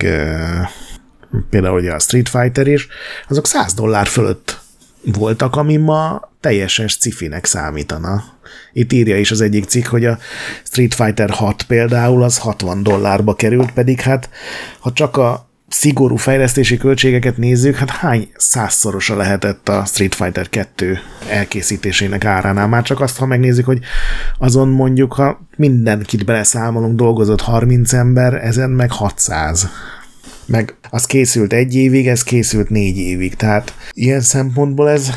például 1.49 1.79
ugye 1.79 1.93
a 1.93 1.99
Street 1.99 2.29
Fighter 2.29 2.67
is, 2.67 2.87
azok 3.27 3.47
100 3.47 3.73
dollár 3.73 4.07
fölött 4.07 4.59
voltak, 5.03 5.55
ami 5.55 5.77
ma 5.77 6.31
teljesen 6.43 6.87
cifinek 6.87 7.45
számítana. 7.45 8.23
Itt 8.73 8.93
írja 8.93 9.17
is 9.17 9.31
az 9.31 9.41
egyik 9.41 9.65
cikk, 9.65 9.85
hogy 9.85 10.05
a 10.05 10.17
Street 10.63 10.93
Fighter 10.93 11.29
6 11.29 11.63
például 11.63 12.23
az 12.23 12.37
60 12.37 12.83
dollárba 12.83 13.35
került, 13.35 13.71
pedig 13.71 14.01
hát 14.01 14.29
ha 14.79 14.91
csak 14.93 15.17
a 15.17 15.49
szigorú 15.67 16.15
fejlesztési 16.15 16.77
költségeket 16.77 17.37
nézzük, 17.37 17.75
hát 17.75 17.89
hány 17.89 18.29
százszorosa 18.35 19.15
lehetett 19.15 19.69
a 19.69 19.85
Street 19.85 20.15
Fighter 20.15 20.49
2 20.49 20.99
elkészítésének 21.29 22.25
áránál. 22.25 22.67
Már 22.67 22.83
csak 22.83 22.99
azt, 22.99 23.17
ha 23.17 23.25
megnézzük, 23.25 23.65
hogy 23.65 23.79
azon 24.37 24.67
mondjuk, 24.67 25.13
ha 25.13 25.47
mindenkit 25.55 26.25
beleszámolunk, 26.25 26.95
dolgozott 26.95 27.41
30 27.41 27.93
ember, 27.93 28.33
ezen 28.33 28.69
meg 28.69 28.91
600 28.91 29.69
meg 30.45 30.75
az 30.89 31.05
készült 31.05 31.53
egy 31.53 31.75
évig, 31.75 32.07
ez 32.07 32.23
készült 32.23 32.69
négy 32.69 32.97
évig, 32.97 33.35
tehát 33.35 33.73
ilyen 33.91 34.21
szempontból 34.21 34.89
ez 34.89 35.09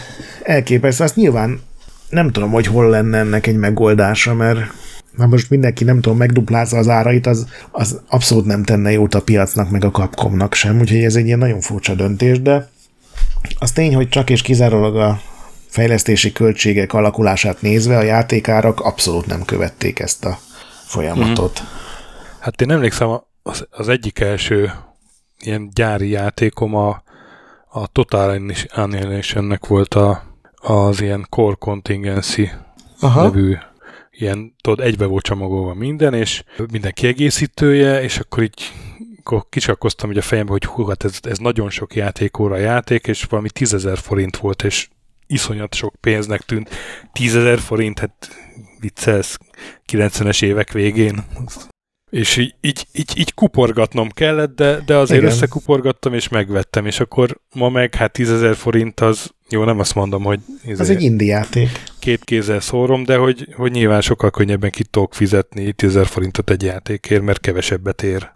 elképesztő. 0.43 1.05
Azt 1.05 1.17
nyilván 1.17 1.61
nem 2.09 2.31
tudom, 2.31 2.51
hogy 2.51 2.67
hol 2.67 2.91
lenne 2.91 3.19
ennek 3.19 3.47
egy 3.47 3.57
megoldása, 3.57 4.35
mert 4.35 4.61
na 5.17 5.27
most 5.27 5.51
mindenki 5.51 5.85
nem 5.85 6.01
tudom, 6.01 6.19
megduplázza 6.19 6.77
az 6.77 6.89
árait, 6.89 7.27
az, 7.27 7.47
az 7.71 8.01
abszolút 8.09 8.45
nem 8.45 8.63
tenne 8.63 8.91
jót 8.91 9.15
a 9.15 9.23
piacnak, 9.23 9.71
meg 9.71 9.85
a 9.85 9.91
kapkomnak 9.91 10.55
sem, 10.55 10.81
úgyhogy 10.81 11.05
ez 11.05 11.17
egy 11.17 11.27
ilyen 11.27 11.39
nagyon 11.39 11.61
furcsa 11.61 11.95
döntés, 11.95 12.41
de 12.41 12.69
az 13.59 13.73
tény, 13.73 13.95
hogy 13.95 14.09
csak 14.09 14.31
és 14.31 14.43
kizárólag 14.43 14.97
a 14.97 15.21
fejlesztési 15.69 16.33
költségek 16.33 16.93
alakulását 16.93 17.63
nézve 17.63 17.97
a 17.97 18.03
játékárak 18.03 18.81
abszolút 18.81 19.27
nem 19.27 19.45
követték 19.45 19.99
ezt 19.99 20.25
a 20.25 20.39
folyamatot. 20.87 21.63
Mm. 21.63 21.67
Hát 22.41 22.61
én 22.61 22.71
emlékszem, 22.71 23.09
az, 23.43 23.67
az 23.71 23.89
egyik 23.89 24.21
első 24.21 24.73
ilyen 25.41 25.69
gyári 25.73 26.09
játékom 26.09 26.75
a, 26.75 27.03
a 27.69 27.87
Total 27.87 28.43
Annihilation-nek 28.69 29.67
volt 29.67 29.95
a, 29.95 30.23
az 30.55 31.01
ilyen 31.01 31.27
Core 31.29 31.57
Contingency 31.59 32.51
Aha. 33.01 33.23
nevű 33.23 33.57
ilyen, 34.11 34.55
tudod, 34.61 34.87
egybe 34.87 35.05
volt 35.07 35.25
csomagolva 35.25 35.75
minden, 35.75 36.15
és 36.15 36.45
minden 36.73 36.93
kiegészítője, 36.93 38.03
és 38.03 38.19
akkor 38.19 38.43
így 38.43 38.73
akkor 39.27 39.47
kicsakkoztam 39.49 40.09
hogy 40.09 40.19
a 40.19 40.23
fejembe, 40.23 40.53
hogy 40.53 40.65
hú, 40.65 40.85
hát 40.87 41.05
ez, 41.05 41.19
ez 41.23 41.39
nagyon 41.39 41.71
sok 41.71 41.95
játékóra 41.95 42.57
játék, 42.57 43.07
és 43.07 43.25
valami 43.25 43.51
tízezer 43.51 43.99
forint 43.99 44.37
volt, 44.37 44.63
és 44.63 44.89
iszonyat 45.27 45.75
sok 45.75 45.95
pénznek 46.01 46.41
tűnt. 46.41 46.71
Tízezer 47.13 47.59
forint, 47.59 47.99
hát 47.99 48.29
viccelsz, 48.81 49.39
90-es 49.93 50.43
évek 50.43 50.73
végén. 50.73 51.25
És 52.17 52.37
így, 52.37 52.55
így, 52.61 52.87
így, 52.93 53.13
így 53.17 53.35
kuporgatnom 53.35 54.09
kellett, 54.09 54.57
de, 54.57 54.81
de 54.87 54.97
azért 54.97 55.21
Igen. 55.21 55.33
összekuporgattam, 55.33 56.15
és 56.15 56.29
megvettem, 56.29 56.87
és 56.87 57.01
akkor 57.01 57.41
ma 57.55 57.69
meg 57.69 57.95
hát 57.95 58.13
10 58.13 58.45
forint 58.55 59.01
az, 59.01 59.31
jó, 59.49 59.65
nem 59.65 59.79
azt 59.79 59.95
mondom, 59.95 60.23
hogy... 60.23 60.41
Izé, 60.65 60.81
az 60.81 60.91
egy 60.91 61.03
indi 61.03 61.27
játék. 61.27 61.69
Két 61.99 62.25
kézzel 62.25 62.61
szórom, 62.61 63.05
de 63.05 63.17
hogy, 63.17 63.49
hogy 63.55 63.73
nyilván 63.73 64.01
sokkal 64.01 64.31
könnyebben 64.31 64.71
ki 64.71 64.85
tudok 64.85 65.15
fizetni 65.15 65.73
10 65.73 65.99
forintot 66.05 66.51
egy 66.51 66.63
játékért, 66.63 67.23
mert 67.23 67.41
kevesebbet 67.41 68.03
ér. 68.03 68.31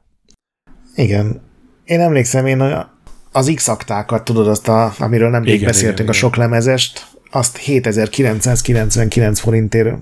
Igen. 0.94 1.40
Én 1.85 2.01
emlékszem, 2.01 2.47
én 2.47 2.86
az 3.32 3.52
X-aktákat, 3.55 4.24
tudod, 4.24 4.48
azt, 4.48 4.69
a, 4.69 4.94
amiről 4.98 5.31
nem 5.31 5.44
igen, 5.44 5.65
beszéltünk, 5.65 5.98
igen, 5.98 6.11
a 6.11 6.12
sok 6.12 6.36
lemezest, 6.36 7.07
azt 7.31 7.57
7999 7.57 9.40
forintért 9.40 9.97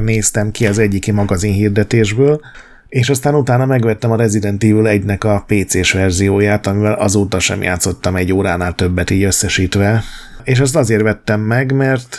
néztem 0.00 0.50
ki 0.50 0.66
az 0.66 0.78
egyiki 0.78 1.10
magazin 1.10 1.52
hirdetésből, 1.52 2.40
és 2.88 3.08
aztán 3.08 3.34
utána 3.34 3.66
megvettem 3.66 4.10
a 4.10 4.16
Resident 4.16 4.64
Evil 4.64 4.84
1-nek 4.84 5.20
a 5.20 5.44
PC-s 5.46 5.92
verzióját, 5.92 6.66
amivel 6.66 6.92
azóta 6.92 7.38
sem 7.38 7.62
játszottam 7.62 8.16
egy 8.16 8.32
óránál 8.32 8.74
többet 8.74 9.10
így 9.10 9.22
összesítve. 9.22 10.02
És 10.44 10.60
azt 10.60 10.76
azért 10.76 11.02
vettem 11.02 11.40
meg, 11.40 11.72
mert 11.72 12.18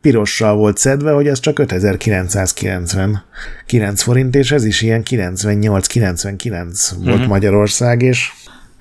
pirossal 0.00 0.56
volt 0.56 0.78
szedve, 0.78 1.12
hogy 1.12 1.26
ez 1.26 1.40
csak 1.40 1.58
5999 1.58 4.02
forint, 4.02 4.34
és 4.34 4.52
ez 4.52 4.64
is 4.64 4.82
ilyen 4.82 5.02
98-99 5.10 6.90
volt 6.96 7.14
uh-huh. 7.14 7.26
Magyarország, 7.26 8.02
és 8.02 8.32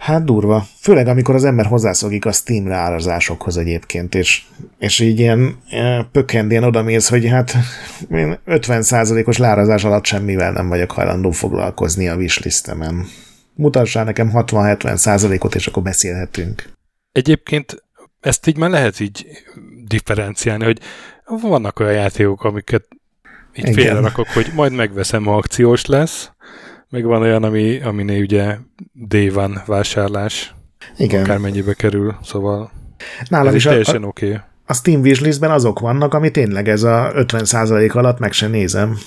Hát 0.01 0.25
durva. 0.25 0.65
Főleg, 0.79 1.07
amikor 1.07 1.35
az 1.35 1.43
ember 1.43 1.65
hozzászokik 1.65 2.25
a 2.25 2.31
Steam 2.31 2.67
leárazásokhoz 2.67 3.57
egyébként, 3.57 4.15
és, 4.15 4.43
és 4.77 4.99
így 4.99 5.19
ilyen 5.19 5.57
pökkendén 6.11 6.63
odamész, 6.63 7.09
hogy 7.09 7.27
hát 7.27 7.55
50%-os 8.45 9.37
leárazás 9.37 9.83
alatt 9.83 10.05
semmivel 10.05 10.51
nem 10.51 10.67
vagyok 10.67 10.91
hajlandó 10.91 11.31
foglalkozni 11.31 12.07
a 12.07 12.15
wishlistemen. 12.15 13.05
Mutassál 13.55 14.03
nekem 14.03 14.31
60-70%-ot, 14.33 15.55
és 15.55 15.67
akkor 15.67 15.83
beszélhetünk. 15.83 16.69
Egyébként 17.11 17.83
ezt 18.19 18.47
így 18.47 18.57
már 18.57 18.69
lehet 18.69 18.99
így 18.99 19.25
differenciálni, 19.85 20.63
hogy 20.63 20.79
vannak 21.41 21.79
olyan 21.79 21.93
játékok, 21.93 22.43
amiket 22.43 22.87
így 23.55 23.73
félrerakok, 23.73 24.27
hogy 24.27 24.51
majd 24.55 24.73
megveszem, 24.73 25.23
ha 25.23 25.35
akciós 25.35 25.85
lesz, 25.85 26.31
meg 26.91 27.03
van 27.03 27.21
olyan, 27.21 27.43
ami, 27.43 27.81
aminél 27.81 28.21
ugye 28.21 28.57
day 29.07 29.29
van 29.29 29.61
vásárlás. 29.65 30.55
Igen. 30.97 31.23
Akármennyibe 31.23 31.73
kerül, 31.73 32.15
szóval 32.23 32.71
Nálam 33.27 33.47
ez 33.47 33.53
is 33.53 33.63
teljesen 33.63 34.03
oké. 34.03 34.25
Okay. 34.25 34.39
A 34.65 34.73
Steam 34.73 35.01
wishlistben 35.01 35.51
azok 35.51 35.79
vannak, 35.79 36.13
ami 36.13 36.31
tényleg 36.31 36.69
ez 36.69 36.83
a 36.83 37.11
50% 37.15 37.91
alatt 37.91 38.19
meg 38.19 38.31
sem 38.31 38.51
nézem. 38.51 38.97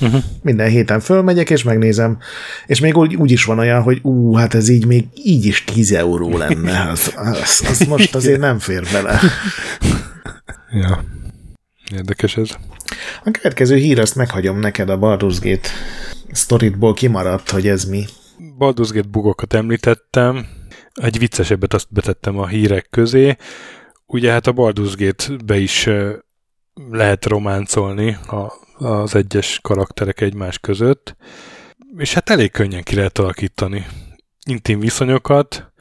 Uh-huh. 0.00 0.22
Minden 0.42 0.68
héten 0.68 1.00
fölmegyek, 1.00 1.50
és 1.50 1.62
megnézem. 1.62 2.18
És 2.66 2.80
még 2.80 2.96
úgy, 2.96 3.14
úgy 3.14 3.30
is 3.30 3.44
van 3.44 3.58
olyan, 3.58 3.82
hogy 3.82 3.98
ú, 4.02 4.34
hát 4.34 4.54
ez 4.54 4.68
így 4.68 4.86
még 4.86 5.04
így 5.14 5.44
is 5.44 5.64
10 5.64 5.92
euró 5.92 6.36
lenne. 6.36 6.90
Az, 6.90 7.12
az, 7.42 7.64
az 7.68 7.78
most 7.78 8.14
azért 8.14 8.40
nem 8.40 8.58
fér 8.58 8.88
bele. 8.92 9.20
ja. 10.82 11.04
Érdekes 11.92 12.36
ez. 12.36 12.48
A 13.24 13.30
következő 13.30 13.76
hír, 13.76 14.00
azt 14.00 14.14
meghagyom 14.14 14.58
neked 14.58 14.90
a 14.90 14.98
Baldur's 14.98 15.38
Gate 15.42 15.68
sztoritból 16.32 16.94
kimaradt, 16.94 17.50
hogy 17.50 17.66
ez 17.68 17.84
mi. 17.84 18.04
Baldur's 18.58 18.90
Gate 18.92 19.08
bugokat 19.08 19.54
említettem, 19.54 20.46
egy 20.94 21.18
viccesebbet 21.18 21.74
azt 21.74 21.86
betettem 21.90 22.38
a 22.38 22.46
hírek 22.46 22.86
közé. 22.90 23.36
Ugye 24.06 24.32
hát 24.32 24.46
a 24.46 24.52
Baldur's 24.52 24.94
Gate-be 24.96 25.58
is 25.58 25.88
lehet 26.90 27.26
románcolni 27.26 28.18
a, 28.26 28.52
az 28.86 29.14
egyes 29.14 29.58
karakterek 29.62 30.20
egymás 30.20 30.58
között, 30.58 31.16
és 31.96 32.14
hát 32.14 32.30
elég 32.30 32.50
könnyen 32.50 32.82
ki 32.82 32.94
lehet 32.94 33.18
alakítani 33.18 33.86
intim 34.44 34.80
viszonyokat. 34.80 35.72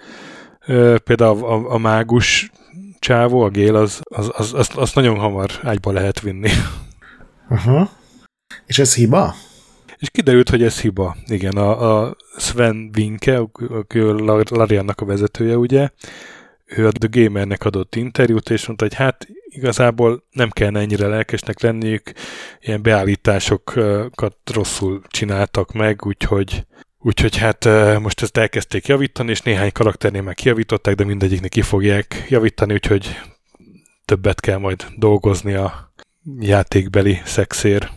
Például 1.04 1.46
a, 1.46 1.54
a, 1.54 1.74
a 1.74 1.78
mágus 1.78 2.52
csávó, 3.00 3.42
a 3.42 3.50
gél, 3.50 3.76
az, 3.76 4.00
az, 4.04 4.32
az, 4.34 4.54
az, 4.54 4.70
az 4.76 4.94
nagyon 4.94 5.18
hamar 5.18 5.52
ágyba 5.62 5.92
lehet 5.92 6.20
vinni. 6.20 6.50
Aha. 7.50 7.90
És 8.66 8.80
ez 8.80 8.96
hiba? 8.96 9.36
És 10.02 10.10
kiderült, 10.10 10.50
hogy 10.50 10.64
ez 10.64 10.82
hiba. 10.82 11.16
Igen, 11.28 11.58
a, 11.58 12.02
a 12.02 12.16
Sven 12.38 12.92
Winke, 12.98 13.40
aki 13.70 14.00
Lariannak 14.50 15.02
a 15.02 15.06
vezetője, 15.06 15.58
ugye, 15.58 15.90
ő 16.66 16.88
a 16.88 16.92
The 16.92 17.08
Gamernek 17.12 17.66
adott 17.66 17.96
interjút, 17.96 18.50
és 18.50 18.66
mondta, 18.66 18.86
hogy 18.86 18.94
hát 18.94 19.28
igazából 19.50 20.24
nem 20.32 20.50
kellene 20.50 20.80
ennyire 20.80 21.08
lelkesnek 21.08 21.62
lenniük, 21.62 22.12
ilyen 22.62 22.82
beállításokat 22.82 24.38
rosszul 24.54 25.02
csináltak 25.08 25.74
meg, 25.74 26.06
úgyhogy 26.06 26.66
Úgyhogy 27.04 27.38
hát 27.38 27.66
most 28.00 28.22
ezt 28.22 28.38
elkezdték 28.38 28.88
javítani, 28.88 29.30
és 29.30 29.42
néhány 29.42 29.72
karakternél 29.72 30.22
már 30.22 30.34
kijavították, 30.34 30.96
de 30.96 31.04
mindegyiknek 31.04 31.50
ki 31.50 31.62
fogják 31.62 32.26
javítani, 32.30 32.74
úgyhogy 32.74 33.20
többet 34.06 34.40
kell 34.40 34.58
majd 34.58 34.86
dolgozni 34.98 35.54
a 35.54 35.94
játékbeli 36.40 37.22
szexér. 37.26 37.90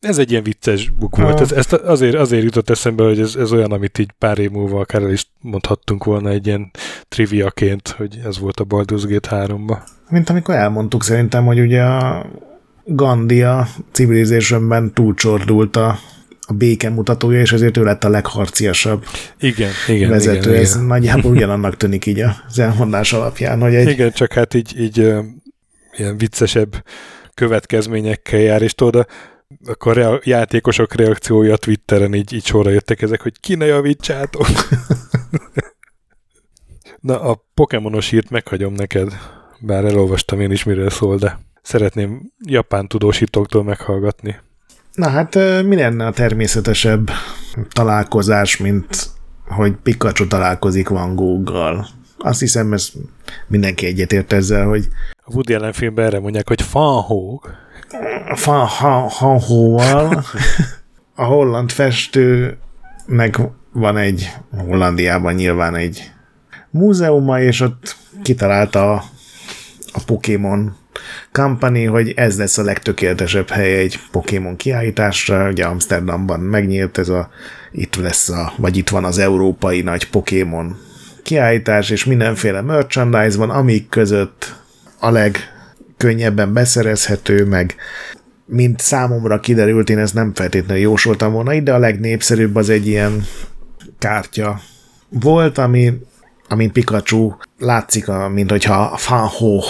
Ez 0.00 0.18
egy 0.18 0.30
ilyen 0.30 0.42
vicces 0.42 0.90
buk 0.90 1.16
volt. 1.16 1.40
Ez, 1.40 1.52
ezt 1.52 1.72
azért, 1.72 2.14
azért 2.14 2.42
jutott 2.42 2.70
eszembe, 2.70 3.04
hogy 3.04 3.20
ez, 3.20 3.34
ez 3.34 3.52
olyan, 3.52 3.72
amit 3.72 3.98
így 3.98 4.10
pár 4.18 4.38
év 4.38 4.50
múlva 4.50 4.80
akár 4.80 5.02
el 5.02 5.10
is 5.10 5.30
mondhattunk 5.40 6.04
volna 6.04 6.30
egy 6.30 6.46
ilyen 6.46 6.70
triviaként, 7.08 7.88
hogy 7.88 8.18
ez 8.24 8.38
volt 8.38 8.60
a 8.60 8.64
Baldur's 8.64 9.04
Gate 9.08 9.46
3-ba. 9.46 9.78
Mint 10.10 10.30
amikor 10.30 10.54
elmondtuk 10.54 11.04
szerintem, 11.04 11.44
hogy 11.44 11.60
ugye 11.60 11.82
a 11.82 12.26
Gandhi 12.84 13.42
a 13.42 13.68
Civilizationben 13.92 14.92
túlcsordult 14.94 15.76
a, 15.76 15.98
a 16.40 16.52
béke 16.52 16.90
mutatója, 16.90 17.40
és 17.40 17.52
ezért 17.52 17.76
ő 17.76 17.82
lett 17.82 18.04
a 18.04 18.08
legharciasabb 18.08 19.04
igen, 19.40 19.70
igen, 19.88 20.10
vezető. 20.10 20.50
Igen, 20.50 20.62
ez 20.62 20.74
igen. 20.74 20.86
nagyjából 20.86 21.30
ugyanannak 21.36 21.76
tűnik 21.76 22.06
így 22.06 22.20
az 22.48 22.58
elmondás 22.58 23.12
alapján, 23.12 23.60
hogy 23.60 23.74
egy... 23.74 23.88
Igen, 23.88 24.12
csak 24.12 24.32
hát 24.32 24.54
így, 24.54 24.80
így 24.80 24.96
ilyen 25.96 26.16
viccesebb 26.16 26.84
következményekkel 27.34 28.40
jár, 28.40 28.62
és 28.62 28.74
tudod, 28.74 29.06
akkor 29.68 29.98
a 29.98 30.20
játékosok 30.22 30.94
reakciója 30.94 31.56
Twitteren 31.56 32.14
így, 32.14 32.32
így 32.32 32.44
sorra 32.44 32.70
jöttek 32.70 33.02
ezek, 33.02 33.20
hogy 33.20 33.40
ki 33.40 33.54
ne 33.54 33.64
javítsátok. 33.64 34.46
Na, 37.00 37.20
a 37.20 37.44
Pokémonos 37.54 38.12
írt 38.12 38.30
meghagyom 38.30 38.72
neked, 38.72 39.12
bár 39.60 39.84
elolvastam 39.84 40.40
én 40.40 40.50
is, 40.50 40.64
miről 40.64 40.90
szól, 40.90 41.16
de 41.16 41.38
szeretném 41.62 42.32
japán 42.46 42.88
tudósítóktól 42.88 43.64
meghallgatni. 43.64 44.36
Na 44.92 45.08
hát 45.08 45.34
mi 45.64 45.76
lenne 45.76 46.06
a 46.06 46.12
természetesebb 46.12 47.10
találkozás, 47.68 48.56
mint 48.56 49.10
hogy 49.46 49.72
Pikachu 49.82 50.26
találkozik 50.26 50.88
Van 50.88 51.14
Gogh-gal? 51.14 51.88
Azt 52.18 52.40
hiszem, 52.40 52.72
ez 52.72 52.92
mindenki 53.46 53.86
egyetért 53.86 54.32
ezzel, 54.32 54.66
hogy 54.66 54.88
a 55.16 55.32
Woody 55.32 55.54
Allen 55.54 55.72
filmben 55.72 56.04
erre 56.04 56.20
mondják, 56.20 56.48
hogy 56.48 56.62
Gogh. 56.72 57.40
Van 58.44 58.68
Gogh-val 59.20 60.24
a 61.14 61.24
holland 61.24 61.70
festőnek 61.70 63.38
van 63.72 63.96
egy 63.96 64.30
Hollandiában 64.56 65.34
nyilván 65.34 65.74
egy 65.74 66.10
múzeuma, 66.70 67.40
és 67.40 67.60
ott 67.60 67.96
kitalálta 68.22 68.92
a, 68.92 69.04
a 69.92 70.00
Pokémon 70.06 70.76
Company, 71.32 71.86
hogy 71.86 72.12
ez 72.16 72.38
lesz 72.38 72.58
a 72.58 72.62
legtökéletesebb 72.62 73.48
hely 73.48 73.78
egy 73.78 74.00
Pokémon 74.10 74.56
kiállításra. 74.56 75.48
Ugye 75.48 75.64
Amsterdamban 75.64 76.40
megnyílt 76.40 76.98
ez 76.98 77.08
a, 77.08 77.28
itt 77.72 77.96
lesz 77.96 78.28
a, 78.28 78.52
vagy 78.56 78.76
itt 78.76 78.88
van 78.88 79.04
az 79.04 79.18
európai 79.18 79.80
nagy 79.80 80.10
Pokémon 80.10 80.76
kiállítás, 81.22 81.90
és 81.90 82.04
mindenféle 82.04 82.60
merchandise 82.60 83.38
van, 83.38 83.50
amik 83.50 83.88
között 83.88 84.54
a 85.00 85.10
legkönnyebben 85.98 86.52
beszerezhető, 86.52 87.44
meg 87.44 87.74
mint 88.44 88.80
számomra 88.80 89.40
kiderült, 89.40 89.90
én 89.90 89.98
ezt 89.98 90.14
nem 90.14 90.34
feltétlenül 90.34 90.82
jósoltam 90.82 91.32
volna 91.32 91.52
ide, 91.52 91.74
a 91.74 91.78
legnépszerűbb 91.78 92.56
az 92.56 92.68
egy 92.68 92.86
ilyen 92.86 93.24
kártya 93.98 94.60
volt, 95.08 95.58
ami, 95.58 95.92
amin 96.48 96.72
Pikachu 96.72 97.32
látszik, 97.58 98.06
mint 98.32 98.50
hogyha 98.50 98.96
Fanho 98.96 99.62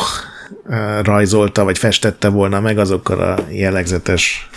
rajzolta, 1.02 1.64
vagy 1.64 1.78
festette 1.78 2.28
volna 2.28 2.60
meg 2.60 2.78
azokkal 2.78 3.20
a 3.20 3.44
jellegzetes 3.50 4.50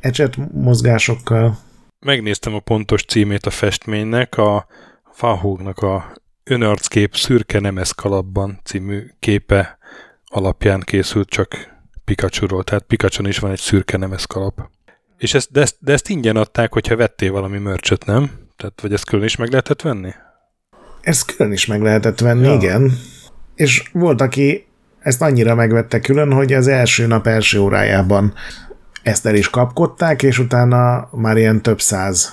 ecset 0.00 0.36
mozgásokkal. 0.52 1.58
Megnéztem 2.06 2.54
a 2.54 2.60
pontos 2.60 3.04
címét 3.04 3.46
a 3.46 3.50
festménynek, 3.50 4.36
a 4.36 4.66
Fahógnak 5.12 5.78
a 5.78 6.12
Önarckép 6.44 7.16
szürke 7.16 7.60
nemes 7.60 7.94
kalapban 7.94 8.60
című 8.64 9.06
képe 9.18 9.75
alapján 10.36 10.80
készült 10.80 11.28
csak 11.28 11.74
Pikachu-ról, 12.04 12.64
tehát 12.64 12.82
pikachu 12.82 13.26
is 13.26 13.38
van 13.38 13.50
egy 13.50 13.58
szürke 13.58 13.96
nemes 13.96 14.26
kalap. 14.26 14.70
És 15.18 15.34
ezt, 15.34 15.52
de, 15.52 15.60
ezt, 15.60 15.76
de 15.78 15.92
ezt 15.92 16.08
ingyen 16.08 16.36
adták, 16.36 16.72
hogyha 16.72 16.96
vettél 16.96 17.32
valami 17.32 17.58
mörcsöt, 17.58 18.04
nem? 18.04 18.30
Tehát, 18.56 18.80
vagy 18.80 18.92
ezt 18.92 19.04
külön 19.04 19.24
is 19.24 19.36
meg 19.36 19.50
lehetett 19.50 19.82
venni? 19.82 20.10
Ezt 21.00 21.36
külön 21.36 21.52
is 21.52 21.66
meg 21.66 21.82
lehetett 21.82 22.20
venni, 22.20 22.46
ja. 22.46 22.54
igen. 22.54 22.92
És 23.54 23.88
volt, 23.92 24.20
aki 24.20 24.66
ezt 25.00 25.22
annyira 25.22 25.54
megvette 25.54 26.00
külön, 26.00 26.32
hogy 26.32 26.52
az 26.52 26.66
első 26.66 27.06
nap 27.06 27.26
első 27.26 27.58
órájában 27.58 28.34
ezt 29.02 29.26
el 29.26 29.34
is 29.34 29.50
kapkodták, 29.50 30.22
és 30.22 30.38
utána 30.38 31.08
már 31.12 31.36
ilyen 31.36 31.62
több 31.62 31.80
száz 31.80 32.32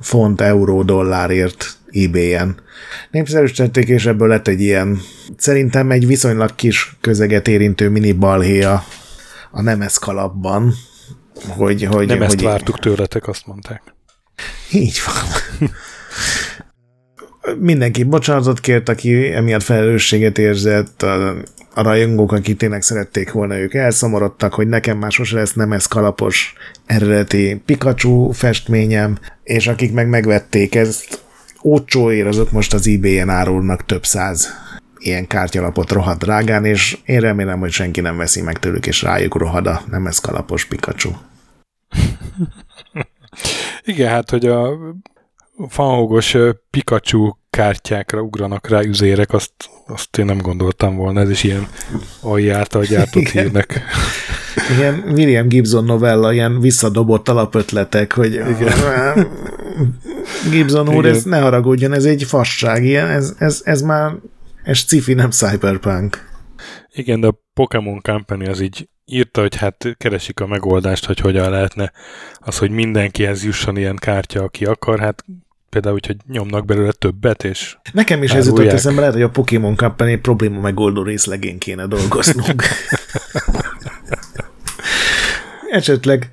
font, 0.00 0.40
euró, 0.40 0.82
dollárért 0.82 1.76
eBay-en. 1.92 2.60
Népszerűsítették, 3.10 3.88
és 3.88 4.06
ebből 4.06 4.28
lett 4.28 4.48
egy 4.48 4.60
ilyen, 4.60 5.00
szerintem 5.36 5.90
egy 5.90 6.06
viszonylag 6.06 6.54
kis 6.54 6.96
közeget 7.00 7.48
érintő 7.48 7.88
mini 7.88 8.12
balhé 8.12 8.62
a, 8.62 8.84
a 9.50 9.62
Nemes 9.62 9.98
kalapban. 9.98 10.74
Hogy, 11.48 11.82
hogy, 11.84 12.06
Nem 12.06 12.16
hogy 12.18 12.26
ezt 12.26 12.40
vártuk 12.40 12.78
tőletek, 12.78 13.28
azt 13.28 13.46
mondták. 13.46 13.82
Így 14.72 15.00
van. 15.06 15.68
Mindenki 17.58 18.02
bocsánatot 18.02 18.60
kért, 18.60 18.88
aki 18.88 19.32
emiatt 19.32 19.62
felelősséget 19.62 20.38
érzett, 20.38 21.02
a, 21.02 21.36
a 21.74 21.82
rajongók, 21.82 22.32
akik 22.32 22.56
tényleg 22.56 22.82
szerették 22.82 23.32
volna, 23.32 23.58
ők 23.58 23.74
elszomorodtak, 23.74 24.54
hogy 24.54 24.68
nekem 24.68 24.98
már 24.98 25.12
sose 25.12 25.36
lesz 25.36 25.52
nem 25.52 25.72
ez 25.72 25.86
kalapos 25.86 26.54
eredeti 26.86 27.62
Pikachu 27.66 28.30
festményem, 28.30 29.18
és 29.42 29.66
akik 29.66 29.92
meg 29.92 30.08
megvették 30.08 30.74
ezt, 30.74 31.21
ócsóért 31.62 32.26
azok 32.26 32.50
most 32.50 32.74
az 32.74 32.88
eBay-en 32.88 33.28
árulnak 33.28 33.84
több 33.84 34.04
száz 34.04 34.48
ilyen 34.98 35.26
kártyalapot 35.26 35.90
rohadt 35.90 36.18
drágán, 36.18 36.64
és 36.64 36.98
én 37.04 37.20
remélem, 37.20 37.58
hogy 37.58 37.70
senki 37.70 38.00
nem 38.00 38.16
veszi 38.16 38.42
meg 38.42 38.58
tőlük, 38.58 38.86
és 38.86 39.02
rájuk 39.02 39.34
rohad 39.34 39.66
a 39.66 39.82
nem 39.90 40.06
ez 40.06 40.18
kalapos 40.18 40.64
Pikachu. 40.64 41.10
Igen, 43.84 44.08
hát, 44.10 44.30
hogy 44.30 44.46
a 44.46 44.78
fanhogos 45.68 46.36
Pikachu 46.70 47.32
kártyákra 47.56 48.20
ugranak 48.20 48.68
rá 48.68 48.82
üzérek, 48.82 49.32
azt, 49.32 49.52
azt 49.86 50.18
én 50.18 50.24
nem 50.24 50.38
gondoltam 50.38 50.96
volna, 50.96 51.20
ez 51.20 51.30
is 51.30 51.42
ilyen 51.42 51.68
aljárta 52.20 52.84
gyártott 52.84 53.22
Igen. 53.22 53.42
hírnek. 53.42 53.82
Igen, 54.76 55.04
William 55.06 55.48
Gibson 55.48 55.84
novella, 55.84 56.32
ilyen 56.32 56.60
visszadobott 56.60 57.28
alapötletek, 57.28 58.12
hogy 58.12 58.32
Igen. 58.32 58.72
Gibson 60.50 60.88
úr, 60.88 61.04
Igen. 61.04 61.16
ez 61.16 61.22
ne 61.22 61.40
haragudjon, 61.40 61.92
ez 61.92 62.04
egy 62.04 62.22
fasság, 62.22 62.84
ilyen, 62.84 63.06
ez, 63.06 63.34
ez, 63.38 63.60
ez 63.64 63.82
már 63.82 64.12
ez 64.62 64.78
cifi, 64.80 65.14
nem 65.14 65.30
cyberpunk. 65.30 66.30
Igen, 66.92 67.20
de 67.20 67.26
a 67.26 67.40
Pokémon 67.54 68.00
Company 68.00 68.48
az 68.48 68.60
így 68.60 68.88
írta, 69.04 69.40
hogy 69.40 69.56
hát 69.56 69.94
keresik 69.96 70.40
a 70.40 70.46
megoldást, 70.46 71.04
hogy 71.04 71.18
hogyan 71.20 71.50
lehetne 71.50 71.92
az, 72.34 72.58
hogy 72.58 72.70
mindenkihez 72.70 73.44
jusson 73.44 73.76
ilyen 73.76 73.96
kártya, 73.96 74.42
aki 74.42 74.64
akar, 74.64 75.00
hát 75.00 75.24
például 75.72 75.94
úgy, 75.94 76.06
hogy 76.06 76.16
nyomnak 76.28 76.64
belőle 76.64 76.92
többet, 76.92 77.44
és 77.44 77.76
Nekem 77.92 78.22
is 78.22 78.32
ez 78.32 78.46
jutott 78.46 78.66
eszembe, 78.66 79.00
lehet, 79.00 79.14
hogy 79.14 79.22
a 79.22 79.30
Pokémon 79.30 79.76
Company 79.76 80.20
probléma 80.20 80.60
megoldó 80.60 81.02
részlegén 81.02 81.58
kéne 81.58 81.86
dolgoznunk. 81.86 82.62
Esetleg 85.70 86.30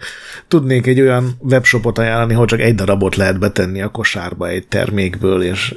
tudnék 0.48 0.88
egy 0.88 1.02
olyan 1.02 1.38
webshopot 1.40 1.98
ajánlani, 1.98 2.34
hogy 2.34 2.48
csak 2.48 2.60
egy 2.60 2.76
darabot 2.76 3.16
lehet 3.16 3.40
betenni 3.40 3.82
a 3.82 3.90
kosárba 3.90 4.48
egy 4.48 4.68
termékből, 4.68 5.44
és 5.44 5.76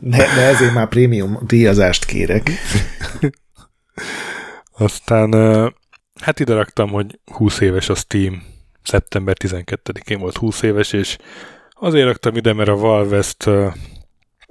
de, 0.00 0.16
de 0.16 0.40
ezért 0.40 0.74
már 0.74 0.88
prémium 0.88 1.38
díjazást 1.46 2.04
kérek. 2.04 2.50
Aztán 4.78 5.32
hát 6.20 6.40
ide 6.40 6.54
raktam, 6.54 6.90
hogy 6.90 7.20
20 7.24 7.60
éves 7.60 7.88
a 7.88 7.94
Steam. 7.94 8.53
Szeptember 8.84 9.36
12-én 9.44 10.18
volt 10.18 10.36
20 10.36 10.62
éves, 10.62 10.92
és 10.92 11.16
azért 11.70 12.06
raktam 12.06 12.36
ide, 12.36 12.52
mert 12.52 12.68
a 12.68 12.76
Valve 12.76 13.16
ezt, 13.16 13.50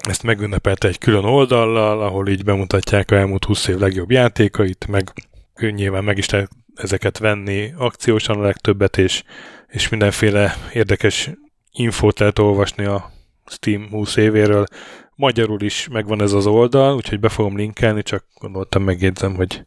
ezt 0.08 0.24
megünnepelte 0.24 0.88
egy 0.88 0.98
külön 0.98 1.24
oldallal, 1.24 2.02
ahol 2.02 2.28
így 2.28 2.44
bemutatják 2.44 3.12
a 3.12 3.16
elmúlt 3.16 3.46
20 3.46 3.68
év 3.68 3.78
legjobb 3.78 4.12
játékait, 4.12 4.88
meg 4.88 5.14
nyilván 5.60 6.04
meg 6.04 6.18
is 6.18 6.30
lehet 6.30 6.50
ezeket 6.76 7.18
venni 7.18 7.74
akciósan 7.78 8.38
a 8.38 8.42
legtöbbet, 8.42 8.98
és, 8.98 9.24
és 9.68 9.90
mindenféle 9.90 10.56
érdekes 10.74 11.30
infót 11.72 12.20
lehet 12.20 12.40
olvasni 12.40 12.86
a 12.86 13.12
Steam 13.46 13.90
20 13.90 14.16
évéről. 14.16 14.66
Magyarul 15.16 15.62
is 15.62 15.88
megvan 15.92 16.22
ez 16.22 16.32
az 16.32 16.46
oldal, 16.46 16.96
úgyhogy 16.96 17.20
be 17.20 17.30
fogom 17.30 17.58
linkelni, 17.58 18.04
csak 18.04 18.26
gondoltam 18.40 18.84
megjegyzem, 18.84 19.36
hogy 19.36 19.64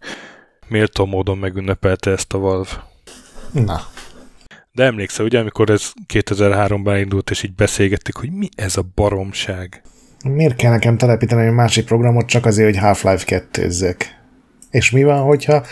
méltó 0.68 1.04
módon 1.04 1.38
megünnepelte 1.38 2.10
ezt 2.10 2.32
a 2.32 2.38
Valve. 2.38 2.84
Na. 3.52 3.80
De 4.76 4.84
emlékszel, 4.84 5.24
ugye, 5.24 5.38
amikor 5.38 5.70
ez 5.70 5.92
2003-ban 6.12 6.98
indult, 7.00 7.30
és 7.30 7.42
így 7.42 7.54
beszélgettük, 7.54 8.16
hogy 8.16 8.32
mi 8.32 8.48
ez 8.56 8.76
a 8.76 8.84
baromság? 8.94 9.82
Miért 10.24 10.56
kell 10.56 10.70
nekem 10.70 10.96
telepíteni 10.96 11.46
egy 11.46 11.52
másik 11.52 11.84
programot 11.84 12.26
csak 12.26 12.46
azért, 12.46 12.68
hogy 12.68 12.78
Half-Life 12.78 13.24
2 13.24 13.96
És 14.70 14.90
mi 14.90 15.04
van, 15.04 15.22
hogyha 15.22 15.62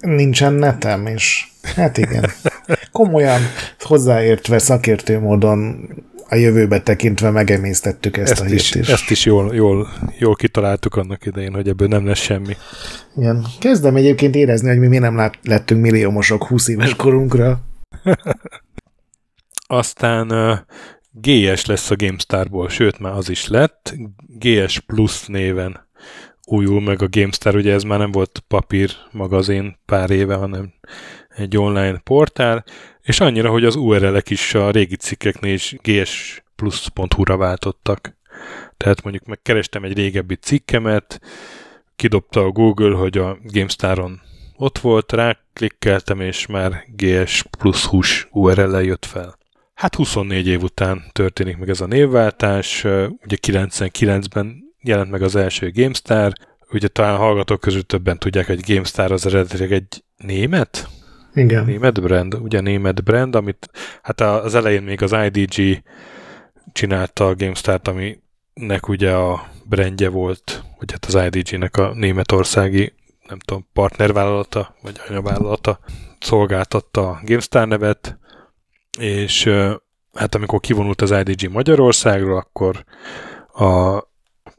nincsen 0.00 0.52
netem, 0.52 1.06
és 1.06 1.46
hát 1.76 1.98
igen. 1.98 2.30
Komolyan 2.92 3.40
hozzáértve, 3.78 4.58
szakértő 4.58 5.18
módon 5.20 5.88
a 6.28 6.34
jövőbe 6.34 6.80
tekintve 6.80 7.30
megemésztettük 7.30 8.16
ezt, 8.16 8.30
ezt 8.30 8.40
a 8.40 8.44
hírt 8.44 8.60
is, 8.60 8.74
is. 8.74 8.88
Ezt 8.88 9.10
is 9.10 9.24
jól, 9.24 9.54
jól, 9.54 9.88
jól 10.18 10.34
kitaláltuk 10.34 10.96
annak 10.96 11.26
idején, 11.26 11.54
hogy 11.54 11.68
ebből 11.68 11.88
nem 11.88 12.06
lesz 12.06 12.20
semmi. 12.20 12.56
Igen. 13.16 13.46
Kezdem 13.58 13.96
egyébként 13.96 14.34
érezni, 14.34 14.68
hogy 14.68 14.78
mi 14.78 14.86
miért 14.86 15.04
nem 15.04 15.16
lát, 15.16 15.38
lettünk 15.42 15.80
milliómosok 15.80 16.44
20 16.44 16.68
éves 16.68 16.94
korunkra. 16.94 17.60
Aztán 19.66 20.28
GS 21.10 21.66
lesz 21.66 21.90
a 21.90 21.96
GameStarból, 21.96 22.68
sőt 22.68 22.98
már 22.98 23.12
az 23.12 23.28
is 23.28 23.48
lett. 23.48 23.94
GS 24.26 24.78
Plus 24.78 25.26
néven 25.26 25.88
újul 26.46 26.80
meg 26.80 27.02
a 27.02 27.08
GameStar, 27.08 27.56
ugye 27.56 27.72
ez 27.72 27.82
már 27.82 27.98
nem 27.98 28.12
volt 28.12 28.44
papír 28.48 28.90
magazin 29.10 29.78
pár 29.86 30.10
éve, 30.10 30.34
hanem 30.34 30.72
egy 31.28 31.56
online 31.56 31.98
portál, 31.98 32.64
és 33.02 33.20
annyira, 33.20 33.50
hogy 33.50 33.64
az 33.64 33.76
URL-ek 33.76 34.30
is 34.30 34.54
a 34.54 34.70
régi 34.70 34.96
cikkeknél 34.96 35.52
is 35.52 35.76
gsplus.hu-ra 35.82 37.36
váltottak. 37.36 38.16
Tehát 38.76 39.02
mondjuk 39.02 39.24
megkerestem 39.24 39.84
egy 39.84 39.94
régebbi 39.94 40.34
cikkemet, 40.34 41.20
kidobta 41.96 42.40
a 42.40 42.50
Google, 42.50 42.96
hogy 42.96 43.18
a 43.18 43.38
GameStar-on 43.42 44.20
ott 44.56 44.78
volt, 44.78 45.12
ráklikkeltem, 45.12 46.20
és 46.20 46.46
már 46.46 46.84
GS 46.96 47.44
plusz 47.58 47.84
hús 47.84 48.28
URL-el 48.30 48.82
jött 48.82 49.04
fel. 49.04 49.38
Hát 49.74 49.94
24 49.94 50.46
év 50.46 50.62
után 50.62 51.04
történik 51.12 51.56
meg 51.56 51.68
ez 51.68 51.80
a 51.80 51.86
névváltás, 51.86 52.84
ugye 53.24 53.36
99-ben 53.46 54.62
jelent 54.82 55.10
meg 55.10 55.22
az 55.22 55.36
első 55.36 55.70
GameStar, 55.70 56.32
ugye 56.72 56.88
talán 56.88 57.16
hallgatók 57.16 57.60
közül 57.60 57.82
többen 57.82 58.18
tudják, 58.18 58.46
hogy 58.46 58.64
GameStar 58.66 59.12
az 59.12 59.26
eredetileg 59.26 59.72
egy 59.72 60.04
német 60.16 60.88
Igen. 61.34 61.64
Német 61.64 62.00
brand, 62.00 62.34
ugye 62.34 62.60
német 62.60 63.04
brand, 63.04 63.34
amit 63.34 63.70
hát 64.02 64.20
az 64.20 64.54
elején 64.54 64.82
még 64.82 65.02
az 65.02 65.16
IDG 65.24 65.82
csinálta 66.72 67.26
a 67.26 67.34
GameStart, 67.34 67.88
aminek 67.88 68.88
ugye 68.88 69.12
a 69.12 69.46
brandje 69.64 70.08
volt, 70.08 70.62
vagy 70.78 70.92
hát 70.92 71.04
az 71.04 71.32
IDG-nek 71.32 71.76
a 71.76 71.92
németországi, 71.94 72.92
nem 73.28 73.38
tudom, 73.38 73.68
partnervállalata, 73.72 74.76
vagy 74.82 75.00
anyavállalata 75.08 75.78
szolgáltatta 76.20 77.08
a 77.08 77.20
GameStar 77.22 77.68
nevet, 77.68 78.18
és 78.98 79.50
hát 80.12 80.34
amikor 80.34 80.60
kivonult 80.60 81.02
az 81.02 81.10
IDG 81.10 81.50
Magyarországról, 81.50 82.36
akkor 82.36 82.84
a 83.52 84.00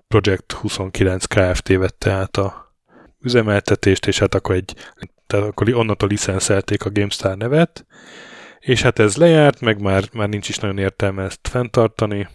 Project 0.08 0.52
29 0.52 1.26
Kft. 1.26 1.68
vette 1.68 2.12
át 2.12 2.38
a 2.38 2.76
üzemeltetést, 3.22 4.08
és 4.08 4.20
hát 4.20 4.36
akkor 4.36 4.56
egy, 4.56 4.76
tehát 5.28 5.48
akkor 5.48 5.74
onnantól 5.74 6.10
licenszelték 6.10 6.86
a 6.86 6.90
GameStar 6.90 7.38
nevet, 7.38 7.86
és 8.60 8.82
hát 8.82 9.00
ez 9.00 9.16
lejárt, 9.16 9.62
meg 9.62 9.82
már, 9.82 10.04
már 10.14 10.30
nincs 10.30 10.50
is 10.50 10.58
nagyon 10.58 10.78
értelme 10.78 11.24
ezt 11.24 11.48
fenntartani, 11.48 12.28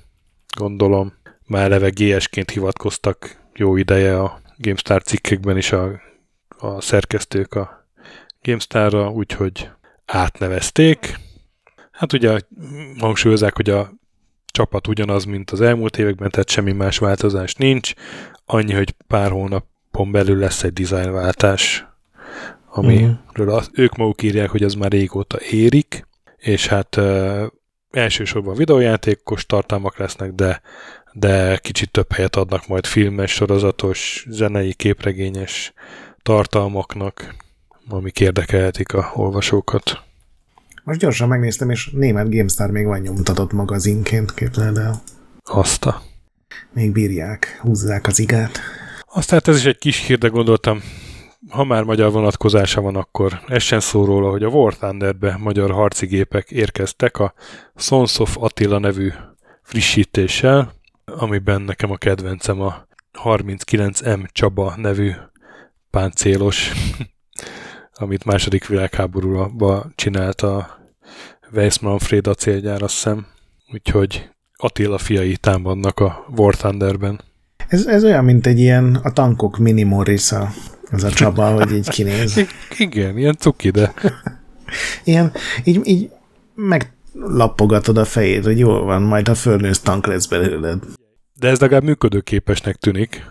gondolom. 0.56 1.12
Már 1.46 1.64
eleve 1.64 1.90
GS-ként 1.90 2.50
hivatkoztak 2.50 3.36
jó 3.54 3.76
ideje 3.76 4.20
a 4.20 4.40
GameStar 4.56 5.02
cikkekben 5.02 5.56
is 5.56 5.72
a, 5.72 6.00
a 6.58 6.80
szerkesztők 6.80 7.54
a 7.54 7.86
GameStar-ra, 8.42 9.10
úgyhogy 9.10 9.70
átnevezték. 10.06 11.18
Hát 11.90 12.12
ugye 12.12 12.40
hangsúlyozzák, 12.98 13.56
hogy 13.56 13.70
a 13.70 13.92
csapat 14.46 14.88
ugyanaz, 14.88 15.24
mint 15.24 15.50
az 15.50 15.60
elmúlt 15.60 15.98
években, 15.98 16.30
tehát 16.30 16.48
semmi 16.48 16.72
más 16.72 16.98
változás 16.98 17.54
nincs. 17.54 17.92
Annyi, 18.46 18.72
hogy 18.72 18.94
pár 19.06 19.30
hónapon 19.30 20.12
belül 20.12 20.38
lesz 20.38 20.62
egy 20.62 20.72
dizájnváltás, 20.72 21.86
amiről 22.70 23.16
mm. 23.42 23.48
az, 23.48 23.70
ők 23.72 23.96
maguk 23.96 24.22
írják, 24.22 24.50
hogy 24.50 24.62
az 24.62 24.74
már 24.74 24.90
régóta 24.90 25.40
érik, 25.40 26.06
és 26.36 26.66
hát 26.66 26.96
uh, 26.96 27.46
elsősorban 27.90 28.54
videójátékos 28.54 29.46
tartalmak 29.46 29.98
lesznek, 29.98 30.32
de, 30.32 30.60
de 31.12 31.56
kicsit 31.56 31.90
több 31.90 32.12
helyet 32.12 32.36
adnak 32.36 32.66
majd 32.66 32.86
filmes, 32.86 33.30
sorozatos, 33.30 34.26
zenei, 34.28 34.74
képregényes 34.74 35.72
tartalmaknak, 36.22 37.34
amik 37.88 38.20
érdekelhetik 38.20 38.92
a 38.92 39.12
olvasókat. 39.14 40.02
Most 40.84 41.00
gyorsan 41.00 41.28
megnéztem, 41.28 41.70
és 41.70 41.90
német 41.90 42.30
GameStar 42.30 42.70
még 42.70 42.86
van 42.86 43.00
nyomtatott 43.00 43.52
magazinként, 43.52 44.34
képzeld 44.34 44.76
el. 44.76 45.02
Azt 45.42 45.84
a. 45.84 46.02
Még 46.72 46.92
bírják, 46.92 47.58
húzzák 47.60 48.06
az 48.06 48.18
igát. 48.18 48.60
Aztán 49.06 49.40
ez 49.44 49.56
is 49.56 49.64
egy 49.64 49.78
kis 49.78 50.06
hír, 50.06 50.18
de 50.18 50.28
gondoltam, 50.28 50.82
ha 51.48 51.64
már 51.64 51.82
magyar 51.82 52.12
vonatkozása 52.12 52.80
van, 52.80 52.96
akkor 52.96 53.40
essen 53.46 53.80
szó 53.80 54.04
róla, 54.04 54.30
hogy 54.30 54.42
a 54.42 54.48
War 54.48 54.74
Thunderbe 54.74 55.36
magyar 55.38 55.70
harci 55.70 56.06
gépek 56.06 56.50
érkeztek 56.50 57.18
a 57.18 57.34
Sons 57.76 58.18
of 58.18 58.36
Attila 58.40 58.78
nevű 58.78 59.12
frissítéssel, 59.62 60.72
amiben 61.04 61.62
nekem 61.62 61.90
a 61.90 61.96
kedvencem 61.96 62.60
a 62.60 62.86
39M 63.24 64.32
Csaba 64.32 64.74
nevű 64.76 65.12
páncélos, 65.90 66.72
amit 67.94 68.24
második 68.24 68.66
világháborúban 68.66 69.92
csinált 69.96 70.40
a 70.40 70.78
Weiss 71.52 71.78
Manfred 71.78 72.26
acélgyár, 72.26 72.82
azt 72.82 72.94
hiszem. 72.94 73.26
Úgyhogy 73.72 74.28
Attila 74.56 74.98
fiai 74.98 75.36
támadnak 75.36 76.00
a 76.00 76.26
War 76.36 76.54
Thunderben. 76.54 77.20
Ez, 77.68 77.86
ez 77.86 78.04
olyan, 78.04 78.24
mint 78.24 78.46
egy 78.46 78.58
ilyen 78.58 78.94
a 79.02 79.12
tankok 79.12 79.58
mini 79.58 79.82
Morrisa, 79.82 80.50
az 80.90 81.04
a 81.04 81.10
Csaba, 81.10 81.50
hogy 81.50 81.72
így 81.72 81.88
kinéz. 81.88 82.40
Igen, 82.78 83.18
ilyen 83.18 83.36
cuki, 83.36 83.70
de... 83.70 83.94
ilyen, 85.04 85.32
így, 85.64 85.80
így 85.86 86.10
meglappogatod 86.54 87.98
a 87.98 88.04
fejét, 88.04 88.44
hogy 88.44 88.58
jól 88.58 88.84
van, 88.84 89.02
majd 89.02 89.28
a 89.28 89.34
fölnősz 89.34 89.80
tank 89.80 90.06
lesz 90.06 90.26
belőled. 90.26 90.84
De 91.34 91.48
ez 91.48 91.60
legalább 91.60 91.84
működőképesnek 91.84 92.76
tűnik, 92.76 93.24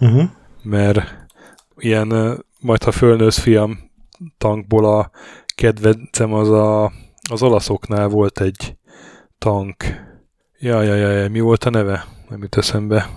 uh-huh. 0.00 0.22
mert 0.62 1.23
ilyen, 1.76 2.38
majd 2.60 2.82
ha 2.82 2.92
fölnősz 2.92 3.38
fiam 3.38 3.90
tankból 4.38 4.98
a 4.98 5.10
kedvencem 5.54 6.32
az 6.32 6.50
a 6.50 6.92
az 7.30 7.42
olaszoknál 7.42 8.08
volt 8.08 8.40
egy 8.40 8.76
tank. 9.38 9.84
Jaj, 10.58 10.86
jaj, 10.86 10.98
jaj, 10.98 11.28
mi 11.28 11.40
volt 11.40 11.64
a 11.64 11.70
neve? 11.70 12.06
Nem 12.28 12.42
jut 12.42 12.56
eszembe. 12.56 13.10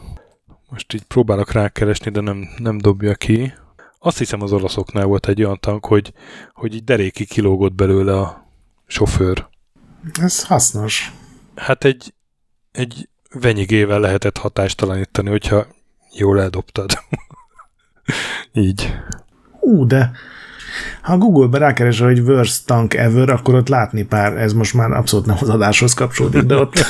Most 0.69 0.93
így 0.93 1.03
próbálok 1.03 1.51
rákeresni, 1.51 2.11
de 2.11 2.21
nem, 2.21 2.49
nem 2.57 2.77
dobja 2.77 3.15
ki. 3.15 3.53
Azt 3.99 4.17
hiszem 4.17 4.41
az 4.41 4.51
olaszoknál 4.51 5.05
volt 5.05 5.27
egy 5.27 5.43
olyan 5.43 5.59
tank, 5.59 5.85
hogy, 5.85 6.13
hogy 6.53 6.73
így 6.73 6.83
deréki 6.83 7.25
kilógott 7.25 7.73
belőle 7.73 8.19
a 8.19 8.49
sofőr. 8.87 9.47
Ez 10.21 10.45
hasznos. 10.45 11.11
Hát 11.55 11.83
egy, 11.83 12.13
egy 12.71 13.09
venyigével 13.33 13.99
lehetett 13.99 14.37
hatástalanítani, 14.37 15.29
hogyha 15.29 15.67
jól 16.13 16.41
eldobtad. 16.41 16.91
Így. 18.53 18.93
Ú, 19.59 19.85
de 19.85 20.11
ha 21.01 21.17
Google-be 21.17 21.57
rákeres, 21.57 21.99
hogy 21.99 22.19
worst 22.19 22.65
tank 22.65 22.93
ever, 22.93 23.29
akkor 23.29 23.55
ott 23.55 23.67
látni 23.67 24.03
pár, 24.03 24.37
ez 24.37 24.53
most 24.53 24.73
már 24.73 24.91
abszolút 24.91 25.25
nem 25.25 25.37
az 25.39 25.49
adáshoz 25.49 25.93
kapcsolódik, 25.93 26.41
de 26.41 26.55
ott, 26.55 26.73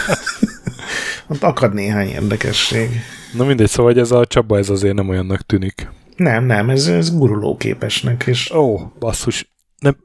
ott 1.28 1.44
akad 1.44 1.74
néhány 1.74 2.08
érdekesség. 2.08 2.90
Na 3.34 3.46
mindegy, 3.46 3.70
szóval 3.70 4.00
ez 4.00 4.12
a 4.12 4.26
Csaba 4.26 4.58
ez 4.58 4.70
azért 4.70 4.96
nem 4.96 5.10
olyannak 5.10 5.42
tűnik. 5.42 5.90
Nem, 6.16 6.46
nem, 6.46 6.70
ez, 6.70 6.88
ez 6.88 7.18
gurulóképesnek. 7.18 8.24
És... 8.26 8.52
Ó, 8.52 8.92
basszus, 9.00 9.56
nem, 9.80 9.98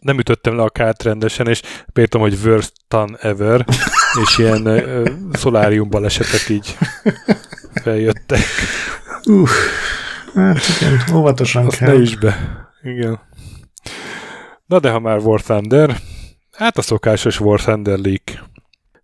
nem 0.00 0.18
ütöttem 0.18 0.56
le 0.56 0.62
a 0.62 0.70
kárt 0.70 1.02
rendesen, 1.02 1.48
és 1.48 1.62
például, 1.92 2.22
hogy 2.22 2.38
worst 2.44 2.72
tan 2.88 3.16
ever, 3.20 3.66
és 4.24 4.38
ilyen 4.38 4.66
uh, 4.66 5.08
szolárium 5.32 5.90
balesetek 5.90 6.48
így 6.48 6.76
feljöttek. 7.82 8.40
Uh, 9.26 9.48
hát 10.34 10.60
igen, 10.80 11.16
óvatosan 11.16 11.66
Azt 11.66 11.76
kell. 11.76 11.94
ne 11.94 12.00
is 12.00 12.16
be. 12.16 12.36
Igen. 12.82 13.20
Na 14.66 14.78
de 14.78 14.90
ha 14.90 14.98
már 14.98 15.18
War 15.18 15.40
Thunder, 15.40 15.96
hát 16.52 16.78
a 16.78 16.82
szokásos 16.82 17.40
War 17.40 17.60
Thunder 17.60 17.98
leak. 17.98 18.50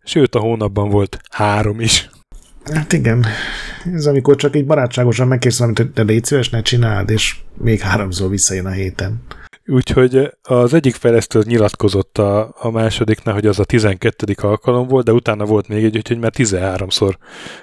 Sőt, 0.04 0.34
a 0.34 0.38
hónapban 0.38 0.88
volt 0.88 1.18
három 1.30 1.80
is. 1.80 2.10
Hát 2.72 2.92
igen. 2.92 3.26
Ez 3.94 4.06
amikor 4.06 4.36
csak 4.36 4.56
így 4.56 4.66
barátságosan 4.66 5.26
valamit, 5.26 5.78
hogy 5.78 5.92
de 5.92 6.02
légy 6.02 6.24
szíves, 6.24 6.50
ne 6.50 6.62
csináld, 6.62 7.10
és 7.10 7.36
még 7.54 7.80
háromszor 7.80 8.30
visszajön 8.30 8.66
a 8.66 8.70
héten. 8.70 9.22
Úgyhogy 9.70 10.30
az 10.42 10.74
egyik 10.74 10.94
fejlesztő 10.94 11.42
nyilatkozott 11.44 12.18
a, 12.18 12.54
a 12.58 12.70
másodiknál, 12.70 13.34
hogy 13.34 13.46
az 13.46 13.58
a 13.58 13.64
12. 13.64 14.34
alkalom 14.42 14.88
volt, 14.88 15.04
de 15.04 15.12
utána 15.12 15.44
volt 15.44 15.68
még 15.68 15.84
egy, 15.84 15.96
úgyhogy 15.96 16.18
már 16.18 16.32
13-szor 16.34 17.14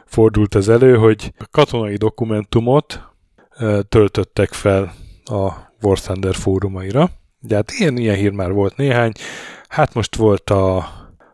fordult 0.05 0.55
ez 0.55 0.67
elő, 0.67 0.95
hogy 0.95 1.33
katonai 1.51 1.95
dokumentumot 1.95 3.01
töltöttek 3.89 4.53
fel 4.53 4.93
a 5.23 5.51
War 5.81 5.99
Thunder 5.99 6.35
fórumaira. 6.35 7.09
De 7.39 7.55
hát 7.55 7.71
ilyen, 7.71 7.97
ilyen 7.97 8.15
hír 8.15 8.31
már 8.31 8.51
volt 8.51 8.77
néhány. 8.77 9.11
Hát 9.67 9.93
most 9.93 10.15
volt 10.15 10.49
a, 10.49 10.75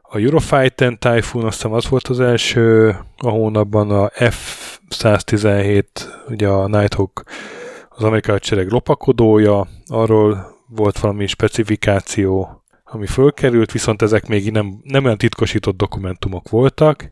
a 0.01 0.17
Eurofighter 0.17 0.97
Typhoon, 0.99 1.45
azt 1.45 1.55
hiszem 1.55 1.73
az 1.73 1.89
volt 1.89 2.07
az 2.07 2.19
első 2.19 2.95
a 3.17 3.29
hónapban, 3.29 3.91
a 3.91 4.09
F-117, 4.09 5.83
ugye 6.27 6.47
a 6.47 6.67
Nighthawk, 6.67 7.23
az 7.89 8.03
amerikai 8.03 8.31
hadsereg 8.31 8.69
lopakodója, 8.69 9.67
arról 9.87 10.50
volt 10.75 10.99
valami 10.99 11.27
specifikáció, 11.27 12.63
ami 12.83 13.05
fölkerült, 13.05 13.71
viszont 13.71 14.01
ezek 14.01 14.27
még 14.27 14.51
nem, 14.51 14.79
nem 14.83 15.03
olyan 15.05 15.17
titkosított 15.17 15.77
dokumentumok 15.77 16.49
voltak, 16.49 17.11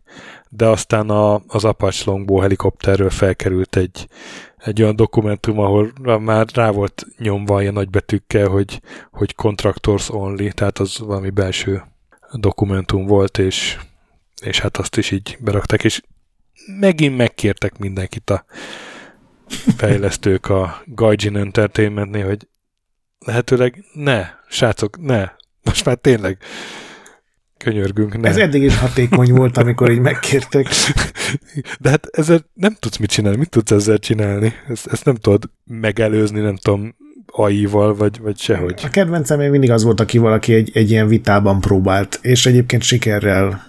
de 0.49 0.68
aztán 0.68 1.10
a, 1.10 1.41
az 1.48 1.65
Apache 1.65 2.03
Longbow 2.06 2.40
helikopterről 2.40 3.10
felkerült 3.10 3.76
egy, 3.76 4.07
egy 4.57 4.81
olyan 4.81 4.95
dokumentum, 4.95 5.60
ahol 5.60 5.91
már 6.19 6.48
rá 6.53 6.72
volt 6.72 7.06
nyomva 7.18 7.61
ilyen 7.61 7.73
nagybetűkkel, 7.73 8.48
hogy, 8.48 8.81
hogy 9.11 9.36
contractors 9.36 10.10
only, 10.10 10.49
tehát 10.49 10.80
az 10.80 10.99
valami 10.99 11.30
belső 11.30 11.84
dokumentum 12.34 13.06
volt, 13.06 13.38
és, 13.38 13.77
és 14.41 14.60
hát 14.60 14.77
azt 14.77 14.98
is 14.98 15.11
így 15.11 15.38
berakták, 15.40 15.84
és 15.84 16.02
megint 16.80 17.18
megkértek 17.18 17.77
mindenkit 17.77 18.30
a 18.30 18.45
fejlesztők 19.77 20.49
a 20.49 20.81
Gaijin 20.86 21.38
Entertainmentnél, 21.38 22.26
hogy 22.26 22.48
lehetőleg 23.26 23.84
ne, 23.94 24.28
srácok, 24.50 25.02
ne, 25.02 25.30
most 25.64 25.86
már 25.86 25.96
tényleg 25.96 26.38
könyörgünk. 27.58 28.18
Ne. 28.18 28.30
Ez 28.30 28.38
eddig 28.38 28.64
is 28.64 28.78
hatékony 28.78 29.32
volt, 29.32 29.58
amikor 29.58 29.91
így 29.91 30.00
megkértek. 30.00 30.68
De 31.80 31.90
hát 31.90 32.08
ezzel 32.12 32.46
nem 32.54 32.76
tudsz 32.80 32.98
mit 32.98 33.10
csinálni. 33.10 33.38
Mit 33.38 33.50
tudsz 33.50 33.72
ezzel 33.72 33.98
csinálni? 33.98 34.54
Ezt, 34.68 34.88
ezt 34.88 35.06
nem 35.06 35.16
tudod 35.16 35.50
megelőzni, 35.66 36.40
nem 36.40 36.56
tudom, 36.56 36.96
AI-val, 37.26 37.96
vagy, 37.96 38.20
vagy 38.20 38.38
sehogy. 38.38 38.82
A 38.84 38.90
kedvencem 38.90 39.38
még 39.38 39.50
mindig 39.50 39.72
az 39.72 39.84
volt, 39.84 40.00
aki 40.00 40.18
valaki 40.18 40.54
egy, 40.54 40.72
egy 40.74 40.91
ilyen 40.91 41.08
vitában 41.08 41.60
próbált, 41.62 42.20
és 42.22 42.46
egyébként 42.46 42.84
sikerrel 42.84 43.69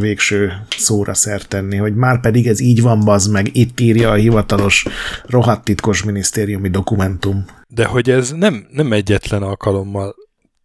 végső 0.00 0.52
szóra 0.76 1.14
szert 1.14 1.48
tenni, 1.48 1.76
hogy 1.76 1.94
már 1.94 2.20
pedig 2.20 2.46
ez 2.46 2.60
így 2.60 2.82
van, 2.82 3.00
bazd 3.04 3.32
meg, 3.32 3.56
itt 3.56 3.80
írja 3.80 4.10
a 4.10 4.14
hivatalos, 4.14 4.86
rohadt 5.26 5.64
titkos 5.64 6.04
minisztériumi 6.04 6.68
dokumentum. 6.68 7.44
De 7.68 7.84
hogy 7.84 8.10
ez 8.10 8.32
nem, 8.32 8.66
nem 8.70 8.92
egyetlen 8.92 9.42
alkalommal 9.42 10.14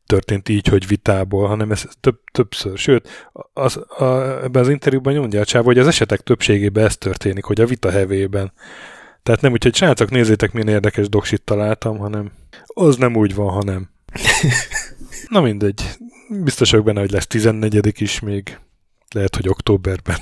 történt 0.06 0.50
így, 0.50 0.68
hogy 0.68 0.88
vitából, 0.88 1.48
hanem 1.48 1.72
ez 1.72 1.86
több, 2.00 2.20
többször. 2.32 2.78
Sőt, 2.78 3.30
az, 3.54 3.78
a, 3.78 4.04
ebben 4.44 4.62
az 4.62 4.70
interjúban 4.70 5.16
mondja 5.16 5.42
a 5.42 5.46
csáv, 5.46 5.64
hogy 5.64 5.78
az 5.78 5.88
esetek 5.88 6.20
többségében 6.20 6.86
ez 6.86 6.98
történik, 6.98 7.44
hogy 7.44 7.62
a 7.62 7.66
vita 7.66 7.92
hevében. 7.92 8.54
Tehát 9.24 9.42
nem 9.42 9.52
úgy, 9.52 9.64
hogy 9.64 9.76
srácok, 9.76 10.10
nézzétek, 10.10 10.52
milyen 10.52 10.68
érdekes 10.68 11.10
doksit 11.10 11.42
találtam, 11.42 11.98
hanem 11.98 12.32
az 12.66 12.96
nem 12.96 13.16
úgy 13.16 13.36
van, 13.36 13.50
hanem. 13.50 13.90
Na 15.28 15.42
mindegy. 15.42 15.82
Biztos 16.44 16.72
vagyok 16.72 16.86
benne, 16.86 17.00
hogy 17.00 17.12
lesz 17.12 17.28
14 17.28 18.02
is 18.02 18.20
még. 18.20 18.60
Lehet, 19.12 19.36
hogy 19.36 19.50
októberben. 19.50 20.18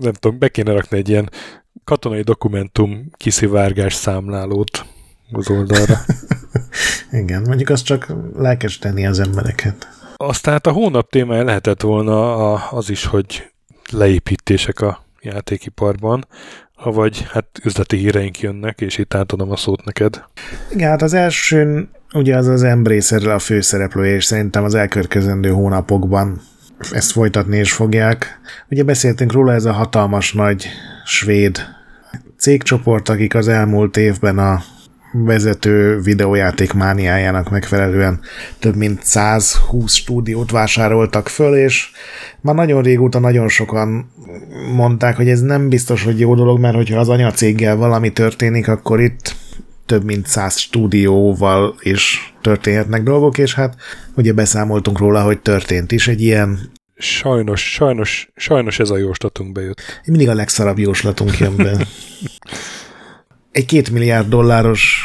nem 0.00 0.12
tudom, 0.12 0.38
be 0.38 0.48
kéne 0.48 0.72
rakni 0.72 0.98
egy 0.98 1.08
ilyen 1.08 1.30
katonai 1.84 2.22
dokumentum 2.22 3.10
kiszivárgás 3.16 3.94
számlálót 3.94 4.86
az 5.32 5.50
oldalra. 5.50 6.00
Igen, 7.22 7.42
mondjuk 7.42 7.68
az 7.68 7.82
csak 7.82 8.12
lelkesíteni 8.36 9.06
az 9.06 9.20
embereket. 9.20 9.88
Aztán 10.16 10.60
a 10.62 10.70
hónap 10.70 11.10
témája 11.10 11.44
lehetett 11.44 11.80
volna 11.80 12.54
az 12.54 12.90
is, 12.90 13.04
hogy 13.04 13.50
leépítések 13.90 14.80
a 14.80 15.04
játékiparban, 15.20 16.26
avagy 16.74 17.26
hát 17.30 17.46
üzleti 17.62 17.96
híreink 17.96 18.40
jönnek, 18.40 18.80
és 18.80 18.98
itt 18.98 19.14
átadom 19.14 19.50
a 19.50 19.56
szót 19.56 19.84
neked. 19.84 20.24
Igen, 20.70 20.88
hát 20.88 21.02
az 21.02 21.12
első 21.12 21.88
ugye 22.12 22.36
az 22.36 22.46
az 22.46 22.62
Embracer 22.62 23.26
a 23.26 23.38
főszereplő, 23.38 24.06
és 24.06 24.24
szerintem 24.24 24.64
az 24.64 24.74
elkövetkezendő 24.74 25.50
hónapokban 25.50 26.40
ezt 26.90 27.12
folytatni 27.12 27.58
is 27.58 27.72
fogják. 27.72 28.40
Ugye 28.70 28.82
beszéltünk 28.82 29.32
róla, 29.32 29.52
ez 29.52 29.64
a 29.64 29.72
hatalmas 29.72 30.32
nagy 30.32 30.68
svéd 31.04 31.58
cégcsoport, 32.38 33.08
akik 33.08 33.34
az 33.34 33.48
elmúlt 33.48 33.96
évben 33.96 34.38
a 34.38 34.62
vezető 35.12 36.00
videójáték 36.00 36.72
mániájának 36.72 37.50
megfelelően 37.50 38.20
több 38.58 38.76
mint 38.76 39.04
120 39.04 39.94
stúdiót 39.94 40.50
vásároltak 40.50 41.28
föl, 41.28 41.56
és 41.56 41.90
már 42.40 42.54
nagyon 42.54 42.82
régóta 42.82 43.18
nagyon 43.18 43.48
sokan 43.48 44.10
mondták, 44.74 45.16
hogy 45.16 45.28
ez 45.28 45.40
nem 45.40 45.68
biztos, 45.68 46.04
hogy 46.04 46.20
jó 46.20 46.34
dolog, 46.34 46.58
mert 46.60 46.74
hogyha 46.74 46.98
az 46.98 47.08
anyacéggel 47.08 47.76
valami 47.76 48.12
történik, 48.12 48.68
akkor 48.68 49.00
itt 49.00 49.34
több 49.88 50.04
mint 50.04 50.26
száz 50.26 50.56
stúdióval 50.56 51.74
is 51.80 52.34
történhetnek 52.40 53.02
dolgok, 53.02 53.38
és 53.38 53.54
hát 53.54 53.76
ugye 54.14 54.32
beszámoltunk 54.32 54.98
róla, 54.98 55.22
hogy 55.22 55.40
történt 55.40 55.92
is 55.92 56.08
egy 56.08 56.22
ilyen 56.22 56.58
Sajnos, 57.00 57.72
sajnos, 57.72 58.30
sajnos 58.36 58.78
ez 58.78 58.90
a 58.90 58.96
jóslatunk 58.96 59.52
bejött. 59.52 59.80
Mindig 60.04 60.28
a 60.28 60.34
legszarabb 60.34 60.78
jóslatunk 60.78 61.38
jön 61.38 61.56
be. 61.56 61.86
egy 63.58 63.66
két 63.66 63.90
milliárd 63.90 64.28
dolláros 64.28 65.02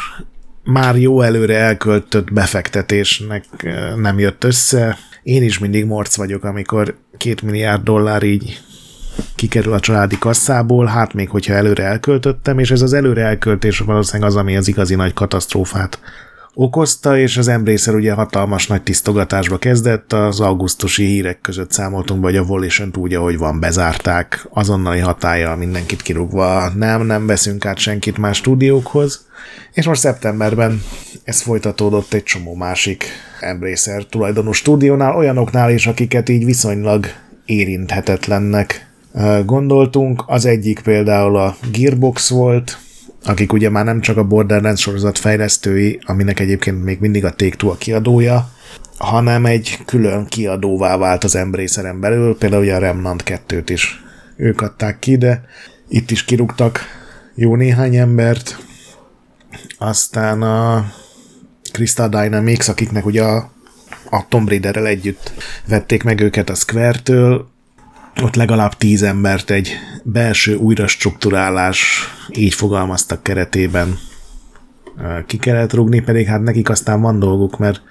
már 0.64 0.96
jó 0.96 1.20
előre 1.20 1.56
elköltött 1.56 2.32
befektetésnek 2.32 3.44
eh, 3.56 3.94
nem 3.96 4.18
jött 4.18 4.44
össze. 4.44 4.98
Én 5.22 5.42
is 5.42 5.58
mindig 5.58 5.84
morc 5.84 6.16
vagyok, 6.16 6.44
amikor 6.44 6.96
két 7.16 7.42
milliárd 7.42 7.82
dollár 7.82 8.22
így 8.22 8.60
kikerül 9.34 9.72
a 9.72 9.80
családi 9.80 10.18
kasszából, 10.18 10.86
hát 10.86 11.12
még 11.12 11.28
hogyha 11.28 11.54
előre 11.54 11.84
elköltöttem, 11.84 12.58
és 12.58 12.70
ez 12.70 12.82
az 12.82 12.92
előre 12.92 13.22
elköltés 13.22 13.78
valószínűleg 13.78 14.30
az, 14.30 14.36
ami 14.36 14.56
az 14.56 14.68
igazi 14.68 14.94
nagy 14.94 15.12
katasztrófát 15.12 15.98
okozta, 16.54 17.18
és 17.18 17.36
az 17.36 17.48
Embracer 17.48 17.94
ugye 17.94 18.12
hatalmas 18.12 18.66
nagy 18.66 18.82
tisztogatásba 18.82 19.58
kezdett, 19.58 20.12
az 20.12 20.40
augusztusi 20.40 21.04
hírek 21.04 21.40
között 21.40 21.72
számoltunk 21.72 22.20
be, 22.20 22.26
hogy 22.26 22.36
a 22.36 22.44
volition 22.44 22.90
úgy, 22.96 23.14
ahogy 23.14 23.38
van, 23.38 23.60
bezárták, 23.60 24.46
azonnali 24.50 24.98
hatája 24.98 25.56
mindenkit 25.56 26.02
kirúgva, 26.02 26.68
nem, 26.74 27.02
nem 27.02 27.26
veszünk 27.26 27.66
át 27.66 27.78
senkit 27.78 28.18
más 28.18 28.36
stúdiókhoz, 28.36 29.26
és 29.72 29.86
most 29.86 30.00
szeptemberben 30.00 30.82
ez 31.24 31.40
folytatódott 31.40 32.12
egy 32.12 32.22
csomó 32.22 32.54
másik 32.54 33.04
Embracer 33.40 34.04
tulajdonú 34.04 34.52
stúdiónál, 34.52 35.16
olyanoknál 35.16 35.70
is, 35.70 35.86
akiket 35.86 36.28
így 36.28 36.44
viszonylag 36.44 37.06
érinthetetlennek 37.44 38.86
gondoltunk. 39.44 40.24
Az 40.26 40.44
egyik 40.44 40.80
például 40.80 41.36
a 41.36 41.56
Gearbox 41.72 42.30
volt, 42.30 42.78
akik 43.24 43.52
ugye 43.52 43.70
már 43.70 43.84
nem 43.84 44.00
csak 44.00 44.16
a 44.16 44.24
Borderlands 44.24 44.80
sorozat 44.80 45.18
fejlesztői, 45.18 45.98
aminek 46.02 46.40
egyébként 46.40 46.84
még 46.84 47.00
mindig 47.00 47.24
a 47.24 47.34
take 47.34 47.68
a 47.68 47.76
kiadója, 47.76 48.50
hanem 48.98 49.46
egy 49.46 49.78
külön 49.84 50.26
kiadóvá 50.26 50.96
vált 50.96 51.24
az 51.24 51.36
Embraceren 51.36 52.00
belül, 52.00 52.38
például 52.38 52.62
ugye 52.62 52.74
a 52.74 52.78
Remnant 52.78 53.22
2-t 53.26 53.66
is 53.66 54.02
ők 54.36 54.60
adták 54.60 54.98
ki, 54.98 55.16
de 55.16 55.44
itt 55.88 56.10
is 56.10 56.24
kirúgtak 56.24 56.80
jó 57.34 57.56
néhány 57.56 57.96
embert. 57.96 58.58
Aztán 59.78 60.42
a 60.42 60.92
Crystal 61.72 62.08
Dynamics, 62.08 62.68
akiknek 62.68 63.06
ugye 63.06 63.22
a, 63.22 63.50
a 64.10 64.28
Tomb 64.28 64.48
Raider-rel 64.48 64.86
együtt 64.86 65.32
vették 65.68 66.02
meg 66.02 66.20
őket 66.20 66.50
a 66.50 66.54
Square-től, 66.54 67.52
ott 68.22 68.34
legalább 68.34 68.74
tíz 68.76 69.02
embert 69.02 69.50
egy 69.50 69.76
belső 70.02 70.54
újrastruktúrálás, 70.54 72.08
így 72.30 72.54
fogalmaztak 72.54 73.22
keretében 73.22 73.98
ki 75.26 75.36
kellett 75.36 75.72
rúgni, 75.72 76.00
pedig 76.00 76.26
hát 76.26 76.42
nekik 76.42 76.70
aztán 76.70 77.00
van 77.00 77.18
dolguk, 77.18 77.58
mert 77.58 77.82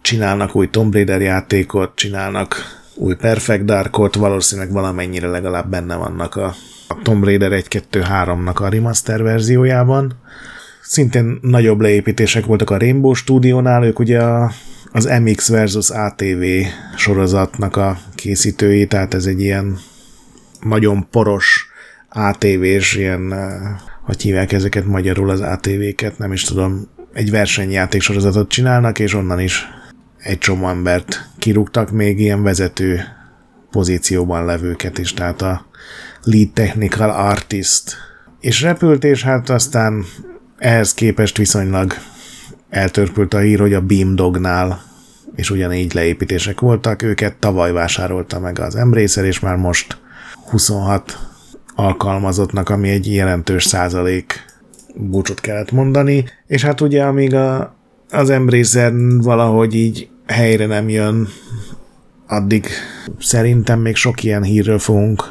csinálnak 0.00 0.56
új 0.56 0.70
Tomb 0.70 0.92
Raider 0.92 1.20
játékot, 1.20 1.92
csinálnak 1.94 2.56
új 2.94 3.14
Perfect 3.14 3.64
Darkot, 3.64 4.14
valószínűleg 4.14 4.72
valamennyire 4.72 5.28
legalább 5.28 5.70
benne 5.70 5.96
vannak 5.96 6.36
a, 6.36 6.54
a 6.88 7.02
Tomb 7.02 7.24
Raider 7.24 7.50
1-2-3-nak 7.52 8.62
a 8.62 8.68
remaster 8.68 9.22
verziójában. 9.22 10.12
Szintén 10.82 11.38
nagyobb 11.40 11.80
leépítések 11.80 12.46
voltak 12.46 12.70
a 12.70 12.78
Rainbow 12.78 13.12
Studio-nál, 13.12 13.84
ők 13.84 13.98
ugye 13.98 14.22
a 14.22 14.50
az 14.96 15.04
MX 15.22 15.48
versus 15.48 15.90
ATV 15.90 16.42
sorozatnak 16.96 17.76
a 17.76 17.98
készítői, 18.14 18.86
tehát 18.86 19.14
ez 19.14 19.26
egy 19.26 19.40
ilyen 19.40 19.78
nagyon 20.60 21.08
poros 21.10 21.68
ATV-s, 22.08 22.94
ilyen, 22.94 23.32
eh, 23.32 23.50
hogy 24.02 24.22
hívják 24.22 24.52
ezeket 24.52 24.86
magyarul 24.86 25.30
az 25.30 25.40
ATV-ket, 25.40 26.18
nem 26.18 26.32
is 26.32 26.42
tudom, 26.42 26.88
egy 27.12 27.30
versenyjáték 27.30 28.00
sorozatot 28.00 28.48
csinálnak, 28.48 28.98
és 28.98 29.14
onnan 29.14 29.40
is 29.40 29.66
egy 30.18 30.38
csomó 30.38 30.68
embert 30.68 31.28
kirúgtak, 31.38 31.90
még 31.90 32.20
ilyen 32.20 32.42
vezető 32.42 33.00
pozícióban 33.70 34.44
levőket 34.44 34.98
is, 34.98 35.12
tehát 35.12 35.42
a 35.42 35.66
lead 36.22 36.50
technical 36.52 37.10
artist. 37.10 37.96
És 38.40 38.62
repült, 38.62 39.04
és 39.04 39.22
hát 39.22 39.50
aztán 39.50 40.04
ehhez 40.58 40.94
képest 40.94 41.36
viszonylag 41.36 41.94
eltörpült 42.74 43.34
a 43.34 43.38
hír, 43.38 43.60
hogy 43.60 43.74
a 43.74 43.80
Beamdognál 43.80 44.82
és 45.34 45.50
ugyanígy 45.50 45.94
leépítések 45.94 46.60
voltak, 46.60 47.02
őket 47.02 47.36
tavaly 47.36 47.72
vásárolta 47.72 48.40
meg 48.40 48.58
az 48.58 48.76
Embracer, 48.76 49.24
és 49.24 49.40
már 49.40 49.56
most 49.56 49.98
26 50.50 51.18
alkalmazottnak, 51.74 52.68
ami 52.68 52.88
egy 52.88 53.14
jelentős 53.14 53.64
százalék 53.64 54.44
búcsot 54.94 55.40
kellett 55.40 55.72
mondani, 55.72 56.24
és 56.46 56.62
hát 56.64 56.80
ugye 56.80 57.04
amíg 57.04 57.34
a, 57.34 57.74
az 58.10 58.30
Embracer 58.30 58.92
valahogy 59.18 59.74
így 59.74 60.08
helyre 60.26 60.66
nem 60.66 60.88
jön, 60.88 61.28
addig 62.26 62.66
szerintem 63.18 63.80
még 63.80 63.96
sok 63.96 64.22
ilyen 64.22 64.42
hírről 64.42 64.78
fogunk 64.78 65.24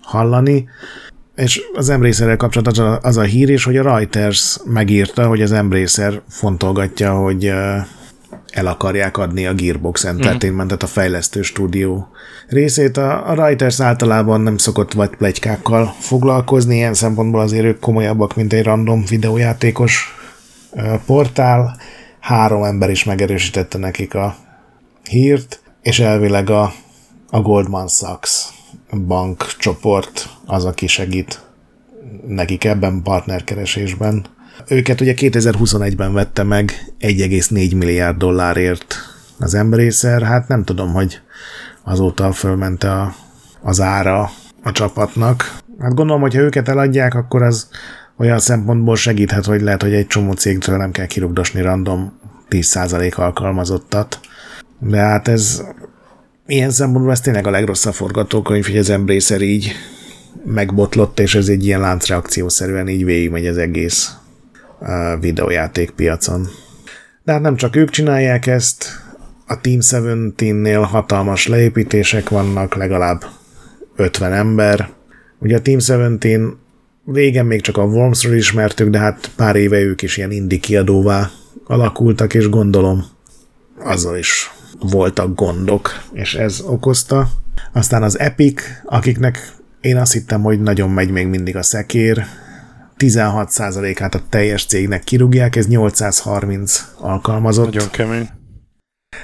hallani, 0.00 0.68
és 1.38 1.62
az 1.74 1.88
Embracer-rel 1.88 2.36
kapcsolatban 2.36 2.86
az 2.86 2.92
a, 2.92 3.08
az 3.08 3.16
a 3.16 3.22
hír 3.22 3.48
is, 3.48 3.64
hogy 3.64 3.76
a 3.76 3.82
Reuters 3.82 4.58
megírta, 4.64 5.26
hogy 5.26 5.42
az 5.42 5.52
Embracer 5.52 6.20
fontolgatja, 6.28 7.14
hogy 7.14 7.46
el 8.52 8.66
akarják 8.66 9.16
adni 9.18 9.46
a 9.46 9.54
Gearbox 9.54 10.04
Entertainmentet, 10.04 10.82
a 10.82 10.86
fejlesztő 10.86 11.42
stúdió 11.42 12.08
részét. 12.48 12.96
A, 12.96 13.30
a 13.30 13.34
Reuters 13.34 13.80
általában 13.80 14.40
nem 14.40 14.56
szokott 14.56 14.92
vagy 14.92 15.10
plegykákkal 15.16 15.94
foglalkozni, 15.98 16.76
ilyen 16.76 16.94
szempontból 16.94 17.40
azért 17.40 17.64
ők 17.64 17.80
komolyabbak, 17.80 18.36
mint 18.36 18.52
egy 18.52 18.64
random 18.64 19.04
videójátékos 19.08 20.16
portál. 21.06 21.76
Három 22.20 22.62
ember 22.62 22.90
is 22.90 23.04
megerősítette 23.04 23.78
nekik 23.78 24.14
a 24.14 24.36
hírt, 25.02 25.60
és 25.82 26.00
elvileg 26.00 26.50
a, 26.50 26.72
a 27.30 27.40
Goldman 27.40 27.88
Sachs 27.88 28.56
bankcsoport 28.96 30.28
az, 30.46 30.64
aki 30.64 30.86
segít 30.86 31.40
nekik 32.26 32.64
ebben 32.64 33.02
partnerkeresésben. 33.02 34.26
Őket 34.68 35.00
ugye 35.00 35.14
2021-ben 35.16 36.12
vette 36.12 36.42
meg 36.42 36.92
1,4 37.00 37.76
milliárd 37.76 38.16
dollárért 38.16 38.96
az 39.38 39.54
emberészer, 39.54 40.22
hát 40.22 40.48
nem 40.48 40.64
tudom, 40.64 40.92
hogy 40.92 41.20
azóta 41.82 42.32
fölmente 42.32 42.92
a, 42.92 43.14
az 43.62 43.80
ára 43.80 44.30
a 44.62 44.72
csapatnak. 44.72 45.58
Hát 45.78 45.94
gondolom, 45.94 46.20
hogy 46.20 46.34
ha 46.34 46.40
őket 46.40 46.68
eladják, 46.68 47.14
akkor 47.14 47.42
az 47.42 47.68
olyan 48.16 48.38
szempontból 48.38 48.96
segíthet, 48.96 49.44
hogy 49.44 49.60
lehet, 49.60 49.82
hogy 49.82 49.94
egy 49.94 50.06
csomó 50.06 50.32
cégtől 50.32 50.76
nem 50.76 50.90
kell 50.90 51.06
kirugdosni 51.06 51.60
random 51.60 52.18
10% 52.50 53.14
alkalmazottat. 53.14 54.20
De 54.78 54.98
hát 54.98 55.28
ez 55.28 55.62
ilyen 56.48 56.70
szempontból 56.70 57.12
ez 57.12 57.20
tényleg 57.20 57.46
a 57.46 57.50
legrosszabb 57.50 57.94
forgatókönyv, 57.94 58.66
hogy 58.66 58.76
az 58.76 58.90
Embracer 58.90 59.40
így 59.40 59.72
megbotlott, 60.44 61.20
és 61.20 61.34
ez 61.34 61.48
egy 61.48 61.64
ilyen 61.64 61.80
láncreakciószerűen 61.80 62.88
így 62.88 63.04
végigmegy 63.04 63.46
az 63.46 63.56
egész 63.56 64.12
uh, 64.80 65.20
videójáték. 65.20 65.94
De 67.24 67.32
hát 67.32 67.40
nem 67.40 67.56
csak 67.56 67.76
ők 67.76 67.90
csinálják 67.90 68.46
ezt, 68.46 68.86
a 69.46 69.60
Team 69.60 69.78
17-nél 69.80 70.86
hatalmas 70.90 71.46
leépítések 71.46 72.28
vannak, 72.28 72.74
legalább 72.74 73.24
50 73.96 74.32
ember. 74.32 74.88
Ugye 75.38 75.56
a 75.56 75.60
Team 75.60 75.78
17 75.78 76.56
régen 77.06 77.46
még 77.46 77.60
csak 77.60 77.76
a 77.76 77.82
Wormsről 77.82 78.36
ismertük, 78.36 78.88
de 78.88 78.98
hát 78.98 79.30
pár 79.36 79.56
éve 79.56 79.80
ők 79.80 80.02
is 80.02 80.16
ilyen 80.16 80.30
indie 80.30 80.58
kiadóvá 80.58 81.30
alakultak, 81.66 82.34
és 82.34 82.48
gondolom 82.48 83.04
azzal 83.78 84.16
is 84.16 84.50
voltak 84.80 85.34
gondok, 85.34 85.90
és 86.12 86.34
ez 86.34 86.60
okozta. 86.60 87.28
Aztán 87.72 88.02
az 88.02 88.18
Epic, 88.18 88.62
akiknek 88.84 89.52
én 89.80 89.96
azt 89.96 90.12
hittem, 90.12 90.42
hogy 90.42 90.60
nagyon 90.60 90.90
megy 90.90 91.10
még 91.10 91.26
mindig 91.26 91.56
a 91.56 91.62
szekér, 91.62 92.26
16%-át 92.98 94.14
a 94.14 94.22
teljes 94.28 94.64
cégnek 94.64 95.04
kirúgják, 95.04 95.56
ez 95.56 95.66
830 95.66 96.84
alkalmazott. 96.98 97.72
Nagyon 97.72 97.90
kemény. 97.90 98.28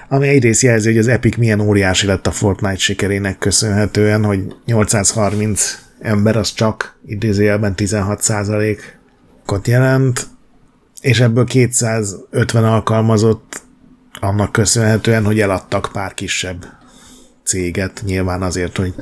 Ami 0.08 0.28
egyrészt 0.28 0.62
jelzi, 0.62 0.88
hogy 0.88 0.98
az 0.98 1.08
Epic 1.08 1.36
milyen 1.36 1.60
óriási 1.60 2.06
lett 2.06 2.26
a 2.26 2.30
Fortnite 2.30 2.76
sikerének 2.76 3.38
köszönhetően, 3.38 4.24
hogy 4.24 4.54
830 4.64 5.78
ember 6.00 6.36
az 6.36 6.52
csak 6.52 6.98
idézőjelben 7.06 7.74
16%-ot 7.76 9.66
jelent, 9.66 10.26
és 11.00 11.20
ebből 11.20 11.44
250 11.44 12.64
alkalmazott 12.64 13.62
annak 14.20 14.52
köszönhetően, 14.52 15.24
hogy 15.24 15.40
eladtak 15.40 15.88
pár 15.92 16.14
kisebb 16.14 16.66
céget, 17.44 18.02
nyilván 18.04 18.42
azért, 18.42 18.76
hogy 18.76 18.94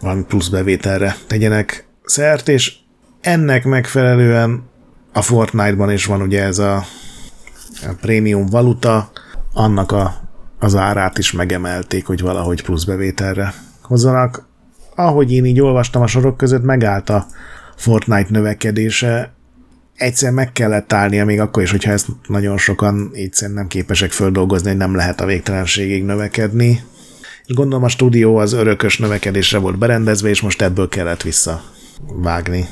valami 0.00 0.22
plusz 0.22 0.48
bevételre 0.48 1.16
tegyenek 1.26 1.88
szert, 2.04 2.48
és 2.48 2.72
ennek 3.20 3.64
megfelelően 3.64 4.62
a 5.12 5.22
Fortnite-ban 5.22 5.92
is 5.92 6.04
van 6.04 6.22
ugye 6.22 6.42
ez 6.42 6.58
a, 6.58 6.76
a 7.82 7.94
prémium 8.00 8.46
valuta, 8.46 9.10
annak 9.52 9.92
a, 9.92 10.14
az 10.58 10.76
árát 10.76 11.18
is 11.18 11.32
megemelték, 11.32 12.06
hogy 12.06 12.20
valahogy 12.20 12.62
plusz 12.62 12.84
bevételre 12.84 13.54
hozzanak. 13.82 14.46
Ahogy 14.94 15.32
én 15.32 15.44
így 15.44 15.60
olvastam 15.60 16.02
a 16.02 16.06
sorok 16.06 16.36
között, 16.36 16.62
megállt 16.62 17.10
a 17.10 17.26
Fortnite 17.76 18.28
növekedése, 18.30 19.32
egyszer 19.98 20.32
meg 20.32 20.52
kellett 20.52 20.92
állnia, 20.92 21.24
még 21.24 21.40
akkor 21.40 21.62
is, 21.62 21.70
hogyha 21.70 21.92
ezt 21.92 22.06
nagyon 22.28 22.58
sokan 22.58 23.10
így 23.14 23.34
nem 23.52 23.66
képesek 23.66 24.10
földolgozni, 24.10 24.68
hogy 24.68 24.76
nem 24.76 24.94
lehet 24.94 25.20
a 25.20 25.26
végtelenségig 25.26 26.04
növekedni. 26.04 26.80
És 27.46 27.54
gondolom 27.54 27.84
a 27.84 27.88
stúdió 27.88 28.36
az 28.36 28.52
örökös 28.52 28.98
növekedésre 28.98 29.58
volt 29.58 29.78
berendezve, 29.78 30.28
és 30.28 30.40
most 30.40 30.62
ebből 30.62 30.88
kellett 30.88 31.22
visszavágni. 31.22 32.66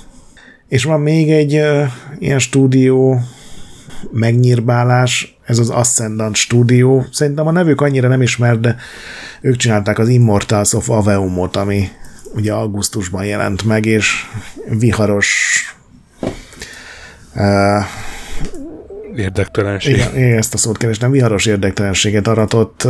És 0.69 0.85
van 0.85 1.01
még 1.01 1.31
egy 1.31 1.55
uh, 1.55 1.89
ilyen 2.19 2.39
stúdió 2.39 3.21
megnyírbálás, 4.13 5.39
ez 5.45 5.59
az 5.59 5.71
Ascendant 5.71 6.37
Studio. 6.37 7.03
Szerintem 7.13 7.47
a 7.47 7.51
nevük 7.51 7.81
annyira 7.81 8.09
nem 8.09 8.23
ismert, 8.23 8.61
de 8.61 8.77
ők 9.41 9.57
csinálták 9.57 9.99
az 9.99 10.09
Immortals 10.09 10.73
of 10.73 10.91
Aveumot, 10.91 11.57
ami 11.57 11.89
ugye 12.35 12.53
augusztusban 12.53 13.25
jelent 13.25 13.65
meg, 13.65 13.87
és 13.87 14.27
viharos 14.79 15.61
érdektelenség. 19.17 19.95
Igen, 19.95 20.17
igen, 20.17 20.39
ezt 20.39 20.55
a 20.55 20.57
szót 20.57 20.77
kerestem, 20.77 21.11
viharos 21.11 21.47
érdektelenséget 21.47 22.27
aratott. 22.27 22.89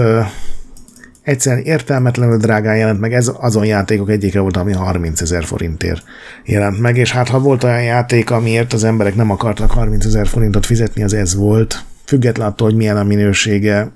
Egyszerűen 1.22 1.64
értelmetlenül 1.64 2.36
drágán 2.36 2.76
jelent 2.76 3.00
meg, 3.00 3.12
ez 3.12 3.30
azon 3.40 3.64
játékok 3.64 4.10
egyike 4.10 4.40
volt, 4.40 4.56
ami 4.56 4.72
30 4.72 5.20
ezer 5.20 5.44
forintért 5.44 6.02
jelent 6.44 6.80
meg, 6.80 6.96
és 6.96 7.12
hát 7.12 7.28
ha 7.28 7.38
volt 7.38 7.64
olyan 7.64 7.82
játék, 7.82 8.30
amiért 8.30 8.72
az 8.72 8.84
emberek 8.84 9.14
nem 9.14 9.30
akartak 9.30 9.70
30 9.70 10.04
ezer 10.04 10.26
forintot 10.26 10.66
fizetni, 10.66 11.02
az 11.02 11.12
ez 11.12 11.34
volt, 11.34 11.84
független 12.04 12.46
attól, 12.46 12.68
hogy 12.68 12.76
milyen 12.76 12.96
a 12.96 13.02
minősége, 13.02 13.90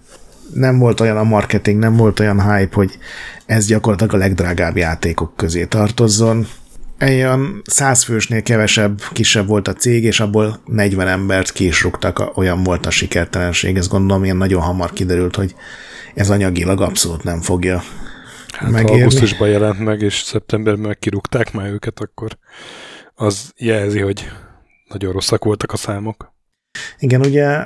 nem 0.55 0.79
volt 0.79 1.01
olyan 1.01 1.17
a 1.17 1.23
marketing, 1.23 1.79
nem 1.79 1.97
volt 1.97 2.21
olyan 2.21 2.53
hype, 2.53 2.75
hogy 2.75 2.99
ez 3.47 3.67
gyakorlatilag 3.67 4.15
a 4.15 4.17
legdrágább 4.17 4.77
játékok 4.77 5.33
közé 5.37 5.65
tartozzon. 5.65 6.47
Egy 7.01 7.15
olyan 7.15 7.63
száz 7.65 8.03
fősnél 8.03 8.43
kevesebb, 8.43 9.01
kisebb 9.13 9.47
volt 9.47 9.69
a 9.69 9.73
cég, 9.73 10.05
és 10.05 10.21
abból 10.21 10.61
40 10.65 11.09
embert 11.09 11.53
ki 11.53 11.67
is 11.67 11.83
rúgtak, 11.83 12.37
olyan 12.37 12.63
volt 12.63 12.87
a 12.87 12.91
sikertelenség. 12.91 13.77
Ez 13.77 13.89
gondolom, 13.89 14.25
ilyen 14.25 14.37
nagyon 14.37 14.63
hamar 14.63 14.93
kiderült, 14.93 15.37
hogy 15.37 15.55
ez 16.15 16.31
anyagilag 16.31 16.81
abszolút 16.81 17.23
nem 17.23 17.41
fogja 17.41 17.83
hát, 18.53 18.71
megérni. 18.71 19.01
Augusztusban 19.01 19.49
jelent 19.49 19.79
meg, 19.79 20.01
és 20.01 20.15
szeptemberben 20.15 20.87
meg 20.87 20.99
kirúgták 20.99 21.53
már 21.53 21.71
őket, 21.71 22.01
akkor 22.01 22.39
az 23.15 23.53
jelzi, 23.57 24.01
hogy 24.01 24.31
nagyon 24.89 25.13
rosszak 25.13 25.45
voltak 25.45 25.73
a 25.73 25.77
számok. 25.77 26.33
Igen, 26.99 27.21
ugye 27.21 27.65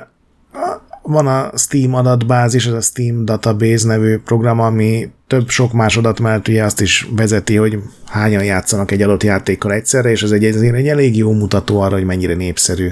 van 1.07 1.27
a 1.27 1.57
Steam 1.57 1.93
adatbázis, 1.93 2.65
ez 2.65 2.73
a 2.73 2.81
Steam 2.81 3.25
Database 3.25 3.87
nevű 3.87 4.17
program, 4.17 4.59
ami 4.59 5.09
több 5.27 5.49
sok 5.49 5.73
más 5.73 5.97
adat 5.97 6.19
mellett 6.19 6.47
ugye 6.47 6.63
azt 6.63 6.81
is 6.81 7.07
vezeti, 7.15 7.55
hogy 7.55 7.79
hányan 8.05 8.43
játszanak 8.43 8.91
egy 8.91 9.01
adott 9.01 9.23
játékkal 9.23 9.73
egyszerre, 9.73 10.09
és 10.09 10.23
ez 10.23 10.31
egy, 10.31 10.45
ezért 10.45 10.75
egy 10.75 10.87
elég 10.87 11.17
jó 11.17 11.31
mutató 11.31 11.79
arra, 11.79 11.95
hogy 11.95 12.05
mennyire 12.05 12.33
népszerű 12.33 12.89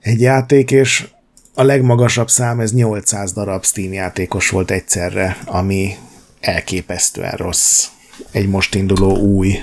egy 0.00 0.20
játék, 0.20 0.70
és 0.70 1.08
a 1.54 1.62
legmagasabb 1.62 2.30
szám, 2.30 2.60
ez 2.60 2.72
800 2.72 3.32
darab 3.32 3.64
Steam 3.64 3.92
játékos 3.92 4.50
volt 4.50 4.70
egyszerre, 4.70 5.36
ami 5.46 5.94
elképesztően 6.40 7.36
rossz 7.36 7.86
egy 8.30 8.48
most 8.48 8.74
induló 8.74 9.16
új 9.16 9.54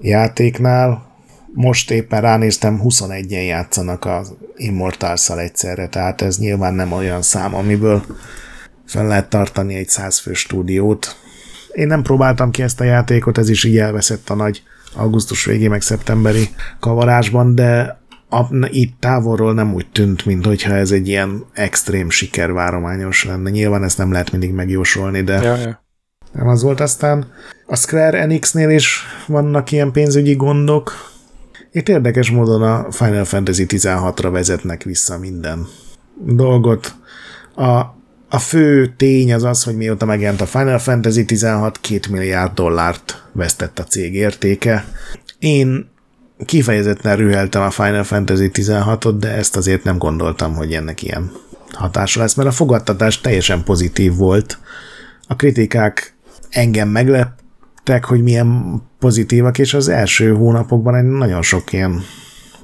játéknál. 0.00 1.12
Most 1.52 1.90
éppen 1.90 2.20
ránéztem, 2.20 2.80
21-en 2.84 3.46
játszanak 3.46 4.04
az 4.04 4.32
immortals 4.56 5.30
egyszerre, 5.30 5.88
tehát 5.88 6.22
ez 6.22 6.38
nyilván 6.38 6.74
nem 6.74 6.92
olyan 6.92 7.22
szám, 7.22 7.54
amiből 7.54 8.04
fel 8.86 9.06
lehet 9.06 9.28
tartani 9.28 9.74
egy 9.74 9.88
100 9.88 10.18
fő 10.18 10.32
stúdiót. 10.32 11.16
Én 11.72 11.86
nem 11.86 12.02
próbáltam 12.02 12.50
ki 12.50 12.62
ezt 12.62 12.80
a 12.80 12.84
játékot, 12.84 13.38
ez 13.38 13.48
is 13.48 13.64
így 13.64 13.78
elveszett 13.78 14.30
a 14.30 14.34
nagy 14.34 14.62
augusztus 14.96 15.44
végé 15.44 15.68
meg 15.68 15.82
szeptemberi 15.82 16.48
kavarásban, 16.80 17.54
de 17.54 18.02
a, 18.28 18.66
itt 18.70 19.00
távolról 19.00 19.54
nem 19.54 19.74
úgy 19.74 19.86
tűnt, 19.92 20.26
mint 20.26 20.46
hogyha 20.46 20.74
ez 20.74 20.90
egy 20.90 21.08
ilyen 21.08 21.44
extrém 21.52 22.10
sikervárományos 22.10 23.24
lenne. 23.24 23.50
Nyilván 23.50 23.84
ezt 23.84 23.98
nem 23.98 24.12
lehet 24.12 24.30
mindig 24.30 24.52
megjósolni, 24.52 25.22
de 25.22 25.42
ja, 25.42 25.56
ja. 25.56 25.84
nem 26.32 26.48
az 26.48 26.62
volt 26.62 26.80
aztán. 26.80 27.32
A 27.66 27.76
Square 27.76 28.20
Enix-nél 28.20 28.70
is 28.70 29.02
vannak 29.26 29.70
ilyen 29.70 29.92
pénzügyi 29.92 30.34
gondok. 30.34 31.13
Itt 31.74 31.88
érdekes 31.88 32.30
módon 32.30 32.62
a 32.62 32.90
Final 32.90 33.24
Fantasy 33.24 33.66
16-ra 33.68 34.28
vezetnek 34.32 34.82
vissza 34.82 35.18
minden 35.18 35.66
dolgot. 36.24 36.94
A, 37.54 37.78
a 38.28 38.38
fő 38.38 38.94
tény 38.96 39.32
az 39.32 39.42
az, 39.42 39.62
hogy 39.62 39.76
mióta 39.76 40.04
megjelent 40.04 40.40
a 40.40 40.46
Final 40.46 40.78
Fantasy 40.78 41.24
16, 41.24 41.80
2 41.80 42.00
milliárd 42.10 42.52
dollárt 42.54 43.22
vesztett 43.32 43.78
a 43.78 43.84
cég 43.84 44.14
értéke. 44.14 44.84
Én 45.38 45.90
kifejezetten 46.44 47.16
rüheltem 47.16 47.62
a 47.62 47.70
Final 47.70 48.04
Fantasy 48.04 48.50
16-ot, 48.52 49.14
de 49.18 49.28
ezt 49.28 49.56
azért 49.56 49.84
nem 49.84 49.98
gondoltam, 49.98 50.54
hogy 50.54 50.72
ennek 50.72 51.02
ilyen 51.02 51.32
hatása 51.72 52.20
lesz, 52.20 52.34
mert 52.34 52.48
a 52.48 52.52
fogadtatás 52.52 53.20
teljesen 53.20 53.64
pozitív 53.64 54.14
volt. 54.16 54.58
A 55.28 55.36
kritikák 55.36 56.14
engem 56.50 56.88
megleptek, 57.84 58.04
hogy 58.04 58.22
milyen 58.22 58.82
pozitívak, 58.98 59.58
és 59.58 59.74
az 59.74 59.88
első 59.88 60.34
hónapokban 60.34 60.94
egy 60.94 61.04
nagyon 61.04 61.42
sok 61.42 61.72
ilyen 61.72 62.02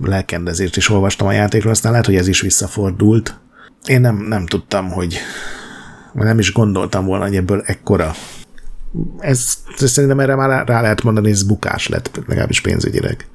lelkendezést 0.04 0.76
is 0.76 0.88
olvastam 0.88 1.26
a 1.26 1.32
játékról, 1.32 1.72
aztán 1.72 1.90
lehet, 1.90 2.06
hogy 2.06 2.16
ez 2.16 2.28
is 2.28 2.40
visszafordult. 2.40 3.40
Én 3.86 4.00
nem, 4.00 4.16
nem 4.16 4.46
tudtam, 4.46 4.90
hogy 4.90 5.18
nem 6.12 6.38
is 6.38 6.52
gondoltam 6.52 7.04
volna, 7.04 7.24
hogy 7.24 7.36
ebből 7.36 7.62
ekkora 7.66 8.12
ez, 9.18 9.58
szerintem 9.76 10.20
erre 10.20 10.34
már 10.34 10.66
rá 10.66 10.80
lehet 10.80 11.02
mondani, 11.02 11.26
hogy 11.26 11.36
ez 11.36 11.42
bukás 11.42 11.88
lett, 11.88 12.20
legalábbis 12.26 12.60
pénzügyileg 12.60 13.26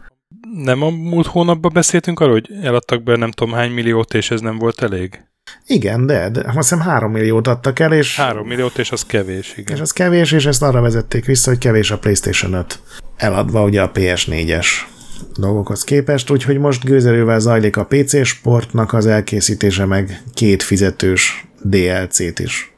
nem 0.56 0.82
a 0.82 0.90
múlt 0.90 1.26
hónapban 1.26 1.72
beszéltünk 1.74 2.20
arról, 2.20 2.34
hogy 2.34 2.49
eladtak 2.62 3.03
be 3.03 3.16
nem 3.16 3.32
tudom 3.32 3.53
hány 3.53 3.72
milliót, 3.72 4.14
és 4.14 4.32
ez 4.32 4.41
nem 4.41 4.57
volt 4.57 4.82
elég? 4.82 5.26
Igen, 5.67 6.05
de, 6.05 6.30
de 6.30 6.39
azt 6.39 6.55
hiszem 6.55 6.80
három 6.80 7.11
milliót 7.11 7.47
adtak 7.47 7.80
el, 7.80 7.93
és... 7.93 8.15
Három 8.15 8.47
milliót, 8.47 8.77
és 8.77 8.91
az 8.91 9.05
kevés, 9.05 9.53
igen. 9.57 9.76
És 9.76 9.81
az 9.81 9.91
kevés, 9.91 10.31
és 10.31 10.45
ezt 10.45 10.61
arra 10.61 10.81
vezették 10.81 11.26
vissza, 11.26 11.49
hogy 11.49 11.59
kevés 11.59 11.91
a 11.91 11.97
PlayStation 11.97 12.53
5 12.53 12.80
eladva 13.17 13.63
ugye 13.63 13.81
a 13.81 13.91
PS4-es 13.91 14.67
dolgokhoz 15.38 15.84
képest, 15.84 16.30
úgyhogy 16.30 16.57
most 16.57 16.84
gőzerővel 16.84 17.39
zajlik 17.39 17.77
a 17.77 17.85
PC 17.85 18.26
sportnak 18.26 18.93
az 18.93 19.05
elkészítése, 19.05 19.85
meg 19.85 20.22
két 20.34 20.63
fizetős 20.63 21.47
DLC-t 21.61 22.39
is 22.39 22.73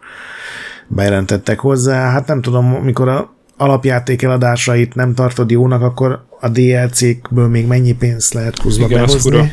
bejelentettek 0.87 1.59
hozzá. 1.59 2.11
Hát 2.11 2.27
nem 2.27 2.41
tudom, 2.41 2.65
mikor 2.65 3.07
a 3.07 3.35
alapjáték 3.57 4.21
eladásait 4.21 4.95
nem 4.95 5.13
tartod 5.13 5.51
jónak, 5.51 5.81
akkor 5.81 6.25
a 6.39 6.49
DLC-kből 6.49 7.47
még 7.47 7.67
mennyi 7.67 7.93
pénzt 7.93 8.33
lehet 8.33 8.61
Igen, 8.65 8.89
behozni. 8.89 9.51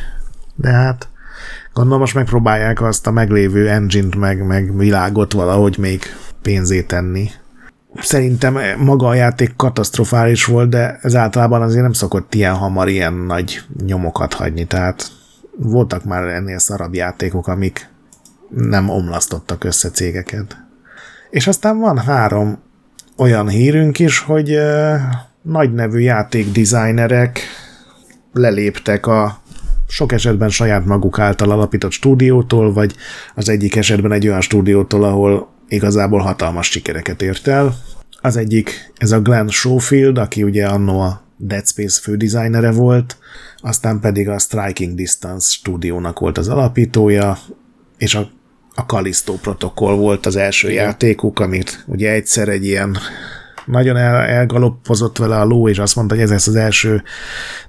De 0.54 0.70
hát 0.70 1.08
gondolom 1.74 2.00
most 2.00 2.14
megpróbálják 2.14 2.80
azt 2.82 3.06
a 3.06 3.10
meglévő 3.10 3.68
engine-t 3.68 4.16
meg, 4.16 4.46
meg 4.46 4.76
világot 4.76 5.32
valahogy 5.32 5.76
még 5.78 6.02
pénzé 6.42 6.82
tenni. 6.82 7.30
szerintem 8.00 8.58
maga 8.78 9.06
a 9.06 9.14
játék 9.14 9.56
katasztrofális 9.56 10.44
volt, 10.44 10.68
de 10.68 10.98
ez 11.02 11.14
általában 11.14 11.62
azért 11.62 11.82
nem 11.82 11.92
szokott 11.92 12.34
ilyen 12.34 12.54
hamar 12.54 12.88
ilyen 12.88 13.12
nagy 13.12 13.60
nyomokat 13.84 14.34
hagyni, 14.34 14.64
tehát 14.64 15.10
voltak 15.56 16.04
már 16.04 16.22
ennél 16.22 16.58
szarabb 16.58 16.94
játékok, 16.94 17.46
amik 17.46 17.88
nem 18.48 18.88
omlasztottak 18.88 19.64
össze 19.64 19.90
cégeket. 19.90 20.56
És 21.30 21.46
aztán 21.46 21.78
van 21.78 21.98
három 21.98 22.58
olyan 23.16 23.48
hírünk 23.48 23.98
is, 23.98 24.18
hogy 24.18 24.50
uh, 24.56 24.94
nagy 25.42 25.72
nevű 25.72 25.98
játékdesignerek 25.98 27.40
leléptek 28.32 29.06
a 29.06 29.42
sok 29.94 30.12
esetben 30.12 30.48
saját 30.48 30.84
maguk 30.84 31.18
által 31.18 31.50
alapított 31.50 31.90
stúdiótól, 31.90 32.72
vagy 32.72 32.94
az 33.34 33.48
egyik 33.48 33.76
esetben 33.76 34.12
egy 34.12 34.26
olyan 34.26 34.40
stúdiótól, 34.40 35.04
ahol 35.04 35.48
igazából 35.68 36.20
hatalmas 36.20 36.66
sikereket 36.66 37.22
ért 37.22 37.46
el. 37.46 37.76
Az 38.20 38.36
egyik, 38.36 38.92
ez 38.96 39.12
a 39.12 39.20
Glenn 39.20 39.48
Schofield, 39.48 40.18
aki 40.18 40.42
ugye 40.42 40.66
annó 40.66 41.00
a 41.00 41.22
Dead 41.36 41.66
Space 41.66 42.00
fődesignere 42.00 42.70
volt, 42.70 43.18
aztán 43.56 44.00
pedig 44.00 44.28
a 44.28 44.38
Striking 44.38 44.94
Distance 44.94 45.50
stúdiónak 45.50 46.18
volt 46.18 46.38
az 46.38 46.48
alapítója, 46.48 47.38
és 47.98 48.14
a, 48.14 48.30
a 48.74 48.80
Callisto 48.80 49.32
protokoll 49.32 49.94
volt 49.94 50.26
az 50.26 50.36
első 50.36 50.70
Igen. 50.70 50.84
játékuk, 50.84 51.40
amit 51.40 51.84
ugye 51.86 52.10
egyszer 52.10 52.48
egy 52.48 52.64
ilyen 52.64 52.96
nagyon 53.64 53.96
el, 53.96 54.16
elgaloppozott 54.16 55.18
vele 55.18 55.40
a 55.40 55.44
ló, 55.44 55.68
és 55.68 55.78
azt 55.78 55.96
mondta, 55.96 56.14
hogy 56.14 56.22
ez 56.22 56.30
lesz 56.30 56.46
az 56.46 56.56
első 56.56 57.02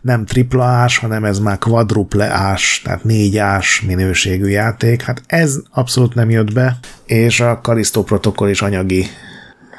nem 0.02 0.26
tripla 0.26 0.64
ás, 0.64 0.98
hanem 0.98 1.24
ez 1.24 1.40
már 1.40 1.58
quadruple 1.58 2.26
ás, 2.26 2.82
tehát 2.84 3.04
négy 3.04 3.38
ás 3.38 3.82
minőségű 3.82 4.48
játék. 4.48 5.02
Hát 5.02 5.22
ez 5.26 5.58
abszolút 5.72 6.16
nem 6.16 6.30
jött 6.30 6.54
be, 6.54 6.78
és 7.06 7.40
a 7.40 7.60
Kalisztó 7.62 8.04
protokoll 8.04 8.50
is 8.50 8.62
anyagi, 8.62 9.06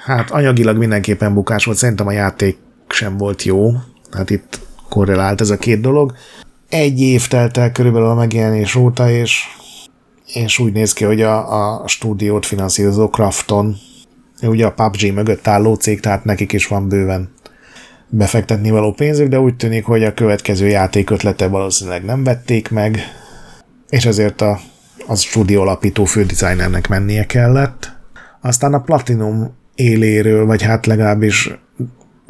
hát 0.04 0.30
anyagilag 0.30 0.76
mindenképpen 0.76 1.34
bukás 1.34 1.64
volt, 1.64 1.78
szerintem 1.78 2.06
a 2.06 2.12
játék 2.12 2.58
sem 2.88 3.16
volt 3.16 3.42
jó, 3.42 3.72
tehát 4.10 4.30
itt 4.30 4.60
korrelált 4.88 5.40
ez 5.40 5.50
a 5.50 5.58
két 5.58 5.80
dolog. 5.80 6.14
Egy 6.68 7.00
év 7.00 7.28
telt 7.28 7.56
el 7.56 7.72
körülbelül 7.72 8.08
a 8.08 8.14
megjelenés 8.14 8.74
óta, 8.74 9.10
és 9.10 9.44
és 10.26 10.58
úgy 10.58 10.72
néz 10.72 10.92
ki, 10.92 11.04
hogy 11.04 11.22
a, 11.22 11.82
a 11.82 11.88
stúdiót 11.88 12.46
finanszírozó 12.46 13.08
Krafton 13.08 13.76
ugye 14.42 14.66
a 14.66 14.72
PUBG 14.72 15.12
mögött 15.14 15.46
álló 15.46 15.74
cég, 15.74 16.00
tehát 16.00 16.24
nekik 16.24 16.52
is 16.52 16.66
van 16.66 16.88
bőven 16.88 17.34
befektetni 18.08 18.70
való 18.70 18.92
pénzük, 18.92 19.28
de 19.28 19.40
úgy 19.40 19.56
tűnik, 19.56 19.84
hogy 19.84 20.04
a 20.04 20.14
következő 20.14 20.66
játék 20.66 21.10
ötlete 21.10 21.46
valószínűleg 21.48 22.04
nem 22.04 22.24
vették 22.24 22.70
meg, 22.70 22.98
és 23.88 24.04
ezért 24.04 24.40
a, 24.40 24.58
az 25.06 25.20
stúdió 25.20 25.60
alapító 25.60 26.04
fődesignernek 26.04 26.88
mennie 26.88 27.26
kellett. 27.26 27.92
Aztán 28.40 28.74
a 28.74 28.80
Platinum 28.80 29.56
éléről, 29.74 30.46
vagy 30.46 30.62
hát 30.62 30.86
legalábbis 30.86 31.50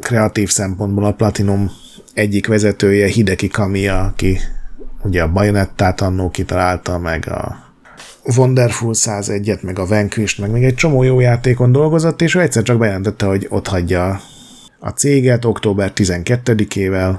kreatív 0.01 0.49
szempontból 0.49 1.05
a 1.05 1.13
Platinum 1.13 1.71
egyik 2.13 2.47
vezetője 2.47 3.07
Hideki 3.07 3.47
Kamiya, 3.47 3.99
aki 3.99 4.39
ugye 5.03 5.21
a 5.21 5.31
Bayonettát 5.31 6.01
annó 6.01 6.29
kitalálta, 6.29 6.97
meg 6.97 7.27
a 7.29 7.66
Wonderful 8.35 8.93
101-et, 8.93 9.61
meg 9.61 9.79
a 9.79 9.85
vanquish 9.85 10.39
meg 10.39 10.51
még 10.51 10.63
egy 10.63 10.75
csomó 10.75 11.03
jó 11.03 11.19
játékon 11.19 11.71
dolgozott, 11.71 12.21
és 12.21 12.35
ő 12.35 12.41
egyszer 12.41 12.63
csak 12.63 12.77
bejelentette, 12.77 13.25
hogy 13.25 13.47
ott 13.49 13.67
hagyja 13.67 14.19
a 14.79 14.89
céget 14.89 15.45
október 15.45 15.91
12-ével, 15.95 17.17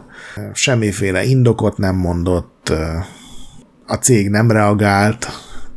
semmiféle 0.52 1.24
indokot 1.24 1.78
nem 1.78 1.96
mondott, 1.96 2.72
a 3.86 3.94
cég 3.94 4.28
nem 4.28 4.50
reagált, 4.50 5.28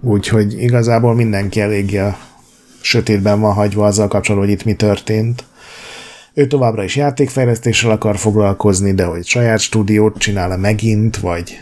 úgyhogy 0.01 0.61
igazából 0.61 1.15
mindenki 1.15 1.61
eléggé 1.61 1.97
a 1.97 2.17
sötétben 2.81 3.39
van 3.39 3.53
hagyva 3.53 3.85
azzal 3.85 4.07
kapcsolatban, 4.07 4.49
hogy 4.49 4.57
itt 4.59 4.65
mi 4.65 4.73
történt. 4.73 5.43
Ő 6.33 6.47
továbbra 6.47 6.83
is 6.83 6.95
játékfejlesztéssel 6.95 7.91
akar 7.91 8.17
foglalkozni, 8.17 8.93
de 8.93 9.03
hogy 9.03 9.25
saját 9.25 9.59
stúdiót 9.59 10.17
csinál-e 10.17 10.57
megint, 10.57 11.17
vagy 11.17 11.59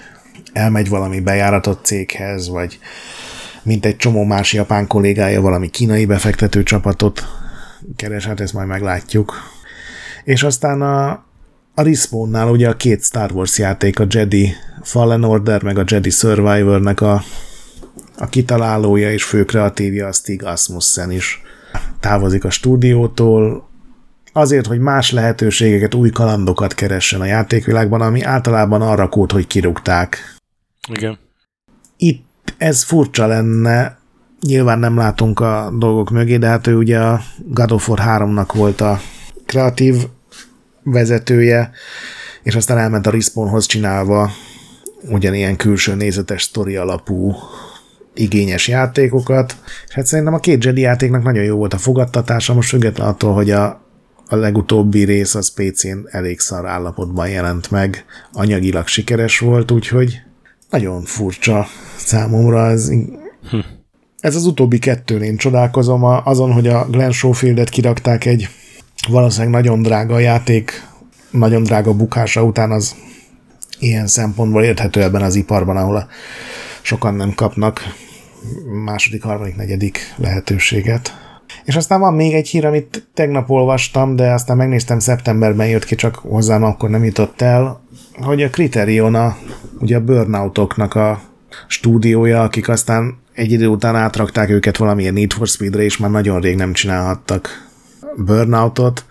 elmegy 0.54 0.90
valami 0.90 1.20
bejáratott 1.20 1.86
céghez, 1.86 2.50
vagy 2.50 2.80
mint 3.70 3.86
egy 3.86 3.96
csomó 3.96 4.24
más 4.24 4.54
japán 4.54 4.88
kollégája 4.88 5.42
valami 5.42 5.70
kínai 5.70 6.06
befektető 6.06 6.64
csapatot 6.64 7.28
keres, 7.96 8.26
hát 8.26 8.40
ezt 8.40 8.54
majd 8.54 8.68
meglátjuk. 8.68 9.34
És 10.24 10.44
aztán 10.44 10.82
a, 10.82 11.10
a 11.76 11.82
Respawn-nál 11.82 12.48
ugye 12.48 12.70
a 12.70 12.76
két 12.76 13.04
Star 13.04 13.32
Wars 13.32 13.58
játék, 13.58 14.00
a 14.00 14.06
Jedi 14.10 14.54
Fallen 14.82 15.24
Order, 15.24 15.64
meg 15.64 15.78
a 15.78 15.84
Jedi 15.86 16.10
Survivor-nek 16.10 17.02
a, 17.02 17.24
a 18.18 18.30
kitalálója 18.30 19.12
és 19.12 19.24
fő 19.24 19.46
kreatívja 19.46 20.08
a 20.08 20.12
Stig 20.12 20.44
Asmussen 20.44 21.12
is 21.12 21.42
távozik 22.00 22.44
a 22.44 22.50
stúdiótól, 22.50 23.70
azért, 24.34 24.66
hogy 24.66 24.80
más 24.80 25.12
lehetőségeket, 25.12 25.94
új 25.94 26.10
kalandokat 26.10 26.74
keressen 26.74 27.22
a 27.22 27.26
játékvilágban, 27.26 28.02
ami 28.02 28.22
általában 28.22 28.82
arra 28.82 29.10
kód, 29.10 29.32
hogy 29.32 29.48
kirúgták. 29.48 30.36
Igen. 30.92 31.20
Itt 31.98 32.29
ez 32.60 32.84
furcsa 32.84 33.28
lenne, 33.28 33.98
nyilván 34.42 34.80
nem 34.80 34.98
látunk 34.98 35.40
a 35.40 35.74
dolgok 35.78 36.10
mögé, 36.10 36.38
de 36.38 36.48
hát 36.48 36.68
ő 36.68 36.76
ugye 36.76 37.00
a 37.00 37.22
God 37.46 37.72
of 37.72 37.90
War 37.90 38.00
3-nak 38.04 38.50
volt 38.54 38.82
a 38.82 39.00
kreatív 39.46 39.96
vezetője, 40.84 41.72
és 42.44 42.56
aztán 42.56 42.78
elment 42.78 43.08
a 43.08 43.12
Respawnhoz 43.12 43.66
csinálva 43.66 44.32
ugyanilyen 45.10 45.56
külső 45.56 45.96
nézetes 45.96 46.44
sztori 46.44 46.76
alapú 46.76 47.36
igényes 48.14 48.68
játékokat, 48.68 49.56
és 49.88 49.94
hát 49.94 50.06
szerintem 50.06 50.34
a 50.34 50.40
két 50.40 50.64
Jedi 50.64 50.82
játéknak 50.82 51.24
nagyon 51.24 51.44
jó 51.44 51.58
volt 51.58 51.74
a 51.74 51.78
fogadtatása, 51.78 52.54
most 52.54 52.70
független 52.70 53.08
attól, 53.08 53.34
hogy 53.34 53.52
a, 53.52 53.82
a 54.28 54.36
legutóbbi 54.36 55.04
rész 55.04 55.36
az 55.36 55.54
PC-n 55.54 55.98
elég 56.10 56.40
szar 56.40 56.68
állapotban 56.68 57.30
jelent 57.30 57.72
meg, 57.72 58.06
anyagilag 58.34 58.88
sikeres 58.88 59.40
volt, 59.40 59.72
úgyhogy 59.72 60.22
nagyon 60.70 61.04
furcsa 61.04 61.68
számomra. 61.96 62.70
Ez, 62.70 62.90
hm. 63.50 63.60
ez 64.20 64.36
az 64.36 64.46
utóbbi 64.46 64.80
kettőn 64.80 65.22
én 65.22 65.38
csodálkozom 65.38 66.04
azon, 66.04 66.52
hogy 66.52 66.68
a 66.68 66.86
Glenn 66.86 67.12
Schofieldet 67.12 67.70
kirakták 67.70 68.26
egy 68.26 68.50
valószínűleg 69.08 69.54
nagyon 69.54 69.82
drága 69.82 70.20
játék, 70.20 70.88
nagyon 71.32 71.64
drága 71.64 71.94
bukása 71.94 72.44
után 72.44 72.72
az 72.72 72.96
ilyen 73.80 74.08
szempontból 74.08 74.64
érthető 74.64 75.04
ebben 75.04 75.22
az 75.22 75.36
iparban, 75.36 75.78
ahol 75.78 76.10
sokan 76.82 77.14
nem 77.14 77.34
kapnak 77.34 77.82
második, 78.84 79.24
harmadik, 79.24 79.56
negyedik 79.56 80.14
lehetőséget. 80.18 81.29
És 81.64 81.76
aztán 81.76 82.00
van 82.00 82.14
még 82.14 82.34
egy 82.34 82.48
hír, 82.48 82.66
amit 82.66 83.08
tegnap 83.14 83.50
olvastam, 83.50 84.16
de 84.16 84.32
aztán 84.32 84.58
megnéztem, 84.58 85.00
szeptemberben 85.00 85.68
jött 85.68 85.86
ki, 85.86 85.96
csak 85.96 86.16
hozzám 86.16 86.64
akkor 86.64 86.90
nem 86.90 87.04
jutott 87.04 87.42
el, 87.42 87.82
hogy 88.14 88.44
a 88.44 88.50
Criterion 88.50 89.16
a, 89.16 89.38
ugye 89.80 89.96
a 89.96 90.04
burnoutoknak 90.04 90.96
a 90.96 91.22
stúdiója, 91.68 92.44
akik 92.44 92.70
aztán 92.70 93.18
egy 93.34 93.52
idő 93.52 93.68
után 93.68 93.96
átrakták 93.96 94.50
őket 94.50 94.78
valamilyen 94.78 95.14
Need 95.14 95.34
for 95.34 95.48
Speed-re, 95.48 95.84
és 95.84 95.98
már 95.98 96.12
nagyon 96.12 96.42
rég 96.42 96.56
nem 96.56 96.74
csinálhattak 96.74 97.70
burnoutot. 98.16 99.06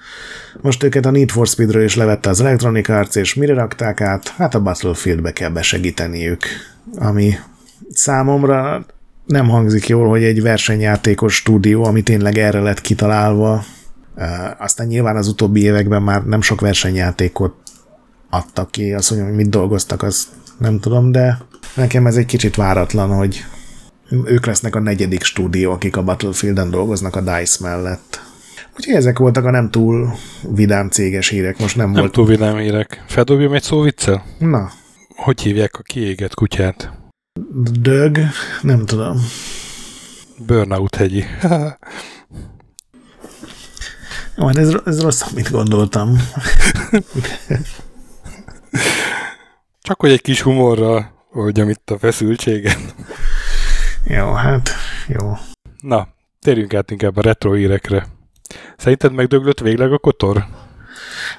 Most 0.60 0.82
őket 0.82 1.06
a 1.06 1.10
Need 1.10 1.30
for 1.30 1.46
Speed-ről 1.46 1.84
is 1.84 1.96
levette 1.96 2.28
az 2.28 2.40
Electronic 2.40 2.88
Arts, 2.88 3.14
és 3.14 3.34
mire 3.34 3.54
rakták 3.54 4.00
át? 4.00 4.28
Hát 4.28 4.54
a 4.54 4.62
Battlefield-be 4.62 5.32
kell 5.32 5.50
besegíteniük, 5.50 6.44
ami 6.98 7.34
számomra 7.90 8.86
nem 9.28 9.48
hangzik 9.48 9.88
jól, 9.88 10.08
hogy 10.08 10.22
egy 10.22 10.42
versenyjátékos 10.42 11.34
stúdió, 11.34 11.84
ami 11.84 12.02
tényleg 12.02 12.38
erre 12.38 12.60
lett 12.60 12.80
kitalálva, 12.80 13.64
aztán 14.58 14.86
nyilván 14.86 15.16
az 15.16 15.28
utóbbi 15.28 15.62
években 15.62 16.02
már 16.02 16.24
nem 16.24 16.40
sok 16.40 16.60
versenyjátékot 16.60 17.54
adtak 18.30 18.70
ki, 18.70 18.92
azt 18.92 19.10
mondja, 19.10 19.28
hogy 19.28 19.36
mit 19.36 19.50
dolgoztak, 19.50 20.02
az 20.02 20.28
nem 20.58 20.80
tudom, 20.80 21.12
de 21.12 21.38
nekem 21.74 22.06
ez 22.06 22.16
egy 22.16 22.26
kicsit 22.26 22.56
váratlan, 22.56 23.16
hogy 23.16 23.44
ők 24.24 24.46
lesznek 24.46 24.74
a 24.74 24.80
negyedik 24.80 25.22
stúdió, 25.22 25.72
akik 25.72 25.96
a 25.96 26.02
Battlefield-en 26.02 26.70
dolgoznak 26.70 27.16
a 27.16 27.20
DICE 27.20 27.56
mellett. 27.60 28.20
Úgyhogy 28.76 28.94
ezek 28.94 29.18
voltak 29.18 29.44
a 29.44 29.50
nem 29.50 29.70
túl 29.70 30.12
vidám 30.54 30.88
céges 30.88 31.28
hírek, 31.28 31.58
most 31.58 31.76
nem, 31.76 31.90
nem 31.90 32.00
volt. 32.00 32.12
túl 32.12 32.26
vidám 32.26 32.56
hírek. 32.56 33.04
Feldobjam 33.06 33.52
egy 33.52 33.62
szó 33.62 33.80
viccel? 33.80 34.24
Na. 34.38 34.70
Hogy 35.08 35.40
hívják 35.40 35.74
a 35.78 35.82
kiégett 35.82 36.34
kutyát? 36.34 36.97
Dög? 37.80 38.18
Nem 38.62 38.86
tudom. 38.86 39.16
Burnout 40.46 40.94
hegyi. 40.94 41.24
Jó, 44.36 44.46
hát 44.46 44.56
ez, 44.56 44.74
ez 44.84 45.00
rossz, 45.02 45.22
amit 45.32 45.50
gondoltam. 45.50 46.16
Csak 49.80 50.00
hogy 50.00 50.10
egy 50.10 50.20
kis 50.20 50.42
humorral 50.42 51.26
oldjam 51.32 51.68
itt 51.68 51.90
a 51.90 51.98
feszültséget. 51.98 52.94
Jó, 54.04 54.32
hát 54.32 54.70
jó. 55.08 55.32
Na, 55.80 56.08
térjünk 56.40 56.74
át 56.74 56.90
inkább 56.90 57.16
a 57.16 57.20
retro 57.20 57.52
hírekre. 57.52 58.06
Szerinted 58.76 59.12
megdöglött 59.12 59.60
végleg 59.60 59.92
a 59.92 59.98
Kotor? 59.98 60.44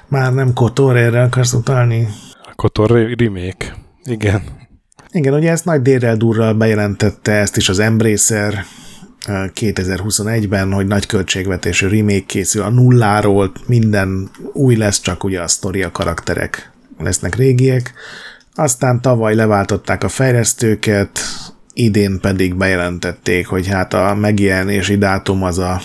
Már 0.08 0.32
nem 0.32 0.52
Kotor, 0.52 0.96
erre 0.96 1.22
akarsz 1.22 1.52
utalni? 1.52 2.08
A 2.42 2.52
Kotor 2.54 2.90
remake. 2.90 3.76
Igen. 4.04 4.68
Igen, 5.12 5.34
ugye 5.34 5.50
ezt 5.50 5.64
nagy 5.64 5.82
dérrel 5.82 6.16
durral 6.16 6.54
bejelentette 6.54 7.32
ezt 7.32 7.56
is 7.56 7.68
az 7.68 7.78
Embracer, 7.78 8.64
2021-ben, 9.26 10.72
hogy 10.72 10.86
nagy 10.86 11.06
költségvetésű 11.06 11.88
remake 11.88 12.26
készül 12.26 12.62
a 12.62 12.70
nulláról, 12.70 13.52
minden 13.66 14.30
új 14.52 14.76
lesz, 14.76 15.00
csak 15.00 15.24
ugye 15.24 15.40
a 15.40 15.48
sztori, 15.48 15.82
a 15.82 15.90
karakterek 15.90 16.72
lesznek 16.98 17.34
régiek. 17.34 17.92
Aztán 18.54 19.00
tavaly 19.00 19.34
leváltották 19.34 20.04
a 20.04 20.08
fejlesztőket, 20.08 21.20
idén 21.74 22.20
pedig 22.20 22.54
bejelentették, 22.54 23.46
hogy 23.46 23.66
hát 23.66 23.94
a 23.94 24.14
megjelenési 24.14 24.98
dátum 24.98 25.42
az 25.42 25.58
a 25.58 25.80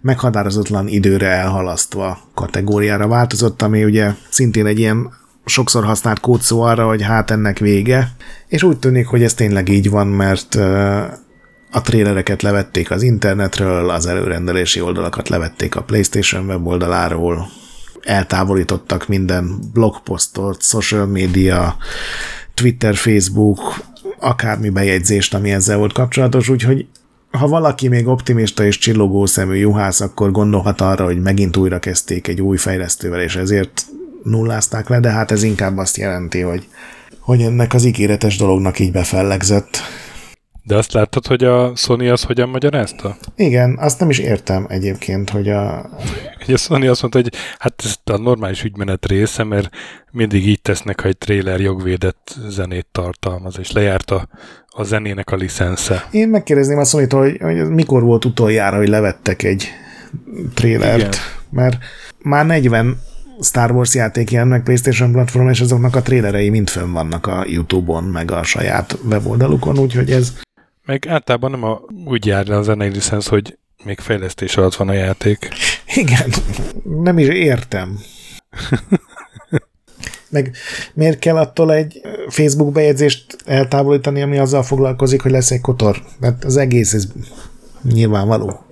meghatározatlan 0.00 0.88
időre 0.88 1.28
elhalasztva 1.28 2.18
kategóriára 2.34 3.08
változott, 3.08 3.62
ami 3.62 3.84
ugye 3.84 4.10
szintén 4.28 4.66
egy 4.66 4.78
ilyen 4.78 5.12
sokszor 5.44 5.84
használt 5.84 6.20
kódszó 6.20 6.60
arra, 6.60 6.86
hogy 6.86 7.02
hát 7.02 7.30
ennek 7.30 7.58
vége, 7.58 8.12
és 8.48 8.62
úgy 8.62 8.78
tűnik, 8.78 9.06
hogy 9.06 9.22
ez 9.22 9.34
tényleg 9.34 9.68
így 9.68 9.90
van, 9.90 10.06
mert 10.06 10.54
a 11.70 11.80
trélereket 11.82 12.42
levették 12.42 12.90
az 12.90 13.02
internetről, 13.02 13.90
az 13.90 14.06
előrendelési 14.06 14.80
oldalakat 14.80 15.28
levették 15.28 15.76
a 15.76 15.82
PlayStation 15.82 16.46
weboldaláról, 16.46 17.48
eltávolítottak 18.02 19.08
minden 19.08 19.58
blogposztot, 19.72 20.62
social 20.62 21.06
media, 21.06 21.76
Twitter, 22.54 22.94
Facebook, 22.94 23.84
akármi 24.20 24.70
bejegyzést, 24.70 25.34
ami 25.34 25.52
ezzel 25.52 25.76
volt 25.76 25.92
kapcsolatos, 25.92 26.48
úgyhogy 26.48 26.86
ha 27.30 27.48
valaki 27.48 27.88
még 27.88 28.06
optimista 28.06 28.64
és 28.64 28.78
csillogó 28.78 29.26
szemű 29.26 29.56
juhász, 29.56 30.00
akkor 30.00 30.30
gondolhat 30.30 30.80
arra, 30.80 31.04
hogy 31.04 31.20
megint 31.20 31.56
újra 31.56 31.78
kezdték 31.78 32.28
egy 32.28 32.40
új 32.40 32.56
fejlesztővel, 32.56 33.20
és 33.20 33.36
ezért 33.36 33.86
nullázták 34.24 34.88
le, 34.88 35.00
de 35.00 35.10
hát 35.10 35.30
ez 35.30 35.42
inkább 35.42 35.78
azt 35.78 35.96
jelenti, 35.96 36.40
hogy, 36.40 36.68
hogy 37.20 37.42
ennek 37.42 37.74
az 37.74 37.84
ígéretes 37.84 38.36
dolognak 38.36 38.78
így 38.78 38.92
befellegzett. 38.92 39.78
De 40.66 40.76
azt 40.76 40.92
láttad, 40.92 41.26
hogy 41.26 41.44
a 41.44 41.72
Sony 41.76 42.10
az 42.10 42.22
hogyan 42.22 42.48
magyarázta? 42.48 43.16
Igen, 43.36 43.76
azt 43.80 44.00
nem 44.00 44.10
is 44.10 44.18
értem 44.18 44.66
egyébként, 44.68 45.30
hogy 45.30 45.48
a... 45.48 45.90
Ugye 46.42 46.54
a 46.54 46.56
Sony 46.56 46.88
azt 46.88 47.00
mondta, 47.00 47.20
hogy 47.20 47.32
hát 47.58 47.82
ez 47.84 48.14
a 48.14 48.16
normális 48.16 48.62
ügymenet 48.62 49.06
része, 49.06 49.44
mert 49.44 49.70
mindig 50.10 50.46
így 50.46 50.60
tesznek, 50.60 51.00
ha 51.00 51.08
egy 51.08 51.18
trailer 51.18 51.60
jogvédett 51.60 52.36
zenét 52.48 52.86
tartalmaz, 52.92 53.58
és 53.58 53.72
lejárt 53.72 54.10
a, 54.10 54.28
a 54.66 54.82
zenének 54.82 55.30
a 55.30 55.36
licensze. 55.36 56.08
Én 56.10 56.28
megkérdezném 56.28 56.78
a 56.78 56.84
sony 56.84 57.06
hogy, 57.10 57.36
hogy 57.40 57.68
mikor 57.68 58.02
volt 58.02 58.24
utoljára, 58.24 58.76
hogy 58.76 58.88
levettek 58.88 59.42
egy 59.42 59.68
trailert, 60.54 60.98
Igen. 60.98 61.12
mert 61.50 61.78
már 62.22 62.46
40 62.46 63.00
Star 63.44 63.70
Wars 63.70 63.94
játék 63.94 64.30
jelent 64.30 64.50
meg 64.50 64.62
PlayStation 64.62 65.12
platformon, 65.12 65.50
és 65.50 65.60
azoknak 65.60 65.96
a 65.96 66.02
trélerei 66.02 66.48
mind 66.48 66.68
fönn 66.68 66.92
vannak 66.92 67.26
a 67.26 67.44
YouTube-on, 67.46 68.04
meg 68.04 68.30
a 68.30 68.42
saját 68.42 68.98
weboldalukon, 69.08 69.78
úgyhogy 69.78 70.10
ez... 70.10 70.32
Meg 70.84 71.06
általában 71.08 71.50
nem 71.50 71.62
a, 71.62 71.80
úgy 72.04 72.26
jár 72.26 72.46
le 72.46 72.56
a 72.56 72.62
zenei 72.62 72.88
licensz, 72.88 73.26
hogy 73.26 73.58
még 73.84 73.98
fejlesztés 73.98 74.56
alatt 74.56 74.74
van 74.74 74.88
a 74.88 74.92
játék. 74.92 75.48
Igen, 75.94 76.32
nem 77.02 77.18
is 77.18 77.28
értem. 77.28 77.98
Meg 80.28 80.56
miért 80.94 81.18
kell 81.18 81.36
attól 81.36 81.72
egy 81.72 82.00
Facebook 82.28 82.72
bejegyzést 82.72 83.36
eltávolítani, 83.44 84.22
ami 84.22 84.38
azzal 84.38 84.62
foglalkozik, 84.62 85.22
hogy 85.22 85.30
lesz 85.30 85.50
egy 85.50 85.60
kotor? 85.60 86.02
Mert 86.20 86.44
az 86.44 86.56
egész 86.56 86.92
ez 86.92 87.06
nyilvánvaló 87.82 88.64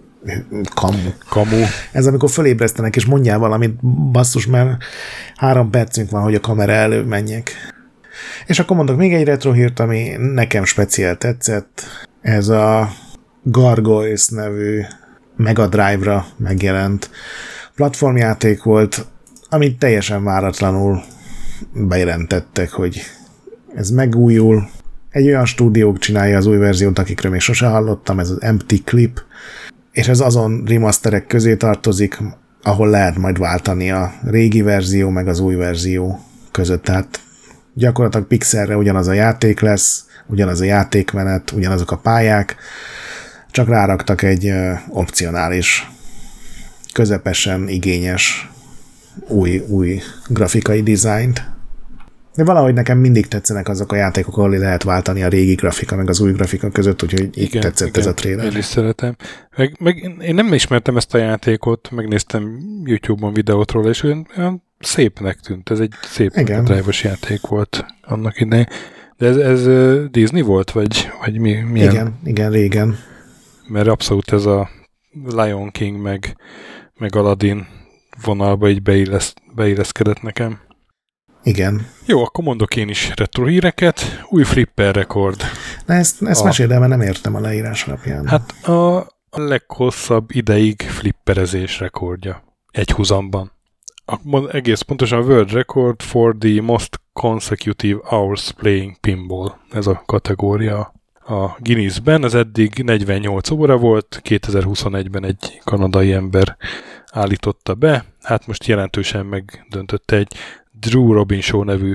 kamu. 0.74 1.10
Kamu. 1.28 1.64
Ez 1.92 2.06
amikor 2.06 2.30
fölébresztenek, 2.30 2.96
és 2.96 3.04
mondjál 3.04 3.38
valamit, 3.38 3.84
basszus, 4.10 4.46
mert 4.46 4.84
három 5.36 5.70
percünk 5.70 6.10
van, 6.10 6.22
hogy 6.22 6.34
a 6.34 6.40
kamera 6.40 6.72
elő 6.72 7.02
menjek. 7.02 7.52
És 8.46 8.58
akkor 8.58 8.76
mondok 8.76 8.96
még 8.96 9.14
egy 9.14 9.24
retro 9.24 9.52
hírt, 9.52 9.80
ami 9.80 10.10
nekem 10.18 10.64
speciál 10.64 11.16
tetszett. 11.16 11.82
Ez 12.20 12.48
a 12.48 12.90
Gargoyles 13.42 14.28
nevű 14.28 14.80
Mega 15.36 15.66
Drive-ra 15.66 16.26
megjelent 16.36 17.10
platformjáték 17.74 18.62
volt, 18.62 19.06
amit 19.48 19.78
teljesen 19.78 20.24
váratlanul 20.24 21.02
bejelentettek, 21.72 22.70
hogy 22.70 23.00
ez 23.74 23.90
megújul. 23.90 24.68
Egy 25.10 25.26
olyan 25.26 25.44
stúdiók 25.44 25.98
csinálja 25.98 26.36
az 26.36 26.46
új 26.46 26.56
verziót, 26.56 26.98
akikről 26.98 27.32
még 27.32 27.40
sose 27.40 27.66
hallottam, 27.66 28.18
ez 28.18 28.30
az 28.30 28.42
Empty 28.42 28.82
Clip, 28.84 29.20
és 29.92 30.08
ez 30.08 30.20
azon 30.20 30.64
remasterek 30.66 31.26
közé 31.26 31.56
tartozik, 31.56 32.18
ahol 32.62 32.88
lehet 32.88 33.16
majd 33.16 33.38
váltani 33.38 33.90
a 33.90 34.12
régi 34.24 34.62
verzió 34.62 35.08
meg 35.08 35.28
az 35.28 35.40
új 35.40 35.54
verzió 35.54 36.20
között. 36.50 36.82
Tehát 36.82 37.20
gyakorlatilag 37.74 38.26
pixelre 38.26 38.76
ugyanaz 38.76 39.08
a 39.08 39.12
játék 39.12 39.60
lesz, 39.60 40.04
ugyanaz 40.26 40.60
a 40.60 40.64
játékmenet, 40.64 41.50
ugyanazok 41.50 41.90
a 41.90 41.98
pályák, 41.98 42.56
csak 43.50 43.68
ráraktak 43.68 44.22
egy 44.22 44.52
opcionális, 44.88 45.90
közepesen 46.92 47.68
igényes 47.68 48.50
új, 49.28 49.58
új 49.58 50.00
grafikai 50.28 50.82
dizájnt. 50.82 51.51
De 52.34 52.44
valahogy 52.44 52.74
nekem 52.74 52.98
mindig 52.98 53.26
tetszenek 53.26 53.68
azok 53.68 53.92
a 53.92 53.96
játékok, 53.96 54.36
ahol 54.36 54.50
lehet 54.50 54.82
váltani 54.82 55.22
a 55.22 55.28
régi 55.28 55.54
grafika 55.54 55.96
meg 55.96 56.08
az 56.08 56.20
új 56.20 56.32
grafika 56.32 56.70
között, 56.70 57.02
úgyhogy 57.02 57.28
igen, 57.32 57.60
tetszett 57.60 57.88
igen, 57.88 58.00
ez 58.00 58.06
a 58.06 58.14
trailer. 58.14 58.44
Én 58.44 58.56
is 58.56 58.64
szeretem. 58.64 59.16
Meg, 59.56 59.76
meg 59.80 60.16
én 60.20 60.34
nem 60.34 60.52
ismertem 60.52 60.96
ezt 60.96 61.14
a 61.14 61.18
játékot, 61.18 61.90
megnéztem 61.90 62.58
YouTube-on 62.84 63.32
videótról, 63.32 63.88
és 63.88 64.02
olyan, 64.02 64.26
olyan 64.38 64.62
szépnek 64.78 65.40
tűnt. 65.40 65.70
Ez 65.70 65.80
egy 65.80 65.92
szép 66.02 66.32
drive 66.32 66.92
játék 67.02 67.46
volt 67.46 67.84
annak 68.02 68.40
idején. 68.40 68.66
De 69.16 69.26
ez, 69.26 69.36
ez 69.36 69.66
Disney 70.10 70.42
volt, 70.42 70.70
vagy, 70.70 71.10
vagy 71.20 71.38
mi, 71.38 71.52
milyen? 71.52 71.92
Igen, 71.92 72.14
igen, 72.24 72.50
régen. 72.50 72.98
Mert 73.68 73.88
abszolút 73.88 74.32
ez 74.32 74.44
a 74.46 74.70
Lion 75.26 75.70
King 75.70 76.02
meg, 76.02 76.36
meg 76.98 77.16
Aladdin 77.16 77.66
vonalba 78.24 78.68
így 78.68 78.82
beillesz, 78.82 79.34
beilleszkedett 79.54 80.22
nekem. 80.22 80.58
Igen. 81.42 81.86
Jó, 82.06 82.24
akkor 82.24 82.44
mondok 82.44 82.76
én 82.76 82.88
is 82.88 83.12
retro 83.16 83.44
híreket. 83.44 84.24
Új 84.28 84.44
flipper 84.44 84.94
rekord. 84.94 85.42
Na 85.86 85.94
ezt, 85.94 86.22
ezt 86.22 86.40
a... 86.40 86.44
meséld 86.44 86.70
el, 86.70 86.78
mert 86.78 86.90
nem 86.90 87.00
értem 87.00 87.34
a 87.34 87.40
leírás 87.40 87.86
alapján. 87.86 88.26
Hát 88.26 88.66
a 88.66 89.06
leghosszabb 89.30 90.30
ideig 90.34 90.82
flipperezés 90.82 91.78
rekordja. 91.78 92.42
Egy 92.70 92.90
húzamban. 92.90 93.52
Egész 94.50 94.80
pontosan 94.80 95.18
a 95.18 95.24
World 95.24 95.52
Record 95.52 96.02
for 96.02 96.36
the 96.38 96.60
most 96.60 97.00
consecutive 97.12 98.00
hours 98.02 98.52
playing 98.52 98.96
pinball. 99.00 99.58
Ez 99.70 99.86
a 99.86 100.02
kategória 100.06 100.94
a 101.26 101.56
Guinness-ben. 101.58 102.22
Az 102.22 102.34
eddig 102.34 102.82
48 102.84 103.50
óra 103.50 103.76
volt, 103.76 104.20
2021-ben 104.24 105.24
egy 105.24 105.60
kanadai 105.64 106.12
ember 106.12 106.56
állította 107.12 107.74
be. 107.74 108.04
Hát 108.22 108.46
most 108.46 108.66
jelentősen 108.66 109.26
megdöntötte 109.26 110.16
egy 110.16 110.34
Drew 110.88 111.12
Robin 111.12 111.40
Show 111.40 111.62
nevű 111.62 111.94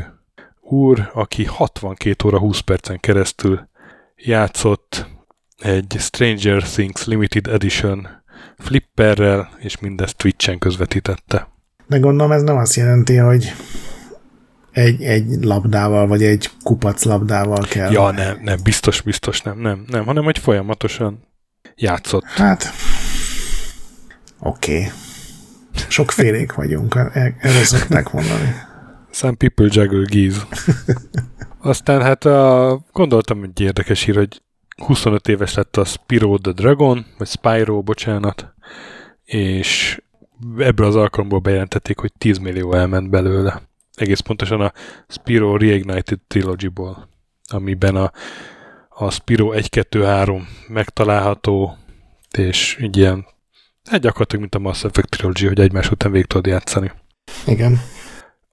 úr, 0.62 1.12
aki 1.14 1.46
62 1.46 2.28
óra 2.28 2.40
20 2.40 2.60
percen 2.60 3.00
keresztül 3.00 3.70
játszott 4.16 5.08
egy 5.58 5.96
Stranger 6.00 6.64
Things 6.64 7.06
Limited 7.06 7.48
Edition 7.48 8.08
flipperrel, 8.58 9.50
és 9.58 9.80
mindezt 9.80 10.18
Twitch-en 10.18 10.60
közvetítette. 10.60 11.48
De 11.88 11.98
gondolom 11.98 12.32
ez 12.32 12.42
nem 12.42 12.58
azt 12.58 12.76
jelenti, 12.76 13.16
hogy 13.16 13.54
egy, 14.72 15.04
egy 15.04 15.44
labdával, 15.44 16.08
vagy 16.08 16.24
egy 16.24 16.50
kupac 16.64 17.04
labdával 17.04 17.66
kell. 17.70 17.92
Ja, 17.92 18.12
nem, 18.12 18.40
nem, 18.42 18.60
biztos, 18.64 19.02
biztos 19.02 19.42
nem, 19.42 19.60
nem, 19.60 19.86
nem, 19.88 20.06
hanem 20.06 20.24
hogy 20.24 20.38
folyamatosan 20.38 21.28
játszott. 21.76 22.24
Hát, 22.24 22.72
oké. 24.40 24.78
Okay. 24.78 24.92
Sokfélék 25.88 26.54
vagyunk, 26.54 26.96
e- 26.96 27.36
erre 27.40 27.64
szokták 27.64 28.12
mondani. 28.12 28.56
Some 29.12 29.36
people 29.36 29.68
juggle 29.70 30.06
geese. 30.10 30.48
Aztán 31.62 32.02
hát 32.02 32.26
a, 32.26 32.80
gondoltam 32.92 33.44
egy 33.44 33.60
érdekes 33.60 34.04
hír, 34.04 34.16
hogy 34.16 34.42
25 34.86 35.28
éves 35.28 35.54
lett 35.54 35.78
a 35.78 35.86
Spyro 35.86 36.38
the 36.38 36.52
Dragon, 36.52 37.06
vagy 37.18 37.28
Spyro, 37.28 37.82
bocsánat, 37.82 38.54
és 39.24 40.02
ebből 40.58 40.88
az 40.88 40.96
alkalomból 40.96 41.40
bejelentették, 41.40 42.00
hogy 42.00 42.12
10 42.18 42.38
millió 42.38 42.74
elment 42.74 43.10
belőle. 43.10 43.62
Egész 43.96 44.20
pontosan 44.20 44.62
a 44.62 44.74
Spyro 45.08 45.58
Reignited 45.58 46.20
Trilogy-ból, 46.28 47.10
amiben 47.48 47.96
a, 47.96 48.12
a 48.90 49.12
Spyro 49.12 49.52
1-2-3 49.54 50.42
megtalálható, 50.68 51.78
és 52.38 52.78
így 52.82 52.98
ilyen, 52.98 53.26
hát 53.90 54.02
gyakorlatilag 54.02 54.42
mint 54.42 54.56
a 54.56 54.60
Mass 54.60 54.84
Effect 54.84 55.10
Trilogy, 55.10 55.48
hogy 55.48 55.60
egymás 55.60 55.92
után 55.92 56.12
végig 56.12 56.28
tudod 56.28 56.46
játszani. 56.46 56.92
Igen 57.46 57.80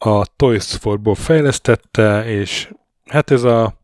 a 0.06 0.26
Toys 0.36 0.76
for 0.76 1.00
Bob 1.00 1.16
fejlesztette, 1.16 2.24
és 2.26 2.72
hát 3.04 3.30
ez 3.30 3.42
a, 3.42 3.80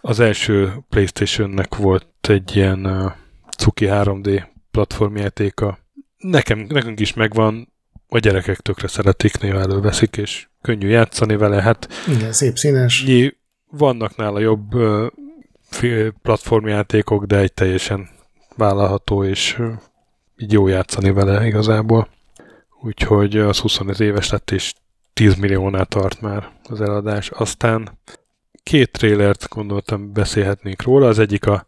az 0.00 0.20
első 0.20 0.72
Playstation-nek 0.88 1.74
volt 1.74 2.06
egy 2.20 2.56
ilyen 2.56 2.86
uh, 2.86 3.12
cuki 3.56 3.86
3D 3.88 4.44
platformjátéka. 4.70 5.78
Nekem, 6.16 6.66
nekünk 6.68 7.00
is 7.00 7.14
megvan, 7.14 7.72
a 8.08 8.18
gyerekek 8.18 8.60
tökre 8.60 8.88
szeretik, 8.88 9.40
néha 9.40 9.58
előveszik, 9.58 10.16
és 10.16 10.48
könnyű 10.62 10.88
játszani 10.88 11.36
vele. 11.36 11.62
Hát 11.62 11.88
Igen, 12.08 12.32
szép 12.32 12.56
színes. 12.56 13.04
Vannak 13.70 14.16
nála 14.16 14.38
jobb 14.38 14.74
uh, 14.74 15.06
platformjátékok, 16.22 17.24
de 17.24 17.38
egy 17.38 17.52
teljesen 17.52 18.08
vállalható, 18.56 19.24
és 19.24 19.58
így 20.36 20.52
jó 20.52 20.66
játszani 20.66 21.10
vele 21.10 21.46
igazából. 21.46 22.08
Úgyhogy 22.82 23.36
az 23.36 23.58
25 23.58 24.00
éves 24.00 24.30
lett, 24.30 24.50
és 24.50 24.72
10 25.18 25.34
milliónál 25.34 25.86
tart 25.86 26.20
már 26.20 26.50
az 26.68 26.80
eladás. 26.80 27.30
Aztán 27.30 27.98
két 28.62 28.90
trélert 28.90 29.48
gondoltam 29.48 30.12
beszélhetnénk 30.12 30.82
róla. 30.82 31.06
Az 31.08 31.18
egyik 31.18 31.46
a 31.46 31.66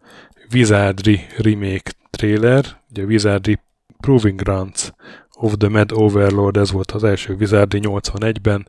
Wizardry 0.53 1.21
remake 1.39 1.93
trailer, 2.11 2.65
ugye 2.91 3.05
Wizardry 3.05 3.59
Proving 4.01 4.43
Grounds 4.43 4.93
of 5.33 5.55
the 5.59 5.69
Mad 5.69 5.93
Overlord, 5.93 6.57
ez 6.57 6.71
volt 6.71 6.91
az 6.91 7.05
első 7.05 7.35
Wizardry 7.35 7.81
81-ben. 7.83 8.69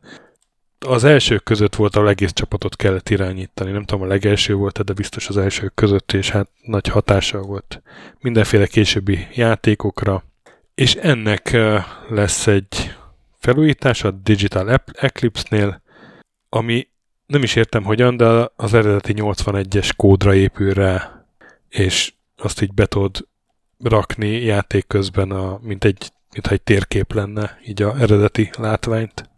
Az 0.80 1.04
elsők 1.04 1.44
között 1.44 1.76
volt, 1.76 1.96
a 1.96 2.08
egész 2.08 2.34
csapatot 2.34 2.76
kellett 2.76 3.10
irányítani. 3.10 3.72
Nem 3.72 3.84
tudom, 3.84 4.04
a 4.04 4.08
legelső 4.08 4.54
volt, 4.54 4.84
de 4.84 4.94
biztos 4.94 5.28
az 5.28 5.38
elsők 5.38 5.74
között, 5.74 6.14
és 6.14 6.30
hát 6.30 6.50
nagy 6.62 6.88
hatása 6.88 7.42
volt 7.42 7.82
mindenféle 8.20 8.68
későbbi 8.68 9.28
játékokra. 9.34 10.24
És 10.76 10.96
ennek 10.96 11.58
lesz 12.10 12.48
egy 12.48 12.96
felújítás 13.42 14.04
a 14.04 14.12
Digital 14.12 14.82
Eclipse-nél, 14.94 15.82
ami 16.50 16.88
nem 17.26 17.44
is 17.44 17.56
értem 17.56 17.84
hogyan, 17.84 18.18
de 18.18 18.52
az 18.56 18.74
eredeti 18.74 19.14
81-es 19.16 19.90
kódra 19.96 20.34
épül 20.34 20.74
rá, 20.74 21.26
és 21.70 22.14
azt 22.38 22.62
így 22.62 22.74
be 22.74 22.86
tudod 22.86 23.28
rakni 23.84 24.28
játék 24.28 24.88
közben, 24.88 25.32
a, 25.32 25.60
mint 25.62 25.84
egy, 25.84 26.12
mintha 26.34 26.54
egy 26.54 26.62
térkép 26.62 27.14
lenne, 27.14 27.60
így 27.66 27.82
a 27.82 27.96
eredeti 28.00 28.50
látványt. 28.58 29.30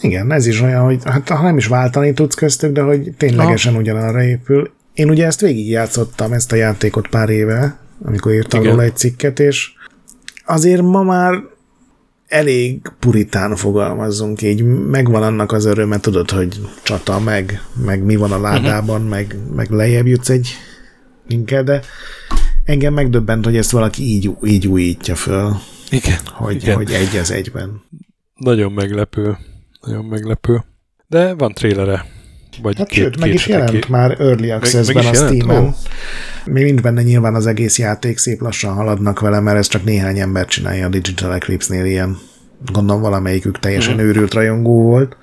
Igen, 0.00 0.32
ez 0.32 0.46
is 0.46 0.60
olyan, 0.60 0.84
hogy 0.84 1.00
hát 1.04 1.28
ha 1.28 1.42
nem 1.42 1.56
is 1.56 1.66
váltani 1.66 2.12
tudsz 2.12 2.34
köztük, 2.34 2.72
de 2.72 2.82
hogy 2.82 3.14
ténylegesen 3.16 3.72
ha. 3.72 3.78
ugyanarra 3.78 4.22
épül. 4.22 4.72
Én 4.94 5.10
ugye 5.10 5.26
ezt 5.26 5.40
végigjátszottam, 5.40 6.32
ezt 6.32 6.52
a 6.52 6.56
játékot 6.56 7.08
pár 7.08 7.28
éve, 7.28 7.78
amikor 8.04 8.32
írtam 8.32 8.62
róla 8.62 8.82
egy 8.82 8.96
cikket, 8.96 9.40
és 9.40 9.72
azért 10.44 10.82
ma 10.82 11.02
már 11.02 11.34
elég 12.28 12.80
puritán 12.98 13.56
fogalmazzunk 13.56 14.42
így, 14.42 14.64
megvan 14.64 15.22
annak 15.22 15.52
az 15.52 15.64
öröme, 15.64 16.00
tudod, 16.00 16.30
hogy 16.30 16.60
csata, 16.82 17.20
meg, 17.20 17.62
meg 17.84 18.02
mi 18.02 18.16
van 18.16 18.32
a 18.32 18.40
ládában, 18.40 18.96
uh-huh. 18.96 19.10
meg, 19.10 19.36
meg 19.54 19.70
lejjebb 19.70 20.06
jutsz 20.06 20.28
egy 20.28 20.48
inkább, 21.28 21.64
de 21.64 21.82
engem 22.64 22.94
megdöbbent, 22.94 23.44
hogy 23.44 23.56
ezt 23.56 23.70
valaki 23.70 24.02
így, 24.02 24.30
így 24.44 24.66
újítja 24.66 25.14
föl. 25.14 25.56
Igen. 25.90 26.18
Hogy, 26.32 26.62
igen. 26.62 26.76
hogy 26.76 26.90
egy 26.92 27.16
az 27.16 27.30
egyben. 27.30 27.82
Nagyon 28.36 28.72
meglepő. 28.72 29.36
Nagyon 29.80 30.04
meglepő. 30.04 30.64
De 31.06 31.34
van 31.34 31.52
trélere. 31.52 32.06
Vagy 32.62 32.78
hát 32.78 32.88
két, 32.88 33.02
sőt, 33.02 33.20
meg 33.20 33.34
is 33.34 33.46
jelent 33.46 33.70
két. 33.70 33.88
már 33.88 34.20
Early 34.20 34.50
Access-ben 34.50 35.06
a 35.06 35.14
Steam-en. 35.14 35.62
Oh. 35.62 35.74
Még 36.44 36.64
mind 36.64 36.80
benne 36.80 37.02
nyilván 37.02 37.34
az 37.34 37.46
egész 37.46 37.78
játék, 37.78 38.18
szép 38.18 38.40
lassan 38.40 38.74
haladnak 38.74 39.20
vele, 39.20 39.40
mert 39.40 39.58
ez 39.58 39.66
csak 39.66 39.84
néhány 39.84 40.18
ember 40.18 40.46
csinálja 40.46 40.86
a 40.86 40.88
Digital 40.88 41.34
Eclipse-nél 41.34 41.84
ilyen. 41.84 42.18
Gondolom 42.72 43.00
valamelyikük 43.02 43.58
teljesen 43.58 43.94
mm. 43.94 43.98
őrült 43.98 44.34
rajongó 44.34 44.82
volt. 44.82 45.16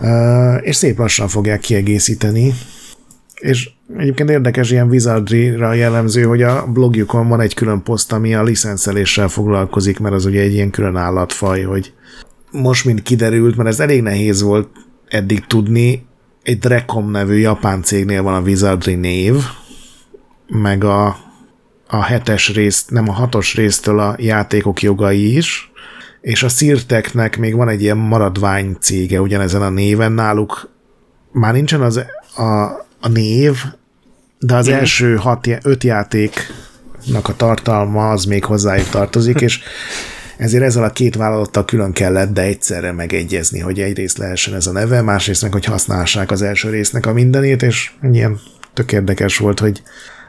Uh, 0.00 0.56
és 0.60 0.76
szép 0.76 0.98
lassan 0.98 1.28
fogják 1.28 1.60
kiegészíteni. 1.60 2.54
És 3.34 3.70
egyébként 3.96 4.30
érdekes 4.30 4.70
ilyen 4.70 4.88
Wizardry-ra 4.88 5.72
jellemző, 5.72 6.22
hogy 6.22 6.42
a 6.42 6.66
blogjukon 6.66 7.28
van 7.28 7.40
egy 7.40 7.54
külön 7.54 7.82
poszt, 7.82 8.12
ami 8.12 8.34
a 8.34 8.42
licenszeléssel 8.42 9.28
foglalkozik, 9.28 9.98
mert 9.98 10.14
az 10.14 10.24
ugye 10.24 10.40
egy 10.40 10.52
ilyen 10.52 10.70
külön 10.70 10.96
állatfaj, 10.96 11.62
hogy 11.62 11.92
most 12.50 12.84
mind 12.84 13.02
kiderült, 13.02 13.56
mert 13.56 13.68
ez 13.68 13.80
elég 13.80 14.02
nehéz 14.02 14.42
volt 14.42 14.68
eddig 15.08 15.46
tudni, 15.46 16.06
egy 16.48 16.58
Drecom 16.58 17.10
nevű 17.10 17.34
japán 17.34 17.82
cégnél 17.82 18.22
van 18.22 18.34
a 18.34 18.40
Wizardry 18.40 18.94
név, 18.94 19.34
meg 20.46 20.84
a, 20.84 21.16
a 21.88 22.02
hetes 22.02 22.54
részt, 22.54 22.90
nem 22.90 23.08
a 23.08 23.12
hatos 23.12 23.54
résztől 23.54 23.98
a 23.98 24.14
játékok 24.18 24.82
jogai 24.82 25.36
is, 25.36 25.72
és 26.20 26.42
a 26.42 26.48
Sirteknek 26.48 27.38
még 27.38 27.54
van 27.54 27.68
egy 27.68 27.82
ilyen 27.82 27.96
maradvány 27.96 28.76
cége 28.80 29.20
ugyanezen 29.20 29.62
a 29.62 29.68
néven 29.68 30.12
náluk. 30.12 30.70
Már 31.32 31.52
nincsen 31.52 31.80
az 31.80 32.04
a, 32.36 32.42
a 33.00 33.08
név, 33.08 33.64
de 34.38 34.54
az 34.54 34.68
mm. 34.68 34.72
első 34.72 35.16
hat, 35.16 35.48
öt 35.62 35.84
játéknak 35.84 37.28
a 37.28 37.36
tartalma 37.36 38.10
az 38.10 38.24
még 38.24 38.44
hozzájuk 38.44 38.88
tartozik, 38.88 39.40
és 39.40 39.60
ezért 40.38 40.62
ezzel 40.62 40.84
a 40.84 40.90
két 40.90 41.16
vállalattal 41.16 41.64
külön 41.64 41.92
kellett, 41.92 42.32
de 42.32 42.42
egyszerre 42.42 42.92
megegyezni, 42.92 43.60
hogy 43.60 43.80
egyrészt 43.80 44.18
lehessen 44.18 44.54
ez 44.54 44.66
a 44.66 44.72
neve, 44.72 45.02
másrészt 45.02 45.42
meg, 45.42 45.52
hogy 45.52 45.64
használhassák 45.64 46.30
az 46.30 46.42
első 46.42 46.70
résznek 46.70 47.06
a 47.06 47.12
mindenét, 47.12 47.62
és 47.62 47.90
ilyen 48.12 48.38
tök 48.74 48.92
érdekes 48.92 49.36
volt, 49.36 49.60
hogy 49.60 49.82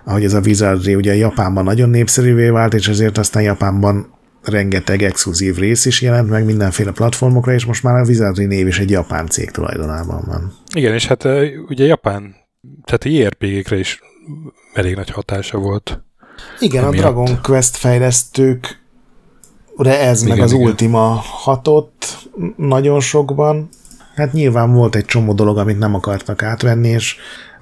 ahogy 0.06 0.24
ez 0.24 0.34
a 0.34 0.42
Wizardry 0.46 0.96
ugye 0.96 1.16
Japánban 1.16 1.64
nagyon 1.64 1.90
népszerűvé 1.90 2.50
vált, 2.50 2.74
és 2.74 2.88
ezért 2.88 3.18
aztán 3.18 3.44
Japánban 3.44 4.14
rengeteg 4.44 5.02
exkluzív 5.02 5.56
rész 5.56 5.86
is 5.86 6.02
jelent 6.02 6.30
meg 6.30 6.46
mindenféle 6.46 6.92
platformokra, 6.92 7.54
és 7.54 7.66
most 7.66 7.84
már 7.84 7.96
a 7.96 8.06
Wizardry 8.06 8.46
név 8.46 8.68
is 8.68 8.80
egy 8.80 8.90
japán 8.90 9.28
cég 9.28 9.52
tulajdonában 9.52 10.24
van. 10.26 10.54
Igen, 10.76 10.94
és 10.94 11.08
hát 11.08 11.24
ugye 11.68 11.86
Japán, 11.86 12.36
tehát 12.86 13.04
a 13.04 13.10
JRPG-kre 13.10 13.78
is 13.78 14.00
elég 14.74 14.96
nagy 14.96 15.10
hatása 15.10 15.58
volt. 15.58 16.04
Igen, 16.60 16.84
a 16.84 16.90
Dragon 16.90 17.42
Quest 17.42 17.76
fejlesztők 17.76 18.80
de 19.84 20.00
ez 20.00 20.22
igen, 20.22 20.36
meg 20.36 20.46
az 20.46 20.52
igen. 20.52 20.66
Ultima 20.66 21.24
hatott 21.24 22.28
nagyon 22.56 23.00
sokban. 23.00 23.70
Hát 24.16 24.34
nyilván 24.34 24.74
volt 24.74 24.96
egy 24.96 25.06
csomó 25.06 25.34
dolog, 25.34 25.58
amit 25.58 25.80
nem 25.80 25.96
akartak 25.96 26.44
átvenni, 26.44 26.88
és 26.88 27.16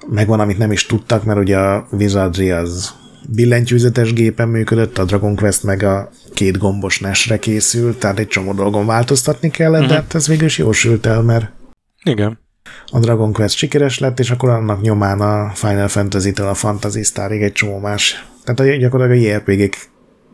megvan, 0.06 0.40
amit 0.40 0.58
nem 0.58 0.72
is 0.72 0.86
tudtak, 0.86 1.24
mert 1.24 1.38
ugye 1.38 1.58
a 1.58 1.86
Wizardry 1.90 2.50
az 2.50 2.94
billentyűzetes 3.28 4.12
gépen 4.12 4.48
működött, 4.48 4.98
a 4.98 5.04
Dragon 5.04 5.36
Quest 5.36 5.62
meg 5.62 5.82
a 5.82 6.10
két 6.34 6.58
gombos 6.58 7.00
nesre 7.00 7.38
készült, 7.38 7.98
tehát 7.98 8.18
egy 8.18 8.26
csomó 8.26 8.52
dolgon 8.52 8.86
változtatni 8.86 9.50
kellett, 9.50 9.80
uh-huh. 9.80 9.88
de 9.88 9.94
mhm. 9.94 10.02
hát 10.02 10.14
ez 10.14 10.26
végül 10.26 10.46
is 10.46 10.58
jól 10.58 10.72
sült 10.72 11.06
el, 11.06 11.22
mert 11.22 11.50
igen. 12.02 12.38
a 12.86 12.98
Dragon 12.98 13.32
Quest 13.32 13.56
sikeres 13.56 13.98
lett, 13.98 14.18
és 14.18 14.30
akkor 14.30 14.48
annak 14.48 14.80
nyomán 14.80 15.20
a 15.20 15.50
Final 15.54 15.88
Fantasy-től 15.88 16.48
a 16.48 16.54
Fantasy 16.54 17.02
Starig 17.02 17.42
egy 17.42 17.52
csomó 17.52 17.78
más. 17.78 18.26
Tehát 18.44 18.78
gyakorlatilag 18.78 19.22
a 19.22 19.28
JRPG-k 19.28 19.90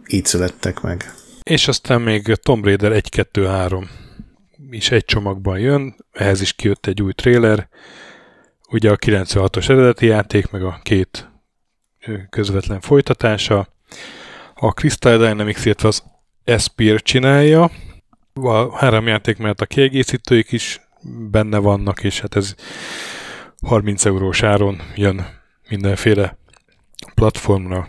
így 0.06 0.24
születtek 0.24 0.80
meg. 0.80 1.14
És 1.44 1.68
aztán 1.68 2.00
még 2.00 2.34
Tomb 2.34 2.64
Raider 2.64 2.92
1-2-3 2.94 3.88
is 4.70 4.90
egy 4.90 5.04
csomagban 5.04 5.58
jön, 5.58 5.94
ehhez 6.12 6.40
is 6.40 6.52
kijött 6.52 6.86
egy 6.86 7.02
új 7.02 7.12
trailer, 7.12 7.68
ugye 8.68 8.90
a 8.90 8.96
96-os 8.96 9.68
eredeti 9.68 10.06
játék, 10.06 10.50
meg 10.50 10.62
a 10.62 10.80
két 10.82 11.30
közvetlen 12.30 12.80
folytatása. 12.80 13.68
A 14.54 14.70
Crystal 14.70 15.18
Dynamics, 15.18 15.64
illetve 15.64 15.88
az 15.88 16.02
Espire 16.44 16.98
csinálja, 16.98 17.70
a 18.32 18.76
három 18.76 19.06
játék 19.06 19.38
mellett 19.38 19.60
a 19.60 19.66
kiegészítőik 19.66 20.52
is 20.52 20.80
benne 21.30 21.58
vannak, 21.58 22.04
és 22.04 22.20
hát 22.20 22.36
ez 22.36 22.54
30 23.62 24.04
eurós 24.04 24.42
áron 24.42 24.80
jön 24.94 25.26
mindenféle 25.68 26.38
platformra, 27.14 27.88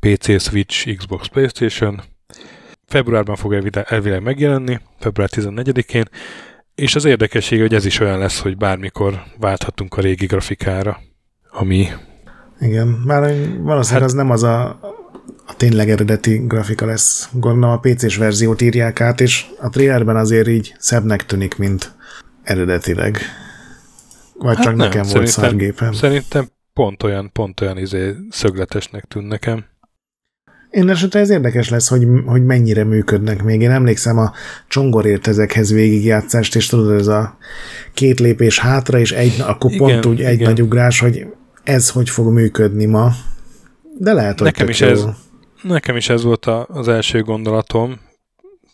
PC, 0.00 0.42
Switch, 0.42 0.96
Xbox, 0.96 1.26
Playstation, 1.26 2.02
Februárban 2.86 3.36
fog 3.36 3.72
elvileg 3.84 4.22
megjelenni, 4.22 4.80
február 4.98 5.28
14-én, 5.32 6.04
és 6.74 6.94
az 6.94 7.04
érdekesség, 7.04 7.60
hogy 7.60 7.74
ez 7.74 7.84
is 7.84 8.00
olyan 8.00 8.18
lesz, 8.18 8.40
hogy 8.40 8.56
bármikor 8.56 9.22
válthatunk 9.38 9.94
a 9.94 10.00
régi 10.00 10.26
grafikára, 10.26 11.00
ami... 11.50 11.88
Igen, 12.60 12.86
már 12.88 13.20
valószínűleg 13.58 13.90
hát, 13.90 14.02
az 14.02 14.12
nem 14.12 14.30
az 14.30 14.42
a, 14.42 14.64
a 15.46 15.56
tényleg 15.56 15.90
eredeti 15.90 16.42
grafika 16.46 16.86
lesz. 16.86 17.28
Gondolom 17.32 17.70
a 17.70 17.78
PC-s 17.78 18.16
verziót 18.16 18.60
írják 18.60 19.00
át, 19.00 19.20
és 19.20 19.46
a 19.60 19.68
trailerben 19.68 20.16
azért 20.16 20.48
így 20.48 20.74
szebbnek 20.78 21.26
tűnik, 21.26 21.56
mint 21.56 21.94
eredetileg. 22.42 23.18
Vagy 24.38 24.56
hát 24.56 24.64
csak 24.64 24.76
nem, 24.76 24.86
nekem 24.86 25.06
volt 25.12 25.26
szargépem. 25.26 25.92
Szerintem 25.92 26.48
pont 26.72 27.02
olyan, 27.02 27.30
pont 27.32 27.60
olyan 27.60 27.78
izé 27.78 28.14
szögletesnek 28.30 29.04
tűn 29.04 29.24
nekem. 29.24 29.64
Én 30.70 30.88
esetleg 30.88 31.22
ez 31.22 31.30
érdekes 31.30 31.68
lesz, 31.68 31.88
hogy, 31.88 32.06
hogy 32.26 32.44
mennyire 32.44 32.84
működnek 32.84 33.42
még. 33.42 33.60
Én 33.60 33.70
emlékszem 33.70 34.18
a 34.18 34.32
csongorért 34.68 35.26
ezekhez 35.26 35.72
végigjátszást, 35.72 36.56
és 36.56 36.66
tudod, 36.66 36.98
ez 36.98 37.06
a 37.06 37.36
két 37.94 38.20
lépés 38.20 38.58
hátra, 38.58 38.98
és 38.98 39.12
egy, 39.12 39.40
akkor 39.40 39.72
igen, 39.72 39.86
pont 39.86 40.06
úgy 40.06 40.22
egy 40.22 40.34
igen. 40.34 40.46
nagy 40.46 40.62
ugrás, 40.62 41.00
hogy 41.00 41.26
ez 41.64 41.90
hogy 41.90 42.10
fog 42.10 42.32
működni 42.32 42.84
ma. 42.84 43.12
De 43.98 44.12
lehet, 44.12 44.38
hogy 44.38 44.46
nekem 44.46 44.68
is, 44.68 44.80
ez, 44.80 45.04
nekem 45.62 45.96
is 45.96 46.08
ez 46.08 46.22
volt 46.22 46.46
a, 46.46 46.66
az 46.70 46.88
első 46.88 47.22
gondolatom. 47.22 48.00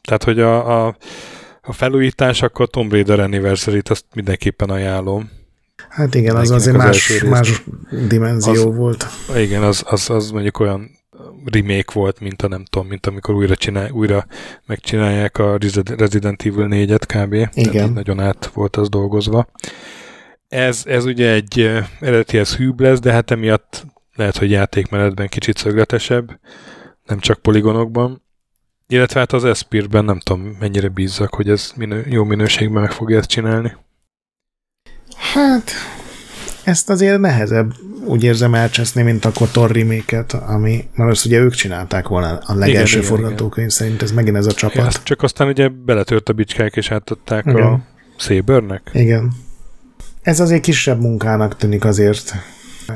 Tehát, 0.02 0.24
hogy 0.24 0.40
a, 0.40 0.86
a, 0.86 0.96
a 1.62 1.72
felújítás, 1.72 2.42
akkor 2.42 2.68
Tomb 2.68 2.92
Raider 2.92 3.20
Anniversary-t 3.20 3.88
azt 3.88 4.04
mindenképpen 4.14 4.70
ajánlom. 4.70 5.30
Hát 5.88 6.14
igen, 6.14 6.36
az 6.36 6.50
azért 6.50 6.76
az 6.76 6.82
más, 6.82 7.22
más 7.28 7.62
dimenzió 8.08 8.70
az, 8.70 8.76
volt. 8.76 9.06
Igen, 9.36 9.62
az, 9.62 9.82
az, 9.86 10.10
az 10.10 10.30
mondjuk 10.30 10.60
olyan 10.60 10.90
remake 11.44 11.92
volt, 11.92 12.20
mint 12.20 12.42
a 12.42 12.48
nem 12.48 12.64
tudom, 12.64 12.88
mint 12.88 13.06
amikor 13.06 13.34
újra, 13.34 13.56
csinál, 13.56 13.90
újra 13.90 14.26
megcsinálják 14.66 15.38
a 15.38 15.58
Resident 15.96 16.42
Evil 16.42 16.68
4-et 16.70 17.02
kb. 17.06 17.56
Igen. 17.58 17.92
nagyon 17.92 18.20
át 18.20 18.46
volt 18.46 18.76
az 18.76 18.88
dolgozva. 18.88 19.46
Ez, 20.48 20.82
ez 20.86 21.04
ugye 21.04 21.30
egy 21.30 21.70
eredetihez 22.00 22.56
hűbb 22.56 22.80
lesz, 22.80 23.00
de 23.00 23.12
hát 23.12 23.30
emiatt 23.30 23.86
lehet, 24.14 24.36
hogy 24.36 24.50
játékmenetben 24.50 25.28
kicsit 25.28 25.56
szögletesebb, 25.56 26.40
nem 27.06 27.18
csak 27.18 27.38
poligonokban. 27.38 28.22
Illetve 28.86 29.20
hát 29.20 29.32
az 29.32 29.44
Espirben 29.44 30.04
nem 30.04 30.18
tudom, 30.18 30.56
mennyire 30.60 30.88
bízzak, 30.88 31.34
hogy 31.34 31.48
ez 31.48 31.72
minő, 31.76 32.06
jó 32.08 32.24
minőségben 32.24 32.82
meg 32.82 32.92
fogja 32.92 33.18
ezt 33.18 33.28
csinálni. 33.28 33.76
Hát, 35.16 35.70
ezt 36.64 36.90
azért 36.90 37.20
nehezebb 37.20 37.72
úgy 38.04 38.24
érzem 38.24 38.54
elcseszni, 38.54 39.02
mint 39.02 39.24
a 39.24 39.32
Kotor 39.32 39.70
remake 39.70 40.24
ami, 40.46 40.84
mert 40.94 41.10
azt 41.10 41.26
ugye 41.26 41.38
ők 41.38 41.54
csinálták 41.54 42.08
volna 42.08 42.38
a 42.46 42.54
legelső 42.54 42.96
igen, 42.98 43.08
forgatókönyv 43.08 43.56
igen. 43.56 43.68
szerint, 43.68 44.02
ez 44.02 44.12
megint 44.12 44.36
ez 44.36 44.46
a 44.46 44.52
csapat. 44.52 44.92
Ja, 44.92 45.00
csak 45.02 45.22
aztán 45.22 45.48
ugye 45.48 45.68
beletört 45.68 46.28
a 46.28 46.32
bicskák, 46.32 46.76
és 46.76 46.90
átadták 46.90 47.44
igen. 47.46 47.62
a 47.62 47.80
Sabernek. 48.16 48.90
Igen. 48.92 49.32
Ez 50.22 50.40
azért 50.40 50.62
kisebb 50.62 51.00
munkának 51.00 51.56
tűnik 51.56 51.84
azért. 51.84 52.34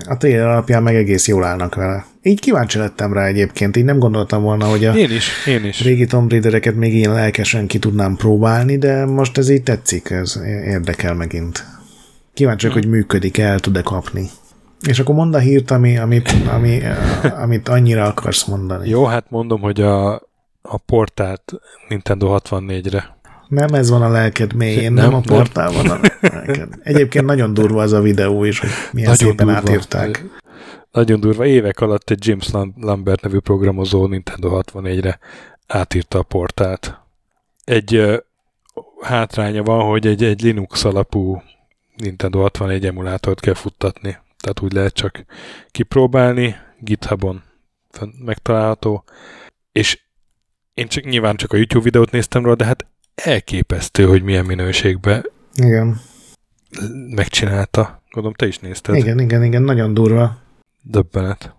A 0.08 0.16
trailer 0.16 0.46
alapján 0.46 0.82
meg 0.82 0.94
egész 0.94 1.28
jól 1.28 1.44
állnak 1.44 1.74
vele. 1.74 2.06
Így 2.22 2.40
kíváncsi 2.40 2.78
lettem 2.78 3.12
rá 3.12 3.26
egyébként, 3.26 3.76
így 3.76 3.84
nem 3.84 3.98
gondoltam 3.98 4.42
volna, 4.42 4.64
hogy 4.64 4.84
a 4.84 4.94
én 4.94 5.10
is, 5.10 5.28
én 5.46 5.64
is. 5.64 5.82
régi 5.82 6.06
Tomb 6.06 6.30
Raidereket 6.30 6.74
még 6.74 6.94
ilyen 6.94 7.12
lelkesen 7.12 7.66
ki 7.66 7.78
tudnám 7.78 8.16
próbálni, 8.16 8.78
de 8.78 9.04
most 9.04 9.38
ez 9.38 9.48
így 9.48 9.62
tetszik, 9.62 10.10
ez 10.10 10.40
érdekel 10.64 11.14
megint. 11.14 11.64
Kíváncsi 12.34 12.66
hmm. 12.66 12.74
hogy 12.74 12.88
működik, 12.88 13.38
el 13.38 13.58
tud-e 13.58 13.82
kapni. 13.82 14.30
És 14.80 14.98
akkor 14.98 15.14
mondd 15.14 15.34
a 15.34 15.38
hírt, 15.38 15.70
ami, 15.70 15.98
amit, 15.98 16.34
ami, 16.54 16.80
amit 17.44 17.68
annyira 17.68 18.04
akarsz 18.04 18.44
mondani. 18.44 18.88
Jó, 18.88 19.04
hát 19.04 19.30
mondom, 19.30 19.60
hogy 19.60 19.80
a, 19.80 20.14
a 20.62 20.78
portált 20.86 21.52
Nintendo 21.88 22.38
64-re 22.38 23.14
nem 23.48 23.74
ez 23.74 23.90
van 23.90 24.02
a 24.02 24.08
lelked 24.08 24.52
mélyén, 24.52 24.92
nem, 24.92 25.04
nem 25.04 25.14
a 25.14 25.20
portál 25.20 25.72
van 25.72 25.90
a 25.90 26.00
lelked. 26.20 26.68
Egyébként 26.82 27.24
nagyon 27.24 27.54
durva 27.54 27.82
az 27.82 27.92
a 27.92 28.00
videó 28.00 28.44
is, 28.44 28.60
hogy 28.60 28.70
milyen 28.92 29.10
nagyon 29.10 29.28
szépen 29.28 29.46
durva. 29.46 29.60
átírták. 29.60 30.24
Nagyon 30.92 31.20
durva. 31.20 31.46
Évek 31.46 31.80
alatt 31.80 32.10
egy 32.10 32.26
James 32.26 32.50
Lambert 32.80 33.22
nevű 33.22 33.38
programozó 33.38 34.06
Nintendo 34.06 34.60
64-re 34.62 35.18
átírta 35.66 36.18
a 36.18 36.22
portált. 36.22 37.00
Egy 37.64 37.96
uh, 37.96 38.16
hátránya 39.00 39.62
van, 39.62 39.84
hogy 39.84 40.06
egy, 40.06 40.24
egy 40.24 40.42
Linux 40.42 40.84
alapú 40.84 41.42
Nintendo 41.96 42.40
64 42.40 42.86
emulátort 42.86 43.40
kell 43.40 43.54
futtatni. 43.54 44.18
Tehát 44.46 44.60
úgy 44.60 44.72
lehet 44.72 44.92
csak 44.92 45.24
kipróbálni, 45.70 46.56
GitHubon 46.78 47.42
megtalálható, 48.24 49.04
és 49.72 50.00
én 50.74 50.88
csak 50.88 51.04
nyilván 51.04 51.36
csak 51.36 51.52
a 51.52 51.56
YouTube 51.56 51.84
videót 51.84 52.10
néztem 52.10 52.42
róla, 52.42 52.54
de 52.54 52.64
hát 52.64 52.86
elképesztő, 53.14 54.04
hogy 54.04 54.22
milyen 54.22 54.44
minőségben 54.44 55.30
igen. 55.54 56.00
megcsinálta. 57.14 58.02
Gondolom, 58.10 58.36
te 58.36 58.46
is 58.46 58.58
nézted. 58.58 58.94
Igen, 58.94 59.18
igen, 59.18 59.44
igen, 59.44 59.62
nagyon 59.62 59.94
durva. 59.94 60.38
Döbbenet. 60.82 61.54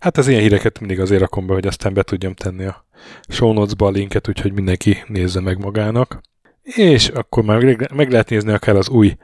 Hát 0.00 0.16
az 0.16 0.28
ilyen 0.28 0.40
híreket 0.40 0.78
mindig 0.78 1.00
azért 1.00 1.20
rakom 1.20 1.46
be, 1.46 1.52
hogy 1.52 1.66
aztán 1.66 1.94
be 1.94 2.02
tudjam 2.02 2.34
tenni 2.34 2.64
a 2.64 2.84
show 3.28 3.52
notes-ba 3.52 3.86
a 3.86 3.90
linket, 3.90 4.28
úgyhogy 4.28 4.52
mindenki 4.52 4.96
nézze 5.06 5.40
meg 5.40 5.58
magának. 5.58 6.20
És 6.62 7.08
akkor 7.08 7.44
már 7.44 7.88
meg 7.94 8.10
lehet 8.10 8.30
nézni 8.30 8.52
akár 8.52 8.76
az 8.76 8.88
új 8.88 9.16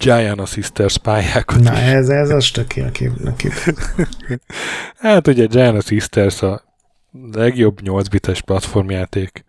Giant 0.00 0.48
Sisters 0.48 0.98
pályákat 0.98 1.60
Na, 1.60 1.72
is. 1.72 1.78
ez, 1.78 2.08
ez 2.08 2.30
az 2.30 2.50
töké 2.50 2.80
a 2.82 2.90
kép, 2.90 3.12
hát 4.98 5.26
ugye 5.26 5.46
Giant 5.46 5.86
Sisters 5.86 6.42
a 6.42 6.62
legjobb 7.32 7.80
8 7.80 8.08
bites 8.08 8.40
platformjáték 8.40 9.44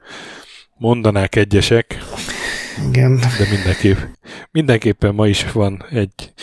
mondanák 0.78 1.36
egyesek. 1.36 1.98
Igen. 2.88 3.16
De 3.16 3.48
mindenképp, 3.52 3.98
mindenképpen 4.52 5.16
ma 5.16 5.28
is 5.28 5.52
van 5.52 5.86
egy 5.90 6.34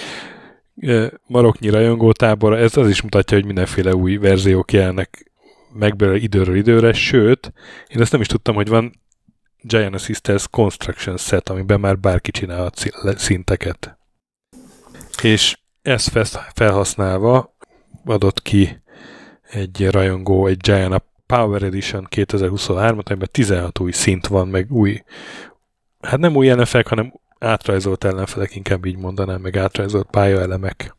maroknyi 1.26 1.68
rajongótábor, 1.68 2.58
ez 2.58 2.76
az 2.76 2.88
is 2.88 3.02
mutatja, 3.02 3.36
hogy 3.36 3.46
mindenféle 3.46 3.94
új 3.94 4.16
verziók 4.16 4.72
jelnek 4.72 5.32
meg 5.72 5.96
belőle 5.96 6.18
időről 6.18 6.56
időre, 6.56 6.92
sőt, 6.92 7.52
én 7.88 8.00
ezt 8.00 8.12
nem 8.12 8.20
is 8.20 8.26
tudtam, 8.26 8.54
hogy 8.54 8.68
van 8.68 9.00
Giant 9.62 10.00
Sisters 10.00 10.48
Construction 10.48 11.16
Set, 11.16 11.48
amiben 11.48 11.80
már 11.80 11.98
bárki 11.98 12.30
csinálhat 12.30 12.90
szinteket. 13.16 13.97
És 15.22 15.58
ezt 15.82 16.18
felhasználva 16.54 17.56
adott 18.04 18.42
ki 18.42 18.82
egy 19.50 19.90
rajongó 19.90 20.46
egy 20.46 20.56
Giant 20.56 21.02
Power 21.26 21.62
Edition 21.62 22.04
2023 22.04 23.00
amiben 23.04 23.28
16 23.30 23.78
új 23.78 23.92
szint 23.92 24.26
van, 24.26 24.48
meg 24.48 24.72
új, 24.72 25.02
hát 26.00 26.18
nem 26.18 26.36
új 26.36 26.50
ellenfelek, 26.50 26.86
hanem 26.86 27.12
átrajzolt 27.38 28.04
ellenfelek, 28.04 28.54
inkább 28.54 28.84
így 28.84 28.96
mondanám, 28.96 29.40
meg 29.40 29.56
átrajzolt 29.56 30.10
pályaelemek. 30.10 30.96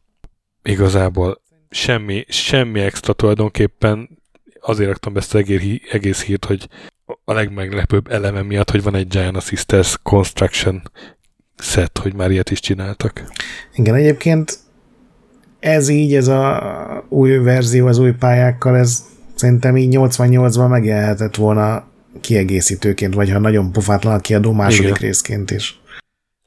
Igazából 0.63 1.41
semmi, 1.69 2.25
semmi 2.27 2.79
extra 2.79 3.13
tulajdonképpen 3.13 4.09
azért 4.59 4.89
raktam 4.89 5.13
be 5.13 5.19
ezt 5.19 5.35
egész 5.91 6.23
hírt, 6.23 6.45
hogy 6.45 6.67
a 7.23 7.33
legmeglepőbb 7.33 8.11
eleme 8.11 8.41
miatt, 8.41 8.71
hogy 8.71 8.83
van 8.83 8.95
egy 8.95 9.07
Giant 9.07 9.41
Sisters 9.41 9.97
Construction 10.03 10.81
set, 11.59 11.97
hogy 11.97 12.13
már 12.13 12.31
ilyet 12.31 12.49
is 12.49 12.59
csináltak. 12.59 13.23
Igen, 13.75 13.95
egyébként 13.95 14.57
ez 15.59 15.89
így, 15.89 16.15
ez 16.15 16.27
a 16.27 17.05
új 17.09 17.37
verzió 17.37 17.87
az 17.87 17.97
új 17.97 18.11
pályákkal, 18.11 18.77
ez 18.77 19.03
Szerintem 19.39 19.77
így 19.77 19.95
88-ban 19.97 20.69
megjelenhetett 20.69 21.35
volna 21.35 21.87
kiegészítőként, 22.21 23.13
vagy 23.13 23.31
ha 23.31 23.39
nagyon 23.39 23.71
pofátlan 23.71 24.13
a 24.13 24.19
kiadó 24.19 24.51
második 24.51 24.89
igen. 24.89 25.01
részként 25.01 25.51
is. 25.51 25.79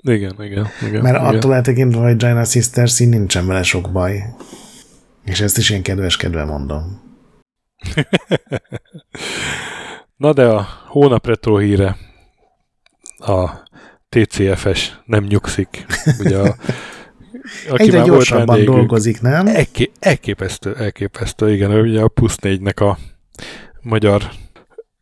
Igen, 0.02 0.34
igen, 0.39 0.68
igen. 0.86 1.02
Mert 1.02 1.18
igen. 1.18 1.34
attól 1.34 1.55
eltekintve, 1.55 2.01
hogy 2.01 2.16
Giant 2.16 2.51
Sisters 2.51 3.01
így 3.01 3.09
nincsen 3.09 3.47
vele 3.47 3.62
sok 3.62 3.93
baj. 3.93 4.24
És 5.24 5.40
ezt 5.40 5.59
is 5.59 5.70
én 5.70 5.82
kedves-kedve 5.82 6.44
mondom. 6.44 7.01
Na 10.16 10.32
de 10.32 10.44
a 10.44 10.66
hónap 10.86 11.26
retro 11.26 11.56
híre 11.56 11.97
a 13.18 13.51
TCFS 14.12 14.93
nem 15.05 15.24
nyugszik. 15.24 15.86
Ugye 16.18 16.39
a 16.39 16.56
aki 17.70 17.82
Egyre 17.82 17.98
már 17.98 18.06
gyorsabban 18.06 18.44
volt 18.47 18.64
dolgozik, 18.64 19.20
nem? 19.20 19.47
Elké, 19.47 19.90
elképesztő, 19.98 20.74
elképesztő, 20.76 21.52
igen. 21.52 21.80
Ugye 21.80 22.01
a 22.01 22.09
Pusz 22.09 22.36
4-nek 22.40 22.90
a 22.90 22.98
magyar 23.82 24.30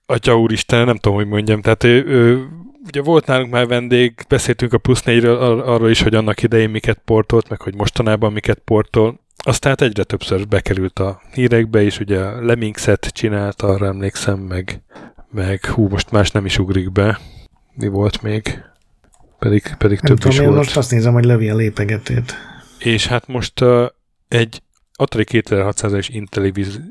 atya 0.07 0.41
úristen, 0.41 0.85
nem 0.85 0.97
tudom, 0.97 1.17
hogy 1.17 1.27
mondjam, 1.27 1.61
tehát 1.61 1.85
ő, 1.85 2.05
ő 2.07 2.49
ugye 2.87 3.03
volt 3.03 3.27
nálunk 3.27 3.53
már 3.53 3.67
vendég, 3.67 4.15
beszéltünk 4.29 4.73
a 4.73 4.79
Pusz 4.79 5.03
4-ről 5.05 5.39
ar- 5.41 5.67
arról 5.67 5.91
is, 5.91 6.03
hogy 6.03 6.15
annak 6.15 6.43
idején 6.43 6.71
miket 6.71 7.01
portolt, 7.05 7.49
meg 7.49 7.61
hogy 7.61 7.75
mostanában 7.75 8.33
miket 8.33 8.59
portol. 8.59 9.21
Aztán 9.45 9.71
hát 9.71 9.89
egyre 9.89 10.05
többször 10.05 10.49
bekerült 10.49 10.99
a 10.99 11.21
hírekbe 11.33 11.83
is, 11.83 11.99
ugye 12.01 12.21
a 12.21 12.45
Lemmingset 12.45 13.11
csinált, 13.13 13.63
arra 13.63 13.87
emlékszem, 13.87 14.39
meg, 14.39 14.83
meg 15.31 15.67
hú, 15.67 15.89
most 15.89 16.11
más 16.11 16.31
nem 16.31 16.45
is 16.45 16.59
ugrik 16.59 16.93
be. 16.93 17.21
Mi 17.75 17.89
volt 17.89 18.23
még? 18.23 18.70
Pedig, 19.41 19.75
pedig 19.79 20.01
több 20.01 20.19
tudom, 20.19 20.33
is 20.33 20.39
én 20.39 20.45
volt. 20.45 20.57
most 20.57 20.77
azt 20.77 20.91
nézem, 20.91 21.13
hogy 21.13 21.25
lövi 21.25 21.49
a 21.49 21.55
lépegetét. 21.55 22.35
És 22.79 23.07
hát 23.07 23.27
most 23.27 23.61
uh, 23.61 23.87
egy 24.29 24.63
Atari 25.01 25.25
2600-es 25.29 26.29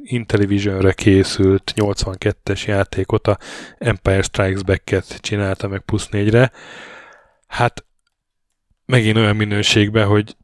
Intellivision-re 0.04 0.94
készült 0.94 1.74
82-es 1.76 2.66
játékot, 2.66 3.28
a 3.28 3.38
Empire 3.78 4.22
Strikes 4.22 4.64
Back-et 4.64 5.18
csinálta 5.22 5.68
meg 5.68 5.80
plusz 5.80 6.08
4-re. 6.12 6.52
Hát 7.48 7.86
megint 8.86 9.18
olyan 9.18 9.36
minőségben, 9.36 10.08
hogy, 10.08 10.36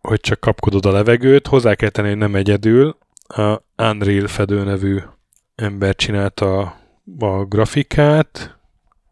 hogy 0.00 0.20
csak 0.20 0.40
kapkodod 0.40 0.86
a 0.86 0.92
levegőt. 0.92 1.46
Hozzá 1.46 1.74
kell 1.74 1.88
tenni, 1.88 2.08
hogy 2.08 2.16
nem 2.16 2.34
egyedül. 2.34 2.98
A 3.26 3.62
Unreal 3.76 4.26
Fedő 4.26 4.64
nevű 4.64 4.98
ember 5.54 5.96
csinálta 5.96 6.58
a, 6.60 6.78
a 7.18 7.44
grafikát, 7.44 8.57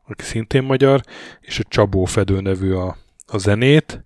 aki 0.08 0.24
szintén 0.24 0.62
magyar, 0.62 1.00
és 1.40 1.58
a 1.58 1.62
Csabó 1.68 2.04
Fedő 2.04 2.40
nevű 2.40 2.72
a, 2.72 2.96
a 3.26 3.38
zenét. 3.38 4.04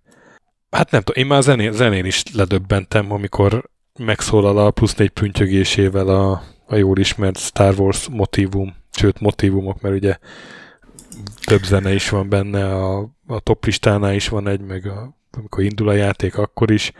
Hát 0.70 0.90
nem 0.90 1.02
tudom, 1.02 1.22
én 1.22 1.28
már 1.28 1.38
a 1.38 1.70
zenén, 1.72 2.04
is 2.04 2.22
ledöbbentem, 2.34 3.12
amikor 3.12 3.70
megszólal 3.98 4.58
a 4.58 4.70
plusz 4.70 4.94
négy 4.94 5.10
prüntyögésével 5.10 6.08
a, 6.08 6.42
a 6.66 6.76
jól 6.76 6.98
ismert 6.98 7.38
Star 7.38 7.74
Wars 7.78 8.08
motivum, 8.08 8.74
sőt 8.90 9.20
motivumok, 9.20 9.80
mert 9.80 9.94
ugye 9.94 10.18
több 11.44 11.62
zene 11.62 11.94
is 11.94 12.08
van 12.08 12.28
benne, 12.28 12.74
a, 12.74 12.98
a 13.26 13.40
top 13.40 13.64
listánál 13.64 14.14
is 14.14 14.28
van 14.28 14.48
egy, 14.48 14.60
meg 14.60 14.86
a, 14.86 15.16
amikor 15.30 15.62
indul 15.62 15.88
a 15.88 15.92
játék, 15.92 16.38
akkor 16.38 16.70
is. 16.70 16.92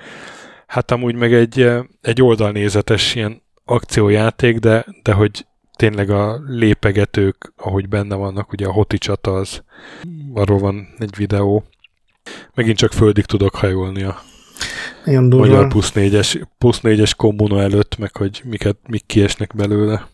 Hát 0.66 0.90
amúgy 0.90 1.14
meg 1.14 1.34
egy, 1.34 1.70
egy 2.00 2.22
oldalnézetes 2.22 3.14
ilyen 3.14 3.42
akciójáték, 3.64 4.58
de, 4.58 4.86
de 5.02 5.12
hogy 5.12 5.46
tényleg 5.80 6.10
a 6.10 6.42
lépegetők, 6.46 7.52
ahogy 7.56 7.88
benne 7.88 8.14
vannak, 8.14 8.52
ugye 8.52 8.66
a 8.66 8.72
hoti 8.72 8.98
csata, 8.98 9.32
az 9.32 9.62
arról 10.34 10.58
van 10.58 10.88
egy 10.98 11.16
videó. 11.16 11.64
Megint 12.54 12.76
csak 12.76 12.92
földig 12.92 13.24
tudok 13.24 13.54
hajolni 13.54 14.02
a 14.02 14.22
Nagyon 15.04 15.24
magyar 15.24 15.68
plusz 15.68 15.92
négyes, 15.92 16.38
plusz 16.58 16.80
négyes 16.80 17.14
kommuna 17.14 17.60
előtt, 17.60 17.98
meg 17.98 18.16
hogy 18.16 18.42
miket, 18.44 18.76
mik 18.88 19.06
kiesnek 19.06 19.54
belőle. 19.54 20.08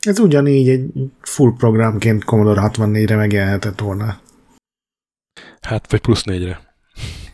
Ez 0.00 0.18
ugyanígy 0.18 0.68
egy 0.68 0.90
full 1.20 1.52
programként 1.56 2.24
Commodore 2.24 2.70
64-re 2.72 3.16
megjelenhetett 3.16 3.80
volna. 3.80 4.20
Hát, 5.60 5.90
vagy 5.90 6.00
plusz 6.00 6.22
négyre. 6.22 6.74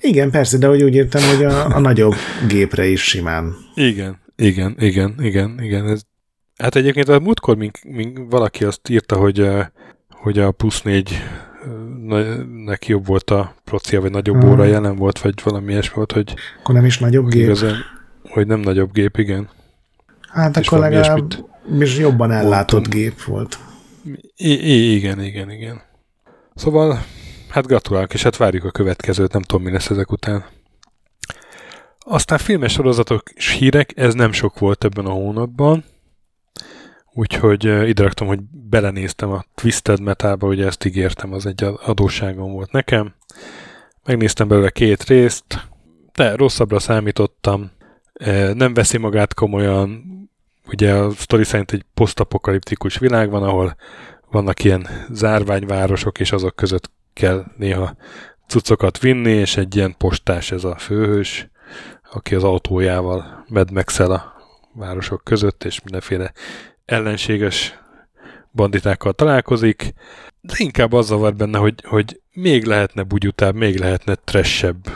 Igen, 0.00 0.30
persze, 0.30 0.58
de 0.58 0.66
hogy 0.66 0.82
úgy 0.82 0.94
értem, 0.94 1.36
hogy 1.36 1.44
a, 1.44 1.66
a 1.76 1.78
nagyobb 1.78 2.14
gépre 2.48 2.86
is 2.86 3.02
simán. 3.02 3.54
Igen, 3.74 4.20
igen, 4.36 4.74
igen, 4.78 5.14
igen, 5.18 5.62
igen. 5.62 5.88
Ez, 5.88 6.02
hát 6.58 6.76
egyébként 6.76 7.08
a 7.08 7.20
múltkor 7.20 7.56
mink, 7.56 7.78
mink 7.84 8.30
valaki 8.30 8.64
azt 8.64 8.88
írta, 8.88 9.16
hogy, 9.16 9.40
eh, 9.40 9.66
hogy 10.10 10.38
a 10.38 10.50
plusz 10.50 10.82
négy 10.82 11.22
eh, 12.08 12.36
neki 12.64 12.90
jobb 12.90 13.06
volt 13.06 13.30
a 13.30 13.54
procia, 13.64 14.00
vagy 14.00 14.10
nagyobb 14.10 14.40
hmm. 14.40 14.50
óra 14.50 14.64
jelen 14.64 14.96
volt, 14.96 15.20
vagy 15.20 15.34
valami 15.44 15.72
ilyesmi 15.72 15.94
volt, 15.94 16.12
hogy... 16.12 16.34
Akkor 16.58 16.74
nem 16.74 16.84
is 16.84 16.98
nagyobb 16.98 17.28
gép? 17.28 17.42
Igazán, 17.42 17.76
hogy 18.22 18.46
nem 18.46 18.60
nagyobb 18.60 18.92
gép, 18.92 19.16
igen. 19.16 19.48
Hát 20.28 20.56
És 20.56 20.66
akkor 20.66 20.78
legalább 20.78 21.32
is 21.78 21.98
jobban 21.98 22.32
ellátott 22.32 22.80
mondtam. 22.80 23.00
gép 23.00 23.22
volt. 23.22 23.58
I- 24.36 24.94
igen, 24.94 25.22
igen, 25.22 25.50
igen. 25.50 25.80
Szóval, 26.54 26.98
hát 27.48 27.66
gratulálok, 27.66 28.14
és 28.14 28.22
hát 28.22 28.36
várjuk 28.36 28.64
a 28.64 28.70
következőt, 28.70 29.32
nem 29.32 29.42
tudom, 29.42 29.64
mi 29.64 29.70
lesz 29.70 29.90
ezek 29.90 30.12
után. 30.12 30.44
Aztán 31.98 32.38
filmes 32.38 32.72
sorozatok 32.72 33.22
és 33.34 33.50
hírek, 33.50 33.92
ez 33.96 34.14
nem 34.14 34.32
sok 34.32 34.58
volt 34.58 34.84
ebben 34.84 35.06
a 35.06 35.10
hónapban, 35.10 35.84
úgyhogy 37.18 37.64
ide 37.64 38.02
raktam, 38.02 38.26
hogy 38.26 38.40
belenéztem 38.50 39.30
a 39.30 39.44
Twisted 39.54 40.00
Metalba, 40.00 40.46
ugye 40.46 40.66
ezt 40.66 40.84
ígértem, 40.84 41.32
az 41.32 41.46
egy 41.46 41.64
adósságom 41.84 42.52
volt 42.52 42.72
nekem. 42.72 43.14
Megnéztem 44.04 44.48
belőle 44.48 44.70
két 44.70 45.04
részt, 45.04 45.68
de 46.12 46.36
rosszabbra 46.36 46.78
számítottam, 46.78 47.70
nem 48.52 48.74
veszi 48.74 48.98
magát 48.98 49.34
komolyan, 49.34 50.04
ugye 50.66 50.94
a 50.94 51.10
sztori 51.10 51.44
szerint 51.44 51.72
egy 51.72 51.84
posztapokaliptikus 51.94 52.98
világ 52.98 53.30
van, 53.30 53.42
ahol 53.42 53.76
vannak 54.30 54.64
ilyen 54.64 54.86
zárványvárosok, 55.10 56.20
és 56.20 56.32
azok 56.32 56.56
között 56.56 56.90
kell 57.12 57.44
néha 57.56 57.96
cuccokat 58.48 58.98
vinni, 58.98 59.32
és 59.32 59.56
egy 59.56 59.76
ilyen 59.76 59.94
postás 59.96 60.50
ez 60.52 60.64
a 60.64 60.76
főhős, 60.76 61.48
aki 62.12 62.34
az 62.34 62.44
autójával 62.44 63.44
medmexel 63.48 64.10
a 64.10 64.32
városok 64.74 65.24
között, 65.24 65.64
és 65.64 65.82
mindenféle 65.82 66.32
ellenséges 66.88 67.78
banditákkal 68.52 69.12
találkozik, 69.12 69.92
de 70.40 70.54
inkább 70.56 70.92
az 70.92 71.06
zavar 71.06 71.34
benne, 71.34 71.58
hogy, 71.58 71.74
hogy 71.84 72.20
még 72.32 72.64
lehetne 72.64 73.02
bugyutább, 73.02 73.54
még 73.54 73.78
lehetne 73.78 74.14
tressebb. 74.14 74.86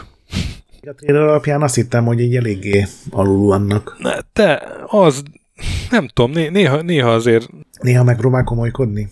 A 0.82 0.94
trailer 0.96 1.22
alapján 1.22 1.62
azt 1.62 1.74
hittem, 1.74 2.04
hogy 2.04 2.20
így 2.20 2.36
eléggé 2.36 2.86
alul 3.10 3.46
vannak. 3.46 3.96
Ne, 3.98 4.12
te, 4.32 4.62
az, 4.86 5.22
nem 5.90 6.08
tudom, 6.08 6.30
néha, 6.30 6.80
néha 6.80 7.12
azért... 7.12 7.48
Néha 7.80 8.04
megpróbál 8.04 8.44
komolykodni? 8.44 9.10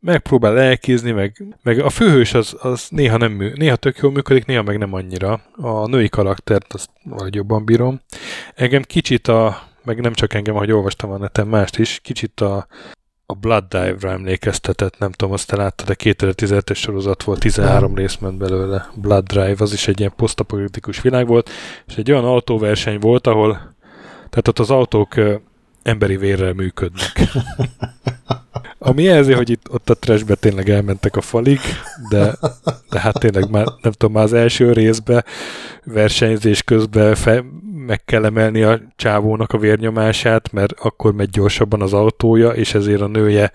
megpróbál 0.00 0.58
elkézni, 0.58 1.10
meg, 1.10 1.56
meg 1.62 1.78
a 1.78 1.90
főhős 1.90 2.34
az, 2.34 2.56
az 2.60 2.86
néha, 2.90 3.16
nem 3.16 3.52
néha 3.54 3.76
tök 3.76 3.98
jól 3.98 4.12
működik, 4.12 4.46
néha 4.46 4.62
meg 4.62 4.78
nem 4.78 4.92
annyira. 4.92 5.40
A 5.52 5.86
női 5.86 6.08
karaktert 6.08 6.72
azt 6.72 6.90
valahogy 7.02 7.34
jobban 7.34 7.64
bírom. 7.64 8.00
Engem 8.54 8.82
kicsit 8.82 9.28
a, 9.28 9.65
meg 9.86 10.00
nem 10.00 10.12
csak 10.12 10.34
engem, 10.34 10.54
ahogy 10.54 10.72
olvastam 10.72 11.10
a 11.10 11.18
neten 11.18 11.46
mást 11.46 11.78
is, 11.78 12.00
kicsit 12.02 12.40
a, 12.40 12.66
a 13.26 13.34
Blood 13.34 13.64
Dive-ra 13.64 14.10
emlékeztetett, 14.10 14.98
nem 14.98 15.12
tudom, 15.12 15.34
azt 15.34 15.46
te 15.46 15.56
láttad, 15.56 15.86
de 15.86 15.94
2017-es 15.98 16.76
sorozat 16.76 17.22
volt, 17.22 17.40
13 17.40 17.94
rész 17.94 18.16
ment 18.16 18.38
belőle. 18.38 18.90
Blood 18.94 19.24
Drive, 19.24 19.56
az 19.58 19.72
is 19.72 19.88
egy 19.88 19.98
ilyen 19.98 20.12
posztapolitikus 20.16 21.00
világ 21.00 21.26
volt, 21.26 21.50
és 21.86 21.96
egy 21.96 22.10
olyan 22.10 22.24
autóverseny 22.24 22.98
volt, 22.98 23.26
ahol 23.26 23.74
tehát 24.28 24.48
ott 24.48 24.58
az 24.58 24.70
autók 24.70 25.14
emberi 25.82 26.16
vérrel 26.16 26.52
működnek. 26.52 27.20
Ami 28.78 29.02
jelzi, 29.02 29.32
hogy 29.32 29.50
itt 29.50 29.70
ott 29.70 29.90
a 29.90 29.94
trashbe 29.94 30.34
tényleg 30.34 30.68
elmentek 30.68 31.16
a 31.16 31.20
falig, 31.20 31.60
de, 32.10 32.34
de 32.90 33.00
hát 33.00 33.18
tényleg 33.18 33.50
már 33.50 33.66
nem 33.82 33.92
tudom, 33.92 34.12
már 34.12 34.24
az 34.24 34.32
első 34.32 34.72
részbe 34.72 35.24
versenyzés 35.84 36.62
közben 36.62 37.14
fe, 37.14 37.44
meg 37.86 38.04
kell 38.04 38.24
emelni 38.24 38.62
a 38.62 38.80
csávónak 38.96 39.52
a 39.52 39.58
vérnyomását, 39.58 40.52
mert 40.52 40.72
akkor 40.72 41.12
megy 41.12 41.30
gyorsabban 41.30 41.82
az 41.82 41.92
autója, 41.92 42.50
és 42.50 42.74
ezért 42.74 43.00
a 43.00 43.06
nője 43.06 43.52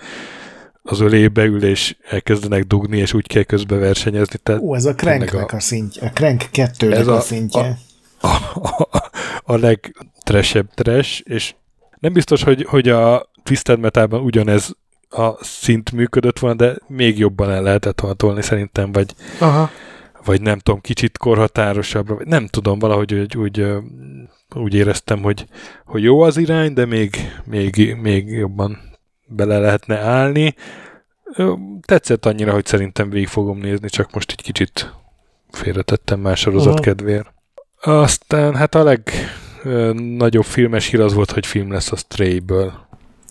az 0.84 1.00
ölébe 1.00 1.44
ül, 1.44 1.64
és 1.64 1.96
elkezdenek 2.10 2.64
dugni, 2.64 2.98
és 2.98 3.14
úgy 3.14 3.28
kell 3.28 3.44
közbe 3.44 3.76
versenyezni. 3.76 4.40
Tehát 4.44 4.62
Ó, 4.62 4.76
ez 4.76 4.86
a 4.86 4.96
Cranknek 4.96 5.54
a, 5.54 5.56
a 5.56 5.60
szintje, 5.60 6.08
a 6.08 6.10
Crank 6.10 6.44
2 6.52 6.94
ez 6.94 7.08
a, 7.08 7.16
a 7.16 7.22
szintje. 7.22 7.78
A, 8.22 8.28
a, 8.28 8.88
a, 8.92 9.10
a 9.44 9.56
legtresebb 9.56 10.74
trash, 10.74 11.22
és 11.24 11.56
nem 12.00 12.14
biztos, 12.14 12.44
hogy, 12.44 12.66
hogy 12.70 12.90
a 12.90 13.32
Twisted 13.44 13.80
Metalban 13.80 14.22
ugyanez 14.22 14.76
a 15.10 15.44
szint 15.44 15.92
működött 15.92 16.40
volna, 16.40 16.56
de 16.56 16.76
még 16.88 17.18
jobban 17.18 17.52
el 17.52 17.62
lehetett 17.62 18.00
hatolni 18.00 18.42
szerintem, 18.42 18.92
vagy, 18.92 19.14
Aha. 19.40 19.70
Vagy 20.26 20.42
nem 20.42 20.60
tudom, 20.60 20.82
kicsit 20.82 21.18
korhatárosabbra, 21.18 22.16
vagy 22.16 22.28
nem 22.28 22.48
tudom, 22.48 22.80
valahogy 22.80 23.14
úgy, 23.14 23.38
úgy, 23.38 23.66
úgy 24.56 24.74
éreztem, 24.74 25.22
hogy, 25.22 25.46
hogy 25.86 26.04
jó 26.04 26.22
az 26.22 26.38
irány, 26.38 26.74
de 26.74 26.86
még, 26.86 27.16
még, 27.46 27.96
még 28.02 28.30
jobban 28.30 28.78
bele 29.26 29.60
lehetne 29.60 30.00
állni. 30.00 30.56
Tetszett 31.82 32.26
annyira, 32.26 32.54
hogy 32.54 32.66
szerintem 32.66 33.10
végig 33.10 33.28
fogom 33.28 33.58
nézni, 33.58 33.90
csak 33.90 34.14
most 34.14 34.32
egy 34.32 34.42
kicsit 34.42 34.94
félretettem 35.50 36.20
más 36.20 36.40
sorozat 36.40 36.74
Aha. 36.74 36.82
kedvéért. 36.82 37.34
Aztán 37.82 38.56
hát 38.56 38.76
a 38.76 38.84
legnagyobb 38.84 40.46
filmes 40.46 40.88
hír 40.88 41.00
az 41.00 41.14
volt, 41.14 41.32
hogy 41.32 41.46
film 41.46 41.72
lesz 41.72 41.92
a 41.92 41.96
Stray-ből. 41.96 42.74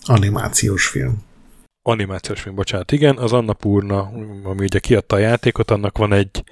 Animációs 0.05 0.87
film 0.87 1.29
animációs 1.81 2.41
film, 2.41 2.55
bocsánat, 2.55 2.91
igen, 2.91 3.17
az 3.17 3.33
Annapurna, 3.33 4.11
ami 4.43 4.63
ugye 4.63 4.79
kiadta 4.79 5.15
a 5.15 5.19
játékot, 5.19 5.71
annak 5.71 5.97
van 5.97 6.13
egy, 6.13 6.43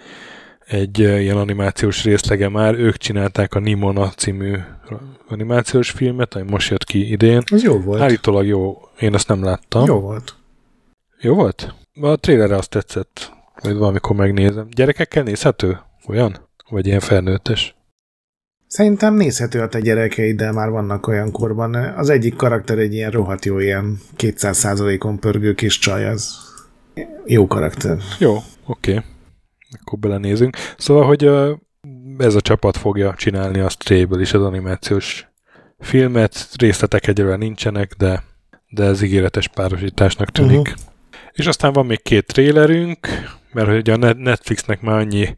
egy 0.66 1.00
ilyen 1.00 1.38
animációs 1.38 2.04
részlege 2.04 2.50
már, 2.50 2.76
ők 2.76 2.98
csinálták 2.98 3.54
a 3.54 3.60
Nimona 3.60 4.10
című 4.10 4.58
animációs 5.28 5.90
filmet, 5.90 6.36
ami 6.36 6.50
most 6.50 6.70
jött 6.70 6.84
ki 6.84 7.12
idén. 7.12 7.42
Ez 7.52 7.64
jó 7.64 7.80
volt. 7.80 8.02
Állítólag 8.02 8.46
jó, 8.46 8.82
én 9.00 9.14
azt 9.14 9.28
nem 9.28 9.44
láttam. 9.44 9.86
Jó 9.86 10.00
volt. 10.00 10.36
Jó 11.20 11.36
volt? 11.36 11.74
A 12.02 12.16
trailerre 12.16 12.56
azt 12.56 12.70
tetszett, 12.70 13.34
hogy 13.54 13.76
valamikor 13.76 14.16
megnézem. 14.16 14.68
Gyerekekkel 14.70 15.24
nézhető? 15.24 15.80
Olyan? 16.08 16.48
Vagy 16.70 16.88
ilyen 16.88 17.00
felnőttes? 17.00 17.76
Szerintem 18.70 19.14
nézhető 19.14 19.62
a 19.62 19.68
te 19.68 19.80
gyerekeiddel 19.80 20.52
már 20.52 20.70
vannak 20.70 21.08
olyan 21.08 21.32
korban. 21.32 21.76
Az 21.76 22.10
egyik 22.10 22.36
karakter 22.36 22.78
egy 22.78 22.94
ilyen 22.94 23.12
rohadt 23.12 23.46
jó, 23.46 23.60
ilyen 23.60 24.00
200%-on 24.18 25.20
pörgő 25.20 25.54
kis 25.54 25.80
csaj, 25.80 26.06
az 26.06 26.30
jó 27.26 27.48
karakter. 27.48 27.98
Jó, 28.20 28.36
oké. 28.66 28.92
Okay. 28.92 29.04
Akkor 29.82 30.00
belenézünk. 30.00 30.58
Szóval, 30.78 31.06
hogy 31.06 31.30
ez 32.18 32.36
a 32.36 32.42
csapat 32.42 32.78
fogja 32.78 33.14
csinálni 33.18 33.60
a 33.60 33.70
Stray-ből 33.70 34.22
is 34.22 34.34
az 34.34 34.44
animációs 34.44 35.28
filmet. 35.80 36.50
Részletek 36.56 37.08
egyelőre 37.08 37.36
nincsenek, 37.36 37.94
de, 37.98 38.24
de 38.70 38.84
ez 38.84 39.02
ígéretes 39.02 39.48
párosításnak 39.48 40.30
tűnik. 40.30 40.60
Uh-huh. 40.60 40.76
És 41.32 41.48
aztán 41.48 41.74
van 41.74 41.86
még 41.86 42.02
két 42.02 42.26
trailerünk, 42.26 43.08
mert 43.54 43.68
hogy 43.68 43.90
a 43.90 44.14
Netflixnek 44.14 44.82
már 44.82 45.00
annyi 45.00 45.36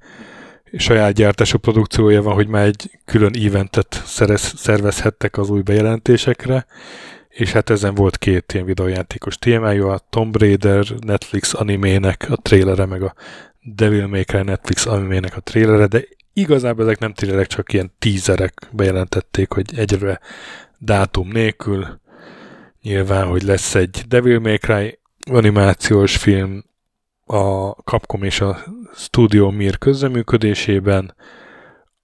saját 0.78 1.14
gyártású 1.14 1.58
produkciója 1.58 2.22
van, 2.22 2.34
hogy 2.34 2.48
már 2.48 2.66
egy 2.66 3.00
külön 3.06 3.36
eventet 3.46 4.02
szerez, 4.06 4.54
szervezhettek 4.56 5.38
az 5.38 5.50
új 5.50 5.62
bejelentésekre, 5.62 6.66
és 7.30 7.52
hát 7.52 7.70
ezen 7.70 7.94
volt 7.94 8.18
két 8.18 8.54
ilyen 8.54 8.66
videójátékos 8.66 9.38
témája, 9.38 9.92
a 9.92 10.02
Tomb 10.10 10.38
Raider 10.38 10.86
Netflix 11.00 11.54
animének 11.54 12.26
a 12.30 12.36
trailere, 12.36 12.86
meg 12.86 13.02
a 13.04 13.14
Devil 13.62 14.08
May 14.08 14.24
Cry 14.24 14.42
Netflix 14.42 14.86
animének 14.86 15.38
a 15.38 15.42
trailere, 15.42 15.86
de 15.86 16.04
igazából 16.34 16.84
ezek 16.84 17.00
nem 17.00 17.14
trailerek, 17.14 17.48
csak 17.48 17.74
ilyen 17.74 17.92
tízerek 18.00 18.70
bejelentették, 18.72 19.52
hogy 19.52 19.78
egyre 19.78 20.20
dátum 20.78 21.28
nélkül 21.28 22.00
nyilván, 22.82 23.26
hogy 23.26 23.44
lesz 23.44 23.76
egy 23.76 24.04
Devil 24.08 24.40
May 24.40 24.58
Cry 24.58 25.00
animációs 25.32 26.18
film, 26.18 26.64
a 27.32 27.76
Capcom 27.84 28.24
és 28.24 28.42
a 28.42 28.58
Studio 28.94 29.52
Mir 29.52 29.78
közreműködésében, 29.78 31.16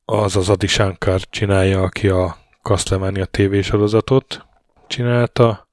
az 0.05 0.35
az 0.35 0.49
Adi 0.49 0.67
Shankar 0.67 1.21
csinálja, 1.21 1.81
aki 1.81 2.07
a 2.07 2.37
Castlevania 2.61 3.25
TV 3.25 3.59
sorozatot 3.59 4.45
csinálta, 4.87 5.67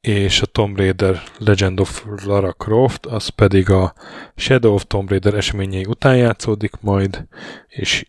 és 0.00 0.42
a 0.42 0.46
Tomb 0.46 0.76
Raider 0.76 1.22
Legend 1.38 1.80
of 1.80 2.04
Lara 2.24 2.52
Croft, 2.52 3.06
az 3.06 3.28
pedig 3.28 3.70
a 3.70 3.94
Shadow 4.36 4.74
of 4.74 4.84
Tomb 4.86 5.08
Raider 5.08 5.34
eseményei 5.34 5.84
után 5.84 6.16
játszódik 6.16 6.72
majd, 6.80 7.26
és 7.66 8.06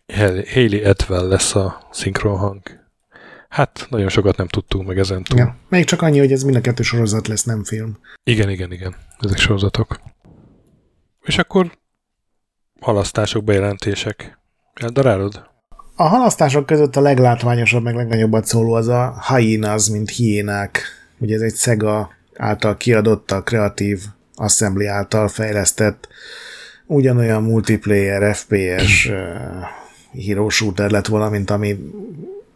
Hayley 0.53 0.89
Atwell 0.89 1.27
lesz 1.27 1.55
a 1.55 1.87
szinkronhang. 1.91 2.61
Hát, 3.49 3.87
nagyon 3.89 4.09
sokat 4.09 4.37
nem 4.37 4.47
tudtunk 4.47 4.87
meg 4.87 4.97
ezen 4.97 5.23
túl. 5.23 5.39
Ja, 5.39 5.57
még 5.69 5.85
csak 5.85 6.01
annyi, 6.01 6.19
hogy 6.19 6.31
ez 6.31 6.43
mind 6.43 6.55
a 6.55 6.61
kettő 6.61 6.83
sorozat 6.83 7.27
lesz, 7.27 7.43
nem 7.43 7.63
film. 7.63 7.99
Igen, 8.23 8.49
igen, 8.49 8.71
igen. 8.71 8.95
Ezek 9.19 9.37
sorozatok. 9.37 9.99
És 11.23 11.37
akkor 11.37 11.77
halasztások, 12.79 13.43
bejelentések. 13.43 14.39
Eldarálod? 14.73 15.47
A 15.95 16.03
halasztások 16.03 16.65
között 16.65 16.95
a 16.95 17.01
leglátványosabb, 17.01 17.83
meg 17.83 17.95
legnagyobbat 17.95 18.45
szóló 18.45 18.73
az 18.73 18.87
a 18.87 19.23
Hyenas, 19.27 19.89
mint 19.89 20.09
hiénák. 20.09 20.81
Ugye 21.17 21.35
ez 21.35 21.41
egy 21.41 21.55
Sega 21.55 22.09
által 22.35 22.77
kiadott, 22.77 23.31
a 23.31 23.43
kreatív 23.43 24.01
Assembly 24.35 24.87
által 24.87 25.27
fejlesztett 25.27 26.07
ugyanolyan 26.85 27.43
multiplayer 27.43 28.35
FPS 28.35 29.11
hero 30.25 30.49
shooter 30.49 30.91
lett 30.91 31.07
volna, 31.07 31.29
mint 31.29 31.49
ami 31.49 31.77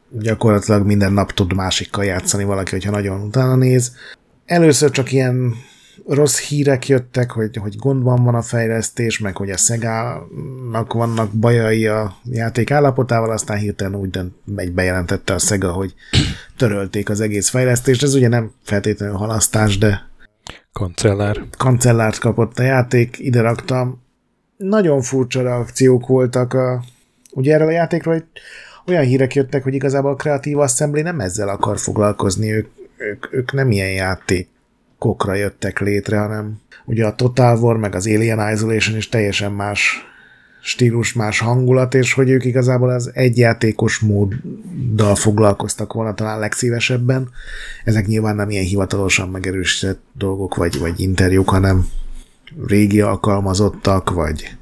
gyakorlatilag 0.10 0.85
minden 0.85 1.14
nap 1.14 1.31
tud 1.31 1.53
másikkal 1.53 2.06
játszani 2.06 2.44
valaki, 2.44 2.72
hogyha 2.72 2.91
nagyon 2.91 3.22
utána 3.22 3.56
néz. 3.56 3.95
Először 4.45 4.91
csak 4.91 5.11
ilyen 5.11 5.53
rossz 6.06 6.40
hírek 6.40 6.88
jöttek, 6.88 7.32
hogy, 7.32 7.58
hogy 7.58 7.76
gondban 7.76 8.24
van 8.24 8.36
a 8.36 8.42
fejlesztés, 8.42 9.20
meg 9.20 9.38
hogy 9.38 9.50
a 9.50 9.58
Sega-nak 9.58 10.94
vannak 10.94 11.32
bajai 11.32 11.88
a 11.88 12.16
játék 12.24 12.72
állapotával, 12.72 13.32
aztán 13.32 13.58
hirtelen 13.58 13.96
úgy 13.96 14.20
megy 14.46 14.72
bejelentette 14.72 15.34
a 15.34 15.40
Sega, 15.40 15.72
hogy 15.72 15.94
törölték 16.58 17.10
az 17.10 17.20
egész 17.20 17.50
fejlesztést. 17.50 18.04
Ez 18.04 18.14
ugye 18.14 18.28
nem 18.28 18.52
feltétlenül 18.64 19.16
halasztás, 19.16 19.78
de 19.78 20.12
Kancellár. 20.74 21.44
Kancellárt 21.58 22.20
kapott 22.20 22.60
a 22.60 22.64
játék, 22.64 23.20
ide 23.20 23.42
raktam. 23.42 24.02
Nagyon 24.58 25.02
furcsa 25.02 25.42
reakciók 25.42 26.08
voltak 26.08 26.54
a, 26.54 26.84
ugye 27.32 27.54
erről 27.54 27.68
a 27.68 27.72
játékról, 27.72 28.14
hogy 28.14 28.26
olyan 28.86 29.04
hírek 29.04 29.36
jöttek, 29.36 29.64
hogy 29.64 29.74
igazából 29.74 30.12
a 30.12 30.16
Creative 30.16 30.62
Assembly 30.62 31.02
nem 31.02 31.20
ezzel 31.20 31.50
akar 31.50 31.80
foglalkozni, 31.80 32.52
ők, 32.52 32.68
ők, 32.98 33.34
ők 33.34 33.54
nem 33.54 33.72
ilyen 33.72 33.90
játékokra 35.04 35.34
jöttek 35.34 35.80
létre, 35.80 36.18
hanem 36.18 36.60
ugye 36.86 37.06
a 37.06 37.16
Total 37.16 37.58
War 37.58 37.78
meg 37.78 37.96
az 37.96 38.08
Alien 38.08 38.52
Isolation 38.54 38.98
is 38.98 39.10
teljesen 39.10 39.52
más 39.52 40.06
stílus, 40.62 41.14
más 41.14 41.40
hangulat, 41.40 41.94
és 41.94 42.14
hogy 42.14 42.30
ők 42.30 42.46
igazából 42.46 42.90
az 42.90 43.12
egyjátékos 43.14 44.00
móddal 44.00 45.16
foglalkoztak 45.16 45.94
volna 45.94 46.14
talán 46.14 46.40
legszívesebben. 46.40 47.30
Ezek 47.84 48.08
nyilván 48.08 48.36
nem 48.36 48.50
ilyen 48.50 48.64
hivatalosan 48.64 49.30
megerősített 49.30 50.02
dolgok, 50.18 50.56
vagy, 50.56 50.80
vagy 50.80 51.00
interjúk, 51.00 51.50
hanem 51.50 51.88
régi 52.68 53.02
alkalmazottak, 53.02 54.10
vagy 54.10 54.58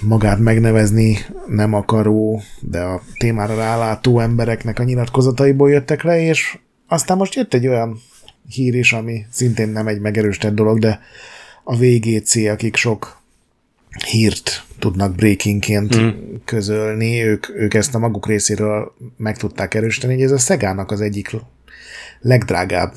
magát 0.00 0.38
megnevezni 0.38 1.18
nem 1.46 1.74
akaró, 1.74 2.42
de 2.60 2.80
a 2.80 3.02
témára 3.18 3.54
rálátó 3.54 4.20
embereknek 4.20 4.78
a 4.78 4.84
nyilatkozataiból 4.84 5.70
jöttek 5.70 6.02
le, 6.02 6.20
és 6.20 6.58
aztán 6.88 7.16
most 7.16 7.34
jött 7.34 7.54
egy 7.54 7.66
olyan 7.66 7.98
hír 8.48 8.74
is, 8.74 8.92
ami 8.92 9.26
szintén 9.30 9.68
nem 9.68 9.86
egy 9.86 10.00
megerősített 10.00 10.54
dolog, 10.54 10.78
de 10.78 11.00
a 11.64 11.76
VGC, 11.76 12.36
akik 12.36 12.76
sok 12.76 13.22
hírt 14.10 14.64
tudnak 14.78 15.14
breakingként 15.14 16.00
mm. 16.00 16.08
közölni, 16.44 17.22
ők, 17.22 17.48
ők 17.48 17.74
ezt 17.74 17.94
a 17.94 17.98
maguk 17.98 18.26
részéről 18.26 18.94
meg 19.16 19.36
tudták 19.36 19.74
erősíteni, 19.74 20.14
hogy 20.14 20.22
ez 20.22 20.30
a 20.30 20.38
Szegának 20.38 20.90
az 20.90 21.00
egyik 21.00 21.36
legdrágább 22.20 22.92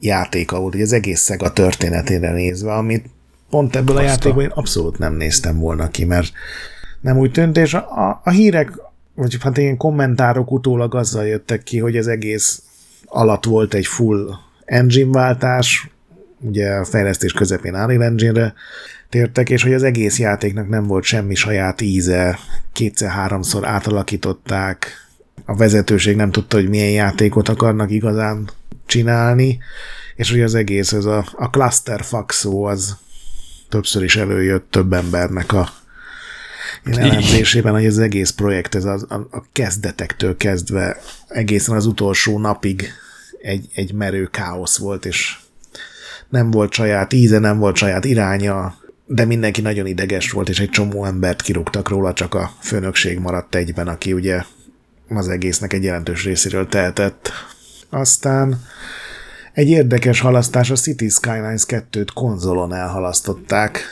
játéka 0.00 0.60
volt, 0.60 0.72
hogy 0.72 0.82
az 0.82 0.92
egész 0.92 1.24
Sega 1.24 1.52
történetére 1.52 2.32
nézve, 2.32 2.74
amit 2.74 3.06
pont 3.50 3.76
ebből 3.76 3.96
Azta. 3.96 4.08
a 4.08 4.10
játékból 4.10 4.42
én 4.42 4.50
abszolút 4.54 4.98
nem 4.98 5.14
néztem 5.14 5.58
volna 5.58 5.88
ki, 5.88 6.04
mert 6.04 6.32
nem 7.00 7.18
úgy 7.18 7.30
tűnt, 7.30 7.56
és 7.56 7.74
a, 7.74 8.20
a 8.24 8.30
hírek, 8.30 8.72
vagy 9.14 9.36
hát 9.40 9.56
ilyen 9.56 9.76
kommentárok 9.76 10.52
utólag 10.52 10.94
azzal 10.94 11.26
jöttek 11.26 11.62
ki, 11.62 11.78
hogy 11.78 11.96
az 11.96 12.06
egész 12.06 12.62
alatt 13.04 13.44
volt 13.44 13.74
egy 13.74 13.86
full 13.86 14.34
engine 14.64 15.10
váltás, 15.10 15.90
ugye 16.38 16.70
a 16.70 16.84
fejlesztés 16.84 17.32
közepén 17.32 17.74
Unreal 17.74 18.02
Engine-re 18.02 18.54
tértek, 19.08 19.50
és 19.50 19.62
hogy 19.62 19.72
az 19.72 19.82
egész 19.82 20.18
játéknak 20.18 20.68
nem 20.68 20.86
volt 20.86 21.04
semmi 21.04 21.34
saját 21.34 21.80
íze, 21.80 22.38
kétszer-háromszor 22.72 23.66
átalakították, 23.66 25.02
a 25.44 25.56
vezetőség 25.56 26.16
nem 26.16 26.30
tudta, 26.30 26.56
hogy 26.56 26.68
milyen 26.68 26.90
játékot 26.90 27.48
akarnak 27.48 27.90
igazán 27.90 28.50
csinálni, 28.86 29.58
és 30.16 30.30
hogy 30.30 30.40
az 30.40 30.54
egész, 30.54 30.92
ez 30.92 31.04
a, 31.04 31.24
a 31.32 31.50
clusterfuck 31.50 32.30
szó, 32.32 32.64
az 32.64 32.96
többször 33.68 34.02
is 34.02 34.16
előjött 34.16 34.70
több 34.70 34.92
embernek 34.92 35.52
a 35.52 35.68
elemzésében, 36.84 37.72
hogy 37.72 37.86
az 37.86 37.98
egész 37.98 38.30
projekt, 38.30 38.74
ez 38.74 38.84
a, 38.84 38.98
a, 39.08 39.14
a 39.14 39.44
kezdetektől 39.52 40.36
kezdve 40.36 41.00
egészen 41.28 41.76
az 41.76 41.86
utolsó 41.86 42.38
napig 42.38 42.92
egy, 43.42 43.68
egy 43.74 43.92
merő 43.92 44.26
káosz 44.26 44.78
volt, 44.78 45.04
és 45.04 45.38
nem 46.28 46.50
volt 46.50 46.72
saját 46.72 47.12
íze, 47.12 47.38
nem 47.38 47.58
volt 47.58 47.76
saját 47.76 48.04
iránya, 48.04 48.74
de 49.06 49.24
mindenki 49.24 49.60
nagyon 49.60 49.86
ideges 49.86 50.30
volt, 50.30 50.48
és 50.48 50.60
egy 50.60 50.70
csomó 50.70 51.04
embert 51.04 51.42
kirúgtak 51.42 51.88
róla, 51.88 52.12
csak 52.12 52.34
a 52.34 52.50
főnökség 52.60 53.18
maradt 53.18 53.54
egyben, 53.54 53.88
aki 53.88 54.12
ugye 54.12 54.42
az 55.08 55.28
egésznek 55.28 55.72
egy 55.72 55.84
jelentős 55.84 56.24
részéről 56.24 56.66
tehetett. 56.66 57.30
Aztán 57.90 58.62
egy 59.52 59.68
érdekes 59.68 60.20
halasztás, 60.20 60.70
a 60.70 60.74
City 60.74 61.08
Skylines 61.08 61.62
2-t 61.68 62.08
konzolon 62.14 62.74
elhalasztották. 62.74 63.84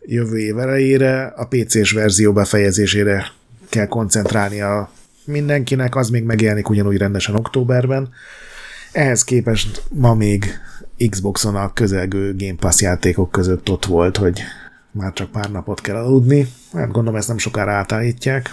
Jövő 0.00 0.38
év 0.38 0.58
elejére, 0.58 1.26
a 1.26 1.46
PC-s 1.46 1.92
verzió 1.92 2.32
befejezésére 2.32 3.26
kell 3.68 3.86
koncentrálni 3.86 4.60
a 4.60 4.90
mindenkinek, 5.24 5.96
az 5.96 6.08
még 6.08 6.24
megjelenik 6.24 6.68
ugyanúgy 6.68 6.96
rendesen 6.96 7.34
októberben. 7.34 8.08
Ehhez 8.96 9.24
képest 9.24 9.82
ma 9.90 10.14
még 10.14 10.58
Xboxon 11.10 11.56
a 11.56 11.72
közelgő 11.72 12.34
Game 12.36 12.56
Pass 12.58 12.80
játékok 12.80 13.30
között 13.30 13.70
ott 13.70 13.84
volt, 13.84 14.16
hogy 14.16 14.40
már 14.90 15.12
csak 15.12 15.30
pár 15.30 15.50
napot 15.50 15.80
kell 15.80 15.96
aludni. 15.96 16.46
Hát 16.72 16.90
gondolom 16.90 17.16
ezt 17.16 17.28
nem 17.28 17.38
sokára 17.38 17.72
átállítják. 17.72 18.50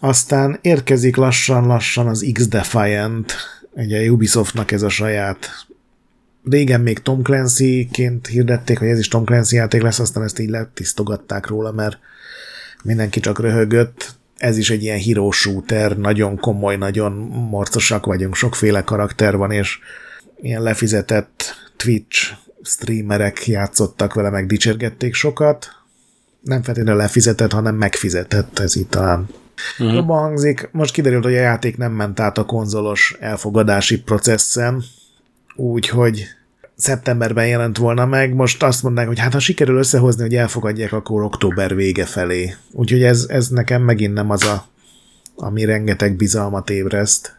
Aztán 0.00 0.58
érkezik 0.60 1.16
lassan-lassan 1.16 2.06
az 2.06 2.30
X-Defiant, 2.32 3.32
ugye 3.70 4.10
Ubisoftnak 4.10 4.72
ez 4.72 4.82
a 4.82 4.88
saját 4.88 5.48
régen 6.44 6.80
még 6.80 6.98
Tom 6.98 7.22
Clancy-ként 7.22 8.26
hirdették, 8.26 8.78
hogy 8.78 8.88
ez 8.88 8.98
is 8.98 9.08
Tom 9.08 9.24
Clancy 9.24 9.56
játék 9.56 9.82
lesz, 9.82 9.98
aztán 9.98 10.22
ezt 10.22 10.38
így 10.38 10.50
letisztogatták 10.50 11.46
róla, 11.46 11.72
mert 11.72 11.98
mindenki 12.84 13.20
csak 13.20 13.40
röhögött. 13.40 14.17
Ez 14.38 14.56
is 14.56 14.70
egy 14.70 14.82
ilyen 14.82 14.98
hero 14.98 15.30
shooter, 15.30 15.96
nagyon 15.96 16.36
komoly, 16.36 16.76
nagyon 16.76 17.12
morcosak 17.50 18.06
vagyunk, 18.06 18.34
sokféle 18.34 18.82
karakter 18.82 19.36
van, 19.36 19.50
és 19.50 19.78
ilyen 20.40 20.62
lefizetett 20.62 21.54
Twitch 21.76 22.32
streamerek 22.62 23.46
játszottak 23.46 24.14
vele, 24.14 24.30
meg 24.30 24.46
dicsérgették 24.46 25.14
sokat. 25.14 25.68
Nem 26.40 26.62
feltétlenül 26.62 27.00
lefizetett, 27.00 27.52
hanem 27.52 27.74
megfizetett, 27.74 28.58
ez 28.58 28.76
itt 28.76 28.90
talán 28.90 29.28
uh-huh. 29.78 29.94
jobban 29.94 30.18
hangzik. 30.18 30.68
Most 30.72 30.92
kiderült, 30.92 31.24
hogy 31.24 31.36
a 31.36 31.40
játék 31.40 31.76
nem 31.76 31.92
ment 31.92 32.20
át 32.20 32.38
a 32.38 32.44
konzolos 32.44 33.16
elfogadási 33.20 34.00
processzen, 34.00 34.84
úgyhogy 35.56 36.26
szeptemberben 36.78 37.46
jelent 37.46 37.76
volna 37.76 38.06
meg, 38.06 38.34
most 38.34 38.62
azt 38.62 38.82
mondták, 38.82 39.06
hogy 39.06 39.18
hát 39.18 39.32
ha 39.32 39.38
sikerül 39.38 39.76
összehozni, 39.78 40.22
hogy 40.22 40.34
elfogadják, 40.34 40.92
akkor 40.92 41.22
október 41.22 41.74
vége 41.74 42.04
felé. 42.04 42.54
Úgyhogy 42.72 43.02
ez, 43.02 43.26
ez 43.28 43.48
nekem 43.48 43.82
megint 43.82 44.14
nem 44.14 44.30
az 44.30 44.44
a, 44.44 44.66
ami 45.36 45.64
rengeteg 45.64 46.16
bizalmat 46.16 46.70
ébreszt. 46.70 47.36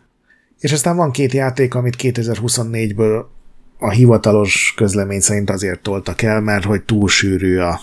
És 0.60 0.72
aztán 0.72 0.96
van 0.96 1.12
két 1.12 1.34
játék, 1.34 1.76
amit 1.76 1.96
2024-ből 1.98 3.24
a 3.78 3.90
hivatalos 3.90 4.74
közlemény 4.76 5.20
szerint 5.20 5.50
azért 5.50 5.82
toltak 5.82 6.22
el, 6.22 6.42
mert 6.42 6.64
hogy 6.64 6.84
túl 6.84 7.08
sűrű 7.08 7.58
a, 7.58 7.80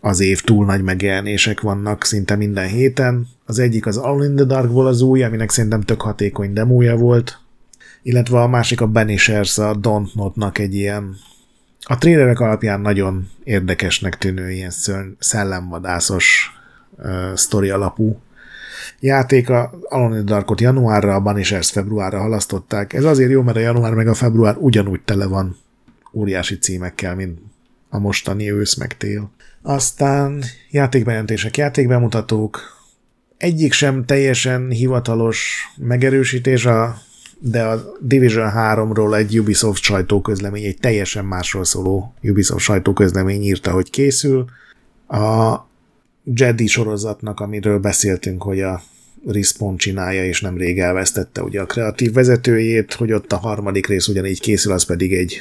az 0.00 0.20
év, 0.20 0.42
túl 0.42 0.64
nagy 0.64 0.82
megjelenések 0.82 1.60
vannak 1.60 2.04
szinte 2.04 2.36
minden 2.36 2.68
héten. 2.68 3.26
Az 3.44 3.58
egyik 3.58 3.86
az 3.86 3.96
All 3.96 4.24
in 4.24 4.36
the 4.36 4.44
Darkból 4.44 4.86
az 4.86 5.00
új, 5.00 5.22
aminek 5.22 5.50
szerintem 5.50 5.80
tök 5.80 6.00
hatékony 6.00 6.52
demója 6.52 6.96
volt, 6.96 7.43
illetve 8.04 8.40
a 8.40 8.48
másik 8.48 8.80
a 8.80 8.86
Banishers, 8.86 9.58
a 9.58 9.78
Don't 9.80 10.14
Not-nak 10.14 10.58
egy 10.58 10.74
ilyen 10.74 11.16
a 11.86 11.98
trélerek 11.98 12.40
alapján 12.40 12.80
nagyon 12.80 13.30
érdekesnek 13.44 14.18
tűnő 14.18 14.50
ilyen 14.50 14.72
szellemvadászos 15.18 16.52
uh, 16.96 17.34
sztori 17.34 17.70
alapú 17.70 18.20
játék 19.00 19.50
a 19.50 19.78
Alone 19.88 20.18
in 20.18 20.24
Darkot 20.24 20.60
januárra, 20.60 21.14
a 21.14 21.20
Banishers 21.20 21.70
februárra 21.70 22.20
halasztották. 22.20 22.92
Ez 22.92 23.04
azért 23.04 23.30
jó, 23.30 23.42
mert 23.42 23.56
a 23.56 23.60
január 23.60 23.94
meg 23.94 24.08
a 24.08 24.14
február 24.14 24.56
ugyanúgy 24.58 25.00
tele 25.00 25.26
van 25.26 25.56
óriási 26.12 26.58
címekkel, 26.58 27.14
mint 27.14 27.38
a 27.88 27.98
mostani 27.98 28.52
ősz 28.52 28.74
meg 28.74 28.96
tél. 28.96 29.30
Aztán 29.62 30.44
játékbejelentések, 30.70 31.56
játékbemutatók, 31.56 32.60
egyik 33.36 33.72
sem 33.72 34.04
teljesen 34.04 34.70
hivatalos 34.70 35.68
megerősítés, 35.76 36.66
a, 36.66 36.96
de 37.46 37.62
a 37.62 37.96
Division 38.00 38.50
3-ról 38.54 39.16
egy 39.16 39.38
Ubisoft 39.38 39.82
sajtóközlemény, 39.82 40.64
egy 40.64 40.78
teljesen 40.78 41.24
másról 41.24 41.64
szóló 41.64 42.14
Ubisoft 42.22 42.64
sajtóközlemény 42.64 43.42
írta, 43.42 43.70
hogy 43.70 43.90
készül. 43.90 44.44
A 45.08 45.56
Jedi 46.24 46.66
sorozatnak, 46.66 47.40
amiről 47.40 47.78
beszéltünk, 47.78 48.42
hogy 48.42 48.60
a 48.60 48.82
Respawn 49.26 49.76
csinálja, 49.76 50.24
és 50.24 50.40
nemrég 50.40 50.78
elvesztette 50.78 51.42
ugye 51.42 51.60
a 51.60 51.66
kreatív 51.66 52.12
vezetőjét, 52.12 52.92
hogy 52.92 53.12
ott 53.12 53.32
a 53.32 53.36
harmadik 53.36 53.86
rész 53.86 54.08
ugyanígy 54.08 54.40
készül, 54.40 54.72
az 54.72 54.84
pedig 54.84 55.12
egy 55.12 55.40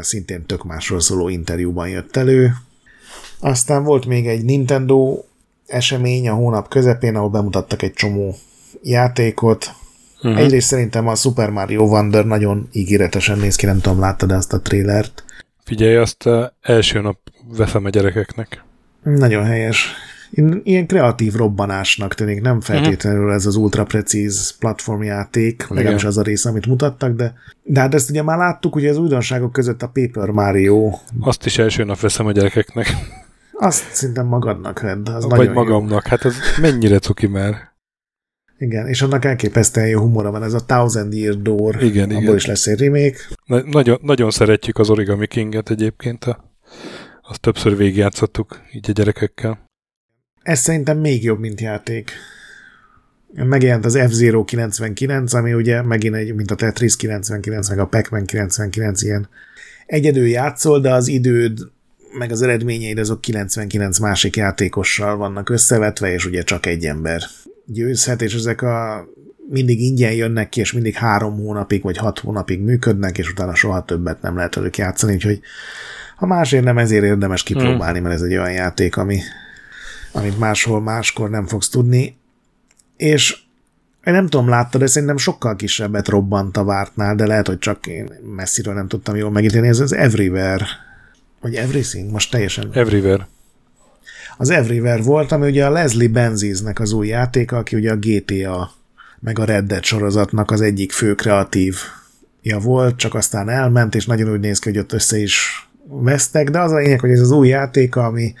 szintén 0.00 0.46
tök 0.46 0.64
másról 0.64 1.00
szóló 1.00 1.28
interjúban 1.28 1.88
jött 1.88 2.16
elő. 2.16 2.52
Aztán 3.40 3.84
volt 3.84 4.06
még 4.06 4.26
egy 4.26 4.44
Nintendo 4.44 5.22
esemény 5.66 6.28
a 6.28 6.34
hónap 6.34 6.68
közepén, 6.68 7.16
ahol 7.16 7.30
bemutattak 7.30 7.82
egy 7.82 7.92
csomó 7.92 8.34
játékot. 8.82 9.70
Uh-huh. 10.22 10.40
Egyrészt 10.40 10.66
szerintem 10.66 11.08
a 11.08 11.14
Super 11.14 11.50
Mario 11.50 11.82
Wonder 11.82 12.24
nagyon 12.24 12.68
ígéretesen 12.72 13.38
néz 13.38 13.56
ki, 13.56 13.66
nem 13.66 13.80
tudom, 13.80 14.00
láttad 14.00 14.30
ezt 14.30 14.52
a 14.52 14.60
trélert? 14.60 15.24
Figyelj, 15.64 15.96
azt 15.96 16.28
első 16.60 17.00
nap 17.00 17.18
veszem 17.56 17.84
a 17.84 17.88
gyerekeknek. 17.88 18.64
Nagyon 19.02 19.44
helyes. 19.44 19.94
ilyen 20.62 20.86
kreatív 20.86 21.34
robbanásnak 21.34 22.14
tűnik, 22.14 22.40
nem 22.40 22.60
feltétlenül 22.60 23.32
ez 23.32 23.46
az 23.46 23.56
ultra 23.56 23.84
precíz 23.84 24.56
platformjáték, 24.58 25.66
legalábbis 25.68 26.04
az 26.04 26.18
a 26.18 26.22
rész, 26.22 26.44
amit 26.44 26.66
mutattak, 26.66 27.16
de, 27.16 27.34
de 27.62 27.80
hát 27.80 27.94
ezt 27.94 28.10
ugye 28.10 28.22
már 28.22 28.38
láttuk, 28.38 28.74
ugye 28.74 28.90
az 28.90 28.96
újdonságok 28.98 29.52
között 29.52 29.82
a 29.82 29.90
Paper 29.92 30.28
Mario. 30.28 30.90
Azt 31.20 31.46
is 31.46 31.58
első 31.58 31.84
nap 31.84 32.00
veszem 32.00 32.26
a 32.26 32.32
gyerekeknek. 32.32 32.96
Azt 33.52 33.92
szerintem 33.92 34.26
magadnak 34.26 34.80
vedd, 34.80 35.08
az 35.10 35.24
Vagy 35.24 35.52
magamnak, 35.52 36.04
jó. 36.04 36.10
hát 36.10 36.24
ez 36.24 36.34
mennyire 36.60 36.98
cuki 36.98 37.26
már. 37.26 37.76
Igen, 38.58 38.88
és 38.88 39.02
annak 39.02 39.24
elképesztően 39.24 39.88
jó 39.88 40.00
humora 40.00 40.30
van, 40.30 40.42
ez 40.42 40.52
a 40.52 40.64
Thousand 40.64 41.14
Year 41.14 41.42
Door, 41.42 41.82
igen, 41.82 42.08
abból 42.08 42.22
igen. 42.22 42.34
is 42.34 42.46
lesz 42.46 42.66
egy 42.66 42.80
remake. 42.80 43.18
Na, 43.44 43.62
nagyon, 43.62 43.98
nagyon 44.02 44.30
szeretjük 44.30 44.78
az 44.78 44.90
Origami 44.90 45.26
King-et 45.26 45.70
egyébként, 45.70 46.24
a, 46.24 46.54
azt 47.22 47.40
többször 47.40 47.76
végigjátszottuk 47.76 48.62
így 48.72 48.90
a 48.90 48.92
gyerekekkel. 48.92 49.66
Ez 50.42 50.58
szerintem 50.58 50.98
még 50.98 51.24
jobb, 51.24 51.38
mint 51.38 51.60
játék. 51.60 52.10
Megjelent 53.32 53.84
az 53.84 53.98
F-Zero 54.08 54.44
99, 54.44 55.32
ami 55.32 55.52
ugye 55.52 55.82
megint 55.82 56.14
egy, 56.14 56.34
mint 56.34 56.50
a 56.50 56.54
Tetris 56.54 56.96
99, 56.96 57.68
meg 57.68 57.78
a 57.78 57.86
Pac-Man 57.86 58.24
99 58.24 59.02
ilyen 59.02 59.28
egyedül 59.86 60.26
játszol, 60.26 60.80
de 60.80 60.92
az 60.92 61.08
időd 61.08 61.58
meg 62.18 62.30
az 62.30 62.42
eredményeid 62.42 62.98
azok 62.98 63.20
99 63.20 63.98
másik 63.98 64.36
játékossal 64.36 65.16
vannak 65.16 65.48
összevetve, 65.48 66.12
és 66.12 66.26
ugye 66.26 66.42
csak 66.42 66.66
egy 66.66 66.84
ember 66.84 67.22
győzhet, 67.72 68.22
és 68.22 68.34
ezek 68.34 68.62
a 68.62 69.06
mindig 69.50 69.80
ingyen 69.80 70.12
jönnek 70.12 70.48
ki, 70.48 70.60
és 70.60 70.72
mindig 70.72 70.94
három 70.94 71.36
hónapig 71.36 71.82
vagy 71.82 71.96
hat 71.96 72.18
hónapig 72.18 72.60
működnek, 72.60 73.18
és 73.18 73.30
utána 73.30 73.54
soha 73.54 73.84
többet 73.84 74.22
nem 74.22 74.36
lehet 74.36 74.54
velük 74.54 74.76
játszani, 74.76 75.14
úgyhogy 75.14 75.40
ha 76.16 76.26
másért 76.26 76.64
nem, 76.64 76.78
ezért 76.78 77.04
érdemes 77.04 77.42
kipróbálni, 77.42 78.00
mert 78.00 78.14
ez 78.14 78.22
egy 78.22 78.36
olyan 78.36 78.52
játék, 78.52 78.96
ami, 78.96 79.18
amit 80.12 80.38
máshol 80.38 80.80
máskor 80.80 81.30
nem 81.30 81.46
fogsz 81.46 81.68
tudni. 81.68 82.16
És 82.96 83.36
én 84.04 84.12
nem 84.12 84.26
tudom, 84.26 84.48
láttad, 84.48 84.80
de 84.80 84.86
szerintem 84.86 85.16
sokkal 85.16 85.56
kisebbet 85.56 86.08
robbant 86.08 86.56
a 86.56 86.64
vártnál, 86.64 87.14
de 87.14 87.26
lehet, 87.26 87.46
hogy 87.46 87.58
csak 87.58 87.86
én 87.86 88.10
messziről 88.36 88.74
nem 88.74 88.88
tudtam 88.88 89.16
jól 89.16 89.30
megítélni. 89.30 89.68
Ez 89.68 89.80
az 89.80 89.92
Everywhere, 89.92 90.66
vagy 91.40 91.54
Everything, 91.54 92.10
most 92.10 92.30
teljesen. 92.30 92.68
Everywhere. 92.72 93.28
Az 94.40 94.50
Everywhere 94.50 95.02
volt, 95.02 95.32
ami 95.32 95.48
ugye 95.48 95.66
a 95.66 95.70
Leslie 95.70 96.08
Benziznek 96.08 96.80
az 96.80 96.92
új 96.92 97.06
játéka, 97.06 97.56
aki 97.56 97.76
ugye 97.76 97.90
a 97.90 97.96
GTA 97.96 98.70
meg 99.20 99.38
a 99.38 99.44
Red 99.44 99.66
Dead 99.66 99.84
sorozatnak 99.84 100.50
az 100.50 100.60
egyik 100.60 100.92
fő 100.92 101.14
kreatív 101.14 101.76
ja 102.42 102.58
volt, 102.58 102.96
csak 102.96 103.14
aztán 103.14 103.48
elment, 103.48 103.94
és 103.94 104.06
nagyon 104.06 104.30
úgy 104.30 104.40
néz 104.40 104.58
ki, 104.58 104.68
hogy 104.68 104.78
ott 104.78 104.92
össze 104.92 105.18
is 105.18 105.68
vesztek, 105.84 106.50
de 106.50 106.60
az 106.60 106.72
a 106.72 106.76
lényeg, 106.76 107.00
hogy 107.00 107.10
ez 107.10 107.20
az 107.20 107.30
új 107.30 107.48
játék, 107.48 107.96
ami 107.96 108.34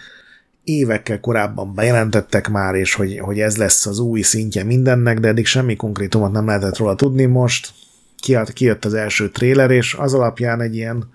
évekkel 0.64 1.20
korábban 1.20 1.74
bejelentettek 1.74 2.48
már, 2.48 2.74
és 2.74 2.94
hogy, 2.94 3.18
hogy 3.18 3.40
ez 3.40 3.56
lesz 3.56 3.86
az 3.86 3.98
új 3.98 4.20
szintje 4.20 4.64
mindennek, 4.64 5.20
de 5.20 5.28
eddig 5.28 5.46
semmi 5.46 5.76
konkrétumot 5.76 6.32
nem 6.32 6.46
lehetett 6.46 6.76
róla 6.76 6.94
tudni 6.94 7.24
most. 7.24 7.70
Kijött, 8.16 8.52
kijött 8.52 8.84
az 8.84 8.94
első 8.94 9.30
tréler, 9.30 9.70
és 9.70 9.94
az 9.94 10.14
alapján 10.14 10.60
egy 10.60 10.74
ilyen 10.74 11.08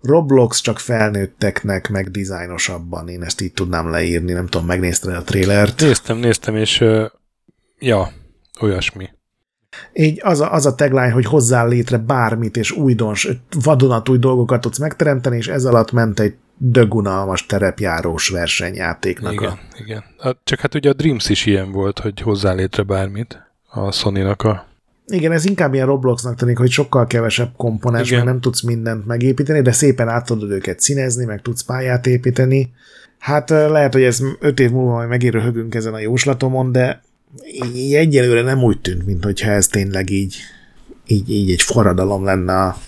Roblox 0.00 0.60
csak 0.60 0.78
felnőtteknek, 0.78 1.88
meg 1.88 2.10
dizájnosabban, 2.10 3.08
én 3.08 3.22
ezt 3.22 3.40
így 3.40 3.52
tudnám 3.52 3.90
leírni, 3.90 4.32
nem 4.32 4.46
tudom, 4.46 4.66
megnézted 4.66 5.14
a 5.14 5.22
trélert? 5.22 5.80
Néztem, 5.80 6.16
néztem, 6.16 6.56
és 6.56 6.84
ja, 7.78 8.12
olyasmi. 8.60 9.08
Így 9.92 10.20
az 10.22 10.40
a, 10.40 10.52
az 10.52 10.66
a 10.66 10.74
tagline, 10.74 11.10
hogy 11.10 11.24
hozzá 11.24 11.64
létre 11.64 11.98
bármit, 11.98 12.56
és 12.56 12.70
újdons, 12.70 13.28
vadonatúj 13.62 14.18
dolgokat 14.18 14.60
tudsz 14.60 14.78
megteremteni, 14.78 15.36
és 15.36 15.48
ez 15.48 15.64
alatt 15.64 15.92
ment 15.92 16.20
egy 16.20 16.34
dögunalmas 16.56 17.46
terepjárós 17.46 18.28
versenyjátéknak. 18.28 19.32
Igen, 19.32 19.50
a... 19.50 19.58
igen. 19.78 20.04
Csak 20.44 20.60
hát 20.60 20.74
ugye 20.74 20.90
a 20.90 20.92
Dreams 20.92 21.28
is 21.28 21.46
ilyen 21.46 21.72
volt, 21.72 21.98
hogy 21.98 22.20
hozzá 22.20 22.52
létre 22.52 22.82
bármit 22.82 23.38
a 23.70 23.92
sony 23.92 24.20
a 24.20 24.66
igen, 25.08 25.32
ez 25.32 25.44
inkább 25.44 25.74
ilyen 25.74 25.86
Robloxnak 25.86 26.34
tűnik, 26.34 26.58
hogy 26.58 26.70
sokkal 26.70 27.06
kevesebb 27.06 27.50
komponens, 27.56 28.10
mert 28.10 28.24
nem 28.24 28.40
tudsz 28.40 28.62
mindent 28.62 29.06
megépíteni, 29.06 29.60
de 29.60 29.72
szépen 29.72 30.08
át 30.08 30.26
tudod 30.26 30.50
őket 30.50 30.80
színezni, 30.80 31.24
meg 31.24 31.42
tudsz 31.42 31.62
pályát 31.62 32.06
építeni. 32.06 32.72
Hát 33.18 33.50
lehet, 33.50 33.92
hogy 33.92 34.02
ez 34.02 34.22
öt 34.40 34.60
év 34.60 34.70
múlva 34.70 34.94
majd 34.94 35.08
megint 35.08 35.32
röhögünk 35.32 35.74
ezen 35.74 35.94
a 35.94 35.98
jóslatomon, 35.98 36.72
de 36.72 37.02
így 37.74 37.94
egyelőre 37.94 38.42
nem 38.42 38.62
úgy 38.62 38.80
tűnt, 38.80 39.06
mint 39.06 39.24
hogyha 39.24 39.50
ez 39.50 39.66
tényleg 39.66 40.10
így, 40.10 40.36
így, 41.06 41.30
így 41.30 41.50
egy 41.50 41.62
forradalom 41.62 42.24
lenne 42.24 42.60
a 42.62 42.78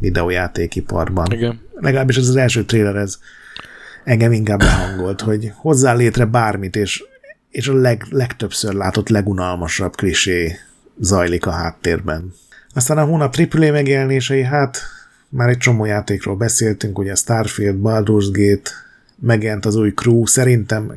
videójátékiparban. 0.00 1.32
Igen. 1.32 1.60
Legalábbis 1.74 2.16
ez 2.16 2.28
az 2.28 2.36
első 2.36 2.64
trailer, 2.64 2.96
ez 2.96 3.18
engem 4.04 4.32
inkább 4.32 4.58
behangolt, 4.58 5.20
hogy 5.20 5.52
hozzá 5.54 5.94
létre 5.94 6.24
bármit, 6.24 6.76
és, 6.76 7.04
és 7.50 7.68
a 7.68 7.74
leg, 7.74 8.06
legtöbbször 8.10 8.74
látott 8.74 9.08
legunalmasabb 9.08 9.96
klisé 9.96 10.56
zajlik 11.00 11.46
a 11.46 11.50
háttérben. 11.50 12.32
Aztán 12.74 12.98
a 12.98 13.04
hónap 13.04 13.36
AAA 13.36 13.72
megjelenései, 13.72 14.42
hát 14.42 14.78
már 15.28 15.48
egy 15.48 15.58
csomó 15.58 15.84
játékról 15.84 16.36
beszéltünk, 16.36 16.98
ugye 16.98 17.14
Starfield, 17.14 17.78
Baldur's 17.82 18.28
Gate, 18.32 18.70
megjelent 19.20 19.66
az 19.66 19.76
új 19.76 19.92
Crew, 19.94 20.26
szerintem 20.26 20.92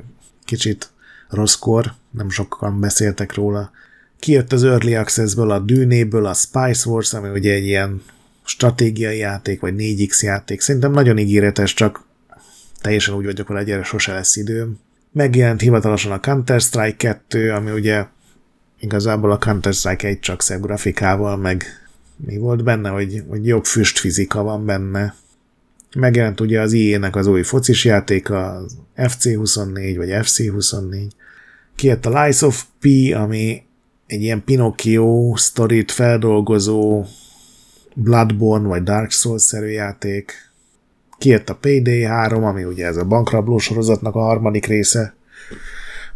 kicsit 0.45 0.89
rosszkor, 1.29 1.93
nem 2.11 2.29
sokan 2.29 2.79
beszéltek 2.79 3.33
róla. 3.33 3.71
Kijött 4.19 4.51
az 4.51 4.63
Early 4.63 4.95
Access-ből, 4.95 5.51
a 5.51 5.59
Dűnéből, 5.59 6.25
a 6.25 6.33
Spice 6.33 6.89
Wars, 6.89 7.13
ami 7.13 7.29
ugye 7.29 7.53
egy 7.53 7.65
ilyen 7.65 8.01
stratégiai 8.45 9.17
játék, 9.17 9.59
vagy 9.59 9.73
4X 9.77 10.19
játék. 10.19 10.61
Szerintem 10.61 10.91
nagyon 10.91 11.17
ígéretes, 11.17 11.73
csak 11.73 12.03
teljesen 12.81 13.15
úgy 13.15 13.25
vagyok, 13.25 13.47
hogy 13.47 13.57
egyre 13.57 13.83
sose 13.83 14.13
lesz 14.13 14.35
időm. 14.35 14.79
Megjelent 15.11 15.61
hivatalosan 15.61 16.11
a 16.11 16.19
Counter-Strike 16.19 16.95
2, 16.95 17.51
ami 17.51 17.71
ugye 17.71 18.05
igazából 18.83 19.31
a 19.31 19.37
Counter-Strike 19.37 20.07
egy 20.07 20.19
csak 20.19 20.41
szebb 20.41 20.61
grafikával, 20.61 21.37
meg 21.37 21.65
mi 22.15 22.37
volt 22.37 22.63
benne, 22.63 22.89
hogy, 22.89 23.23
hogy 23.27 23.45
jobb 23.45 23.65
füstfizika 23.65 24.43
van 24.43 24.65
benne. 24.65 25.15
Megjelent 25.95 26.39
ugye 26.39 26.61
az 26.61 26.71
IE-nek 26.73 27.15
az 27.15 27.27
új 27.27 27.43
focis 27.43 27.85
játéka, 27.85 28.51
az 28.51 28.77
FC24 28.97 29.93
vagy 29.97 30.09
FC24. 30.11 31.07
Kijött 31.75 32.05
a 32.05 32.23
Lies 32.23 32.41
of 32.41 32.63
P, 32.79 32.85
ami 33.15 33.63
egy 34.07 34.21
ilyen 34.21 34.43
Pinocchio 34.43 35.33
sztorit 35.35 35.91
feldolgozó 35.91 37.05
Bloodborne 37.95 38.67
vagy 38.67 38.83
Dark 38.83 39.11
Souls-szerű 39.11 39.67
játék. 39.67 40.33
Kijött 41.17 41.49
a 41.49 41.55
Payday 41.55 42.01
3, 42.01 42.43
ami 42.43 42.63
ugye 42.63 42.85
ez 42.85 42.97
a 42.97 43.05
bankrabló 43.05 43.57
sorozatnak 43.57 44.15
a 44.15 44.21
harmadik 44.21 44.65
része. 44.65 45.15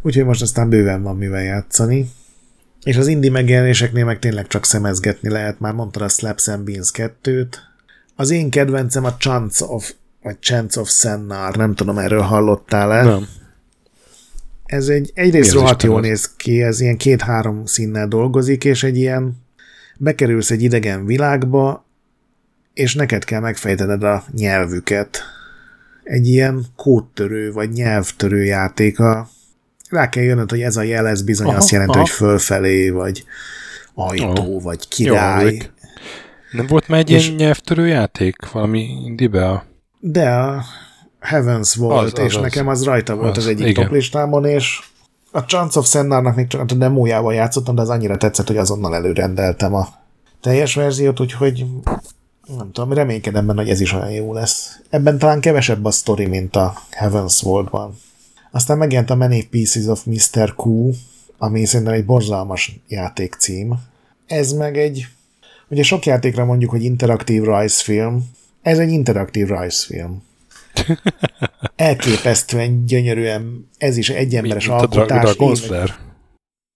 Úgyhogy 0.02 0.24
most 0.24 0.42
aztán 0.42 0.68
bőven 0.68 1.02
van 1.02 1.16
mivel 1.16 1.42
játszani. 1.42 2.10
És 2.88 2.96
az 2.96 3.06
indie 3.06 3.30
megjelenéseknél 3.30 4.04
meg 4.04 4.18
tényleg 4.18 4.46
csak 4.46 4.64
szemezgetni 4.64 5.28
lehet, 5.28 5.60
már 5.60 5.72
mondtad 5.72 6.02
a 6.02 6.08
Slaps 6.08 6.48
and 6.48 6.64
Beans 6.64 6.90
2-t. 6.94 7.54
Az 8.16 8.30
én 8.30 8.50
kedvencem 8.50 9.04
a 9.04 9.16
Chance 9.16 9.64
of, 9.64 9.92
vagy 10.22 10.36
Chance 10.40 10.80
of 10.80 10.90
Sennar, 10.90 11.56
nem 11.56 11.74
tudom, 11.74 11.98
erről 11.98 12.20
hallottál-e? 12.20 13.02
Nem. 13.02 13.28
Ez 14.64 14.88
egy, 14.88 15.10
egyrészt 15.14 15.52
rohadt 15.52 15.82
jól 15.82 16.00
néz 16.00 16.34
ki, 16.36 16.62
ez 16.62 16.80
ilyen 16.80 16.96
két-három 16.96 17.66
színnel 17.66 18.08
dolgozik, 18.08 18.64
és 18.64 18.82
egy 18.82 18.96
ilyen, 18.96 19.36
bekerülsz 19.96 20.50
egy 20.50 20.62
idegen 20.62 21.06
világba, 21.06 21.86
és 22.74 22.94
neked 22.94 23.24
kell 23.24 23.40
megfejtened 23.40 24.02
a 24.02 24.24
nyelvüket. 24.32 25.22
Egy 26.02 26.28
ilyen 26.28 26.64
kódtörő, 26.76 27.52
vagy 27.52 27.70
nyelvtörő 27.70 28.44
játéka 28.44 29.28
rá 29.90 30.08
kell 30.08 30.22
jönnöd, 30.22 30.50
hogy 30.50 30.60
ez 30.60 30.76
a 30.76 30.82
jel, 30.82 31.06
ez 31.08 31.22
bizony 31.22 31.46
aha, 31.46 31.56
azt 31.56 31.70
jelenti, 31.70 31.92
aha. 31.92 32.00
hogy 32.00 32.10
fölfelé, 32.10 32.90
vagy 32.90 33.24
ajtó, 33.94 34.54
oh. 34.54 34.62
vagy 34.62 34.88
király. 34.88 35.54
Jó, 35.54 35.60
Nem 36.52 36.66
volt 36.66 36.88
már 36.88 36.98
egy 36.98 37.10
és 37.10 37.24
ilyen 37.24 37.36
nyelvtörő 37.36 37.86
játék 37.86 38.50
valami 38.50 38.88
indibe? 39.04 39.64
De 40.00 40.30
a 40.30 40.64
Heavens 41.20 41.74
volt, 41.74 42.18
az, 42.18 42.24
és 42.24 42.34
az, 42.34 42.42
nekem 42.42 42.68
az 42.68 42.84
rajta 42.84 43.14
volt 43.14 43.36
az, 43.36 43.44
az 43.44 43.50
egyik 43.50 43.66
igen. 43.66 43.84
toplistámon, 43.84 44.44
és 44.44 44.80
a 45.30 45.40
Chance 45.40 45.78
of 45.78 45.88
Sennarnak 45.88 46.36
még 46.36 46.46
csak 46.46 46.60
a 46.60 46.74
demójával 46.74 47.34
játszottam, 47.34 47.74
de 47.74 47.80
az 47.80 47.88
annyira 47.88 48.16
tetszett, 48.16 48.46
hogy 48.46 48.56
azonnal 48.56 48.94
előrendeltem 48.94 49.74
a 49.74 49.88
teljes 50.40 50.74
verziót, 50.74 51.20
úgyhogy 51.20 51.66
nem 52.56 52.72
tudom, 52.72 52.92
reménykedem 52.92 53.46
benne, 53.46 53.60
hogy 53.60 53.70
ez 53.70 53.80
is 53.80 53.92
olyan 53.92 54.10
jó 54.10 54.32
lesz. 54.32 54.80
Ebben 54.90 55.18
talán 55.18 55.40
kevesebb 55.40 55.84
a 55.84 55.90
sztori, 55.90 56.26
mint 56.26 56.56
a 56.56 56.74
Heavens 56.90 57.42
World-ban. 57.42 57.98
Aztán 58.50 58.78
megjelent 58.78 59.10
a 59.10 59.14
Many 59.14 59.48
Pieces 59.48 59.84
of 59.84 60.04
Mr. 60.04 60.54
Q, 60.56 60.90
ami 61.38 61.64
szerintem 61.64 61.94
egy 61.94 62.04
borzalmas 62.04 62.80
játékcím. 62.88 63.74
Ez 64.26 64.52
meg 64.52 64.78
egy, 64.78 65.06
ugye 65.68 65.82
sok 65.82 66.06
játékra 66.06 66.44
mondjuk, 66.44 66.70
hogy 66.70 66.84
interaktív 66.84 67.42
rajzfilm, 67.42 68.24
ez 68.62 68.78
egy 68.78 68.90
interaktív 68.90 69.46
rajzfilm. 69.46 70.22
Elképesztően 71.76 72.84
gyönyörűen, 72.84 73.68
ez 73.78 73.96
is 73.96 74.10
egy 74.10 74.36
emberes 74.36 74.66
Mint 74.66 74.80
alkotás. 74.80 75.36
A 75.36 75.36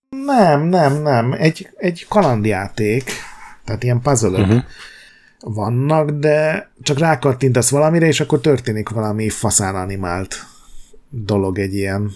nem, 0.09 0.62
nem, 0.62 1.02
nem. 1.02 1.33
Egy, 1.33 1.70
egy 1.76 2.07
kalandjáték, 2.09 3.10
tehát 3.65 3.83
ilyen 3.83 4.01
puzzle 4.01 4.41
uh-huh. 4.41 4.62
vannak, 5.41 6.10
de 6.10 6.70
csak 6.83 6.99
rákattintasz 6.99 7.70
valamire, 7.70 8.07
és 8.07 8.20
akkor 8.20 8.41
történik 8.41 8.89
valami 8.89 9.28
faszán 9.28 9.75
animált 9.75 10.47
dolog 11.12 11.58
egy 11.58 11.74
ilyen. 11.74 12.10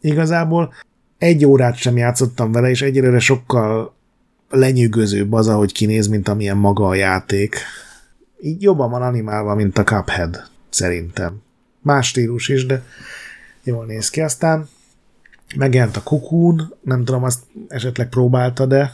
igazából 0.00 0.72
egy 1.18 1.44
órát 1.44 1.76
sem 1.76 1.96
játszottam 1.96 2.52
vele, 2.52 2.68
és 2.70 2.82
egyelőre 2.82 3.18
sokkal 3.18 3.94
lenyűgözőbb 4.50 5.32
az, 5.32 5.48
ahogy 5.48 5.72
kinéz, 5.72 6.06
mint 6.06 6.28
amilyen 6.28 6.56
maga 6.56 6.86
a 6.86 6.94
játék. 6.94 7.56
Így 8.40 8.62
jobban 8.62 8.90
van 8.90 9.02
animálva, 9.02 9.54
mint 9.54 9.78
a 9.78 9.84
Cuphead, 9.84 10.48
szerintem. 10.68 11.42
Más 11.80 12.06
stílus 12.06 12.48
is, 12.48 12.66
de 12.66 12.82
jól 13.64 13.86
néz 13.86 14.10
ki. 14.10 14.20
Aztán 14.20 14.68
megjelent 15.56 15.96
a 15.96 16.02
Cocoon, 16.02 16.74
nem 16.82 17.04
tudom, 17.04 17.22
azt 17.22 17.42
esetleg 17.68 18.08
próbálta, 18.08 18.66
de 18.66 18.90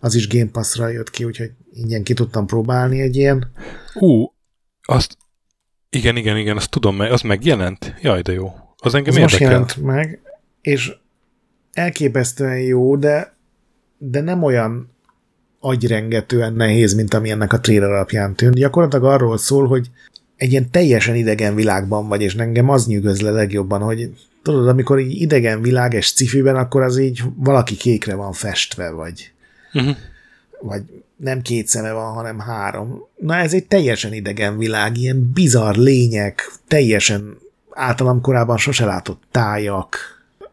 az 0.00 0.14
is 0.14 0.28
Game 0.28 0.50
Pass-ra 0.50 0.88
jött 0.88 1.10
ki, 1.10 1.24
úgyhogy 1.24 1.52
ingyen 1.72 2.02
ki 2.02 2.14
tudtam 2.14 2.46
próbálni 2.46 3.00
egy 3.00 3.16
ilyen. 3.16 3.52
Ú, 3.94 4.32
azt, 4.82 5.16
igen, 5.90 6.16
igen, 6.16 6.36
igen, 6.36 6.56
azt 6.56 6.70
tudom, 6.70 7.00
az 7.00 7.20
megjelent? 7.20 7.94
Jaj, 8.00 8.22
de 8.22 8.32
jó. 8.32 8.63
Az 8.84 8.94
engem 8.94 9.14
Ez 9.14 9.20
most 9.20 9.38
jelent 9.38 9.76
meg, 9.76 10.20
és 10.60 10.92
elképesztően 11.72 12.58
jó, 12.58 12.96
de, 12.96 13.34
de 13.98 14.20
nem 14.20 14.42
olyan 14.42 14.90
agyrengetően 15.60 16.52
nehéz, 16.52 16.94
mint 16.94 17.14
ami 17.14 17.30
ennek 17.30 17.52
a 17.52 17.60
trailer 17.60 17.90
alapján 17.90 18.34
tűnt. 18.34 18.54
Gyakorlatilag 18.54 19.04
arról 19.04 19.38
szól, 19.38 19.66
hogy 19.66 19.90
egy 20.36 20.50
ilyen 20.50 20.70
teljesen 20.70 21.14
idegen 21.14 21.54
világban 21.54 22.08
vagy, 22.08 22.22
és 22.22 22.34
engem 22.34 22.68
az 22.68 22.86
nyűgöz 22.86 23.20
le 23.20 23.30
legjobban, 23.30 23.80
hogy 23.80 24.10
tudod, 24.42 24.68
amikor 24.68 24.98
így 24.98 25.20
idegen 25.20 25.62
világ 25.62 25.92
és 25.92 26.12
cifiben, 26.12 26.56
akkor 26.56 26.82
az 26.82 26.98
így 26.98 27.22
valaki 27.36 27.76
kékre 27.76 28.14
van 28.14 28.32
festve, 28.32 28.90
vagy, 28.90 29.32
Uh-huh. 29.72 29.96
vagy 30.60 30.82
nem 31.16 31.42
két 31.42 31.66
szeme 31.66 31.92
van, 31.92 32.12
hanem 32.12 32.38
három. 32.38 33.06
Na 33.16 33.36
ez 33.36 33.54
egy 33.54 33.66
teljesen 33.66 34.12
idegen 34.12 34.58
világ, 34.58 34.96
ilyen 34.96 35.30
bizarr 35.34 35.76
lények, 35.76 36.50
teljesen 36.68 37.38
általam 37.74 38.20
korábban 38.20 38.56
sose 38.56 38.84
látott 38.84 39.22
tájak, 39.30 39.96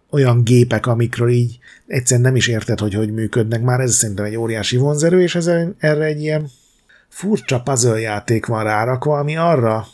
olyan 0.09 0.43
gépek, 0.43 0.85
amikről 0.85 1.29
így 1.29 1.59
egyszerűen 1.87 2.25
nem 2.25 2.35
is 2.35 2.47
érted, 2.47 2.79
hogy 2.79 2.93
hogy 2.93 3.13
működnek. 3.13 3.61
Már 3.61 3.79
ez 3.79 3.93
szerintem 3.93 4.25
egy 4.25 4.35
óriási 4.35 4.77
vonzerő, 4.77 5.21
és 5.21 5.35
ez, 5.35 5.49
erre 5.77 6.03
egy 6.03 6.21
ilyen 6.21 6.49
furcsa 7.07 7.61
puzzle 7.61 7.99
játék 7.99 8.45
van 8.45 8.63
rárakva, 8.63 9.17
ami 9.17 9.37
arra 9.37 9.85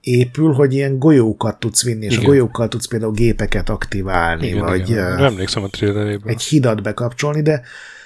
épül, 0.00 0.52
hogy 0.52 0.74
ilyen 0.74 0.98
golyókat 0.98 1.58
tudsz 1.58 1.84
vinni, 1.84 2.04
és 2.04 2.12
Igen. 2.12 2.24
a 2.24 2.28
golyókkal 2.28 2.68
tudsz 2.68 2.86
például 2.86 3.12
gépeket 3.12 3.68
aktiválni, 3.68 4.46
Igen, 4.46 4.64
vagy 4.64 4.88
igen. 4.88 5.18
Emlékszem 5.18 5.62
a 5.62 5.68
traileréből. 5.68 6.32
egy 6.32 6.42
hidat 6.42 6.82
bekapcsolni, 6.82 7.42
de 7.42 7.62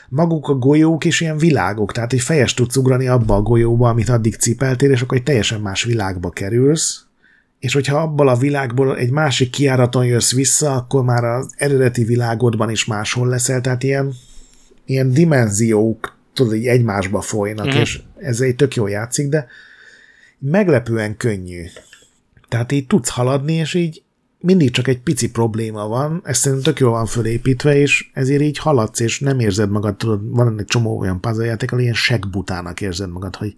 maguk 0.08 0.48
a 0.48 0.54
golyók 0.54 1.04
is 1.04 1.20
ilyen 1.20 1.36
világok, 1.36 1.92
tehát 1.92 2.12
egy 2.12 2.20
fejes 2.20 2.54
tudsz 2.54 2.76
ugrani 2.76 3.06
abba 3.06 3.34
a 3.34 3.42
golyóba, 3.42 3.88
amit 3.88 4.08
addig 4.08 4.34
cipeltél, 4.34 4.90
és 4.90 5.02
akkor 5.02 5.16
egy 5.16 5.22
teljesen 5.22 5.60
más 5.60 5.84
világba 5.84 6.30
kerülsz, 6.30 7.03
és 7.64 7.72
hogyha 7.72 7.98
abból 7.98 8.28
a 8.28 8.36
világból 8.36 8.96
egy 8.96 9.10
másik 9.10 9.50
kiáraton 9.50 10.04
jössz 10.06 10.32
vissza, 10.32 10.74
akkor 10.74 11.04
már 11.04 11.24
az 11.24 11.54
eredeti 11.56 12.04
világodban 12.04 12.70
is 12.70 12.84
máshol 12.84 13.28
leszel, 13.28 13.60
tehát 13.60 13.82
ilyen, 13.82 14.14
ilyen 14.84 15.10
dimenziók 15.10 16.16
tudod, 16.34 16.54
így 16.54 16.66
egymásba 16.66 17.20
folynak, 17.20 17.66
mm. 17.66 17.78
és 17.78 18.00
ez 18.16 18.40
egy 18.40 18.56
tök 18.56 18.74
jó 18.74 18.86
játszik, 18.86 19.28
de 19.28 19.46
meglepően 20.38 21.16
könnyű. 21.16 21.64
Tehát 22.48 22.72
így 22.72 22.86
tudsz 22.86 23.08
haladni, 23.08 23.52
és 23.52 23.74
így 23.74 24.02
mindig 24.38 24.70
csak 24.70 24.88
egy 24.88 25.00
pici 25.00 25.30
probléma 25.30 25.88
van, 25.88 26.20
ez 26.24 26.38
szerintem 26.38 26.72
tök 26.72 26.80
jól 26.80 26.90
van 26.90 27.06
fölépítve, 27.06 27.76
és 27.76 28.10
ezért 28.12 28.42
így 28.42 28.58
haladsz, 28.58 29.00
és 29.00 29.20
nem 29.20 29.40
érzed 29.40 29.70
magad, 29.70 29.96
tudod, 29.96 30.20
van 30.30 30.58
egy 30.58 30.64
csomó 30.64 30.98
olyan 30.98 31.20
puzzle 31.20 31.44
játék, 31.44 31.70
ahol 31.70 31.82
ilyen 31.82 31.94
segbutának 31.94 32.80
érzed 32.80 33.10
magad, 33.10 33.36
hogy 33.36 33.54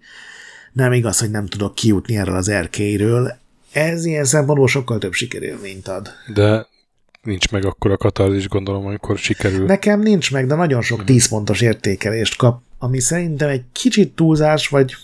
nem 0.73 0.91
igaz, 0.91 1.19
hogy 1.19 1.31
nem 1.31 1.45
tudok 1.45 1.75
kijutni 1.75 2.17
erről 2.17 2.35
az 2.35 2.49
erkélyről. 2.49 3.45
Ez 3.71 4.05
ilyen 4.05 4.25
szempontból 4.25 4.67
sokkal 4.67 4.97
több 4.97 5.13
sikerélményt 5.13 5.87
ad. 5.87 6.09
De 6.33 6.67
nincs 7.21 7.51
meg 7.51 7.65
akkor 7.65 7.91
a 7.91 7.97
katarzis, 7.97 8.47
gondolom, 8.47 8.85
amikor 8.85 9.17
sikerül. 9.17 9.65
Nekem 9.65 9.99
nincs 9.99 10.31
meg, 10.31 10.47
de 10.47 10.55
nagyon 10.55 10.81
sok 10.81 11.03
10 11.03 11.27
pontos 11.29 11.61
értékelést 11.61 12.37
kap, 12.37 12.61
ami 12.79 12.99
szerintem 12.99 13.49
egy 13.49 13.63
kicsit 13.71 14.15
túlzás, 14.15 14.67
vagy 14.67 14.95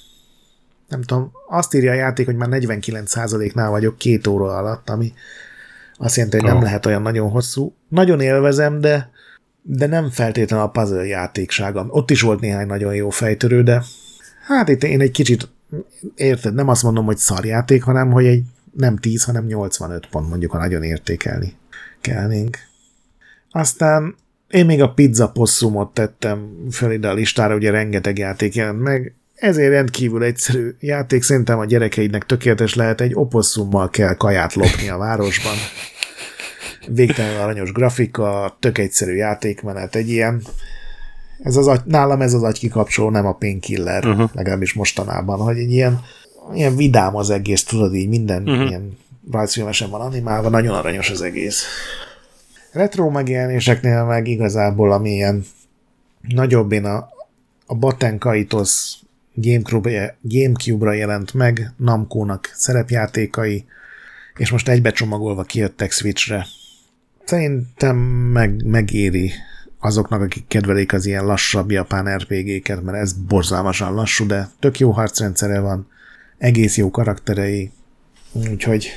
nem 0.88 1.02
tudom, 1.02 1.32
azt 1.48 1.74
írja 1.74 1.92
a 1.92 1.96
játék, 1.96 2.26
hogy 2.26 2.36
már 2.36 2.50
49%-nál 2.52 3.70
vagyok 3.70 3.98
két 3.98 4.28
óra 4.28 4.58
alatt, 4.58 4.90
ami 4.90 5.14
azt 5.98 6.16
jelenti, 6.16 6.38
hogy 6.38 6.48
nem 6.48 6.58
Ó. 6.58 6.62
lehet 6.62 6.86
olyan 6.86 7.02
nagyon 7.02 7.30
hosszú. 7.30 7.76
Nagyon 7.88 8.20
élvezem, 8.20 8.80
de, 8.80 9.12
de 9.62 9.86
nem 9.86 10.10
feltétlenül 10.10 10.66
a 10.66 10.70
puzzle 10.70 11.06
játéksága. 11.06 11.86
Ott 11.90 12.12
is 12.12 12.22
volt 12.22 12.40
néhány 12.40 12.68
nagyon 12.68 12.96
jó 12.96 13.10
fejtörő, 13.10 13.64
de 13.64 13.84
hát 14.46 14.70
itt 14.70 14.84
én 14.84 15.02
egy 15.02 15.12
kicsit, 15.12 15.48
érted, 16.16 16.54
nem 16.54 16.68
azt 16.68 16.84
mondom, 16.84 17.06
hogy 17.06 17.18
szarjáték, 17.18 17.84
hanem 17.84 18.12
hogy 18.12 18.26
egy 18.26 18.44
nem 18.78 18.98
10, 18.98 19.24
hanem 19.24 19.46
85 19.46 20.08
pont 20.08 20.30
mondjuk, 20.30 20.52
ha 20.52 20.58
nagyon 20.58 20.84
értékelni 20.84 21.54
kellnénk. 22.02 22.58
Aztán 23.52 24.16
én 24.50 24.66
még 24.66 24.82
a 24.82 24.94
pizza 24.94 25.30
posszumot 25.30 25.94
tettem 25.94 26.68
fel 26.70 26.92
ide 26.92 27.10
a 27.10 27.14
listára, 27.14 27.56
ugye 27.56 27.72
rengeteg 27.72 28.18
játék 28.18 28.56
jelent 28.56 28.82
meg, 28.82 29.14
ezért 29.36 29.72
rendkívül 29.72 30.24
egyszerű 30.24 30.76
játék, 30.80 31.24
szerintem 31.24 31.60
a 31.60 31.66
gyerekeidnek 31.66 32.26
tökéletes 32.26 32.76
lehet, 32.76 33.02
egy 33.02 33.12
oposszummal 33.16 33.90
kell 33.90 34.16
kaját 34.16 34.54
lopni 34.54 34.90
a 34.90 34.98
városban. 34.98 35.56
Végtelenül 36.88 37.40
aranyos 37.40 37.72
grafika, 37.72 38.58
tök 38.60 38.78
egyszerű 38.78 39.14
játékmenet, 39.14 39.96
egy 39.96 40.10
ilyen 40.10 40.42
ez 41.44 41.56
az 41.56 41.68
agy, 41.68 41.82
nálam 41.86 42.22
ez 42.22 42.34
az 42.34 42.44
agykikapcsoló, 42.44 43.10
nem 43.10 43.26
a 43.26 43.34
painkiller, 43.34 44.06
uh-huh. 44.06 44.30
legalábbis 44.34 44.74
mostanában, 44.74 45.40
hogy 45.40 45.58
egy 45.58 45.72
ilyen, 45.72 46.02
ilyen 46.54 46.76
vidám 46.76 47.16
az 47.16 47.30
egész, 47.30 47.64
tudod 47.64 47.96
így, 47.96 48.10
minden 48.10 48.44
uh-huh. 48.44 48.68
ilyen 48.68 48.98
rajzfilmesen 49.32 49.90
van 49.90 50.02
animálva, 50.02 50.50
nagyon 50.50 50.76
aranyos 50.76 51.10
az 51.10 51.22
egész. 51.22 51.64
Retro 52.72 53.10
megjelenéseknél 53.10 54.04
meg 54.04 54.28
igazából 54.28 54.92
ami 54.92 55.12
ilyen 55.12 55.46
nagyobb, 56.22 56.72
én 56.72 56.86
a, 56.86 57.10
a 57.66 57.76
Batten 57.76 58.18
Kaitos 58.18 58.94
Gamecube- 59.34 60.16
Gamecube-ra 60.22 60.94
jelent 60.94 61.34
meg, 61.34 61.74
Namco-nak 61.78 62.52
szerepjátékai, 62.56 63.66
és 64.38 64.52
most 64.52 64.70
egybecsomagolva 64.70 65.44
kijöttek 65.44 65.92
Switchre. 65.92 66.46
Szerintem 67.26 67.98
meg, 68.34 68.66
megéri 68.66 69.32
azoknak, 69.86 70.22
akik 70.22 70.48
kedvelik 70.48 70.94
az 70.94 71.06
ilyen 71.06 71.26
lassabb 71.26 71.72
japán 71.72 72.18
RPG-ket, 72.18 72.84
mert 72.84 72.98
ez 72.98 73.14
borzalmasan 73.14 73.94
lassú, 73.94 74.26
de 74.26 74.50
tök 74.60 74.80
jó 74.80 74.92
harcrendszere 74.92 75.60
van, 75.60 75.88
egész 76.38 76.78
jó 76.78 76.92
karakterei, 76.92 77.72
úgyhogy 78.32 78.90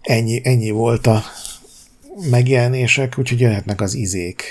ennyi, 0.00 0.40
ennyi 0.44 0.70
volt 0.70 1.06
a 1.06 1.22
megjelenések, 2.30 3.14
úgyhogy 3.18 3.40
jöhetnek 3.40 3.80
az 3.80 3.94
izék. 3.94 4.42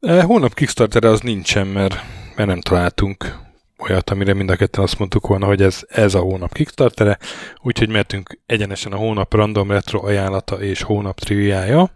E, 0.00 0.22
Hónap 0.22 0.54
Kickstarter 0.54 1.04
az 1.04 1.20
nincsen, 1.20 1.66
mert, 1.66 1.94
mert 2.36 2.48
nem 2.48 2.60
találtunk 2.60 3.38
olyat, 3.78 4.10
amire 4.10 4.34
mind 4.34 4.50
a 4.50 4.56
ketten 4.56 4.82
azt 4.82 4.98
mondtuk 4.98 5.26
volna, 5.26 5.46
hogy 5.46 5.62
ez, 5.62 5.80
ez 5.88 6.14
a 6.14 6.20
hónap 6.20 6.52
Kickstartere, 6.52 7.18
úgyhogy 7.62 7.88
mehetünk 7.88 8.38
egyenesen 8.46 8.92
a 8.92 8.96
hónap 8.96 9.34
random 9.34 9.70
retro 9.70 10.06
ajánlata 10.06 10.62
és 10.62 10.82
hónap 10.82 11.18
triviája. 11.18 11.90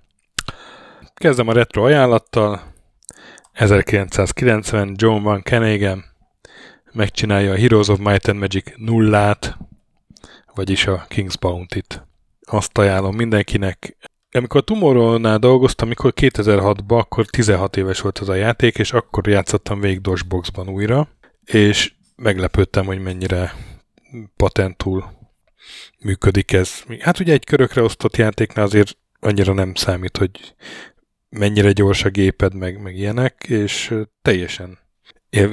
Kezdem 1.15 1.49
a 1.49 1.53
retro 1.53 1.85
ajánlattal. 1.85 2.74
1990 3.55 4.95
John 4.97 5.23
Van 5.23 5.43
Kenegan 5.43 6.05
megcsinálja 6.93 7.53
a 7.53 7.57
Heroes 7.57 7.89
of 7.89 7.99
Might 7.99 8.29
and 8.29 8.39
Magic 8.39 8.73
nullát, 8.77 9.57
vagyis 10.55 10.87
a 10.87 11.07
King's 11.09 11.35
Bounty-t. 11.41 12.07
Azt 12.41 12.79
ajánlom 12.79 13.17
mindenkinek. 13.17 13.97
Amikor 14.31 14.65
Tomorrow-nál 14.65 15.39
dolgoztam, 15.39 15.87
amikor 15.87 16.13
2006-ban, 16.17 16.99
akkor 16.99 17.27
16 17.27 17.77
éves 17.77 18.01
volt 18.01 18.19
az 18.19 18.29
a 18.29 18.35
játék, 18.35 18.79
és 18.79 18.93
akkor 18.93 19.29
játszottam 19.29 19.81
végig 19.81 20.01
DOSBox-ban 20.01 20.69
újra, 20.69 21.09
és 21.45 21.93
meglepődtem, 22.17 22.87
hogy 22.87 23.03
mennyire 23.03 23.55
patentul 24.37 25.05
működik 25.99 26.53
ez. 26.53 26.83
Hát 27.01 27.21
ugye 27.21 27.33
egy 27.33 27.45
körökre 27.45 27.83
osztott 27.83 28.17
játéknál 28.17 28.65
azért 28.65 28.97
annyira 29.21 29.53
nem 29.53 29.75
számít, 29.75 30.17
hogy 30.17 30.55
mennyire 31.39 31.73
gyors 31.73 32.05
a 32.05 32.09
géped, 32.09 32.55
meg, 32.55 32.83
meg 32.83 32.97
ilyenek, 32.97 33.45
és 33.49 33.95
teljesen 34.23 34.79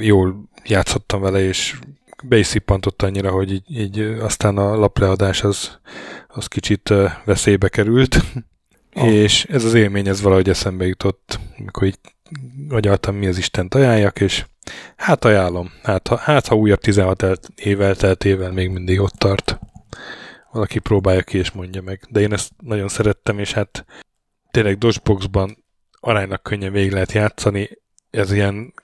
jól 0.00 0.48
játszottam 0.64 1.20
vele, 1.20 1.40
és 1.40 1.78
be 2.24 2.38
is 2.38 2.46
szippantott 2.46 3.02
annyira, 3.02 3.30
hogy 3.30 3.52
így, 3.52 3.78
így 3.80 3.98
aztán 4.00 4.56
a 4.56 4.76
lapleadás 4.76 5.42
az, 5.42 5.78
az 6.28 6.46
kicsit 6.46 6.92
veszélybe 7.24 7.68
került, 7.68 8.16
Ah. 8.94 9.12
és 9.12 9.44
ez 9.44 9.64
az 9.64 9.74
élmény, 9.74 10.08
ez 10.08 10.20
valahogy 10.22 10.48
eszembe 10.48 10.86
jutott, 10.86 11.38
amikor 11.58 11.86
így 11.86 11.98
agyaltam, 12.68 13.16
mi 13.16 13.26
az 13.26 13.38
Istent 13.38 13.74
ajánljak, 13.74 14.20
és 14.20 14.46
hát 14.96 15.24
ajánlom. 15.24 15.72
Hát 15.82 16.08
ha, 16.08 16.16
hát, 16.16 16.46
ha 16.46 16.54
újabb 16.54 16.80
16 16.80 17.22
el- 17.22 17.38
év 17.56 17.80
elteltével 17.80 18.52
még 18.52 18.70
mindig 18.70 19.00
ott 19.00 19.12
tart. 19.12 19.58
Valaki 20.50 20.78
próbálja 20.78 21.22
ki 21.22 21.38
és 21.38 21.50
mondja 21.50 21.82
meg. 21.82 22.00
De 22.08 22.20
én 22.20 22.32
ezt 22.32 22.50
nagyon 22.58 22.88
szerettem, 22.88 23.38
és 23.38 23.52
hát 23.52 23.84
tényleg 24.50 24.78
DOSBox-ban 24.78 25.61
aránylag 26.04 26.42
könnyen 26.42 26.72
végig 26.72 26.92
lehet 26.92 27.12
játszani. 27.12 27.70
Ez 28.10 28.32
ilyen 28.32 28.74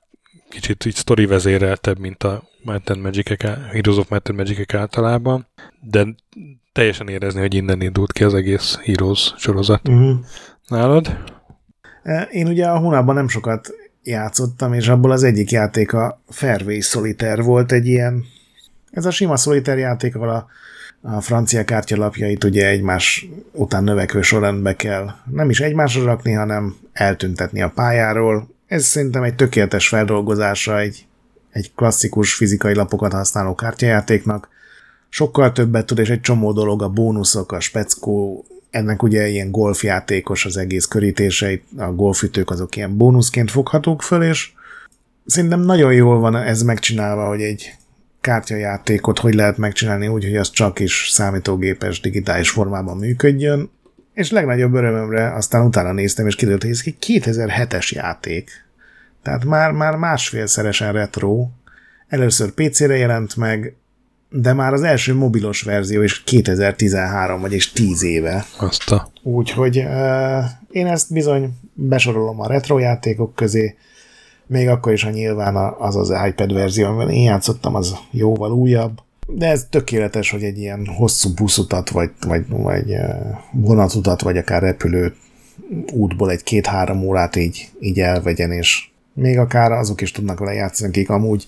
kicsit 0.48 0.84
így 0.84 0.96
story 0.96 1.26
vezéreltebb, 1.26 1.98
mint 1.98 2.22
a 2.22 2.42
Might 2.62 2.90
and 2.90 3.00
Magic 3.00 3.42
Heroes 3.72 3.96
of 3.96 4.08
Might 4.08 4.28
and 4.28 4.38
Magic 4.38 4.74
általában, 4.74 5.46
de 5.80 6.06
teljesen 6.72 7.08
érezni, 7.08 7.40
hogy 7.40 7.54
innen 7.54 7.80
indult 7.80 8.12
ki 8.12 8.24
az 8.24 8.34
egész 8.34 8.78
Heroes 8.82 9.34
sorozat. 9.36 9.88
Uh-huh. 9.88 10.18
Nálad? 10.68 11.18
Én 12.30 12.46
ugye 12.46 12.66
a 12.66 12.78
hónapban 12.78 13.14
nem 13.14 13.28
sokat 13.28 13.68
játszottam, 14.02 14.72
és 14.72 14.88
abból 14.88 15.10
az 15.10 15.22
egyik 15.22 15.50
játék 15.50 15.92
a 15.92 16.22
Fairway 16.28 16.80
Solitaire 16.80 17.42
volt 17.42 17.72
egy 17.72 17.86
ilyen, 17.86 18.24
ez 18.90 19.06
a 19.06 19.10
sima 19.10 19.36
Solitaire 19.36 19.80
játék, 19.80 20.14
ahol 20.14 20.28
a, 20.28 20.46
a 21.02 21.20
francia 21.20 21.64
kártyalapjait 21.64 22.44
ugye 22.44 22.68
egymás 22.68 23.28
után 23.52 23.84
növekvő 23.84 24.22
sorrendbe 24.22 24.76
kell 24.76 25.10
nem 25.30 25.50
is 25.50 25.60
egymásra 25.60 26.04
rakni, 26.04 26.32
hanem 26.32 26.76
eltüntetni 26.92 27.62
a 27.62 27.70
pályáról. 27.74 28.48
Ez 28.66 28.84
szerintem 28.84 29.22
egy 29.22 29.34
tökéletes 29.34 29.88
feldolgozása 29.88 30.78
egy, 30.78 31.06
egy 31.50 31.72
klasszikus 31.74 32.34
fizikai 32.34 32.74
lapokat 32.74 33.12
használó 33.12 33.54
kártyajátéknak. 33.54 34.48
Sokkal 35.08 35.52
többet 35.52 35.86
tud, 35.86 35.98
és 35.98 36.08
egy 36.08 36.20
csomó 36.20 36.52
dolog, 36.52 36.82
a 36.82 36.88
bónuszok, 36.88 37.52
a 37.52 37.60
speckó, 37.60 38.44
ennek 38.70 39.02
ugye 39.02 39.28
ilyen 39.28 39.50
golfjátékos 39.50 40.44
az 40.44 40.56
egész 40.56 40.84
körítése, 40.84 41.60
a 41.76 41.92
golfütők 41.92 42.50
azok 42.50 42.76
ilyen 42.76 42.96
bónuszként 42.96 43.50
foghatók 43.50 44.02
föl, 44.02 44.22
és 44.22 44.52
szerintem 45.26 45.60
nagyon 45.60 45.92
jól 45.92 46.18
van 46.18 46.36
ez 46.36 46.62
megcsinálva, 46.62 47.28
hogy 47.28 47.42
egy 47.42 47.74
kártyajátékot 48.20 49.18
hogy 49.18 49.34
lehet 49.34 49.58
megcsinálni 49.58 50.08
úgy, 50.08 50.24
hogy 50.24 50.36
az 50.36 50.50
csak 50.50 50.78
is 50.80 51.08
számítógépes 51.10 52.00
digitális 52.00 52.50
formában 52.50 52.96
működjön, 52.96 53.70
és 54.14 54.30
legnagyobb 54.30 54.74
örömömre 54.74 55.34
aztán 55.34 55.64
utána 55.64 55.92
néztem, 55.92 56.26
és 56.26 56.34
kiderült, 56.34 56.62
hogy 56.62 56.70
ez 56.70 56.82
egy 56.84 56.96
2007-es 57.06 57.88
játék. 57.88 58.50
Tehát 59.22 59.44
már, 59.44 59.70
már 59.70 59.94
másfélszeresen 59.94 60.92
retro. 60.92 61.48
Először 62.08 62.50
PC-re 62.50 62.96
jelent 62.96 63.36
meg, 63.36 63.76
de 64.30 64.52
már 64.52 64.72
az 64.72 64.82
első 64.82 65.14
mobilos 65.14 65.62
verzió 65.62 66.02
is 66.02 66.22
2013, 66.22 67.40
vagyis 67.40 67.72
10 67.72 68.02
éve. 68.02 68.44
Azt 68.58 68.90
a... 68.90 69.10
Úgyhogy 69.22 69.78
uh, 69.78 70.44
én 70.70 70.86
ezt 70.86 71.12
bizony 71.12 71.58
besorolom 71.74 72.40
a 72.40 72.46
retro 72.46 72.78
játékok 72.78 73.34
közé, 73.34 73.76
még 74.48 74.68
akkor 74.68 74.92
is, 74.92 75.02
ha 75.02 75.10
nyilván 75.10 75.74
az 75.78 75.96
az 75.96 76.14
iPad 76.28 76.52
verzió, 76.52 76.86
amivel 76.86 77.10
én 77.10 77.22
játszottam, 77.22 77.74
az 77.74 77.96
jóval 78.10 78.52
újabb, 78.52 79.00
de 79.26 79.46
ez 79.46 79.66
tökéletes, 79.70 80.30
hogy 80.30 80.42
egy 80.42 80.58
ilyen 80.58 80.86
hosszú 80.86 81.34
buszutat, 81.34 81.90
vagy, 81.90 82.10
vagy, 82.26 82.44
vagy 82.48 82.96
vonatutat, 83.52 84.22
vagy 84.22 84.36
akár 84.36 84.62
repülő 84.62 85.14
útból 85.92 86.30
egy 86.30 86.42
két-három 86.42 87.02
órát 87.02 87.36
így, 87.36 87.68
így 87.80 88.00
elvegyen, 88.00 88.50
és 88.50 88.88
még 89.12 89.38
akár 89.38 89.72
azok 89.72 90.00
is 90.00 90.10
tudnak 90.10 90.38
vele 90.38 90.52
játszani, 90.52 90.88
akik 90.90 91.10
amúgy 91.10 91.46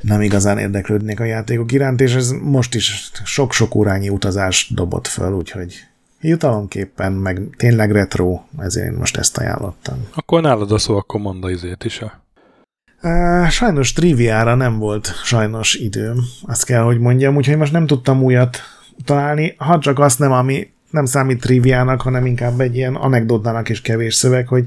nem 0.00 0.20
igazán 0.20 0.58
érdeklődnék 0.58 1.20
a 1.20 1.24
játékok 1.24 1.72
iránt, 1.72 2.00
és 2.00 2.14
ez 2.14 2.30
most 2.30 2.74
is 2.74 3.10
sok-sok 3.24 3.74
órányi 3.74 4.08
utazás 4.08 4.72
dobott 4.74 5.06
föl, 5.06 5.32
úgyhogy 5.32 5.74
jutalomképpen, 6.20 7.12
meg 7.12 7.40
tényleg 7.56 7.92
retro, 7.92 8.40
ezért 8.58 8.86
én 8.86 8.98
most 8.98 9.16
ezt 9.16 9.38
ajánlottam. 9.38 10.08
Akkor 10.14 10.42
nálad 10.42 10.72
a 10.72 10.78
szó, 10.78 10.96
akkor 10.96 11.20
mondd 11.20 11.48
izét 11.48 11.84
is 11.84 12.00
a 12.00 12.22
sajnos 13.48 13.92
triviára 13.92 14.54
nem 14.54 14.78
volt 14.78 15.06
sajnos 15.24 15.74
időm, 15.74 16.18
azt 16.42 16.64
kell, 16.64 16.82
hogy 16.82 16.98
mondjam, 16.98 17.36
úgyhogy 17.36 17.56
most 17.56 17.72
nem 17.72 17.86
tudtam 17.86 18.22
újat 18.22 18.58
találni, 19.04 19.54
ha 19.58 19.78
csak 19.78 19.98
azt 19.98 20.18
nem, 20.18 20.32
ami 20.32 20.68
nem 20.90 21.04
számít 21.04 21.40
triviának, 21.40 22.00
hanem 22.00 22.26
inkább 22.26 22.60
egy 22.60 22.76
ilyen 22.76 22.94
anekdotának 22.94 23.68
is 23.68 23.80
kevés 23.80 24.14
szöveg, 24.14 24.48
hogy 24.48 24.66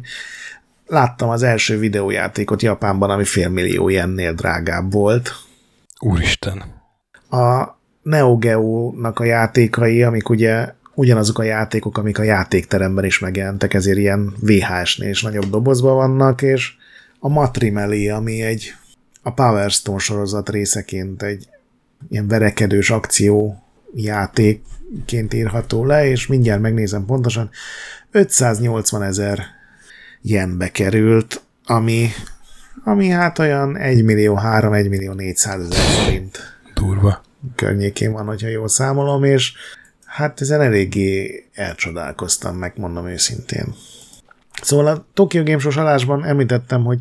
láttam 0.88 1.30
az 1.30 1.44
első 1.44 1.78
videójátékot 1.78 2.62
Japánban, 2.62 3.10
ami 3.10 3.24
félmillió 3.24 3.90
ilyennél 3.90 4.34
drágább 4.34 4.92
volt. 4.92 5.36
Úristen. 6.00 6.64
A 7.30 7.68
Neo 8.02 8.38
Geo-nak 8.38 9.20
a 9.20 9.24
játékai, 9.24 10.04
amik 10.04 10.30
ugye 10.30 10.74
ugyanazok 10.96 11.40
a 11.40 11.44
játékok, 11.44 11.98
amik 11.98 12.20
a 12.20 12.24
játékteremben 12.24 13.06
is 13.06 13.20
megjelentek, 13.20 13.74
ezért 13.74 13.98
ilyen 13.98 14.34
VHS-nél 14.40 15.10
is 15.10 15.22
nagyobb 15.22 15.50
dobozban 15.50 15.96
vannak, 15.96 16.42
és 16.42 16.74
a 17.26 17.30
Matrimeli, 17.30 18.10
ami 18.10 18.42
egy 18.42 18.74
a 19.22 19.32
Power 19.32 19.72
Stone 19.72 20.00
sorozat 20.00 20.50
részeként 20.50 21.24
egy 21.24 21.48
ilyen 22.10 22.28
verekedős 22.28 22.90
akció 22.90 23.64
játékként 23.96 25.34
írható 25.34 25.86
le, 25.86 26.08
és 26.08 26.28
mindjárt 26.28 26.62
megnézem 26.62 27.06
pontosan, 27.06 27.50
580 28.12 29.04
ezer 29.04 29.44
jenbe 30.22 30.72
került, 30.72 31.42
ami, 31.66 32.10
ami 32.84 33.08
hát 33.08 33.40
olyan 33.40 33.78
1 33.78 34.04
millió 34.04 34.36
3, 34.36 34.74
1 34.74 34.90
millió 34.90 35.14
400 35.14 35.62
ezer 35.62 35.86
forint. 35.86 36.40
Durva. 36.74 37.22
Környékén 37.56 38.12
van, 38.12 38.26
hogyha 38.26 38.48
jól 38.48 38.68
számolom, 38.68 39.24
és 39.24 39.54
hát 40.06 40.42
ezen 40.42 40.62
eléggé 40.62 41.46
elcsodálkoztam, 41.54 42.56
megmondom 42.56 43.08
őszintén. 43.08 43.76
Szóval 44.64 44.88
a 44.88 45.06
Tokyo 45.14 45.44
Game 45.44 45.60
Show 45.60 45.82
alásban 45.82 46.26
említettem, 46.26 46.84
hogy 46.84 47.00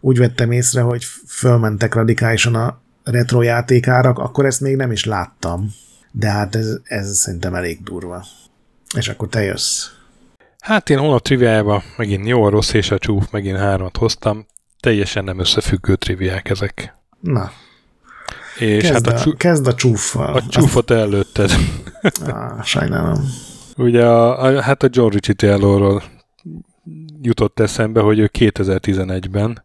úgy 0.00 0.18
vettem 0.18 0.50
észre, 0.50 0.80
hogy 0.80 1.04
fölmentek 1.26 1.94
radikálisan 1.94 2.54
a 2.54 2.80
retro 3.04 3.42
játékárak, 3.42 4.18
akkor 4.18 4.44
ezt 4.44 4.60
még 4.60 4.76
nem 4.76 4.92
is 4.92 5.04
láttam. 5.04 5.70
De 6.12 6.30
hát 6.30 6.54
ez, 6.54 6.78
ez 6.84 7.16
szerintem 7.16 7.54
elég 7.54 7.82
durva. 7.82 8.24
És 8.96 9.08
akkor 9.08 9.28
te 9.28 9.42
jössz. 9.42 9.86
Hát 10.60 10.90
én 10.90 10.98
holnap 10.98 11.22
triviájába 11.22 11.82
megint 11.96 12.26
jó, 12.26 12.48
rossz 12.48 12.72
és 12.72 12.90
a 12.90 12.98
csúf, 12.98 13.30
megint 13.30 13.58
hármat 13.58 13.96
hoztam. 13.96 14.46
Teljesen 14.80 15.24
nem 15.24 15.38
összefüggő 15.38 15.96
triviák 15.96 16.50
ezek. 16.50 16.94
Na. 17.20 17.50
És 18.58 18.82
kezd, 18.82 19.06
hát 19.06 19.06
a, 19.06 19.20
a, 19.20 19.22
csú... 19.22 19.36
kezd 19.36 19.66
a 19.66 19.74
csúffal. 19.74 20.34
a 20.34 20.42
csúfot 20.48 20.90
előtted. 20.90 21.50
ah, 22.26 22.62
sajnálom. 22.62 23.20
Ugye 23.76 24.06
a, 24.06 24.42
a, 24.42 24.62
hát 24.62 24.82
a 24.82 24.88
John 24.90 25.12
Ricciello-ról 25.12 26.02
jutott 27.22 27.60
eszembe, 27.60 28.00
hogy 28.00 28.18
ő 28.18 28.30
2011-ben 28.38 29.64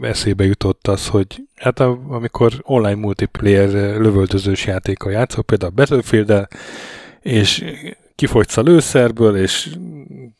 eszébe 0.00 0.44
jutott 0.44 0.86
az, 0.86 1.08
hogy 1.08 1.42
hát 1.56 1.80
a, 1.80 2.00
amikor 2.08 2.52
online 2.62 2.94
multiplayer 2.94 3.98
lövöldözős 4.00 4.66
játéka 4.66 5.10
játszok, 5.10 5.46
például 5.46 5.70
a 5.70 5.74
battlefield 5.74 6.48
és 7.20 7.64
kifogysz 8.14 8.56
a 8.56 8.62
lőszerből, 8.62 9.36
és 9.36 9.76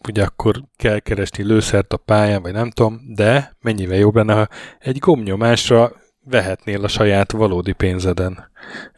ugye 0.08 0.22
akkor 0.22 0.62
kell 0.76 0.98
keresni 0.98 1.44
lőszert 1.44 1.92
a 1.92 1.96
pályán, 1.96 2.42
vagy 2.42 2.52
nem 2.52 2.70
tudom, 2.70 3.00
de 3.14 3.56
mennyivel 3.60 3.98
jobb 3.98 4.14
lenne, 4.14 4.34
ha 4.34 4.48
egy 4.78 4.98
gombnyomásra 4.98 5.92
vehetnél 6.24 6.84
a 6.84 6.88
saját 6.88 7.32
valódi 7.32 7.72
pénzeden 7.72 8.50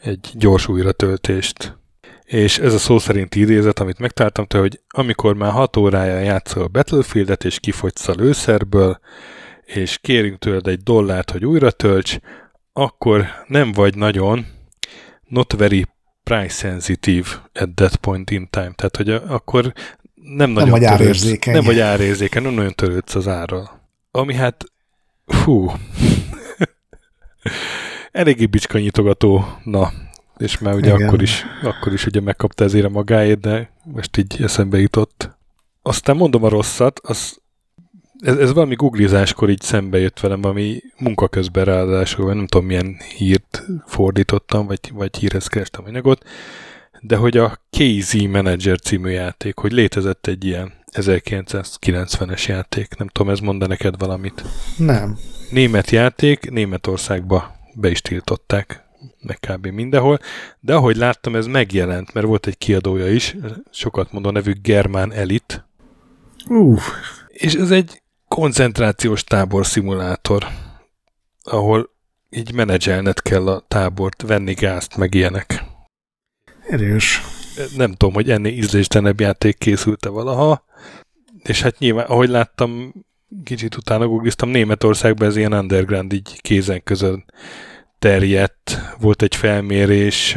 egy 0.02 0.30
gyors 0.34 0.68
újratöltést. 0.68 1.78
És 2.26 2.58
ez 2.58 2.74
a 2.74 2.78
szó 2.78 2.98
szerint 2.98 3.34
idézet, 3.34 3.80
amit 3.80 3.98
megtaláltam 3.98 4.46
tőle, 4.46 4.62
hogy 4.62 4.80
amikor 4.88 5.34
már 5.34 5.52
6 5.52 5.76
órája 5.76 6.18
játszol 6.18 6.62
a 6.62 6.68
Battlefieldet, 6.68 7.44
és 7.44 7.60
kifogysz 7.60 8.08
a 8.08 8.14
lőszerből, 8.16 8.98
és 9.64 9.98
kérünk 9.98 10.38
tőled 10.38 10.66
egy 10.66 10.82
dollárt, 10.82 11.30
hogy 11.30 11.44
újra 11.44 11.70
tölts, 11.70 12.18
akkor 12.72 13.26
nem 13.46 13.72
vagy 13.72 13.96
nagyon 13.96 14.46
not 15.24 15.52
very 15.52 15.86
price 16.22 16.68
sensitive 16.68 17.28
at 17.54 17.68
that 17.74 17.96
point 17.96 18.30
in 18.30 18.48
time. 18.50 18.72
Tehát, 18.74 18.96
hogy 18.96 19.10
akkor 19.10 19.72
nem 20.14 20.50
nagyon 20.50 20.70
vagy 20.70 20.80
törődsz, 20.80 21.00
árérzékeny. 21.00 21.54
Nem 21.54 21.64
vagy 21.64 21.80
árérzékeny, 21.80 22.42
nem 22.42 22.54
nagyon 22.54 22.74
törődsz 22.74 23.14
az 23.14 23.28
árral. 23.28 23.88
Ami 24.10 24.34
hát, 24.34 24.64
hú, 25.44 25.70
eléggé 28.12 28.46
bicskanyitogató, 28.46 29.44
na, 29.64 29.92
és 30.38 30.58
már 30.58 30.74
ugye 30.74 30.94
Igen. 30.94 31.06
akkor 31.06 31.22
is, 31.22 31.44
akkor 31.62 31.92
is 31.92 32.06
ugye 32.06 32.20
megkapta 32.20 32.64
ezért 32.64 32.84
a 32.84 32.88
magáét, 32.88 33.40
de 33.40 33.70
most 33.84 34.16
így 34.16 34.42
eszembe 34.42 34.78
jutott. 34.78 35.30
Aztán 35.82 36.16
mondom 36.16 36.44
a 36.44 36.48
rosszat, 36.48 37.00
az, 37.02 37.38
ez, 38.20 38.36
ez 38.36 38.52
valami 38.52 38.74
googlizáskor 38.74 39.50
így 39.50 39.60
szembe 39.60 39.98
jött 39.98 40.20
velem, 40.20 40.40
valami 40.40 40.80
munka 40.98 41.28
közben 41.28 41.64
ráadásul, 41.64 42.34
nem 42.34 42.46
tudom 42.46 42.66
milyen 42.66 42.96
hírt 43.16 43.64
fordítottam, 43.86 44.66
vagy, 44.66 44.90
vagy 44.94 45.16
hírhez 45.16 45.46
kerestem 45.46 45.84
anyagot, 45.84 46.24
de 47.00 47.16
hogy 47.16 47.36
a 47.36 47.58
KZ 47.70 48.12
Manager 48.12 48.80
című 48.80 49.10
játék, 49.10 49.58
hogy 49.58 49.72
létezett 49.72 50.26
egy 50.26 50.44
ilyen 50.44 50.72
1990-es 50.92 52.46
játék, 52.46 52.96
nem 52.96 53.08
tudom, 53.08 53.32
ez 53.32 53.40
mond 53.40 53.68
neked 53.68 53.98
valamit. 53.98 54.44
Nem. 54.76 55.18
Német 55.50 55.90
játék, 55.90 56.50
Németországba 56.50 57.56
be 57.74 57.90
is 57.90 58.00
tiltották, 58.00 58.85
meg 59.20 59.38
kb. 59.38 59.66
mindenhol, 59.66 60.18
de 60.60 60.74
ahogy 60.74 60.96
láttam, 60.96 61.36
ez 61.36 61.46
megjelent, 61.46 62.12
mert 62.12 62.26
volt 62.26 62.46
egy 62.46 62.58
kiadója 62.58 63.08
is, 63.10 63.36
sokat 63.70 64.12
mondó 64.12 64.30
nevű 64.30 64.52
Germán 64.62 65.12
Elit, 65.12 65.66
Uff, 66.48 66.82
és 67.28 67.54
ez 67.54 67.70
egy 67.70 68.02
koncentrációs 68.28 69.24
tábor 69.24 69.66
szimulátor, 69.66 70.46
ahol 71.42 71.90
így 72.30 72.54
menedzselned 72.54 73.20
kell 73.20 73.48
a 73.48 73.64
tábort, 73.68 74.22
venni 74.22 74.54
gázt, 74.54 74.96
meg 74.96 75.14
ilyenek. 75.14 75.64
erős. 76.68 77.20
Nem 77.76 77.92
tudom, 77.92 78.14
hogy 78.14 78.30
ennél 78.30 78.52
ízléstelenebb 78.52 79.20
játék 79.20 79.58
készült-e 79.58 80.08
valaha, 80.08 80.64
és 81.42 81.62
hát 81.62 81.78
nyilván, 81.78 82.06
ahogy 82.06 82.28
láttam, 82.28 82.92
kicsit 83.44 83.76
utána 83.76 84.06
googliztam, 84.06 84.48
Németországban 84.48 85.28
ez 85.28 85.36
ilyen 85.36 85.52
underground 85.52 86.12
így 86.12 86.40
kézen 86.40 86.82
közön 86.82 87.24
terjedt. 88.06 88.80
Volt 89.00 89.22
egy 89.22 89.36
felmérés, 89.36 90.36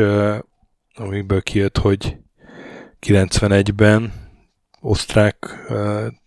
amiből 0.94 1.42
kijött, 1.42 1.78
hogy 1.78 2.18
91-ben 3.06 4.14
osztrák 4.82 5.36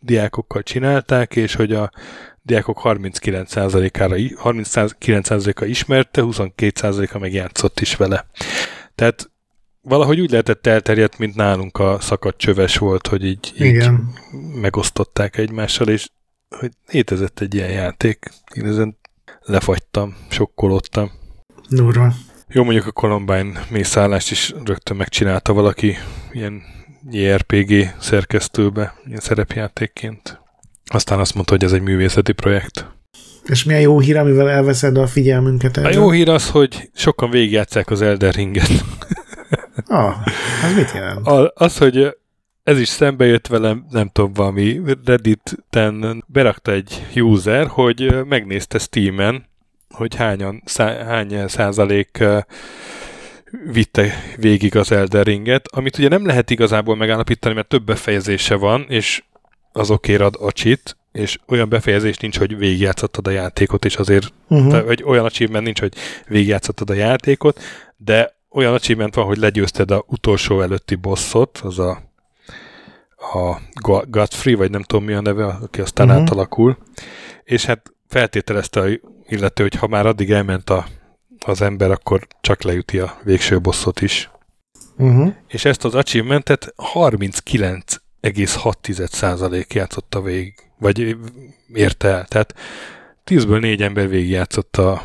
diákokkal 0.01 0.63
csinálták, 0.63 1.37
és 1.37 1.55
hogy 1.55 1.73
a 1.73 1.91
diákok 2.43 2.81
39%-ára, 2.85 4.15
39%-a 4.19 5.65
ismerte, 5.65 6.23
22%-a 6.25 7.19
meg 7.19 7.33
játszott 7.33 7.81
is 7.81 7.97
vele. 7.97 8.27
Tehát 8.95 9.31
valahogy 9.81 10.21
úgy 10.21 10.31
lehetett 10.31 10.67
elterjedt, 10.67 11.19
mint 11.19 11.35
nálunk 11.35 11.79
a 11.79 12.01
szakadt 12.01 12.39
csöves 12.39 12.77
volt, 12.77 13.07
hogy 13.07 13.25
így, 13.25 13.53
így 13.59 13.89
megosztották 14.55 15.37
egymással, 15.37 15.89
és 15.89 16.09
hogy 16.49 16.73
létezett 16.91 17.41
egy 17.41 17.55
ilyen 17.55 17.71
játék. 17.71 18.31
Én 18.55 18.67
ezen 18.67 18.99
lefagytam, 19.41 20.17
sokkolódtam. 20.29 21.21
Durva. 21.73 22.13
Jó, 22.49 22.65
mondjuk 22.65 22.87
a 22.87 22.91
Columbine 22.91 23.65
mészállást 23.71 24.31
is 24.31 24.55
rögtön 24.65 24.97
megcsinálta 24.97 25.53
valaki 25.53 25.97
ilyen 26.33 26.63
JRPG 27.11 27.95
szerkesztőbe, 28.01 28.95
ilyen 29.07 29.21
szerepjátékként. 29.21 30.41
Aztán 30.85 31.19
azt 31.19 31.35
mondta, 31.35 31.53
hogy 31.53 31.65
ez 31.65 31.73
egy 31.73 31.81
művészeti 31.81 32.33
projekt. 32.33 32.87
És 33.45 33.65
milyen 33.65 33.81
jó 33.81 34.01
hír, 34.01 34.17
amivel 34.17 34.51
elveszed 34.51 34.97
a 34.97 35.07
figyelmünket 35.07 35.77
erről? 35.77 35.91
A 35.91 35.95
jó 35.95 36.11
hír 36.11 36.29
az, 36.29 36.51
hogy 36.51 36.91
sokan 36.95 37.31
végigjátszák 37.31 37.91
az 37.91 38.03
Elder 38.03 38.35
Ringet. 38.35 38.71
ah, 39.87 40.15
az 40.65 40.75
mit 40.77 40.93
jelent? 40.95 41.27
A, 41.27 41.53
az, 41.55 41.79
hogy 41.79 42.17
ez 42.63 42.79
is 42.79 42.89
szembe 42.89 43.25
jött 43.25 43.47
velem, 43.47 43.87
nem 43.91 44.09
tudom, 44.09 44.33
valami 44.33 44.81
Reddit-ten 45.05 46.25
berakta 46.27 46.73
egy 46.73 47.07
user, 47.15 47.67
hogy 47.67 48.25
megnézte 48.29 48.79
Steam-en, 48.79 49.51
hogy 49.93 50.15
hányan, 50.15 50.63
szá, 50.65 51.05
hány 51.05 51.49
százalék 51.49 52.25
vitte 53.73 54.13
végig 54.37 54.77
az 54.77 54.93
Elder 54.93 55.27
Ringet, 55.27 55.69
amit 55.69 55.99
ugye 55.99 56.09
nem 56.09 56.27
lehet 56.27 56.51
igazából 56.51 56.97
megállapítani, 56.97 57.55
mert 57.55 57.69
több 57.69 57.85
befejezése 57.85 58.55
van, 58.55 58.85
és 58.89 59.23
azokért 59.73 60.21
ad 60.21 60.37
a 60.41 60.51
cheat, 60.51 60.97
és 61.13 61.39
olyan 61.49 61.69
befejezés 61.69 62.17
nincs, 62.17 62.39
hogy 62.39 62.57
végigjátszottad 62.57 63.27
a 63.27 63.31
játékot, 63.31 63.85
és 63.85 63.97
azért, 63.97 64.33
uh-huh. 64.49 64.71
te, 64.71 64.83
vagy 64.83 65.03
olyan 65.03 65.25
achievement 65.25 65.65
nincs, 65.65 65.81
hogy 65.81 65.95
végigjátszottad 66.29 66.91
a 66.91 66.95
játékot, 66.95 67.61
de 67.97 68.35
olyan 68.51 68.75
achievement 68.75 69.15
van, 69.15 69.25
hogy 69.25 69.39
legyőzted 69.39 69.91
a 69.91 70.05
utolsó 70.07 70.61
előtti 70.61 70.95
bosszot, 70.95 71.59
az 71.63 71.79
a, 71.79 72.03
a 73.17 73.61
Godfrey, 74.07 74.55
vagy 74.55 74.71
nem 74.71 74.83
tudom 74.83 75.05
mi 75.05 75.13
a 75.13 75.21
neve, 75.21 75.45
aki 75.45 75.81
aztán 75.81 76.07
uh-huh. 76.07 76.23
átalakul, 76.23 76.79
és 77.45 77.65
hát 77.65 77.92
feltételezte 78.13 78.81
a 78.81 78.87
illető, 79.27 79.63
hogy 79.63 79.75
ha 79.75 79.87
már 79.87 80.07
addig 80.07 80.31
elment 80.31 80.71
a, 80.71 80.87
az 81.47 81.63
ember, 81.63 81.91
akkor 81.91 82.27
csak 82.41 82.63
leüti 82.63 82.99
a 82.99 83.19
végső 83.23 83.61
bosszot 83.61 84.01
is. 84.01 84.31
Uh-huh. 84.97 85.33
És 85.49 85.65
ezt 85.65 85.85
az 85.85 85.95
achievementet 85.95 86.75
39,6% 86.95 89.75
játszotta 89.75 90.23
végig, 90.23 90.55
vagy 90.79 91.17
érte 91.73 92.09
el. 92.09 92.25
Tehát 92.25 92.55
10-ből 93.27 93.61
4 93.61 93.83
ember 93.83 94.09
végig 94.09 94.31
játszotta 94.31 94.93
a 94.93 95.03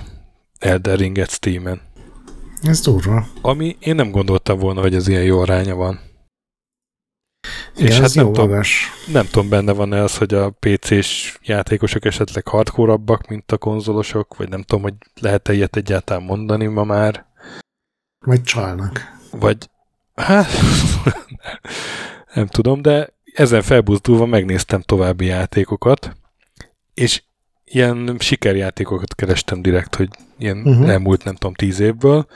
Elder 0.60 0.98
Ringet 0.98 1.30
Steam-en. 1.30 1.82
Ez 2.62 2.82
durva. 2.82 3.28
Ami 3.42 3.76
én 3.80 3.96
nem 3.96 4.12
gondoltam 4.12 4.60
volna, 4.60 4.82
hogy 4.82 4.96
ez 4.96 5.08
ilyen 5.08 5.24
jó 5.24 5.40
aránya 5.40 5.76
van. 5.76 6.00
Igen, 7.76 7.92
és 7.92 8.00
hát 8.00 8.14
nem 8.14 8.34
tudom, 8.34 8.62
nem 9.12 9.26
tudom, 9.26 9.50
benne 9.50 9.72
van-e 9.72 10.04
az, 10.04 10.18
hogy 10.18 10.34
a 10.34 10.50
PC-s 10.50 11.38
játékosok 11.44 12.06
esetleg 12.06 12.48
hardcore 12.48 12.98
mint 13.28 13.52
a 13.52 13.58
konzolosok, 13.58 14.38
vagy 14.38 14.50
nem 14.50 14.62
tudom, 14.62 14.84
hogy 14.84 14.94
lehet-e 15.22 15.54
ilyet 15.54 15.76
egyáltalán 15.76 16.24
mondani 16.24 16.66
ma 16.66 16.84
már. 16.84 17.26
Vagy 18.20 18.44
csalnak. 18.44 19.16
Vagy, 19.32 19.70
hát, 20.16 20.48
nem 22.34 22.48
tudom, 22.48 22.82
de 22.82 23.14
ezen 23.34 23.62
felbuzdulva 23.62 24.26
megnéztem 24.26 24.82
további 24.82 25.26
játékokat, 25.26 26.16
és 26.94 27.24
ilyen 27.66 28.16
sikerjátékokat 28.20 29.16
kerestem 29.16 29.62
direkt, 29.62 29.96
hogy 29.96 30.10
ilyen 30.38 30.58
uh-huh. 30.58 30.90
elmúlt, 30.90 31.24
nem 31.24 31.36
tudom, 31.36 31.54
tíz 31.54 31.80
évből, 31.80 32.28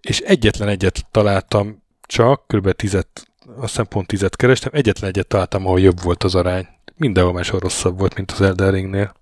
és 0.00 0.20
egyetlen 0.20 0.68
egyet 0.68 1.06
találtam 1.10 1.82
csak, 2.00 2.46
kb. 2.46 2.72
tizet 2.72 3.28
azt 3.56 3.68
hiszem 3.68 3.86
pont 3.86 4.06
tizet 4.06 4.36
kerestem, 4.36 4.72
egyetlen 4.74 5.10
egyet 5.10 5.26
találtam, 5.26 5.66
ahol 5.66 5.80
jobb 5.80 6.02
volt 6.02 6.24
az 6.24 6.34
arány. 6.34 6.66
Mindenhol 6.96 7.32
máshol 7.32 7.60
rosszabb 7.60 7.98
volt, 7.98 8.14
mint 8.14 8.30
az 8.30 8.40
Elden 8.40 8.70
Ringnél. 8.70 9.14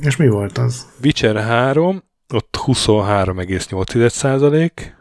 És 0.00 0.16
mi 0.16 0.28
volt 0.28 0.58
az? 0.58 0.86
Witcher 1.02 1.36
3, 1.36 2.02
ott 2.34 2.56
23,8 2.66 4.08
százalék, 4.08 4.96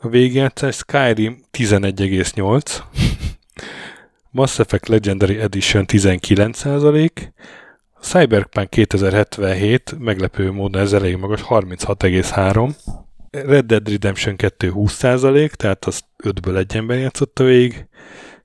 a 0.00 0.08
végigjátszás 0.08 0.74
Skyrim 0.74 1.44
11,8, 1.52 2.82
Mass 4.30 4.58
Effect 4.58 4.88
Legendary 4.88 5.38
Edition 5.38 5.86
19 5.86 6.58
százalék, 6.58 7.32
Cyberpunk 8.00 8.70
2077 8.70 9.98
meglepő 9.98 10.52
módon 10.52 10.82
ez 10.82 10.92
elég 10.92 11.16
magas, 11.16 11.42
36,3, 11.48 12.74
Red 13.32 13.64
Dead 13.64 13.88
Redemption 13.88 14.36
2 14.36 14.72
20%, 14.74 15.50
tehát 15.50 15.84
az 15.84 16.00
5-ből 16.24 16.56
egy 16.56 16.76
ember 16.76 16.98
játszotta 16.98 17.44
végig. 17.44 17.86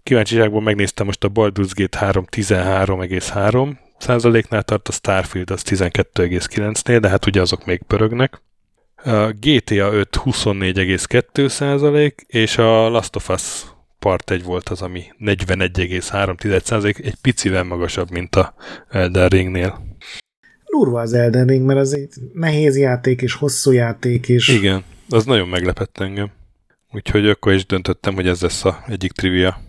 Kíváncsiságból 0.04 0.62
megnéztem 0.62 1.06
most 1.06 1.24
a 1.24 1.30
Baldur's 1.30 1.72
Gate 1.74 1.98
3 1.98 2.26
13,3 2.32 3.76
százaléknál 3.98 4.64
tart, 4.64 4.88
a 4.88 4.92
Starfield 4.92 5.52
az 5.52 5.62
12,9-nél, 5.66 6.98
de 7.02 7.10
hát 7.10 7.26
ugye 7.26 7.42
azok 7.42 7.66
még 7.66 7.82
pörögnek. 7.88 8.42
A 8.96 9.34
GTA 9.40 9.94
5 9.94 10.22
24,2 10.24 11.48
százalék, 11.48 12.26
és 12.28 12.58
a 12.58 12.90
Last 12.90 13.16
of 13.16 13.30
Us 13.30 13.64
Part 14.00 14.32
1 14.32 14.44
volt 14.44 14.70
az, 14.70 14.82
ami 14.82 15.04
41,3 15.20 16.64
százalék, 16.64 17.00
egy 17.00 17.16
picivel 17.22 17.64
magasabb, 17.64 18.12
mint 18.12 18.36
a 18.36 18.54
Elden 18.90 19.28
Ringnél 19.28 19.87
durva 20.78 21.00
az 21.02 21.14
Elden 21.14 21.48
Ring, 21.48 21.66
mert 21.66 21.80
az 21.80 21.94
egy 21.94 22.10
nehéz 22.34 22.78
játék 22.78 23.22
és 23.22 23.34
hosszú 23.34 23.72
játék 23.72 24.28
is. 24.28 24.48
Igen, 24.48 24.84
az 25.10 25.26
nagyon 25.26 25.48
meglepett 25.48 25.98
engem. 25.98 26.32
Úgyhogy 26.92 27.28
akkor 27.28 27.54
is 27.54 27.66
döntöttem, 27.66 28.14
hogy 28.14 28.28
ez 28.28 28.42
lesz 28.42 28.66
a 28.66 28.84
egyik 28.88 29.12
trivia. 29.12 29.62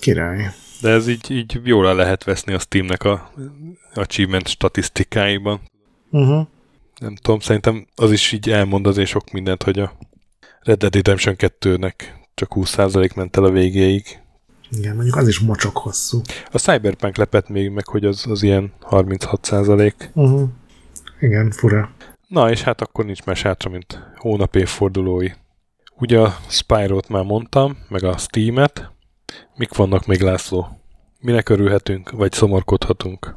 Király. 0.00 0.50
De 0.80 0.90
ez 0.90 1.08
így, 1.08 1.30
így 1.30 1.60
jól 1.64 1.94
lehet 1.94 2.24
veszni 2.24 2.52
a 2.52 2.58
Steamnek 2.58 3.02
a 3.04 3.32
achievement 3.94 4.48
statisztikáiban. 4.48 5.60
Uh-huh. 6.10 6.46
Nem 7.00 7.14
tudom, 7.14 7.40
szerintem 7.40 7.86
az 7.94 8.12
is 8.12 8.32
így 8.32 8.50
elmond 8.50 8.86
azért 8.86 9.08
sok 9.08 9.30
mindent, 9.30 9.62
hogy 9.62 9.78
a 9.78 9.96
Red 10.60 10.78
Dead 10.78 10.94
Redemption 10.94 11.34
2-nek 11.38 11.94
csak 12.34 12.52
20% 12.54 13.14
ment 13.14 13.36
el 13.36 13.44
a 13.44 13.50
végéig. 13.50 14.20
Igen, 14.70 14.94
mondjuk 14.94 15.16
az 15.16 15.28
is 15.28 15.38
mocsok 15.38 15.76
hosszú. 15.76 16.20
A 16.50 16.58
Cyberpunk 16.58 17.16
lepett 17.16 17.48
még 17.48 17.70
meg, 17.70 17.86
hogy 17.86 18.04
az, 18.04 18.24
az 18.28 18.42
ilyen 18.42 18.72
36 18.80 19.44
százalék. 19.44 20.10
Uh-huh. 20.14 20.48
Igen, 21.20 21.50
fura. 21.50 21.90
Na, 22.28 22.50
és 22.50 22.62
hát 22.62 22.80
akkor 22.80 23.04
nincs 23.04 23.24
más 23.24 23.42
hátra, 23.42 23.70
mint 23.70 24.02
hónap 24.16 24.56
évfordulói. 24.56 25.28
Ugye 25.98 26.20
a 26.20 26.36
Spyro-t 26.48 27.08
már 27.08 27.24
mondtam, 27.24 27.78
meg 27.88 28.02
a 28.02 28.16
Steam-et. 28.16 28.92
Mik 29.56 29.74
vannak 29.74 30.06
még, 30.06 30.20
László? 30.20 30.80
Minek 31.20 31.48
örülhetünk, 31.48 32.10
vagy 32.10 32.32
szomorkodhatunk? 32.32 33.36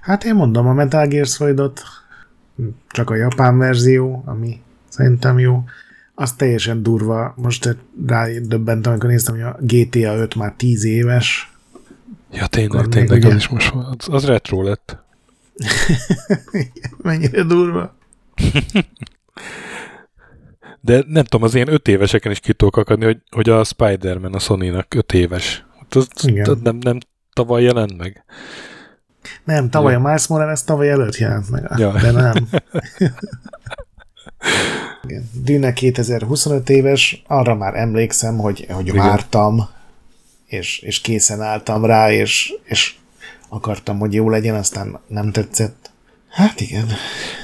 Hát 0.00 0.24
én 0.24 0.34
mondom 0.34 0.66
a 0.66 0.72
Metal 0.72 1.06
Gear 1.06 1.26
Solid-ot, 1.26 1.82
csak 2.88 3.10
a 3.10 3.14
japán 3.14 3.58
verzió, 3.58 4.22
ami 4.26 4.60
szerintem 4.88 5.38
jó 5.38 5.64
az 6.20 6.32
teljesen 6.32 6.82
durva. 6.82 7.34
Most 7.36 7.76
döbbentem, 8.42 8.92
amikor 8.92 9.10
néztem, 9.10 9.34
hogy 9.34 9.42
a 9.42 9.56
GTA 9.60 10.14
5 10.14 10.34
már 10.34 10.54
10 10.56 10.84
éves. 10.84 11.52
Ja, 12.32 12.46
tényleg, 12.46 12.86
tényleg, 12.86 13.18
ugye... 13.18 13.28
az 13.28 13.34
is 13.34 13.48
most 13.48 13.70
van. 13.70 13.96
Az, 13.98 14.08
az 14.10 14.24
retro 14.24 14.62
lett. 14.62 14.96
Mennyire 17.02 17.42
durva. 17.42 17.94
De 20.80 21.04
nem 21.06 21.24
tudom, 21.24 21.42
az 21.42 21.54
ilyen 21.54 21.72
5 21.72 21.88
éveseken 21.88 22.32
is 22.32 22.40
ki 22.40 22.52
tudok 22.52 22.76
akadni, 22.76 23.04
hogy, 23.04 23.18
hogy 23.30 23.48
a 23.48 23.64
Spider-Man 23.64 24.34
a 24.34 24.38
Sony-nak 24.38 24.94
5 24.94 25.12
éves. 25.12 25.64
Hát 25.78 25.94
az, 25.94 26.08
az 26.42 26.58
nem, 26.62 26.78
nem 26.80 26.98
tavaly 27.32 27.62
jelent 27.62 27.96
meg. 27.96 28.24
Nem, 29.44 29.70
tavaly 29.70 29.92
ja. 29.92 29.98
a 29.98 30.02
Miles 30.02 30.26
Morales 30.26 30.64
tavaly 30.64 30.90
előtt 30.90 31.16
jelent 31.16 31.50
meg. 31.50 31.72
Ja. 31.76 31.92
De 31.92 32.10
nem. 32.10 32.48
Dűne 35.32 35.72
2025 35.72 36.68
éves, 36.68 37.22
arra 37.26 37.54
már 37.54 37.74
emlékszem, 37.74 38.38
hogy, 38.38 38.66
hogy 38.70 38.86
Igen. 38.86 39.06
vártam, 39.06 39.68
és, 40.46 40.78
és 40.78 41.00
készen 41.00 41.42
álltam 41.42 41.84
rá, 41.84 42.12
és, 42.12 42.52
és 42.64 42.94
akartam, 43.48 43.98
hogy 43.98 44.14
jó 44.14 44.30
legyen, 44.30 44.54
aztán 44.54 44.98
nem 45.06 45.32
tetszett. 45.32 45.90
Hát 46.28 46.60
igen. 46.60 46.86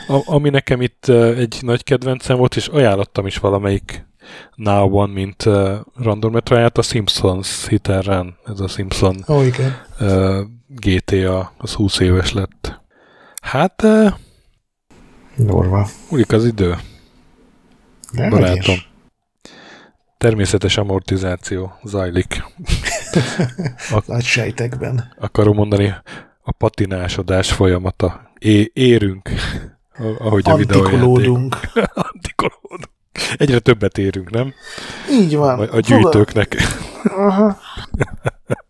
A, 0.08 0.22
ami 0.24 0.50
nekem 0.50 0.80
itt 0.80 1.08
egy 1.36 1.58
nagy 1.60 1.84
kedvencem 1.84 2.36
volt, 2.36 2.56
és 2.56 2.66
ajánlottam 2.66 3.26
is 3.26 3.36
valamelyik 3.36 4.06
Now 4.54 4.98
One, 4.98 5.12
mint 5.12 5.46
uh, 5.46 5.72
randometráját, 5.96 6.78
a 6.78 6.82
Simpsons 6.82 7.68
Hit 7.68 7.88
Run, 7.88 8.36
ez 8.46 8.60
a 8.60 8.68
Simpson 8.68 9.24
oh, 9.26 9.46
igen. 9.46 9.76
Uh, 10.00 10.40
GTA, 10.68 11.52
az 11.58 11.72
20 11.72 11.98
éves 11.98 12.32
lett. 12.32 12.80
Hát 13.42 13.82
uh, 13.82 14.12
Durva. 15.36 15.88
Múlik 16.10 16.32
az 16.32 16.44
idő. 16.44 16.76
De 18.14 18.28
barátom. 18.28 18.76
természetes 20.18 20.76
amortizáció 20.76 21.78
zajlik. 21.84 22.44
A, 23.96 24.02
Nagy 24.06 24.24
sejtekben. 24.24 25.14
Akarom 25.18 25.54
mondani, 25.54 25.94
a 26.42 26.52
patinásodás 26.52 27.52
folyamata. 27.52 28.30
É, 28.38 28.70
érünk, 28.72 29.30
ahogy 30.18 30.48
a 30.48 30.52
Antikolódunk. 30.52 31.56
Antikolódunk. 32.12 32.90
Egyre 33.36 33.58
többet 33.58 33.98
érünk, 33.98 34.30
nem? 34.30 34.54
Így 35.10 35.36
van. 35.36 35.58
A, 35.58 35.74
a 35.74 35.80
gyűjtőknek. 35.80 36.56
Aha. 37.04 37.58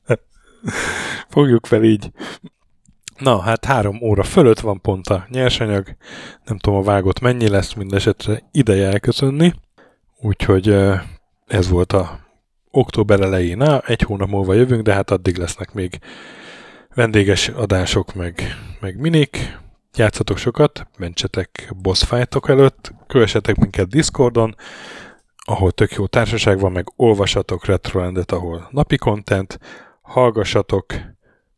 Fogjuk 1.28 1.66
fel 1.66 1.84
így. 1.84 2.10
Na, 3.18 3.40
hát 3.40 3.64
három 3.64 4.02
óra 4.02 4.22
fölött 4.22 4.60
van 4.60 4.80
pont 4.80 5.06
a 5.06 5.26
nyersanyag. 5.28 5.96
Nem 6.44 6.58
tudom, 6.58 6.78
a 6.78 6.82
vágott 6.82 7.20
mennyi 7.20 7.48
lesz, 7.48 7.72
mindesetre 7.72 8.42
ideje 8.50 8.88
elköszönni. 8.88 9.52
Úgyhogy 10.20 10.76
ez 11.46 11.68
volt 11.68 11.92
a 11.92 12.18
október 12.70 13.20
elején. 13.20 13.56
Na, 13.56 13.80
egy 13.80 14.02
hónap 14.02 14.28
múlva 14.28 14.54
jövünk, 14.54 14.82
de 14.82 14.94
hát 14.94 15.10
addig 15.10 15.36
lesznek 15.36 15.72
még 15.72 15.98
vendéges 16.94 17.48
adások, 17.48 18.14
meg, 18.14 18.42
meg 18.80 19.00
minik. 19.00 19.58
Játszatok 19.96 20.36
sokat, 20.36 20.86
mentsetek 20.98 21.72
boss 21.76 22.04
fightok 22.04 22.48
előtt, 22.48 22.92
kövessetek 23.06 23.56
minket 23.56 23.88
Discordon, 23.88 24.54
ahol 25.44 25.72
tök 25.72 25.92
jó 25.92 26.06
társaság 26.06 26.58
van, 26.60 26.72
meg 26.72 26.92
olvasatok 26.96 27.64
Retrolandet, 27.64 28.32
ahol 28.32 28.68
napi 28.70 28.96
content, 28.96 29.58
hallgassatok 30.02 30.86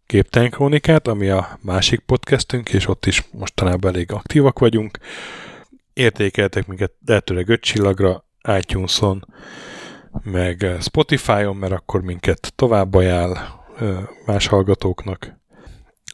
Képtelen 0.06 0.50
Krónikát, 0.50 1.08
ami 1.08 1.28
a 1.28 1.58
másik 1.60 2.00
podcastünk, 2.00 2.72
és 2.72 2.88
ott 2.88 3.06
is 3.06 3.28
mostanában 3.32 3.94
elég 3.94 4.12
aktívak 4.12 4.58
vagyunk. 4.58 4.98
Értékeltek 5.92 6.66
minket 6.66 6.92
lehetőleg 7.06 7.48
öt 7.48 7.60
csillagra, 7.60 8.24
iTunes-on, 8.58 9.26
meg 10.22 10.66
Spotify-on, 10.80 11.56
mert 11.56 11.72
akkor 11.72 12.00
minket 12.00 12.52
tovább 12.54 12.94
ajánl 12.94 13.38
más 14.26 14.46
hallgatóknak. 14.46 15.38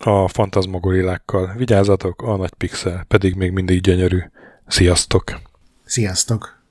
A 0.05 0.29
fantazmagorillákkal 0.29 1.53
vigyázzatok, 1.57 2.23
a 2.23 2.37
nagy 2.37 2.55
pixel 2.55 3.05
pedig 3.09 3.35
még 3.35 3.51
mindig 3.51 3.81
gyönyörű. 3.81 4.19
Sziasztok! 4.67 5.41
Sziasztok! 5.85 6.62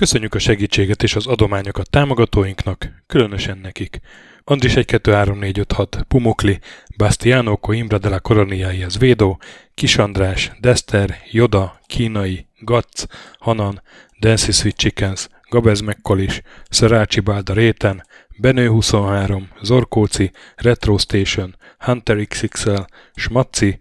Köszönjük 0.00 0.34
a 0.34 0.38
segítséget 0.38 1.02
és 1.02 1.16
az 1.16 1.26
adományokat 1.26 1.90
támogatóinknak, 1.90 3.02
különösen 3.06 3.58
nekik. 3.58 4.00
Andris 4.44 4.76
1 4.76 4.84
2 4.84 5.12
3 5.12 5.38
4 5.38 5.58
5 5.58 5.72
6 5.72 6.04
Pumukli, 6.08 6.60
Bastiano 6.96 7.56
Coimbra 7.56 7.98
de 7.98 8.08
la 8.08 8.18
Coroniaihez 8.18 8.98
Védó, 8.98 9.40
Kis 9.74 9.96
András, 9.96 10.50
Dester, 10.60 11.16
Joda, 11.30 11.80
Kínai, 11.86 12.46
Gatz, 12.58 13.06
Hanan, 13.38 13.82
Dancy 14.20 14.52
Sweet 14.52 14.76
Chickens, 14.76 15.28
Gabez 15.48 15.80
Mekkolis, 15.80 16.42
Szarácsi 16.70 17.20
Bálda 17.20 17.52
Réten, 17.52 18.06
Benő 18.36 18.68
23, 18.68 19.48
Zorkóci, 19.62 20.30
Retro 20.56 20.98
Station, 20.98 21.56
Hunter 21.78 22.26
XXL, 22.26 22.82
Smaci, 23.14 23.78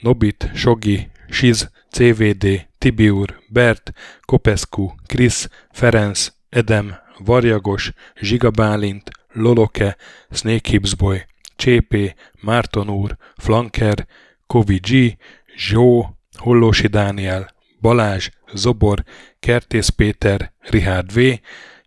Nobit, 0.00 0.50
Sogi, 0.54 1.10
Siz, 1.28 1.70
CVD, 1.90 2.68
Tibiur, 2.80 3.42
Bert, 3.48 3.92
Kopescu, 4.20 4.94
Krisz, 5.06 5.48
Ferenc, 5.72 6.28
Edem, 6.48 6.96
Varjagos, 7.18 7.92
Zsiga 8.20 8.50
Bálint, 8.50 9.10
Loloke, 9.32 9.96
Snake 10.30 10.70
Hips 10.70 10.94
Boy, 10.94 11.26
Csépé, 11.56 12.14
Márton 12.40 12.90
úr, 12.90 13.16
Flanker, 13.36 14.06
Kovi 14.46 14.78
G, 14.78 15.16
Zsó, 15.56 16.18
Hollósi 16.36 16.86
Dániel, 16.86 17.54
Balázs, 17.80 18.28
Zobor, 18.54 19.04
Kertész 19.40 19.88
Péter, 19.88 20.52
Rihárd 20.60 21.12
V, 21.12 21.40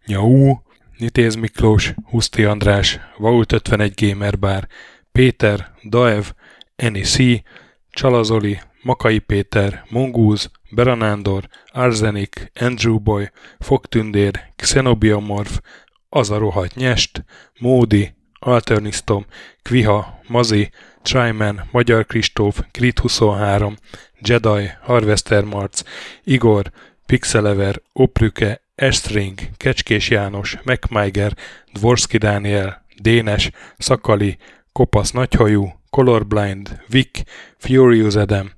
Nyau, 0.06 0.62
Nitéz 0.98 1.36
Miklós, 1.36 1.94
Huszti 2.06 2.44
András, 2.44 3.00
Vault 3.18 3.52
51 3.52 3.94
Gamer 3.96 4.40
Bar, 4.40 4.68
Péter, 5.12 5.72
Daev, 5.84 6.26
Eni 6.76 7.02
C, 7.02 7.44
Csalazoli, 7.90 8.60
Makai 8.84 9.20
Péter, 9.20 9.86
Mongúz, 9.90 10.52
Beranándor, 10.72 11.48
Arzenik, 11.72 12.52
Andrew 12.60 13.00
Boy, 13.00 13.32
Fogtündér, 13.60 14.54
Xenobiomorph, 14.56 15.58
Az 16.10 16.30
a 16.30 16.38
rohadt 16.38 16.76
nyest, 16.76 17.26
Módi, 17.60 18.14
Alternisztom, 18.40 19.26
Kviha, 19.62 20.20
Mazi, 20.28 20.70
Tryman, 21.02 21.68
Magyar 21.72 22.06
Kristóf, 22.06 22.60
Krit 22.72 23.00
23, 23.00 23.76
Jedi, 24.20 24.70
Harvester 24.82 25.44
Marc, 25.44 25.82
Igor, 26.24 26.72
Pixelever, 27.06 27.82
Oprüke, 27.94 28.62
Estring, 28.76 29.40
Kecskés 29.58 30.10
János, 30.10 30.58
MacMiger, 30.64 31.34
Dvorski 31.74 32.18
Dániel, 32.18 32.86
Dénes, 33.02 33.52
Szakali, 33.78 34.38
Kopasz 34.72 35.12
Nagyhajú, 35.12 35.74
Colorblind, 35.90 36.82
Vic, 36.88 37.22
Furious 37.58 38.16
Adam, 38.16 38.52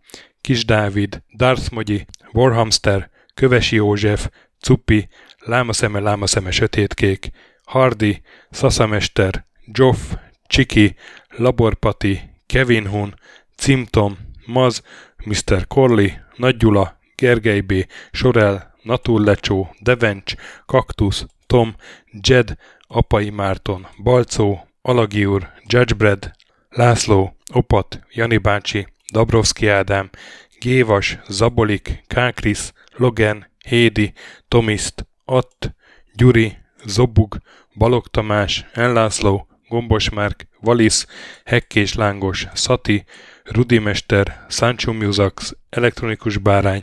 Kis 0.45 0.65
Dávid, 0.65 1.23
Darth 1.37 1.71
Mogyi, 1.71 2.05
Warhamster, 2.33 3.09
Kövesi 3.33 3.75
József, 3.75 4.29
Cupi, 4.61 5.07
Lámaszeme, 5.39 5.99
Lámaszeme 5.99 6.51
Sötétkék, 6.51 7.29
Hardy, 7.63 8.21
Szaszamester, 8.51 9.45
Joff, 9.65 9.97
Csiki, 10.47 10.95
Laborpati, 11.29 12.19
Kevin 12.45 12.87
Hun, 12.87 13.13
Cimtom, 13.55 14.17
Maz, 14.45 14.81
Mr. 15.25 15.67
Corley, 15.67 16.09
Nagy 16.35 16.57
Gyula, 16.57 16.97
Gergely 17.15 17.61
B., 17.61 17.73
Sorel, 18.11 18.73
Naturlecsó, 18.83 19.75
Devencs, 19.79 20.33
Kaktusz, 20.65 21.25
Tom, 21.45 21.75
Jed, 22.21 22.55
Apai 22.87 23.29
Márton, 23.29 23.87
Balcó, 24.03 24.67
Alagi 24.81 25.25
úr, 25.25 25.49
Judgebred, 25.67 26.31
László, 26.69 27.35
Opat, 27.53 27.99
Jani 28.09 28.37
bácsi, 28.37 28.87
Dabrowski 29.15 29.67
Ádám, 29.69 30.09
Gévas, 30.59 31.17
Zabolik, 31.29 32.03
Kákris, 32.07 32.73
Logan, 32.97 33.45
Hédi, 33.65 34.13
Tomiszt, 34.47 35.05
Att, 35.25 35.75
Gyuri, 36.15 36.57
Zobug, 36.85 37.37
Balog 37.77 38.07
Tamás, 38.07 38.65
Enlászló, 38.73 39.47
Gombos 39.69 40.09
Márk, 40.09 40.47
Valisz, 40.59 41.07
Hekkés 41.45 41.93
Lángos, 41.93 42.47
Szati, 42.53 43.05
Rudimester, 43.43 44.45
Sancho 44.49 44.93
Musax, 44.93 45.53
Elektronikus 45.69 46.37
Bárány, 46.37 46.81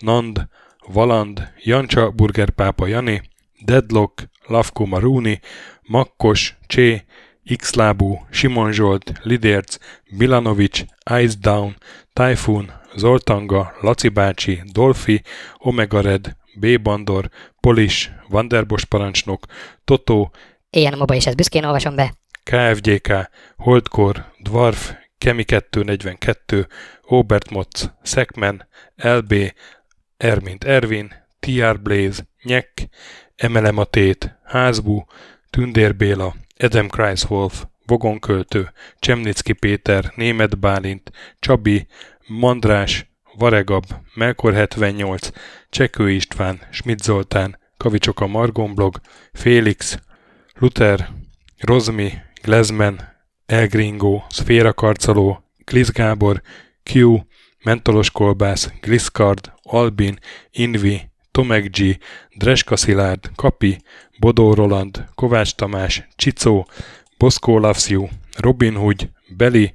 Nand, 0.00 0.48
Valand, 0.86 1.52
Jancsa 1.64 2.10
Burgerpápa 2.10 2.86
Jani, 2.86 3.22
Deadlock, 3.64 4.28
Lavko 4.46 4.86
Maruni, 4.86 5.40
Makkos, 5.82 6.56
Csé, 6.66 7.04
Xlábú, 7.44 8.26
Simon 8.30 8.72
Zsolt, 8.72 9.12
Lidérc, 9.22 9.76
Milanovic, 10.10 10.84
Ice 11.22 11.36
Down, 11.40 11.76
Typhoon, 12.12 12.72
Zoltanga, 12.96 13.74
Laci 13.80 14.08
bácsi, 14.08 14.62
Dolfi, 14.72 15.22
Omega 15.58 16.00
Red, 16.00 16.36
B. 16.54 16.80
Bandor, 16.82 17.30
Polis, 17.60 18.12
Vanderbos 18.28 18.84
parancsnok, 18.84 19.46
Totó, 19.84 20.30
Ilyen 20.76 20.98
moba 20.98 21.14
is 21.14 21.26
ezt 21.26 21.36
büszkén 21.36 21.64
olvasom 21.64 21.94
be. 21.94 22.14
KFGK, 22.42 23.30
Holdkor, 23.56 24.32
Dwarf, 24.38 24.92
Kemi 25.18 25.44
242, 25.44 26.66
Obert 27.02 27.50
Motz, 27.50 27.92
Szekmen, 28.02 28.68
LB, 28.96 29.34
Ermint 30.16 30.64
Ervin, 30.64 31.14
TR 31.40 31.80
Blaze, 31.82 32.26
Nyek, 32.42 32.88
Emelematét, 33.36 34.38
Házbú, 34.44 35.04
Tündér 35.50 35.96
Béla, 35.96 36.34
Adam 36.62 36.88
Kreiswolf, 36.88 37.64
Vogonköltő, 37.86 38.72
Csemnicki 38.98 39.52
Péter, 39.52 40.12
Német 40.14 40.58
Bálint, 40.58 41.10
Csabi, 41.38 41.86
Mandrás, 42.26 43.10
Varegab, 43.38 43.84
Melkor 44.14 44.54
78, 44.54 45.30
Csekő 45.70 46.10
István, 46.10 46.60
Schmidt 46.70 47.02
Zoltán, 47.02 47.58
Kavicsok 47.76 48.20
a 48.20 48.26
Margonblog, 48.26 49.00
Félix, 49.32 49.98
Luther, 50.54 51.08
Rozmi, 51.58 52.12
Glezmen, 52.42 53.24
Elgringo, 53.46 54.22
Szféra 54.28 54.72
Karcoló, 54.72 55.44
Glisz 55.64 55.90
Gábor, 55.90 56.42
Q, 56.92 57.18
Mentolos 57.64 58.10
Kolbász, 58.10 58.72
Gliszkard, 58.80 59.52
Albin, 59.62 60.18
Invi, 60.50 61.11
Tomek 61.32 61.70
G, 61.70 61.98
Dreska 62.36 62.76
Szilárd, 62.76 63.30
Kapi, 63.34 63.78
Bodó 64.18 64.54
Roland, 64.54 65.04
Kovács 65.14 65.54
Tamás, 65.54 66.08
Csicó, 66.16 66.68
Boszkó 67.18 67.58
Lavsziu, 67.58 68.08
Robin 68.36 68.74
Hood, 68.74 69.10
Beli, 69.36 69.72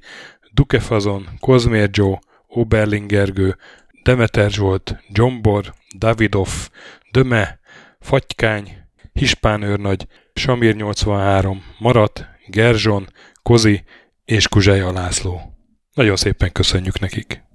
Dukefazon, 0.52 1.28
Kozmér 1.40 1.88
Joe, 1.92 2.18
Oberlingergő, 2.46 3.56
Demeter 4.02 4.50
Zsolt, 4.50 5.02
Gyombor, 5.08 5.74
Davidoff, 5.96 6.68
Döme, 7.10 7.58
Fatykány, 8.00 8.76
Hispán 9.12 9.62
őrnagy, 9.62 10.06
Samir 10.34 10.74
83, 10.74 11.64
Marat, 11.78 12.26
Gerzson, 12.46 13.08
Kozi 13.42 13.84
és 14.24 14.48
Kuzseja 14.48 14.92
László. 14.92 15.40
Nagyon 15.94 16.16
szépen 16.16 16.52
köszönjük 16.52 17.00
nekik! 17.00 17.46